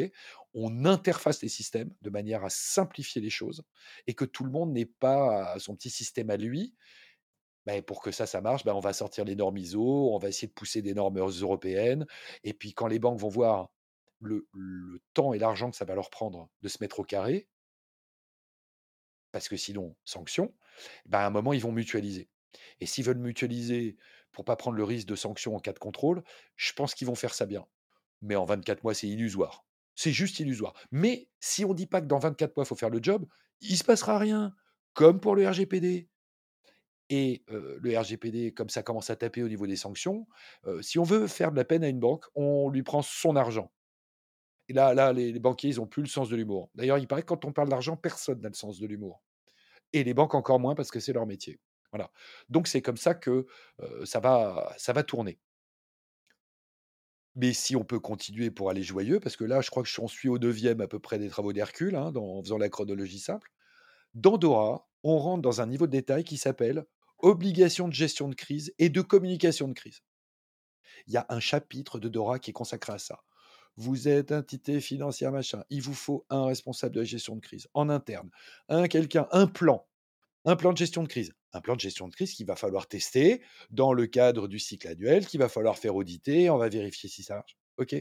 On 0.55 0.85
interface 0.85 1.43
les 1.43 1.49
systèmes 1.49 1.93
de 2.03 2.11
manière 2.11 2.45
à 2.45 2.51
simplifier 2.51 3.21
les 3.21 3.31
choses 3.31 3.63
et 4.07 4.15
que 4.15 4.25
tout 4.25 4.45
le 4.45 4.51
monde 4.51 4.73
n'ait 4.73 4.87
pas 4.87 5.59
son 5.59 5.77
petit 5.77 5.91
système 5.91 6.31
à 6.31 6.37
lui. 6.37 6.75
Ben, 7.67 7.81
pour 7.83 8.03
que 8.03 8.11
ça, 8.11 8.27
ça 8.27 8.41
marche, 8.41 8.65
ben, 8.65 8.75
on 8.75 8.81
va 8.81 8.93
sortir 8.93 9.25
les 9.25 9.37
normes 9.37 9.57
ISO, 9.57 10.13
on 10.13 10.19
va 10.19 10.29
essayer 10.29 10.49
de 10.49 10.53
pousser 10.53 10.83
des 10.83 10.95
normes 10.95 11.19
européennes. 11.19 12.07
Et 12.43 12.55
puis 12.55 12.75
quand 12.75 12.89
les 12.89 12.99
banques 12.99 13.21
vont 13.21 13.29
voir 13.29 13.71
le, 14.21 14.47
temps 15.15 15.33
et 15.33 15.39
l'argent 15.39 15.71
que 15.71 15.77
ça 15.77 15.85
va 15.85 15.95
leur 15.95 16.11
prendre 16.11 16.49
de 16.63 16.69
se 16.69 16.79
mettre 16.81 17.01
au 17.01 17.05
carré, 17.05 17.49
parce 19.31 19.49
que 19.49 19.57
sinon, 19.57 19.97
sanction, 20.05 20.55
ben 21.07 21.21
à 21.21 21.27
un 21.27 21.31
moment, 21.31 21.53
ils 21.53 21.63
vont 21.63 21.73
mutualiser. 21.73 22.29
Et 22.81 22.87
s'ils 22.87 23.05
veulent 23.05 23.19
mutualiser 23.19 23.97
pour 24.33 24.45
pas 24.45 24.57
prendre 24.57 24.77
le 24.77 24.85
risque 24.85 25.07
de 25.07 25.17
sanction 25.17 25.55
en 25.57 25.61
cas 25.61 25.73
de 25.73 25.79
contrôle, 25.79 26.23
je 26.57 26.73
pense 26.73 26.95
qu'ils 26.95 27.07
vont 27.07 27.15
faire 27.15 27.35
ça 27.35 27.47
bien. 27.47 27.67
Mais 28.23 28.37
en 28.37 28.45
24 28.45 28.83
mois, 28.85 28.95
c'est 28.95 29.09
illusoire. 29.09 29.65
C'est 29.95 30.13
juste 30.13 30.41
illusoire. 30.41 30.75
Mais 30.91 31.29
si 31.41 31.65
on 31.65 31.71
ne 31.71 31.75
dit 31.75 31.87
pas 31.87 32.01
que 32.01 32.07
dans 32.07 32.19
24 32.19 32.57
mois, 32.57 32.65
il 32.65 32.69
faut 32.69 32.75
faire 32.75 32.91
le 32.91 33.01
job, 33.03 33.27
il 33.61 33.73
ne 33.73 33.77
se 33.77 33.85
passera 33.85 34.19
rien. 34.19 34.55
Comme 34.95 35.21
pour 35.21 35.37
le 35.37 35.49
RGPD. 35.49 36.09
Et 37.09 37.45
le 37.49 37.99
RGPD, 37.99 38.55
comme 38.55 38.71
ça 38.71 38.83
commence 38.83 39.11
à 39.11 39.17
taper 39.17 39.43
au 39.43 39.49
niveau 39.49 39.67
des 39.67 39.77
sanctions, 39.77 40.27
si 40.81 40.99
on 40.99 41.03
veut 41.03 41.27
faire 41.27 41.51
de 41.51 41.57
la 41.57 41.65
peine 41.65 41.85
à 41.85 41.89
une 41.89 42.01
banque, 42.01 42.25
on 42.35 42.71
lui 42.71 42.83
prend 42.83 43.03
son 43.03 43.37
argent. 43.37 43.71
Et 44.69 44.73
là, 44.73 44.95
là 44.95 45.13
les, 45.13 45.39
banquiers, 45.39 45.71
ils 45.71 45.77
n'ont 45.77 45.87
plus 45.87 46.03
le 46.03 46.09
sens 46.09 46.31
de 46.31 46.37
l'humour. 46.37 46.71
D'ailleurs, 46.75 46.97
il 46.97 47.07
paraît 47.07 47.23
que 47.23 47.27
quand 47.27 47.45
on 47.45 47.53
parle 47.53 47.69
d'argent, 47.69 47.97
personne 47.97 48.41
n'a 48.41 48.49
le 48.49 48.55
sens 48.55 48.79
de 48.79 48.87
l'humour. 48.87 49.23
Et 49.93 50.05
les 50.05 50.15
banques 50.15 50.35
encore 50.35 50.59
moins 50.59 50.75
parce 50.75 50.91
que 50.91 51.01
c'est 51.01 51.13
leur 51.13 51.27
métier. 51.27 51.61
Voilà. 51.93 52.11
Donc 52.49 52.67
c'est 52.67 52.81
comme 52.81 52.97
ça 52.97 53.15
que 53.15 53.47
ça, 54.05 54.21
va, 54.21 54.73
ça 54.79 54.95
va 54.95 55.03
tourner. 55.03 55.39
Mais 57.35 57.53
si 57.53 57.77
on 57.77 57.85
peut 57.85 58.01
continuer 58.01 58.51
pour 58.51 58.69
aller 58.71 58.83
joyeux, 58.83 59.21
parce 59.21 59.37
que 59.37 59.45
là, 59.45 59.61
je 59.61 59.71
crois 59.71 59.83
que 59.83 59.89
j'en 59.89 60.07
suis 60.07 60.29
au 60.29 60.39
neuvième 60.39 60.81
à 60.81 60.89
peu 60.89 60.99
près 60.99 61.19
des 61.19 61.29
travaux 61.29 61.53
d'Hercule, 61.53 61.97
hein, 61.97 62.13
en 62.15 62.43
faisant 62.43 62.59
la 62.59 62.69
chronologie 62.69 63.19
simple. 63.19 63.51
Dans 64.15 64.37
Dora, 64.37 64.89
on 65.03 65.19
rentre 65.19 65.43
dans 65.43 65.61
un 65.61 65.67
niveau 65.67 65.87
de 65.87 65.93
détail 65.93 66.25
qui 66.25 66.37
s'appelle 66.37 66.85
obligation 67.19 67.89
de 67.89 67.95
gestion 67.95 68.29
de 68.29 68.35
crise 68.35 68.75
et 68.79 68.91
de 68.91 69.01
communication 69.01 69.69
de 69.69 69.73
crise. 69.73 70.03
Il 71.07 71.15
y 71.15 71.17
a 71.17 71.27
un 71.29 71.41
chapitre 71.41 71.99
de 71.99 72.09
Dora 72.09 72.39
qui 72.39 72.51
est 72.51 72.55
consacré 72.55 72.93
à 72.93 72.99
ça. 72.99 73.23
Vous 73.77 74.09
êtes 74.09 74.33
entité 74.33 74.81
financière, 74.81 75.33
machin. 75.33 75.65
Il 75.71 75.81
vous 75.81 75.95
faut 75.95 76.27
un 76.29 76.45
responsable 76.45 76.95
de 76.95 77.01
la 77.01 77.07
gestion 77.07 77.37
de 77.37 77.41
crise 77.41 77.69
en 77.73 77.89
interne, 77.89 78.31
un 78.69 78.87
quelqu'un, 78.87 79.27
un 79.31 79.47
plan, 79.47 79.87
un 80.45 80.57
plan 80.57 80.73
de 80.73 80.77
gestion 80.79 81.03
de 81.03 81.09
crise, 81.09 81.33
un 81.53 81.61
plan 81.61 81.77
de 81.77 81.81
gestion 81.81 82.09
de 82.09 82.15
crise 82.15 82.33
qu'il 82.33 82.47
va 82.47 82.57
falloir 82.57 82.89
tester 82.89 83.43
dans 83.71 83.93
le 83.93 84.07
cadre 84.07 84.49
du 84.49 84.59
cycle 84.59 84.89
annuel, 84.89 85.27
qu'il 85.27 85.41
va 85.41 85.49
falloir 85.49 85.79
faire 85.79 85.95
auditer, 85.95 86.51
on 86.51 86.59
va 86.59 86.69
vérifier 86.69 87.09
si 87.09 87.23
ça 87.23 87.37
marche. 87.37 87.57
OK 87.79 87.95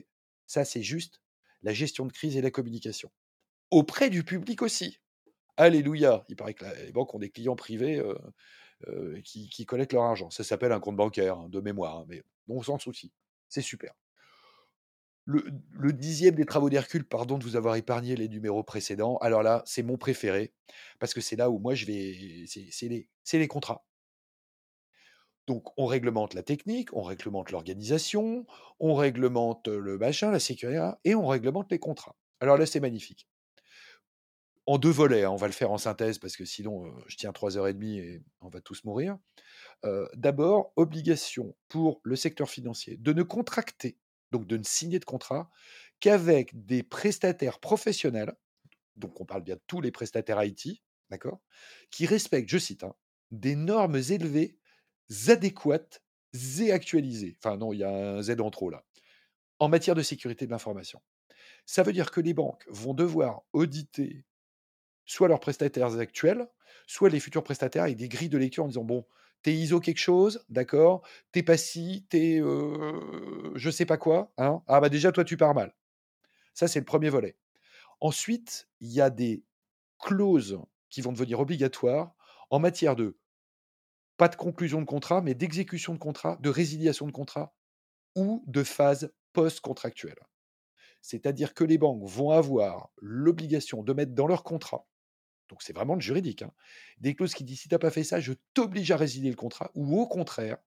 Ça, 0.47 0.65
c'est 0.65 0.83
juste 0.83 1.21
la 1.61 1.73
gestion 1.73 2.05
de 2.05 2.11
crise 2.11 2.37
et 2.37 2.41
la 2.41 2.51
communication. 2.51 3.11
Auprès 3.69 4.09
du 4.09 4.23
public 4.23 4.61
aussi. 4.61 4.99
Alléluia. 5.57 6.25
Il 6.29 6.35
paraît 6.35 6.53
que 6.53 6.65
les 6.85 6.91
banques 6.91 7.13
ont 7.13 7.19
des 7.19 7.29
clients 7.29 7.55
privés 7.55 7.99
euh, 7.99 8.17
euh, 8.87 9.21
qui, 9.21 9.65
collectent 9.65 9.93
leur 9.93 10.03
argent. 10.03 10.29
Ça 10.31 10.43
s'appelle 10.43 10.71
un 10.71 10.79
compte 10.79 10.95
bancaire, 10.95 11.37
hein, 11.37 11.49
de 11.49 11.59
mémoire, 11.61 11.99
hein, 11.99 12.05
mais 12.07 12.23
on 12.47 12.63
s'en 12.63 12.79
soucie. 12.79 13.11
C'est 13.47 13.61
super. 13.61 13.93
Le, 15.25 15.93
dixième 15.93 16.35
des 16.35 16.45
travaux 16.45 16.69
d'Hercule, 16.69 17.05
pardon 17.05 17.37
de 17.37 17.43
vous 17.43 17.55
avoir 17.55 17.75
épargné 17.75 18.15
les 18.15 18.27
numéros 18.27 18.63
précédents. 18.63 19.17
Alors 19.17 19.43
là, 19.43 19.61
c'est 19.65 19.83
mon 19.83 19.97
préféré, 19.97 20.53
parce 20.99 21.13
que 21.13 21.21
c'est 21.21 21.35
là 21.35 21.49
où 21.49 21.59
moi 21.59 21.75
je 21.75 21.85
vais. 21.85 22.45
C'est 22.47 22.87
les, 22.87 23.07
les 23.33 23.47
contrats. 23.47 23.85
Donc, 25.47 25.67
on 25.77 25.85
réglemente 25.85 26.33
la 26.33 26.43
technique, 26.43 26.93
on 26.93 27.01
réglemente 27.01 27.51
l'organisation, 27.51 28.45
on 28.79 28.93
réglemente 28.95 29.67
le 29.67 29.97
machin, 29.97 30.31
la 30.31 30.39
sécurité, 30.39 30.91
et 31.03 31.15
on 31.15 31.27
réglemente 31.27 31.71
les 31.71 31.79
contrats. 31.79 32.15
Alors 32.39 32.57
là, 32.57 32.65
c'est 32.65 32.79
magnifique. 32.79 33.27
En 34.67 34.77
deux 34.77 34.91
volets, 34.91 35.23
hein, 35.23 35.31
on 35.31 35.35
va 35.35 35.47
le 35.47 35.53
faire 35.53 35.71
en 35.71 35.77
synthèse 35.77 36.19
parce 36.19 36.37
que 36.37 36.45
sinon, 36.45 36.93
je 37.07 37.17
tiens 37.17 37.33
trois 37.33 37.57
heures 37.57 37.67
et 37.67 37.73
demie 37.73 37.97
et 37.97 38.23
on 38.41 38.49
va 38.49 38.61
tous 38.61 38.83
mourir. 38.85 39.17
D'abord, 40.13 40.71
obligation 40.75 41.55
pour 41.67 41.99
le 42.03 42.15
secteur 42.15 42.49
financier 42.49 42.97
de 42.97 43.11
ne 43.11 43.23
contracter 43.23 43.97
donc 44.31 44.47
de 44.47 44.57
ne 44.57 44.63
signer 44.63 44.99
de 44.99 45.05
contrat 45.05 45.49
qu'avec 45.99 46.65
des 46.65 46.83
prestataires 46.83 47.59
professionnels, 47.59 48.33
donc 48.95 49.19
on 49.21 49.25
parle 49.25 49.43
bien 49.43 49.55
de 49.55 49.61
tous 49.67 49.81
les 49.81 49.91
prestataires 49.91 50.43
IT, 50.43 50.81
d'accord, 51.09 51.41
qui 51.91 52.05
respectent, 52.05 52.49
je 52.49 52.57
cite, 52.57 52.83
hein, 52.83 52.95
des 53.31 53.55
normes 53.55 53.97
élevées, 53.97 54.57
adéquates 55.27 56.03
et 56.59 56.71
actualisées. 56.71 57.37
Enfin 57.43 57.57
non, 57.57 57.73
il 57.73 57.79
y 57.79 57.83
a 57.83 57.91
un 57.91 58.21
Z 58.21 58.39
en 58.39 58.51
trop 58.51 58.69
là. 58.69 58.83
En 59.59 59.69
matière 59.69 59.95
de 59.95 60.01
sécurité 60.01 60.45
de 60.45 60.51
l'information. 60.51 61.01
Ça 61.65 61.83
veut 61.83 61.93
dire 61.93 62.11
que 62.11 62.21
les 62.21 62.33
banques 62.33 62.65
vont 62.69 62.93
devoir 62.93 63.43
auditer 63.53 64.25
soit 65.05 65.27
leurs 65.27 65.39
prestataires 65.39 65.97
actuels, 65.99 66.47
soit 66.87 67.09
les 67.09 67.19
futurs 67.19 67.43
prestataires 67.43 67.83
avec 67.83 67.97
des 67.97 68.07
grilles 68.09 68.29
de 68.29 68.37
lecture 68.37 68.63
en 68.63 68.67
disant 68.67 68.83
bon, 68.83 69.05
t'es 69.43 69.53
ISO 69.53 69.79
quelque 69.79 69.99
chose, 69.99 70.45
d'accord? 70.49 71.01
T'es 71.31 71.43
pas 71.43 71.57
si, 71.57 72.05
t'es 72.09 72.39
euh, 72.39 73.51
je 73.55 73.69
sais 73.69 73.85
pas 73.85 73.97
quoi. 73.97 74.31
Hein? 74.37 74.61
Ah 74.67 74.79
bah 74.79 74.89
déjà, 74.89 75.11
toi, 75.11 75.23
tu 75.23 75.37
pars 75.37 75.53
mal. 75.53 75.75
Ça, 76.53 76.67
c'est 76.67 76.79
le 76.79 76.85
premier 76.85 77.09
volet. 77.09 77.37
Ensuite, 77.99 78.69
il 78.79 78.91
y 78.91 79.01
a 79.01 79.09
des 79.09 79.43
clauses 79.99 80.59
qui 80.89 81.01
vont 81.01 81.11
devenir 81.11 81.39
obligatoires 81.39 82.13
en 82.49 82.59
matière 82.59 82.95
de 82.95 83.17
pas 84.17 84.27
de 84.27 84.35
conclusion 84.35 84.81
de 84.81 84.85
contrat, 84.85 85.21
mais 85.21 85.33
d'exécution 85.33 85.93
de 85.93 85.99
contrat, 85.99 86.37
de 86.41 86.49
résiliation 86.49 87.07
de 87.07 87.11
contrat 87.11 87.55
ou 88.15 88.43
de 88.47 88.63
phase 88.63 89.11
post-contractuelle. 89.33 90.19
C'est-à-dire 91.01 91.53
que 91.53 91.63
les 91.63 91.77
banques 91.77 92.07
vont 92.07 92.31
avoir 92.31 92.91
l'obligation 92.97 93.81
de 93.81 93.93
mettre 93.93 94.13
dans 94.13 94.27
leur 94.27 94.43
contrat 94.43 94.85
donc 95.51 95.61
c'est 95.61 95.73
vraiment 95.73 95.95
le 95.95 96.01
juridique. 96.01 96.41
Hein. 96.41 96.51
Des 96.97 97.13
clauses 97.13 97.35
qui 97.35 97.43
disent 97.43 97.59
si 97.59 97.67
tu 97.67 97.75
n'as 97.75 97.79
pas 97.79 97.91
fait 97.91 98.05
ça, 98.05 98.19
je 98.21 98.33
t'oblige 98.53 98.89
à 98.89 98.97
résilier 98.97 99.29
le 99.29 99.35
contrat, 99.35 99.69
ou 99.75 99.99
au 99.99 100.07
contraire, 100.07 100.57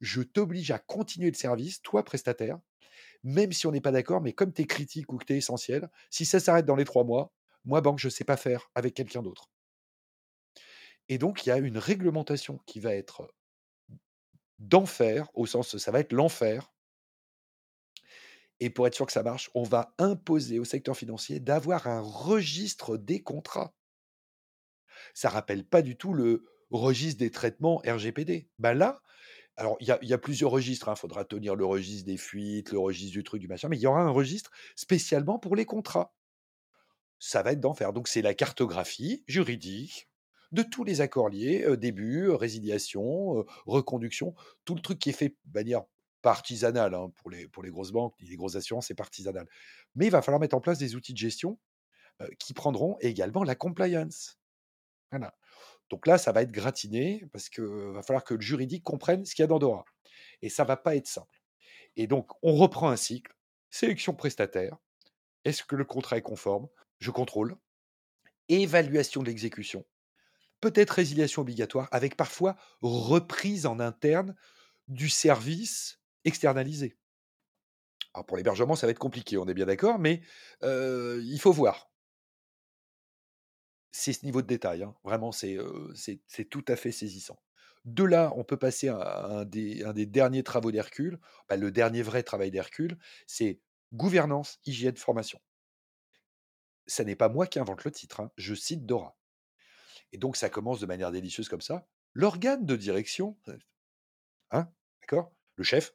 je 0.00 0.22
t'oblige 0.22 0.72
à 0.72 0.80
continuer 0.80 1.30
le 1.30 1.36
service, 1.36 1.80
toi 1.82 2.04
prestataire, 2.04 2.58
même 3.22 3.52
si 3.52 3.66
on 3.68 3.70
n'est 3.70 3.80
pas 3.80 3.92
d'accord, 3.92 4.20
mais 4.20 4.32
comme 4.32 4.52
tu 4.52 4.62
es 4.62 4.66
critique 4.66 5.12
ou 5.12 5.16
que 5.18 5.24
tu 5.24 5.34
es 5.34 5.36
essentiel, 5.36 5.88
si 6.10 6.26
ça 6.26 6.40
s'arrête 6.40 6.66
dans 6.66 6.74
les 6.74 6.84
trois 6.84 7.04
mois, 7.04 7.32
moi, 7.64 7.80
banque, 7.80 8.00
je 8.00 8.08
ne 8.08 8.10
sais 8.10 8.24
pas 8.24 8.36
faire 8.36 8.70
avec 8.74 8.92
quelqu'un 8.92 9.22
d'autre. 9.22 9.48
Et 11.08 11.16
donc, 11.16 11.46
il 11.46 11.50
y 11.50 11.52
a 11.52 11.58
une 11.58 11.78
réglementation 11.78 12.58
qui 12.66 12.80
va 12.80 12.94
être 12.94 13.32
d'enfer, 14.58 15.30
au 15.34 15.46
sens, 15.46 15.76
ça 15.78 15.90
va 15.92 16.00
être 16.00 16.12
l'enfer. 16.12 16.72
Et 18.58 18.68
pour 18.68 18.86
être 18.86 18.94
sûr 18.94 19.06
que 19.06 19.12
ça 19.12 19.22
marche, 19.22 19.50
on 19.54 19.62
va 19.62 19.94
imposer 19.98 20.58
au 20.58 20.64
secteur 20.64 20.96
financier 20.96 21.38
d'avoir 21.38 21.86
un 21.86 22.00
registre 22.00 22.96
des 22.96 23.22
contrats 23.22 23.74
ça 25.12 25.28
rappelle 25.28 25.64
pas 25.64 25.82
du 25.82 25.96
tout 25.96 26.14
le 26.14 26.44
registre 26.70 27.18
des 27.18 27.30
traitements 27.30 27.82
RGPD. 27.86 28.48
Ben 28.58 28.74
là, 28.74 29.00
Alors, 29.56 29.76
il 29.80 29.86
y 29.86 30.12
a, 30.12 30.18
plusieurs 30.18 30.50
registres. 30.50 30.88
Il 30.90 30.98
faudra 30.98 31.24
tenir 31.24 31.54
le 31.54 31.64
registre 31.64 32.06
des 32.06 32.16
fuites, 32.16 32.72
le 32.72 32.78
registre 32.78 33.12
du 33.12 33.22
truc, 33.22 33.40
du 33.40 33.48
machin, 33.48 33.68
mais 33.68 33.76
il 33.76 33.82
y 33.82 33.86
aura 33.86 34.00
un 34.00 34.10
registre 34.10 34.50
spécialement 34.74 35.38
pour 35.38 35.54
les 35.54 35.64
contrats. 35.64 36.14
Ça 37.20 37.42
va 37.42 37.52
être 37.52 37.60
d'enfer. 37.60 37.92
Donc, 37.92 38.08
c'est 38.08 38.22
la 38.22 38.34
cartographie 38.34 39.22
juridique 39.28 40.08
de 40.54 40.62
tous 40.62 40.84
les 40.84 41.00
accords 41.00 41.28
liés, 41.28 41.64
euh, 41.66 41.76
début, 41.76 42.28
euh, 42.28 42.36
résiliation, 42.36 43.38
euh, 43.38 43.44
reconduction, 43.66 44.34
tout 44.64 44.74
le 44.74 44.80
truc 44.80 44.98
qui 45.00 45.10
est 45.10 45.14
fait 45.14 45.30
de 45.44 45.52
manière 45.52 45.82
pas 46.22 46.30
artisanale 46.30 46.94
hein, 46.94 47.12
pour, 47.16 47.28
les, 47.28 47.48
pour 47.48 47.62
les 47.62 47.70
grosses 47.70 47.90
banques, 47.90 48.14
les 48.20 48.36
grosses 48.36 48.56
assurances, 48.56 48.86
c'est 48.86 48.94
pas 48.94 49.02
artisanal. 49.02 49.46
Mais 49.94 50.06
il 50.06 50.10
va 50.10 50.22
falloir 50.22 50.40
mettre 50.40 50.56
en 50.56 50.60
place 50.60 50.78
des 50.78 50.94
outils 50.94 51.12
de 51.12 51.18
gestion 51.18 51.58
qui 52.38 52.54
prendront 52.54 52.96
également 53.00 53.42
la 53.42 53.56
compliance. 53.56 54.38
Donc 55.90 56.06
là, 56.06 56.18
ça 56.18 56.32
va 56.32 56.42
être 56.42 56.52
gratiné 56.52 57.24
parce 57.32 57.48
qu'il 57.48 57.64
va 57.64 58.02
falloir 58.02 58.24
que 58.24 58.34
le 58.34 58.40
juridique 58.40 58.82
comprenne 58.82 59.24
ce 59.24 59.34
qu'il 59.34 59.42
y 59.42 59.44
a 59.44 59.48
dans 59.48 59.58
Dora. 59.58 59.84
Et 60.42 60.48
ça 60.48 60.64
va 60.64 60.76
pas 60.76 60.96
être 60.96 61.06
simple. 61.06 61.42
Et 61.96 62.06
donc, 62.06 62.30
on 62.42 62.54
reprend 62.54 62.88
un 62.88 62.96
cycle. 62.96 63.32
Sélection 63.70 64.14
prestataire. 64.14 64.76
Est-ce 65.44 65.62
que 65.62 65.76
le 65.76 65.84
contrat 65.84 66.16
est 66.16 66.22
conforme 66.22 66.68
Je 66.98 67.10
contrôle. 67.10 67.56
Évaluation 68.48 69.22
de 69.22 69.26
l'exécution. 69.26 69.84
Peut-être 70.60 70.90
résiliation 70.90 71.42
obligatoire 71.42 71.88
avec 71.92 72.16
parfois 72.16 72.56
reprise 72.80 73.66
en 73.66 73.80
interne 73.80 74.34
du 74.88 75.08
service 75.08 76.00
externalisé. 76.24 76.96
Alors 78.14 78.24
pour 78.26 78.36
l'hébergement, 78.36 78.76
ça 78.76 78.86
va 78.86 78.92
être 78.92 78.98
compliqué, 78.98 79.36
on 79.36 79.48
est 79.48 79.54
bien 79.54 79.66
d'accord, 79.66 79.98
mais 79.98 80.22
il 80.62 81.38
faut 81.40 81.52
voir. 81.52 81.90
C'est 83.96 84.12
ce 84.12 84.24
niveau 84.24 84.42
de 84.42 84.48
détail, 84.48 84.82
hein. 84.82 84.92
vraiment, 85.04 85.30
c'est 85.30 85.56
euh, 85.56 85.94
tout 86.50 86.64
à 86.66 86.74
fait 86.74 86.90
saisissant. 86.90 87.40
De 87.84 88.02
là, 88.02 88.32
on 88.34 88.42
peut 88.42 88.56
passer 88.56 88.88
à 88.88 89.26
un 89.26 89.44
des, 89.44 90.06
derniers 90.06 90.42
travaux 90.42 90.72
d'Hercule, 90.72 91.20
bah, 91.48 91.56
le 91.56 91.70
dernier 91.70 92.02
vrai 92.02 92.24
travail 92.24 92.50
d'Hercule, 92.50 92.98
c'est 93.28 93.60
gouvernance, 93.92 94.58
hygiène, 94.66 94.96
formation. 94.96 95.40
Ça 96.88 97.04
n'est 97.04 97.14
pas 97.14 97.28
moi 97.28 97.46
qui 97.46 97.60
invente 97.60 97.84
le 97.84 97.92
titre, 97.92 98.18
hein, 98.18 98.32
je 98.36 98.56
cite 98.56 98.84
Dora. 98.84 99.16
Et 100.10 100.18
donc 100.18 100.36
ça 100.36 100.50
commence 100.50 100.80
de 100.80 100.86
manière 100.86 101.12
délicieuse 101.12 101.48
comme 101.48 101.60
ça. 101.60 101.86
L'organe 102.14 102.66
de 102.66 102.74
direction, 102.74 103.38
hein, 104.50 104.68
d'accord? 105.02 105.32
Le 105.54 105.62
chef, 105.62 105.94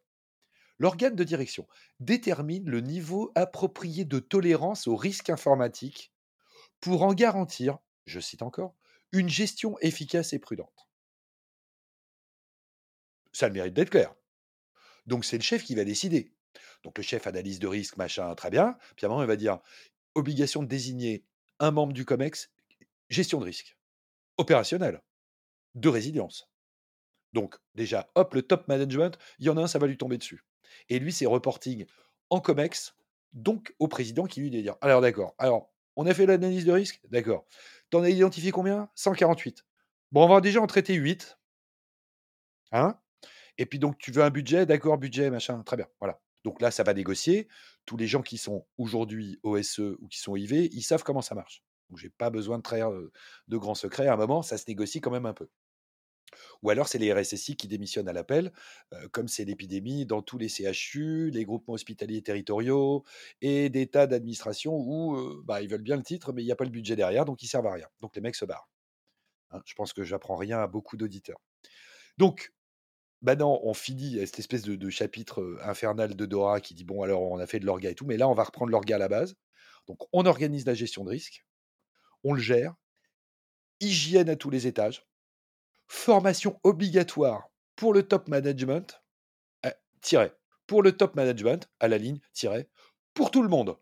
L'organe 0.77 1.17
de 1.17 1.25
direction 1.25 1.67
détermine 1.99 2.69
le 2.69 2.79
niveau 2.79 3.33
approprié 3.35 4.05
de 4.05 4.19
tolérance 4.19 4.87
au 4.87 4.95
risque 4.95 5.29
informatique 5.29 6.13
pour 6.79 7.03
en 7.03 7.13
garantir, 7.13 7.77
je 8.09 8.19
cite 8.19 8.41
encore, 8.41 8.75
une 9.11 9.29
gestion 9.29 9.77
efficace 9.79 10.33
et 10.33 10.39
prudente. 10.39 10.87
Ça 13.31 13.47
le 13.47 13.53
mérite 13.53 13.73
d'être 13.73 13.89
clair. 13.89 14.13
Donc 15.05 15.25
c'est 15.25 15.37
le 15.37 15.43
chef 15.43 15.63
qui 15.63 15.75
va 15.75 15.83
décider. 15.83 16.33
Donc 16.83 16.97
le 16.97 17.03
chef 17.03 17.27
analyse 17.27 17.59
de 17.59 17.67
risque, 17.67 17.97
machin, 17.97 18.33
très 18.35 18.49
bien. 18.49 18.77
Puis 18.95 19.05
à 19.05 19.07
un 19.07 19.11
moment, 19.11 19.23
il 19.23 19.27
va 19.27 19.35
dire 19.35 19.59
obligation 20.15 20.63
de 20.63 20.67
désigner 20.67 21.25
un 21.59 21.71
membre 21.71 21.93
du 21.93 22.05
COMEX, 22.05 22.51
gestion 23.09 23.39
de 23.39 23.45
risque, 23.45 23.77
opérationnel, 24.37 25.01
de 25.75 25.89
résilience. 25.89 26.49
Donc 27.33 27.57
déjà, 27.75 28.09
hop, 28.15 28.33
le 28.33 28.41
top 28.41 28.67
management, 28.67 29.17
il 29.39 29.45
y 29.45 29.49
en 29.49 29.57
a 29.57 29.61
un, 29.61 29.67
ça 29.67 29.79
va 29.79 29.87
lui 29.87 29.97
tomber 29.97 30.17
dessus. 30.17 30.43
Et 30.89 30.99
lui, 30.99 31.11
c'est 31.11 31.25
reporting 31.25 31.85
en 32.29 32.39
COMEX, 32.39 32.95
donc 33.33 33.75
au 33.79 33.87
président 33.87 34.25
qui 34.25 34.41
lui 34.41 34.49
dit 34.49 34.67
Alors 34.81 35.01
d'accord, 35.01 35.35
alors 35.37 35.71
on 35.95 36.05
a 36.05 36.13
fait 36.13 36.25
l'analyse 36.25 36.65
de 36.65 36.71
risque? 36.71 37.01
D'accord. 37.09 37.45
T'en 37.89 38.03
as 38.03 38.09
identifié 38.09 38.51
combien? 38.51 38.89
148. 38.95 39.65
Bon, 40.11 40.25
on 40.25 40.27
va 40.27 40.41
déjà 40.41 40.61
en 40.61 40.67
traiter 40.67 40.93
8. 40.93 41.39
Hein? 42.71 42.99
Et 43.57 43.65
puis 43.65 43.79
donc 43.79 43.97
tu 43.97 44.11
veux 44.11 44.23
un 44.23 44.29
budget? 44.29 44.65
D'accord, 44.65 44.97
budget, 44.97 45.29
machin, 45.29 45.61
très 45.63 45.77
bien. 45.77 45.87
Voilà. 45.99 46.21
Donc 46.43 46.61
là, 46.61 46.71
ça 46.71 46.83
va 46.83 46.93
négocier. 46.93 47.47
Tous 47.85 47.97
les 47.97 48.07
gens 48.07 48.21
qui 48.21 48.37
sont 48.37 48.65
aujourd'hui 48.77 49.39
OSE 49.43 49.79
ou 49.79 50.07
qui 50.07 50.19
sont 50.19 50.35
IV, 50.35 50.53
ils 50.71 50.83
savent 50.83 51.03
comment 51.03 51.21
ça 51.21 51.35
marche. 51.35 51.63
Donc 51.89 51.97
j'ai 51.97 52.09
pas 52.09 52.29
besoin 52.29 52.57
de 52.57 52.63
trahir 52.63 52.91
de 52.91 53.57
grands 53.57 53.75
secrets. 53.75 54.07
À 54.07 54.13
un 54.13 54.17
moment, 54.17 54.41
ça 54.41 54.57
se 54.57 54.65
négocie 54.67 55.01
quand 55.01 55.11
même 55.11 55.25
un 55.25 55.33
peu. 55.33 55.49
Ou 56.61 56.69
alors, 56.69 56.87
c'est 56.87 56.97
les 56.97 57.13
RSSI 57.13 57.55
qui 57.55 57.67
démissionnent 57.67 58.09
à 58.09 58.13
l'appel, 58.13 58.51
comme 59.11 59.27
c'est 59.27 59.45
l'épidémie 59.45 60.05
dans 60.05 60.21
tous 60.21 60.37
les 60.37 60.49
CHU, 60.49 61.29
les 61.31 61.45
groupements 61.45 61.73
hospitaliers 61.73 62.21
territoriaux 62.21 63.03
et 63.41 63.69
des 63.69 63.87
tas 63.87 64.07
d'administrations 64.07 64.75
où 64.75 65.41
bah, 65.43 65.61
ils 65.61 65.69
veulent 65.69 65.81
bien 65.81 65.97
le 65.97 66.03
titre, 66.03 66.33
mais 66.33 66.41
il 66.43 66.45
n'y 66.45 66.51
a 66.51 66.55
pas 66.55 66.65
le 66.65 66.69
budget 66.69 66.95
derrière, 66.95 67.25
donc 67.25 67.43
ils 67.43 67.47
servent 67.47 67.67
à 67.67 67.73
rien. 67.73 67.87
Donc 68.01 68.15
les 68.15 68.21
mecs 68.21 68.35
se 68.35 68.45
barrent. 68.45 68.69
Hein, 69.51 69.61
je 69.65 69.73
pense 69.73 69.93
que 69.93 70.03
j'apprends 70.03 70.35
rien 70.35 70.59
à 70.59 70.67
beaucoup 70.67 70.97
d'auditeurs. 70.97 71.39
Donc, 72.17 72.53
maintenant, 73.21 73.59
on 73.63 73.73
finit 73.73 74.19
cette 74.27 74.39
espèce 74.39 74.61
de, 74.63 74.75
de, 74.75 74.89
chapitre 74.89 75.57
infernal 75.63 76.15
de 76.15 76.25
Dora 76.25 76.61
qui 76.61 76.73
dit 76.73 76.83
bon, 76.83 77.01
alors 77.01 77.21
on 77.21 77.39
a 77.39 77.47
fait 77.47 77.59
de 77.59 77.65
l'orga 77.65 77.89
et 77.89 77.95
tout, 77.95 78.05
mais 78.05 78.17
là, 78.17 78.27
on 78.27 78.33
va 78.33 78.43
reprendre 78.43 78.71
l'orga 78.71 78.95
à 78.95 78.99
la 78.99 79.07
base. 79.07 79.35
Donc, 79.87 79.97
on 80.13 80.25
organise 80.25 80.65
la 80.65 80.73
gestion 80.73 81.03
de 81.03 81.09
risque, 81.09 81.45
on 82.23 82.33
le 82.33 82.41
gère, 82.41 82.75
hygiène 83.79 84.29
à 84.29 84.35
tous 84.35 84.49
les 84.49 84.67
étages 84.67 85.08
formation 85.89 86.59
obligatoire 86.63 87.49
pour 87.75 87.93
le 87.93 88.07
top 88.07 88.29
management, 88.29 89.03
tiré, 90.01 90.31
pour 90.67 90.81
le 90.83 90.95
top 90.95 91.15
management, 91.15 91.69
à 91.79 91.87
la 91.89 91.97
ligne, 91.97 92.21
pour 93.13 93.31
tout 93.31 93.41
le 93.41 93.49
monde. 93.49 93.77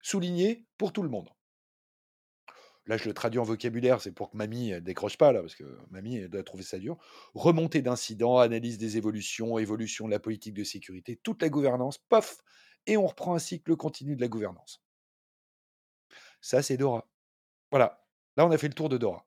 Souligné, 0.00 0.66
pour 0.78 0.92
tout 0.92 1.02
le 1.02 1.08
monde. 1.08 1.28
Là, 2.86 2.96
je 2.96 3.04
le 3.04 3.14
traduis 3.14 3.38
en 3.38 3.44
vocabulaire, 3.44 4.00
c'est 4.00 4.10
pour 4.10 4.30
que 4.30 4.36
mamie 4.36 4.70
ne 4.70 4.80
décroche 4.80 5.16
pas, 5.16 5.30
là, 5.30 5.40
parce 5.40 5.54
que 5.54 5.78
mamie 5.90 6.28
doit 6.28 6.42
trouver 6.42 6.64
ça 6.64 6.78
dur. 6.78 6.98
Remontée 7.34 7.82
d'incidents, 7.82 8.38
analyse 8.38 8.78
des 8.78 8.96
évolutions, 8.96 9.58
évolution 9.58 10.06
de 10.06 10.10
la 10.10 10.18
politique 10.18 10.54
de 10.54 10.64
sécurité, 10.64 11.14
toute 11.22 11.40
la 11.42 11.48
gouvernance, 11.48 11.98
pof, 11.98 12.42
et 12.86 12.96
on 12.96 13.06
reprend 13.06 13.36
un 13.36 13.38
cycle 13.38 13.76
continu 13.76 14.16
de 14.16 14.20
la 14.20 14.26
gouvernance. 14.26 14.82
Ça, 16.40 16.62
c'est 16.62 16.76
Dora. 16.76 17.06
Voilà. 17.70 18.04
Là, 18.36 18.44
on 18.46 18.50
a 18.50 18.58
fait 18.58 18.66
le 18.66 18.74
tour 18.74 18.88
de 18.88 18.98
Dora. 18.98 19.24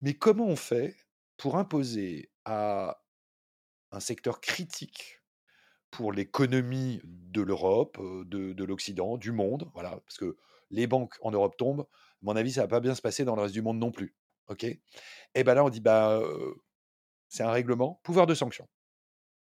Mais 0.00 0.14
comment 0.14 0.46
on 0.46 0.56
fait 0.56 0.96
pour 1.36 1.56
imposer 1.56 2.30
à 2.44 3.02
un 3.90 4.00
secteur 4.00 4.40
critique 4.40 5.20
pour 5.90 6.12
l'économie 6.12 7.00
de 7.04 7.42
l'Europe, 7.42 7.98
de, 8.00 8.52
de 8.52 8.64
l'Occident, 8.64 9.16
du 9.16 9.32
monde, 9.32 9.70
voilà, 9.72 10.00
parce 10.00 10.18
que 10.18 10.36
les 10.70 10.86
banques 10.86 11.16
en 11.22 11.30
Europe 11.30 11.56
tombent, 11.56 11.86
à 11.90 12.18
mon 12.22 12.36
avis, 12.36 12.52
ça 12.52 12.62
va 12.62 12.68
pas 12.68 12.80
bien 12.80 12.94
se 12.94 13.00
passer 13.00 13.24
dans 13.24 13.36
le 13.36 13.42
reste 13.42 13.54
du 13.54 13.62
monde 13.62 13.78
non 13.78 13.90
plus. 13.90 14.14
Et 15.34 15.44
bien 15.44 15.54
là, 15.54 15.64
on 15.64 15.68
dit, 15.68 15.80
bah, 15.80 16.22
c'est 17.28 17.42
un 17.42 17.50
règlement, 17.50 18.00
pouvoir 18.02 18.26
de 18.26 18.34
sanction. 18.34 18.68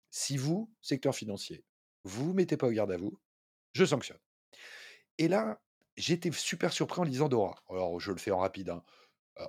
Si 0.09 0.37
vous, 0.37 0.73
secteur 0.81 1.15
financier, 1.15 1.63
vous 2.03 2.29
ne 2.29 2.33
mettez 2.33 2.57
pas 2.57 2.67
au 2.67 2.71
garde 2.71 2.91
à 2.91 2.97
vous, 2.97 3.19
je 3.73 3.85
sanctionne. 3.85 4.19
Et 5.17 5.27
là, 5.27 5.61
j'étais 5.95 6.31
super 6.31 6.73
surpris 6.73 7.01
en 7.01 7.03
lisant 7.03 7.29
Dora. 7.29 7.63
Alors, 7.69 7.99
je 7.99 8.11
le 8.11 8.17
fais 8.17 8.31
en 8.31 8.39
rapide. 8.39 8.69
Hein 8.69 8.83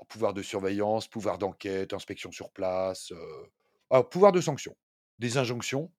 pouvoir 0.09 0.33
de 0.35 0.43
surveillance, 0.43 1.09
pouvoir 1.09 1.39
d'enquête, 1.39 1.93
inspection 1.93 2.31
sur 2.33 2.51
place, 2.51 3.13
alors, 3.93 4.09
pouvoir 4.09 4.33
de 4.33 4.41
sanction. 4.41 4.75
Des 5.19 5.37
injonctions, 5.37 5.93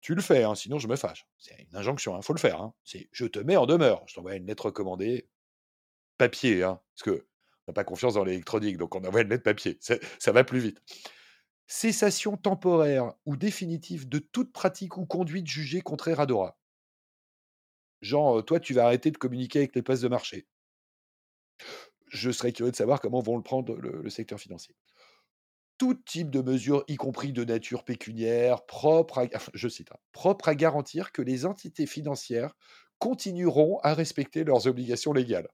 tu 0.00 0.16
le 0.16 0.20
fais, 0.20 0.42
hein, 0.42 0.56
sinon 0.56 0.80
je 0.80 0.88
me 0.88 0.96
fâche. 0.96 1.28
C'est 1.38 1.56
une 1.70 1.76
injonction, 1.76 2.14
il 2.14 2.18
hein, 2.18 2.22
faut 2.22 2.32
le 2.32 2.40
faire. 2.40 2.60
Hein. 2.60 2.74
Je 3.12 3.26
te 3.26 3.38
mets 3.38 3.56
en 3.56 3.66
demeure. 3.66 4.02
Je 4.08 4.14
t'envoie 4.14 4.34
une 4.34 4.46
lettre 4.46 4.66
recommandée, 4.66 5.28
papier, 6.18 6.60
parce 6.60 7.02
que 7.04 7.26
on 7.66 7.70
n'a 7.70 7.74
pas 7.74 7.84
confiance 7.84 8.14
dans 8.14 8.24
l'électronique, 8.24 8.78
donc 8.78 8.96
on 8.96 9.04
envoie 9.04 9.20
une 9.20 9.28
lettre 9.28 9.44
papier. 9.44 9.78
Ça 9.80 10.32
va 10.32 10.42
plus 10.42 10.58
vite. 10.58 10.82
Cessation 11.68 12.36
temporaire 12.36 13.14
ou 13.26 13.36
définitive 13.36 14.08
de 14.08 14.18
toute 14.18 14.52
pratique 14.52 14.96
ou 14.96 15.06
conduite 15.06 15.46
jugée 15.46 15.82
contraire 15.82 16.18
à 16.18 16.26
Dora. 16.26 16.58
Genre, 18.00 18.44
toi, 18.44 18.58
tu 18.58 18.74
vas 18.74 18.86
arrêter 18.86 19.12
de 19.12 19.18
communiquer 19.18 19.60
avec 19.60 19.76
les 19.76 19.82
places 19.82 20.00
de 20.00 20.08
marché 20.08 20.48
je 22.10 22.30
serais 22.30 22.52
curieux 22.52 22.72
de 22.72 22.76
savoir 22.76 23.00
comment 23.00 23.20
vont 23.20 23.36
le 23.36 23.42
prendre 23.42 23.74
le, 23.76 24.08
secteur 24.10 24.38
financier. 24.38 24.74
Tout 25.78 25.94
type 25.94 26.30
de 26.30 26.42
mesures, 26.42 26.84
y 26.88 26.96
compris 26.96 27.32
de 27.32 27.44
nature 27.44 27.84
pécuniaire, 27.84 28.66
propre 28.66 29.18
à, 29.18 29.22
hein, 29.22 29.96
propre 30.12 30.48
à 30.48 30.54
garantir 30.54 31.12
que 31.12 31.22
les 31.22 31.46
entités 31.46 31.86
financières 31.86 32.54
continueront 32.98 33.78
à 33.82 33.94
respecter 33.94 34.44
leurs 34.44 34.66
obligations 34.66 35.12
légales. 35.12 35.48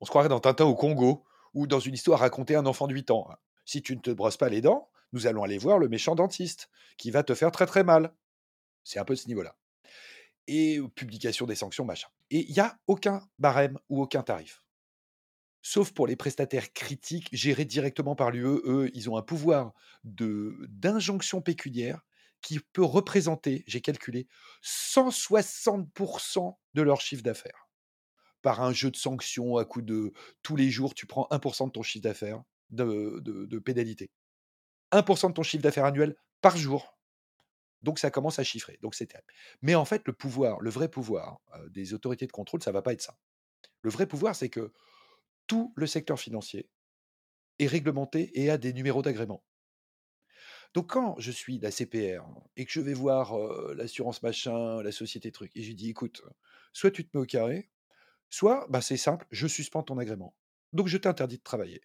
On 0.00 0.06
se 0.06 0.10
croirait 0.10 0.28
dans 0.28 0.40
Tintin 0.40 0.64
au 0.64 0.74
Congo 0.74 1.24
ou 1.52 1.66
dans 1.66 1.80
une 1.80 1.94
histoire 1.94 2.20
racontée 2.20 2.54
à 2.54 2.60
un 2.60 2.66
enfant 2.66 2.86
de 2.86 2.94
8 2.94 3.10
ans. 3.10 3.28
Hein. 3.30 3.36
Si 3.64 3.82
tu 3.82 3.94
ne 3.94 4.00
te 4.00 4.10
brosses 4.10 4.36
pas 4.36 4.48
les 4.48 4.60
dents, 4.60 4.90
nous 5.12 5.26
allons 5.26 5.42
aller 5.42 5.58
voir 5.58 5.78
le 5.78 5.88
méchant 5.88 6.14
dentiste 6.14 6.70
qui 6.96 7.10
va 7.10 7.22
te 7.22 7.34
faire 7.34 7.52
très 7.52 7.66
très 7.66 7.84
mal. 7.84 8.14
C'est 8.84 8.98
un 8.98 9.04
peu 9.04 9.16
ce 9.16 9.28
niveau-là 9.28 9.54
et 10.46 10.80
publication 10.94 11.46
des 11.46 11.54
sanctions, 11.54 11.84
machin. 11.84 12.08
Et 12.30 12.46
il 12.48 12.52
n'y 12.52 12.60
a 12.60 12.76
aucun 12.86 13.26
barème 13.38 13.78
ou 13.88 14.02
aucun 14.02 14.22
tarif. 14.22 14.64
Sauf 15.62 15.92
pour 15.92 16.06
les 16.06 16.16
prestataires 16.16 16.74
critiques 16.74 17.28
gérés 17.32 17.64
directement 17.64 18.14
par 18.14 18.30
l'UE, 18.30 18.60
eux, 18.66 18.90
ils 18.92 19.08
ont 19.08 19.16
un 19.16 19.22
pouvoir 19.22 19.72
d'injonction 20.04 21.40
pécuniaire 21.40 22.02
qui 22.42 22.60
peut 22.60 22.84
représenter, 22.84 23.64
j'ai 23.66 23.80
calculé, 23.80 24.28
160% 24.62 26.56
de 26.74 26.82
leur 26.82 27.00
chiffre 27.00 27.22
d'affaires. 27.22 27.70
Par 28.42 28.60
un 28.60 28.74
jeu 28.74 28.90
de 28.90 28.96
sanctions 28.96 29.56
à 29.56 29.64
coup 29.64 29.80
de 29.80 30.12
tous 30.42 30.54
les 30.54 30.70
jours, 30.70 30.92
tu 30.92 31.06
prends 31.06 31.26
1% 31.30 31.68
de 31.68 31.72
ton 31.72 31.82
chiffre 31.82 32.02
d'affaires 32.02 32.42
de, 32.68 33.20
de, 33.22 33.58
pénalité. 33.58 34.10
1% 34.92 35.28
de 35.28 35.32
ton 35.32 35.42
chiffre 35.42 35.62
d'affaires 35.62 35.86
annuel 35.86 36.14
par 36.42 36.58
jour. 36.58 36.93
Donc 37.84 37.98
ça 37.98 38.10
commence 38.10 38.38
à 38.38 38.44
chiffrer. 38.44 38.78
Donc. 38.82 38.96
Mais 39.62 39.74
en 39.74 39.84
fait, 39.84 40.02
le 40.06 40.12
pouvoir, 40.12 40.60
le 40.60 40.70
vrai 40.70 40.88
pouvoir 40.88 41.40
des 41.70 41.94
autorités 41.94 42.26
de 42.26 42.32
contrôle, 42.32 42.62
ça 42.62 42.72
va 42.72 42.82
pas 42.82 42.92
être 42.92 43.02
ça. 43.02 43.16
Le 43.82 43.90
vrai 43.90 44.06
pouvoir, 44.06 44.34
c'est 44.34 44.48
que 44.48 44.72
tout 45.46 45.72
le 45.76 45.86
secteur 45.86 46.18
financier 46.18 46.68
est 47.58 47.66
réglementé 47.66 48.30
et 48.40 48.50
a 48.50 48.58
des 48.58 48.72
numéros 48.72 49.02
d'agrément. 49.02 49.44
Donc 50.72 50.90
quand 50.90 51.14
je 51.18 51.30
suis 51.30 51.58
la 51.60 51.70
CPR 51.70 52.24
et 52.56 52.64
que 52.64 52.72
je 52.72 52.80
vais 52.80 52.94
voir 52.94 53.38
l'assurance 53.74 54.22
machin, 54.22 54.82
la 54.82 54.90
société 54.90 55.30
truc, 55.30 55.52
et 55.54 55.62
je 55.62 55.68
lui 55.68 55.76
dis, 55.76 55.90
écoute, 55.90 56.22
soit 56.72 56.90
tu 56.90 57.06
te 57.06 57.16
mets 57.16 57.22
au 57.22 57.26
carré, 57.26 57.70
soit 58.28 58.66
bah, 58.70 58.80
c'est 58.80 58.96
simple, 58.96 59.26
je 59.30 59.46
suspends 59.46 59.84
ton 59.84 59.98
agrément. 59.98 60.34
Donc 60.72 60.88
je 60.88 60.98
t'interdis 60.98 61.38
de 61.38 61.42
travailler. 61.44 61.82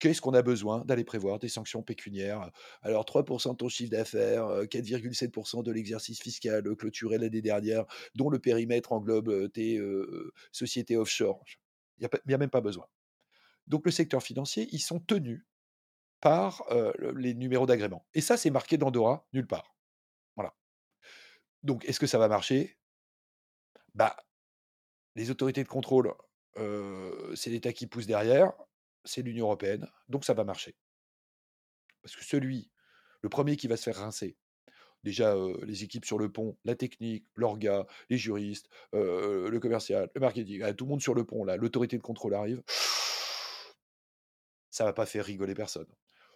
Qu'est-ce 0.00 0.20
qu'on 0.20 0.34
a 0.34 0.42
besoin 0.42 0.84
d'aller 0.86 1.04
prévoir? 1.04 1.38
Des 1.38 1.48
sanctions 1.48 1.82
pécuniaires 1.82 2.50
Alors 2.82 3.04
3% 3.04 3.52
de 3.52 3.56
ton 3.56 3.68
chiffre 3.68 3.90
d'affaires, 3.90 4.46
4,7% 4.64 5.62
de 5.62 5.70
l'exercice 5.70 6.20
fiscal 6.20 6.64
clôturé 6.74 7.18
l'année 7.18 7.42
dernière, 7.42 7.84
dont 8.14 8.30
le 8.30 8.38
périmètre 8.38 8.92
englobe 8.92 9.52
tes 9.52 9.78
sociétés 10.52 10.96
offshore. 10.96 11.44
Il 11.98 12.08
n'y 12.26 12.34
a, 12.34 12.38
même 12.38 12.50
pas 12.50 12.62
besoin. 12.62 12.86
Donc 13.66 13.84
le 13.84 13.92
secteur 13.92 14.22
financier, 14.22 14.68
ils 14.72 14.80
sont 14.80 15.00
tenus 15.00 15.44
par 16.20 16.64
les 17.14 17.34
numéros 17.34 17.66
d'agrément. 17.66 18.06
Et 18.14 18.22
ça, 18.22 18.36
c'est 18.36 18.50
marqué 18.50 18.78
dans 18.78 18.90
Dora, 18.90 19.26
nulle 19.32 19.46
part. 19.46 19.76
Voilà. 20.34 20.54
Donc, 21.62 21.84
est-ce 21.84 22.00
que 22.00 22.06
ça 22.06 22.18
va 22.18 22.28
marcher? 22.28 22.78
Bah, 23.94 24.16
les 25.14 25.30
autorités 25.30 25.62
de 25.62 25.68
contrôle, 25.68 26.14
c'est 27.34 27.50
l'État 27.50 27.74
qui 27.74 27.86
pousse 27.86 28.06
derrière, 28.06 28.54
c'est 29.04 29.22
l'Union 29.22 29.46
européenne, 29.46 29.88
donc 30.08 30.24
ça 30.24 30.34
va 30.34 30.44
marcher. 30.44 30.76
Parce 32.02 32.16
que 32.16 32.24
celui, 32.24 32.70
le 33.22 33.28
premier 33.28 33.56
qui 33.56 33.68
va 33.68 33.76
se 33.76 33.82
faire 33.84 33.96
rincer, 33.96 34.36
déjà 35.04 35.34
les 35.62 35.84
équipes 35.84 36.04
sur 36.04 36.18
le 36.18 36.30
pont, 36.30 36.56
la 36.64 36.74
technique, 36.74 37.26
l'orga, 37.34 37.86
les 38.08 38.18
juristes, 38.18 38.68
le 38.92 39.58
commercial, 39.58 40.10
le 40.14 40.20
marketing, 40.20 40.62
ah, 40.62 40.72
tout 40.72 40.84
le 40.84 40.90
monde 40.90 41.02
sur 41.02 41.14
le 41.14 41.24
pont, 41.24 41.44
là, 41.44 41.56
l'autorité 41.56 41.96
de 41.96 42.02
contrôle 42.02 42.34
arrive, 42.34 42.62
ça 44.70 44.84
va 44.84 44.92
pas 44.92 45.06
faire 45.06 45.24
rigoler 45.24 45.54
personne 45.54 45.88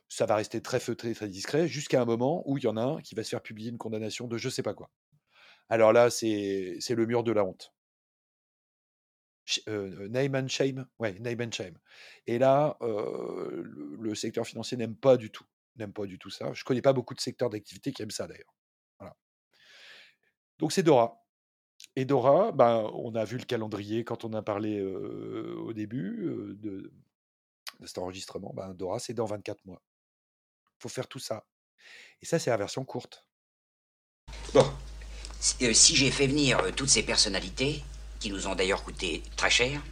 ça 0.09 0.27
va 0.27 0.37
rester 0.37 0.61
très 0.61 0.81
feutré, 0.81 1.15
très 1.15 1.29
discret, 1.29 1.67
jusqu'à 1.67 2.01
un 2.01 2.05
moment 2.05 2.43
où 2.47 2.59
il 2.59 2.65
y 2.65 2.67
en 2.69 2.77
a 2.77 2.83
un 2.83 3.01
qui 3.01 3.15
va 3.15 3.25
se 3.25 3.31
faire 3.31 3.43
publier 3.43 3.71
une 3.71 3.79
condamnation 3.79 4.29
de 4.29 4.39
je 4.39 4.49
sais 4.49 4.63
pas 4.63 4.75
quoi. 4.75 4.91
Alors 5.69 5.93
là, 5.93 6.11
c'est 6.11 6.79
le 6.91 7.07
mur 7.07 7.25
de 7.25 7.33
la 7.33 7.45
honte. 7.45 7.74
Euh, 9.69 10.09
and 10.35 10.49
shame, 10.49 10.87
ouais, 10.99 11.17
and 11.21 11.51
shame. 11.53 11.79
Et 12.27 12.39
là, 12.39 12.77
euh, 12.81 13.63
le, 13.99 14.15
secteur 14.15 14.47
financier 14.47 14.77
n'aime 14.77 14.97
pas 14.97 15.17
du 15.17 15.31
tout, 15.31 15.45
n'aime 15.77 15.93
pas 15.93 16.07
du 16.07 16.19
tout 16.19 16.31
ça. 16.31 16.53
Je 16.55 16.65
connais 16.65 16.81
pas 16.81 16.95
beaucoup 16.95 17.15
de 17.15 17.21
secteurs 17.21 17.51
d'activité 17.51 17.93
qui 17.93 18.03
aiment 18.03 18.11
ça 18.11 18.27
d'ailleurs. 18.27 18.55
Donc 20.59 20.73
c'est 20.73 20.85
Dora. 20.85 21.21
Et 21.97 22.05
Dora, 22.05 22.53
ben, 22.53 22.89
on 22.95 23.15
a 23.17 23.25
vu 23.25 23.37
le 23.37 23.45
calendrier 23.45 24.05
quand 24.05 24.25
on 24.25 24.33
a 24.33 24.41
parlé 24.41 24.79
euh, 24.79 25.57
au 25.59 25.73
début 25.73 26.25
de, 26.61 26.93
de, 27.81 27.87
cet 27.87 27.99
enregistrement. 27.99 28.53
Ben, 28.55 28.73
Dora, 28.73 29.01
c'est 29.01 29.15
dans 29.15 29.27
24 29.27 29.65
mois 29.67 29.83
faut 30.85 30.89
faire 30.91 31.09
tout 31.09 31.19
ça. 31.19 31.47
Et 32.21 32.27
ça, 32.27 32.39
c'est 32.39 32.51
la 32.51 32.57
version 32.59 32.85
courte. 32.85 33.27
Bon, 34.53 34.67
si, 35.41 35.65
euh, 35.65 35.73
j'ai 35.73 36.11
fait 36.11 36.27
venir 36.27 36.59
euh, 36.61 36.71
toutes 36.71 36.91
ces 36.91 37.03
personnalités, 37.03 37.83
qui 38.25 38.31
nous 38.31 38.47
ont 38.47 38.55
d'ailleurs 38.55 38.83
coûté 38.83 39.23
très 39.37 39.51
cher, 39.51 39.83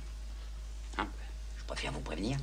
hein, 0.96 1.06
je 1.58 1.64
préfère 1.64 1.92
vous 1.92 2.00
prévenir, 2.00 2.38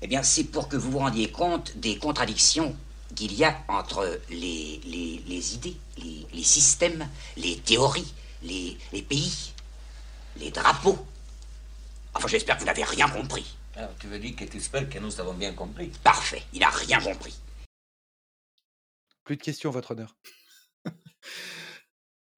eh 0.00 0.06
bien, 0.06 0.22
c'est 0.22 0.44
pour 0.44 0.68
que 0.68 0.76
vous 0.76 0.92
vous 0.92 1.00
rendiez 1.00 1.30
compte 1.30 1.76
des 1.76 1.98
contradictions 1.98 2.74
qu'il 3.14 3.34
y 3.34 3.44
a 3.44 3.62
entre 3.68 4.22
les, 4.30 4.80
les, 4.86 5.54
idées, 5.54 5.76
les, 5.98 6.42
systèmes, 6.42 7.06
les 7.36 7.58
théories, 7.58 8.10
les, 8.42 8.78
pays, 9.06 9.52
les 10.38 10.50
drapeaux. 10.50 11.06
Enfin, 12.14 12.28
j'espère 12.28 12.56
que 12.56 12.60
vous 12.60 12.66
n'avez 12.68 12.84
rien 12.84 13.10
compris. 13.10 13.54
Alors, 13.76 13.94
tu 14.00 14.06
veux 14.06 14.18
dire 14.18 14.34
que 14.34 14.44
tu 14.44 14.56
espères 14.56 14.88
que 14.88 14.98
nous 14.98 15.20
avons 15.20 15.34
bien 15.34 15.52
compris 15.52 15.92
Parfait, 16.02 16.42
il 16.54 16.60
n'a 16.60 16.70
rien 16.70 17.00
compris. 17.00 17.38
Plus 19.24 19.36
de 19.36 19.42
questions, 19.42 19.70
votre 19.70 19.90
honneur. 19.90 20.16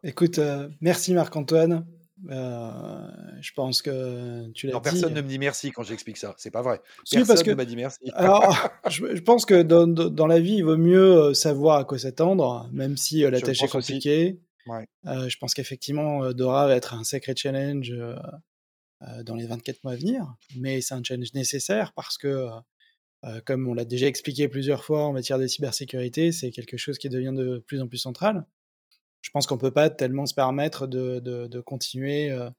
Écoute, 0.03 0.41
euh, 0.41 0.69
merci 0.81 1.15
Marc-Antoine. 1.15 1.87
Euh, 2.31 3.09
je 3.41 3.53
pense 3.53 3.82
que 3.82 4.51
tu 4.53 4.66
l'as 4.66 4.74
dit. 4.74 4.81
Personne 4.82 5.15
ne 5.15 5.20
me 5.20 5.28
dit 5.28 5.39
merci 5.39 5.73
quand 5.73 5.82
j'explique 5.82 6.16
ça. 6.16 6.35
C'est 6.39 6.51
pas 6.51 6.62
vrai. 6.62 6.81
Personne 7.11 7.27
parce 7.27 7.43
que, 7.43 7.51
ne 7.51 7.57
m'a 7.57 7.65
dit 7.65 7.77
merci. 7.77 7.99
Alors, 8.15 8.70
je, 8.89 9.20
pense 9.20 9.45
que 9.45 9.62
dans, 9.62 9.86
dans, 9.86 10.27
la 10.27 10.41
vie, 10.41 10.57
il 10.57 10.65
vaut 10.65 10.77
mieux 10.77 11.16
euh, 11.16 11.35
savoir 11.35 11.78
à 11.78 11.85
quoi 11.85 11.99
s'attendre, 11.99 12.69
même 12.73 12.97
si 12.97 13.20
la 13.23 13.41
tâche 13.41 13.62
est 13.62 13.69
compliquée. 13.69 14.41
je 14.66 15.36
pense 15.39 15.55
qu'effectivement, 15.55 16.32
Dora 16.32 16.69
va 16.69 16.77
être 16.77 16.95
un 16.95 17.05
sacré 17.05 17.35
challenge 17.36 17.93
dans 19.23 19.35
les 19.35 19.47
24 19.47 19.85
mois 19.85 19.93
à 19.95 19.97
venir, 19.97 20.35
mais 20.57 20.81
c'est 20.81 20.95
un 20.95 21.03
challenge 21.03 21.35
nécessaire 21.35 21.93
parce 21.95 22.16
que 22.16 22.49
euh, 23.24 23.41
comme 23.47 23.66
on 23.69 23.74
l'a 23.74 23.85
déjà 23.85 24.07
expliqué 24.07 24.49
plusieurs 24.49 24.85
fois 24.85 25.05
en 25.05 25.12
matière 25.12 25.39
de 25.39 25.47
cybersécurité, 25.47 26.31
c'est 26.31 26.51
quelque 26.51 26.77
chose 26.77 26.99
qui 26.99 27.09
devient 27.09 27.32
de 27.35 27.62
plus 27.66 27.81
en 27.81 27.89
plus 27.89 27.99
central. 27.99 28.45
Je 29.25 29.31
pense 29.31 29.47
qu'on 29.47 29.57
peut 29.57 29.71
pas 29.71 29.89
tellement 29.89 30.27
se 30.27 30.35
permettre 30.35 30.87
de, 30.87 31.61
continuer 31.61 32.31
euh, 32.31 32.51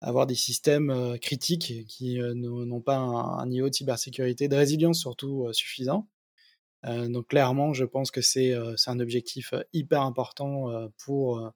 à 0.00 0.08
avoir 0.08 0.26
des 0.26 0.34
systèmes 0.34 0.90
euh, 0.90 1.18
critiques 1.18 1.86
qui 1.86 2.18
n'ont 2.18 2.80
pas 2.80 2.96
un, 2.96 3.46
niveau 3.46 3.68
de 3.68 3.74
cybersécurité, 3.74 4.48
de 4.48 4.56
résilience 4.56 4.98
surtout 4.98 5.46
suffisant. 5.52 6.08
donc 6.84 7.28
clairement, 7.28 7.74
je 7.74 7.84
pense 7.84 8.10
que 8.10 8.22
c'est 8.22 8.54
un 8.86 9.00
objectif 9.00 9.52
hyper 9.72 10.02
important 10.02 10.90
pour, 11.04 11.52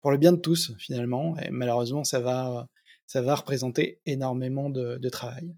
pour 0.00 0.10
le 0.10 0.18
bien 0.18 0.32
de 0.32 0.40
tous 0.40 0.72
finalement. 0.78 1.38
Et 1.38 1.50
malheureusement, 1.50 2.04
ça 2.04 2.20
va, 2.20 2.68
ça 3.06 3.22
va 3.22 3.34
représenter 3.34 4.00
énormément 4.04 4.68
de 4.70 5.08
travail. 5.08 5.54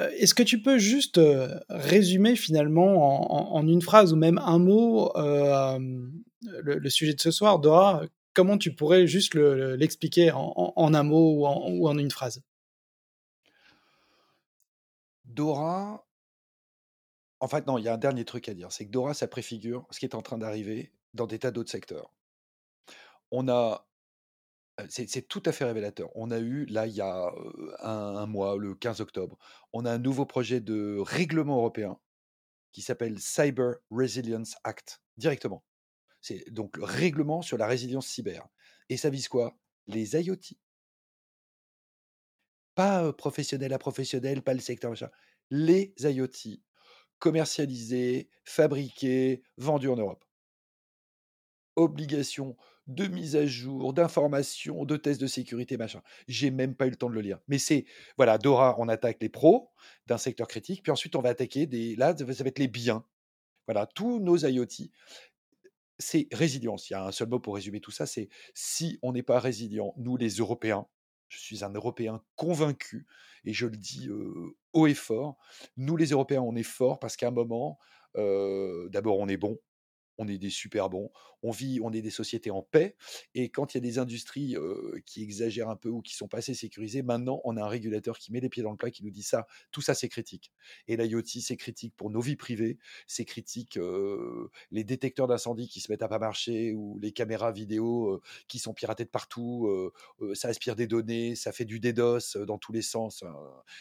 Euh, 0.00 0.10
est-ce 0.18 0.34
que 0.34 0.42
tu 0.42 0.62
peux 0.62 0.78
juste 0.78 1.18
euh, 1.18 1.58
résumer 1.68 2.36
finalement 2.36 3.54
en, 3.54 3.66
une 3.66 3.82
phrase 3.82 4.12
ou 4.12 4.16
même 4.16 4.38
un 4.38 4.58
mot 4.58 5.14
euh, 5.16 5.78
le, 6.42 6.90
sujet 6.90 7.14
de 7.14 7.20
ce 7.20 7.30
soir, 7.30 7.58
Dora 7.58 8.02
Comment 8.34 8.56
tu 8.56 8.74
pourrais 8.74 9.06
juste 9.06 9.34
l'expliquer 9.34 10.30
en, 10.32 10.94
un 10.94 11.02
mot 11.02 11.34
ou 11.34 11.86
en, 11.86 11.98
une 11.98 12.10
phrase? 12.10 12.42
Dora, 15.26 16.06
en 17.40 17.48
fait, 17.48 17.66
non, 17.66 17.76
il 17.76 17.84
y 17.84 17.88
a 17.88 17.94
un 17.94 17.98
dernier 17.98 18.24
truc 18.24 18.48
à 18.48 18.54
dire. 18.54 18.72
C'est 18.72 18.86
que 18.86 18.90
Dora, 18.90 19.12
ça 19.12 19.28
préfigure 19.28 19.86
ce 19.90 19.98
qui 19.98 20.06
est 20.06 20.14
en 20.14 20.22
train 20.22 20.38
d'arriver 20.38 20.92
dans 21.12 21.26
des 21.26 21.38
tas 21.38 21.50
d'autres 21.50 21.70
secteurs. 21.70 22.10
On 23.30 23.48
a 23.48 23.86
c'est 24.88 25.28
tout 25.28 25.42
à 25.44 25.52
fait 25.52 25.64
révélateur. 25.64 26.10
On 26.14 26.30
a 26.30 26.38
eu, 26.38 26.64
là, 26.66 26.86
il 26.86 26.94
y 26.94 27.00
a 27.00 27.30
un, 27.80 28.26
mois, 28.26 28.56
le 28.56 28.74
15 28.74 29.00
octobre, 29.00 29.38
on 29.72 29.84
a 29.84 29.92
un 29.92 29.98
nouveau 29.98 30.26
projet 30.26 30.60
de 30.60 30.98
règlement 30.98 31.56
européen 31.56 31.98
qui 32.72 32.80
s'appelle 32.80 33.18
Cyber 33.18 33.74
Resilience 33.90 34.56
Act, 34.64 35.02
directement. 35.18 35.62
C'est 36.22 36.48
donc 36.50 36.76
le 36.76 36.84
règlement 36.84 37.42
sur 37.42 37.58
la 37.58 37.66
résilience 37.66 38.06
cyber. 38.06 38.48
Et 38.88 38.96
ça 38.96 39.10
vise 39.10 39.28
quoi? 39.28 39.58
Les 39.86 40.16
IoT. 40.16 40.56
Pas 42.74 43.12
professionnel 43.12 43.72
à 43.72 43.78
professionnel, 43.78 44.42
pas 44.42 44.54
le 44.54 44.60
secteur 44.60 44.90
machin. 44.90 45.10
Les 45.50 45.92
IoT 46.00 46.60
commercialisés, 47.18 48.30
fabriqués, 48.44 49.42
vendus 49.56 49.88
en 49.88 49.96
Europe. 49.96 50.24
Obligation 51.76 52.56
de 52.88 53.06
mise 53.06 53.36
à 53.36 53.46
jour, 53.46 53.92
d'informations, 53.92 54.84
de 54.84 54.96
tests 54.96 55.20
de 55.20 55.28
sécurité, 55.28 55.76
machin. 55.76 56.02
J'ai 56.26 56.50
même 56.50 56.74
pas 56.74 56.86
eu 56.86 56.90
le 56.90 56.96
temps 56.96 57.08
de 57.08 57.14
le 57.14 57.20
lire. 57.20 57.38
Mais 57.46 57.58
c'est, 57.58 57.84
voilà, 58.16 58.38
Dora, 58.38 58.74
on 58.78 58.88
attaque 58.88 59.18
les 59.20 59.28
pros 59.28 59.70
d'un 60.06 60.18
secteur 60.18 60.48
critique, 60.48 60.82
puis 60.82 60.90
ensuite 60.90 61.14
on 61.14 61.22
va 61.22 61.28
attaquer 61.28 61.66
des, 61.66 61.94
là, 61.94 62.16
ça 62.16 62.24
va 62.24 62.48
être 62.48 62.58
les 62.58 62.66
biens. 62.68 63.04
Voilà, 63.68 63.86
tous 63.86 64.18
nos 64.18 64.36
IoT. 64.36 64.90
C'est 66.02 66.26
résilience. 66.32 66.90
Il 66.90 66.94
y 66.94 66.96
a 66.96 67.04
un 67.04 67.12
seul 67.12 67.28
mot 67.28 67.38
pour 67.38 67.54
résumer 67.54 67.80
tout 67.80 67.92
ça, 67.92 68.06
c'est 68.06 68.28
si 68.54 68.98
on 69.02 69.12
n'est 69.12 69.22
pas 69.22 69.38
résilient, 69.38 69.94
nous 69.96 70.16
les 70.16 70.30
Européens, 70.30 70.86
je 71.28 71.38
suis 71.38 71.64
un 71.64 71.70
Européen 71.70 72.22
convaincu, 72.34 73.06
et 73.44 73.52
je 73.52 73.66
le 73.66 73.76
dis 73.76 74.10
haut 74.72 74.86
et 74.86 74.94
fort, 74.94 75.38
nous 75.76 75.96
les 75.96 76.08
Européens, 76.10 76.42
on 76.42 76.56
est 76.56 76.62
forts 76.64 76.98
parce 76.98 77.16
qu'à 77.16 77.28
un 77.28 77.30
moment, 77.30 77.78
d'abord 78.14 79.18
on 79.18 79.28
est 79.28 79.36
bon, 79.36 79.58
on 80.18 80.28
est 80.28 80.38
des 80.38 80.50
super 80.50 80.90
bons, 80.90 81.10
on 81.42 81.50
vit, 81.50 81.80
on 81.82 81.92
est 81.92 82.02
des 82.02 82.10
sociétés 82.10 82.50
en 82.50 82.62
paix. 82.62 82.96
Et 83.34 83.48
quand 83.48 83.74
il 83.74 83.78
y 83.78 83.78
a 83.78 83.80
des 83.80 83.98
industries 83.98 84.56
qui 85.06 85.22
exagèrent 85.22 85.68
un 85.68 85.76
peu 85.76 85.88
ou 85.88 86.00
qui 86.02 86.14
sont 86.14 86.28
pas 86.28 86.38
assez 86.38 86.54
sécurisées, 86.54 87.02
maintenant, 87.02 87.40
on 87.44 87.56
a 87.56 87.62
un 87.62 87.68
régulateur 87.68 88.18
qui 88.18 88.32
met 88.32 88.40
les 88.40 88.48
pieds 88.48 88.62
dans 88.62 88.70
le 88.70 88.76
plat, 88.76 88.90
qui 88.90 89.04
nous 89.04 89.10
dit 89.10 89.22
ça, 89.22 89.46
tout 89.70 89.80
ça, 89.80 89.94
c'est 89.94 90.08
critique. 90.08 90.52
Et 90.86 90.96
l'IoT, 90.96 91.22
c'est 91.24 91.56
critique 91.56 91.94
pour 91.96 92.10
nos 92.10 92.20
vies 92.20 92.36
privées, 92.36 92.78
c'est 93.06 93.24
critique 93.24 93.78
les 94.70 94.84
détecteurs 94.84 95.26
d'incendie 95.26 95.68
qui 95.68 95.80
se 95.80 95.90
mettent 95.90 96.02
à 96.02 96.08
pas 96.08 96.18
marcher 96.18 96.72
ou 96.74 96.98
les 97.00 97.12
caméras 97.12 97.52
vidéo 97.52 98.22
qui 98.48 98.58
sont 98.58 98.74
piratées 98.74 99.04
de 99.04 99.10
partout, 99.10 99.92
ça 100.34 100.48
aspire 100.48 100.76
des 100.76 100.86
données, 100.86 101.34
ça 101.34 101.52
fait 101.52 101.64
du 101.64 101.80
DDoS 101.80 102.44
dans 102.46 102.58
tous 102.58 102.72
les 102.72 102.82
sens. 102.82 103.24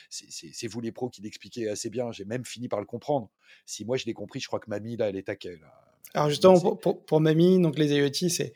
C'est 0.10 0.68
vous 0.68 0.82
les 0.82 0.92
pros 0.92 1.10
qui 1.10 1.22
l'expliquez 1.22 1.70
assez 1.70 1.90
bien. 1.90 2.12
J'ai 2.12 2.26
même 2.26 2.46
fini 2.46 2.68
par 2.68 2.80
le 2.80 2.86
comprendre. 2.86 3.30
Si 3.66 3.86
moi 3.86 3.98
je 3.98 4.06
l'ai 4.06 4.14
compris, 4.14 4.40
je 4.40 4.48
crois 4.48 4.60
que 4.60 4.70
mamie 4.70 4.98
là, 4.98 5.10
elle 5.10 5.18
est 5.18 5.24
taquée. 5.24 5.58
Là. 5.58 5.91
Alors 6.14 6.30
justement, 6.30 6.60
pour, 6.60 7.06
pour, 7.06 7.22
Mamie, 7.22 7.62
donc 7.62 7.78
les 7.78 7.94
IoT, 7.94 8.30
c'est 8.30 8.54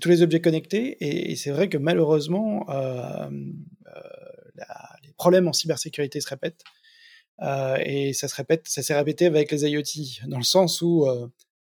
tous 0.00 0.08
les 0.08 0.22
objets 0.22 0.40
connectés, 0.40 0.96
et, 1.00 1.36
c'est 1.36 1.50
vrai 1.50 1.68
que 1.68 1.78
malheureusement, 1.78 2.68
euh, 2.70 3.28
euh, 3.86 4.00
les 5.04 5.12
problèmes 5.16 5.48
en 5.48 5.52
cybersécurité 5.52 6.20
se 6.20 6.28
répètent, 6.28 6.62
euh, 7.42 7.76
et 7.84 8.12
ça 8.12 8.28
se 8.28 8.34
répète, 8.36 8.68
ça 8.68 8.82
s'est 8.82 8.94
répété 8.94 9.26
avec 9.26 9.50
les 9.50 9.68
IoT, 9.70 10.28
dans 10.28 10.38
le 10.38 10.44
sens 10.44 10.82
où 10.82 11.06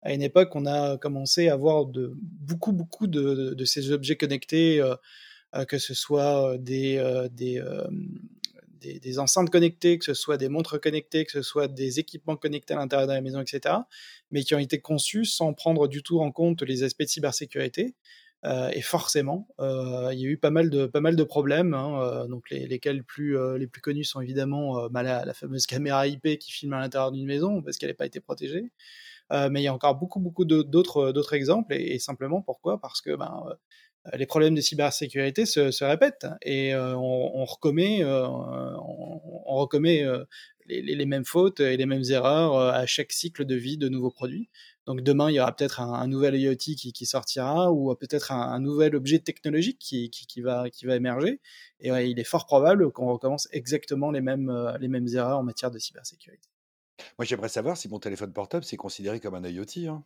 à 0.02 0.14
une 0.14 0.22
époque, 0.22 0.56
on 0.56 0.64
a 0.64 0.96
commencé 0.96 1.48
à 1.48 1.54
avoir 1.54 1.86
de, 1.86 2.12
beaucoup, 2.16 2.72
beaucoup 2.72 3.06
de, 3.06 3.54
de, 3.54 3.64
ces 3.66 3.92
objets 3.92 4.16
connectés, 4.16 4.82
que 5.68 5.78
ce 5.78 5.92
soit 5.94 6.56
des, 6.58 7.28
des, 7.32 7.62
des, 8.80 9.18
enceintes 9.18 9.50
connectées, 9.50 9.98
que 9.98 10.04
ce 10.04 10.14
soit 10.14 10.36
des 10.36 10.48
montres 10.48 10.80
connectées, 10.80 11.24
que 11.24 11.32
ce 11.32 11.42
soit 11.42 11.68
des 11.68 11.98
équipements 11.98 12.36
connectés 12.36 12.74
à 12.74 12.78
l'intérieur 12.78 13.06
de 13.08 13.12
la 13.12 13.20
maison, 13.20 13.40
etc., 13.40 13.74
mais 14.30 14.42
qui 14.42 14.54
ont 14.54 14.58
été 14.58 14.80
conçus 14.80 15.24
sans 15.24 15.52
prendre 15.54 15.88
du 15.88 16.02
tout 16.02 16.20
en 16.20 16.32
compte 16.32 16.62
les 16.62 16.82
aspects 16.82 17.02
de 17.02 17.08
cybersécurité. 17.08 17.94
Euh, 18.46 18.70
et 18.72 18.80
forcément, 18.80 19.48
euh, 19.60 20.08
il 20.12 20.20
y 20.20 20.26
a 20.26 20.28
eu 20.30 20.38
pas 20.38 20.50
mal 20.50 20.70
de, 20.70 20.86
pas 20.86 21.00
mal 21.00 21.14
de 21.14 21.22
problèmes, 21.24 21.74
hein, 21.74 22.00
euh, 22.00 22.26
donc 22.26 22.48
les, 22.48 22.66
lesquels 22.66 23.04
plus, 23.04 23.36
les 23.58 23.66
plus 23.66 23.82
connus 23.82 24.04
sont 24.04 24.20
évidemment 24.20 24.88
bah, 24.88 25.02
la, 25.02 25.34
fameuse 25.34 25.66
caméra 25.66 26.06
IP 26.06 26.38
qui 26.38 26.50
filme 26.50 26.72
à 26.72 26.80
l'intérieur 26.80 27.12
d'une 27.12 27.26
maison 27.26 27.62
parce 27.62 27.76
qu'elle 27.76 27.90
n'a 27.90 27.94
pas 27.94 28.06
été 28.06 28.20
protégée. 28.20 28.72
mais 29.30 29.60
il 29.60 29.64
y 29.64 29.68
a 29.68 29.74
encore 29.74 29.96
beaucoup, 29.96 30.20
beaucoup 30.20 30.44
d'autres, 30.44 31.34
exemples, 31.34 31.74
et, 31.74 31.98
simplement 31.98 32.40
pourquoi? 32.42 32.80
Parce 32.80 33.00
que 33.00 33.14
ben, 33.14 33.44
les 34.14 34.26
problèmes 34.26 34.54
de 34.54 34.60
cybersécurité 34.60 35.44
se, 35.46 35.84
répètent 35.84 36.26
et 36.42 36.74
euh, 36.74 36.96
on, 36.96 37.44
recommet, 37.44 38.02
euh, 38.02 38.26
on, 38.26 39.68
les, 40.66 41.06
mêmes 41.06 41.24
fautes 41.24 41.60
et 41.60 41.76
les 41.76 41.86
mêmes 41.86 42.04
erreurs 42.08 42.56
à 42.56 42.86
chaque 42.86 43.12
cycle 43.12 43.44
de 43.44 43.54
vie 43.54 43.76
de 43.76 43.88
nouveaux 43.88 44.10
produits. 44.10 44.48
Donc 44.86 45.02
demain, 45.02 45.30
il 45.30 45.34
y 45.34 45.40
aura 45.40 45.54
peut-être 45.54 45.80
un, 45.80 46.06
nouvel 46.06 46.34
IoT 46.34 46.56
qui, 46.56 46.92
qui 46.92 47.06
sortira 47.06 47.70
ou 47.70 47.94
peut-être 47.94 48.32
un, 48.32 48.58
nouvel 48.58 48.96
objet 48.96 49.18
technologique 49.18 49.78
qui, 49.78 50.40
va, 50.40 50.66
émerger. 50.84 51.40
Et 51.80 51.90
il 51.90 52.18
est 52.18 52.24
fort 52.24 52.46
probable 52.46 52.90
qu'on 52.92 53.12
recommence 53.12 53.48
exactement 53.52 54.10
les 54.10 54.22
mêmes, 54.22 54.50
les 54.80 54.88
mêmes 54.88 55.08
erreurs 55.08 55.38
en 55.38 55.42
matière 55.42 55.70
de 55.70 55.78
cybersécurité. 55.78 56.48
Moi, 57.18 57.24
j'aimerais 57.24 57.48
savoir 57.48 57.76
si 57.76 57.88
mon 57.88 57.98
téléphone 57.98 58.32
portable, 58.32 58.64
c'est 58.64 58.76
considéré 58.76 59.20
comme 59.20 59.34
un 59.34 59.46
IoT. 59.46 59.88
Hein. 59.88 60.04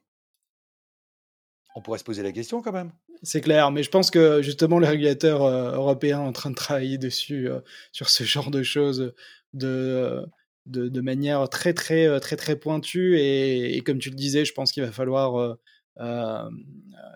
On 1.75 1.81
pourrait 1.81 1.99
se 1.99 2.05
poser 2.05 2.23
la 2.23 2.33
question 2.33 2.63
quand 2.63 2.73
même. 2.73 2.93
C'est 3.23 3.41
clair, 3.41 3.73
mais 3.73 3.83
je 3.83 3.91
pense 3.91 4.11
que 4.11 4.43
justement 4.43 4.79
les 4.79 4.87
régulateurs 4.87 5.43
euh, 5.43 5.73
européens 5.73 6.21
en 6.21 6.33
train 6.33 6.51
de 6.51 6.55
travailler 6.55 6.99
dessus, 6.99 7.49
euh, 7.51 7.61
sur 7.91 8.09
ce 8.09 8.23
genre 8.23 8.51
de 8.51 8.63
choses 8.63 9.13
de, 9.55 10.25
de, 10.67 11.01
manière 11.01 11.49
très 11.49 11.75
très 11.75 12.21
très 12.21 12.37
très 12.37 12.57
pointue. 12.57 13.19
Et, 13.19 13.81
comme 13.85 13.99
tu 13.99 14.11
le 14.11 14.17
disais, 14.17 14.45
je 14.45 14.53
pense 14.53 14.71
qu'il 14.71 14.85
va 14.85 14.93
falloir 14.93 15.59
euh, 16.01 16.51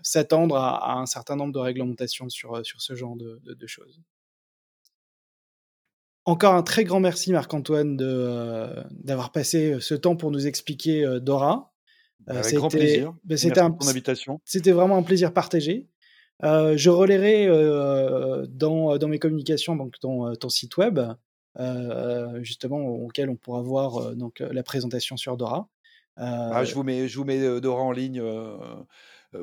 s'attendre 0.02 0.56
à, 0.56 0.98
un 0.98 1.06
certain 1.06 1.36
nombre 1.36 1.52
de 1.52 1.60
réglementations 1.60 2.28
sur, 2.28 2.64
sur 2.66 2.80
ce 2.80 2.94
genre 2.94 3.16
de, 3.16 3.40
de 3.44 3.66
choses. 3.66 4.01
Encore 6.24 6.55
un 6.55 6.62
très 6.62 6.85
grand 6.85 7.01
merci 7.01 7.32
Marc-Antoine 7.32 7.97
d'avoir 7.97 9.30
passé 9.30 9.78
ce 9.80 9.94
temps 9.94 10.16
pour 10.16 10.30
nous 10.30 10.47
expliquer 10.47 11.18
Dora. 11.22 11.72
Euh, 12.28 12.40
Avec 12.40 12.55
grand 12.55 12.69
plaisir. 12.69 13.15
Ben, 13.24 13.39
c'était 13.39 13.61
un, 13.61 13.77
invitation. 13.86 14.40
C'était 14.45 14.73
vraiment 14.73 14.97
un 14.97 15.03
plaisir 15.03 15.32
partagé. 15.32 15.86
Euh, 16.45 16.77
je 16.77 16.90
relayerai 16.90 17.47
euh, 17.49 18.47
dans, 18.49 18.97
dans 18.97 19.09
mes 19.09 19.19
communications 19.19 19.74
donc 19.74 19.99
ton, 19.99 20.35
ton 20.35 20.49
site 20.49 20.77
web, 20.77 21.01
justement 22.40 22.78
auquel 22.78 23.31
on 23.31 23.36
pourra 23.36 23.62
voir 23.62 24.15
donc 24.15 24.40
la 24.40 24.62
présentation 24.62 25.16
sur 25.16 25.36
Dora. 25.36 25.69
Ah, 26.16 26.65
je 26.65 26.74
vous 26.74 26.82
mets, 26.82 27.09
je 27.09 27.16
vous 27.16 27.24
mets 27.24 27.61
Dora 27.61 27.82
en 27.82 27.93
ligne. 27.93 28.23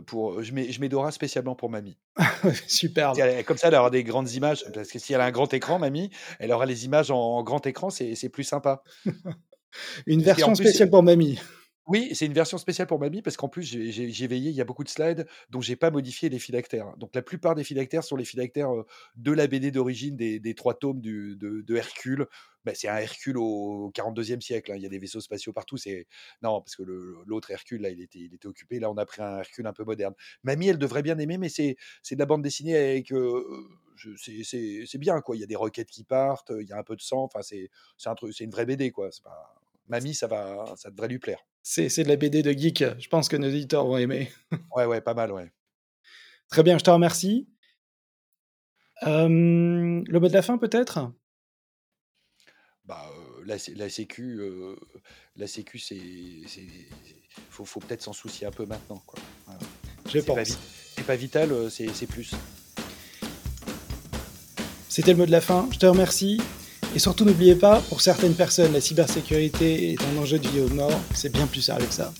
Pour, 0.08 0.42
je, 0.42 0.52
mets, 0.52 0.72
je 0.72 0.82
mets 0.82 0.90
Dora 0.90 1.12
spécialement 1.12 1.56
pour 1.56 1.70
mamie. 1.70 1.98
Super. 2.68 3.14
Comme 3.46 3.58
ça, 3.58 3.68
elle 3.68 3.76
aura 3.76 3.92
des 3.92 4.04
grandes 4.04 4.32
images. 4.32 4.66
Parce 4.74 4.90
que 4.90 5.00
si 5.00 5.14
elle 5.14 5.22
a 5.22 5.26
un 5.26 5.32
grand 5.32 5.54
écran, 5.54 5.78
mamie, 5.78 6.10
elle 6.40 6.52
aura 6.52 6.66
les 6.66 6.86
images 6.86 7.12
en, 7.12 7.44
grand 7.44 7.66
écran, 7.68 7.90
c'est 7.90 8.30
plus 8.30 8.44
sympa. 8.44 8.84
Une 10.06 10.22
version 10.22 10.56
spéciale 10.56 10.90
pour 10.90 11.04
mamie. 11.04 11.40
Oui, 11.88 12.16
c'est 12.16 12.26
une 12.26 12.34
version 12.34 12.57
spéciale 12.57 12.88
pour 12.88 12.99
Mamie 12.99 13.22
parce 13.22 13.38
qu'en 13.38 13.48
plus, 13.48 13.64
j'ai 13.64 14.28
veillé, 14.28 14.49
il 14.49 14.56
y 14.56 14.62
a 14.62 14.66
beaucoup 14.66 14.84
de 14.84 14.90
slides 14.90 15.28
dont 15.52 15.62
j'ai 15.62 15.76
pas 15.76 15.91
modifié 15.91 16.30
les 16.30 16.40
phylactères. 16.40 16.98
Donc 16.98 17.14
la 17.14 17.22
plupart 17.22 17.53
des 17.53 17.64
phylactères 17.64 18.03
sont 18.03 18.16
les 18.16 18.26
phylactères 18.26 18.72
de 19.16 19.32
la 19.32 19.45
BD 19.45 19.70
d'origine 19.70 20.16
des, 20.16 20.56
trois 20.56 20.74
tomes 20.74 20.99
du, 20.99 21.36
de, 21.36 21.76
Hercule. 21.76 22.26
Ben, 22.64 22.74
c'est 22.74 22.88
un 22.88 22.98
Hercule 22.98 23.38
au 23.38 23.91
42e 23.94 24.41
siècle. 24.41 24.72
Hein. 24.72 24.78
Il 24.78 24.82
y 24.82 24.88
a 24.88 24.90
des 24.90 24.98
vaisseaux 24.98 25.22
spatiaux 25.22 25.53
partout. 25.53 25.78
C'est 25.78 26.07
non 26.41 26.60
parce 26.62 26.76
que 26.76 26.82
l'autre 27.28 27.52
Hercule 27.52 27.82
là, 27.82 27.90
il 27.91 28.02
était, 28.02 28.48
occupé. 28.48 28.80
Là, 28.80 28.90
on 28.90 28.98
a 28.98 29.06
pris 29.06 29.22
un 29.22 29.38
Hercule 29.38 29.68
un 29.68 29.74
peu 29.74 29.84
moderne. 29.84 30.16
Mamie, 30.41 30.70
elle 30.70 30.80
devrait 30.80 31.03
bien 31.03 31.20
aimer, 31.20 31.38
mais 31.38 31.49
c'est 31.49 31.76
de 32.12 32.18
la 32.18 32.26
bande 32.26 32.41
dessinée 32.41 32.76
avec 32.76 33.14
c'est 34.18 34.98
bien 34.98 35.22
quoi. 35.22 35.36
Il 35.36 35.40
y 35.40 35.44
a 35.44 35.48
des 35.48 35.56
roquettes 35.56 35.91
qui 35.91 36.03
partent, 36.03 36.52
il 36.60 36.68
y 36.68 36.74
a 36.74 36.80
un 36.80 36.84
peu 36.84 36.95
de 36.95 37.02
sang. 37.02 37.24
Enfin, 37.24 37.41
c'est 37.44 37.70
un 38.06 38.16
truc, 38.16 38.34
c'est 38.34 38.44
une 38.44 38.49
vraie 38.49 38.66
BD 38.66 38.91
quoi. 38.91 39.12
Mamie, 39.88 40.16
ça 40.16 40.28
va, 40.28 40.74
ça 40.78 40.90
devrait 40.90 41.07
lui 41.07 41.20
plaire. 41.20 41.40
C'est 41.62 42.03
de 42.03 42.07
la 42.07 42.16
BD 42.16 42.44
de 42.44 42.52
geek. 42.52 42.84
Je 42.99 43.07
pense 43.07 43.28
que 43.28 43.36
nos 43.38 43.48
éditeurs 43.48 43.86
vont 43.86 43.98
aimer. 43.98 44.32
ouais, 44.76 44.86
ouais, 44.86 45.02
pas 45.02 45.14
mal, 45.14 45.32
ouais. 45.32 45.52
Très 46.49 46.64
bien, 46.64 46.78
je 46.78 46.84
te 46.84 46.90
remercie. 46.90 47.49
le 49.02 50.20
mot 50.20 50.28
de 50.28 50.34
la 50.34 50.41
fin, 50.41 50.57
peut-être? 50.57 51.12
Bah, 52.86 53.03
la, 53.45 53.56
la, 53.76 53.90
Sécu, 53.90 54.40
la 55.36 55.48
Sécu, 55.48 55.80
c'est, 55.80 55.98
faut, 57.49 57.66
faut 57.66 57.80
peut-être 57.80 58.03
s'en 58.03 58.14
soucier 58.14 58.45
un 58.45 58.52
peu 58.52 58.66
maintenant, 58.66 59.02
quoi. 59.07 59.20
Je 60.07 60.20
pense. 60.20 60.60
C'est 60.95 61.06
pas 61.06 61.16
vital, 61.16 61.72
c'est 61.72 62.07
plus. 62.07 62.36
C'était 64.88 65.12
le 65.12 65.18
mot 65.18 65.26
de 65.26 65.32
la 65.32 65.41
fin. 65.41 65.68
Je 65.72 65.80
te 65.80 65.86
remercie. 65.86 66.40
Et 66.96 67.00
surtout, 67.00 67.26
n'oubliez 67.26 67.56
pas, 67.56 67.82
pour 67.90 68.00
certaines 68.00 68.36
personnes, 68.36 68.72
la 68.72 68.80
cybersécurité 68.80 69.92
est 69.92 69.98
un 70.02 70.22
enjeu 70.22 70.40
de 70.40 70.48
vie 70.48 70.62
au 70.62 70.70
nord. 70.70 70.98
C'est 71.14 71.32
bien 71.32 71.46
plus 71.46 71.62
sérieux 71.62 71.88
que 71.88 71.94
ça. 71.94 72.14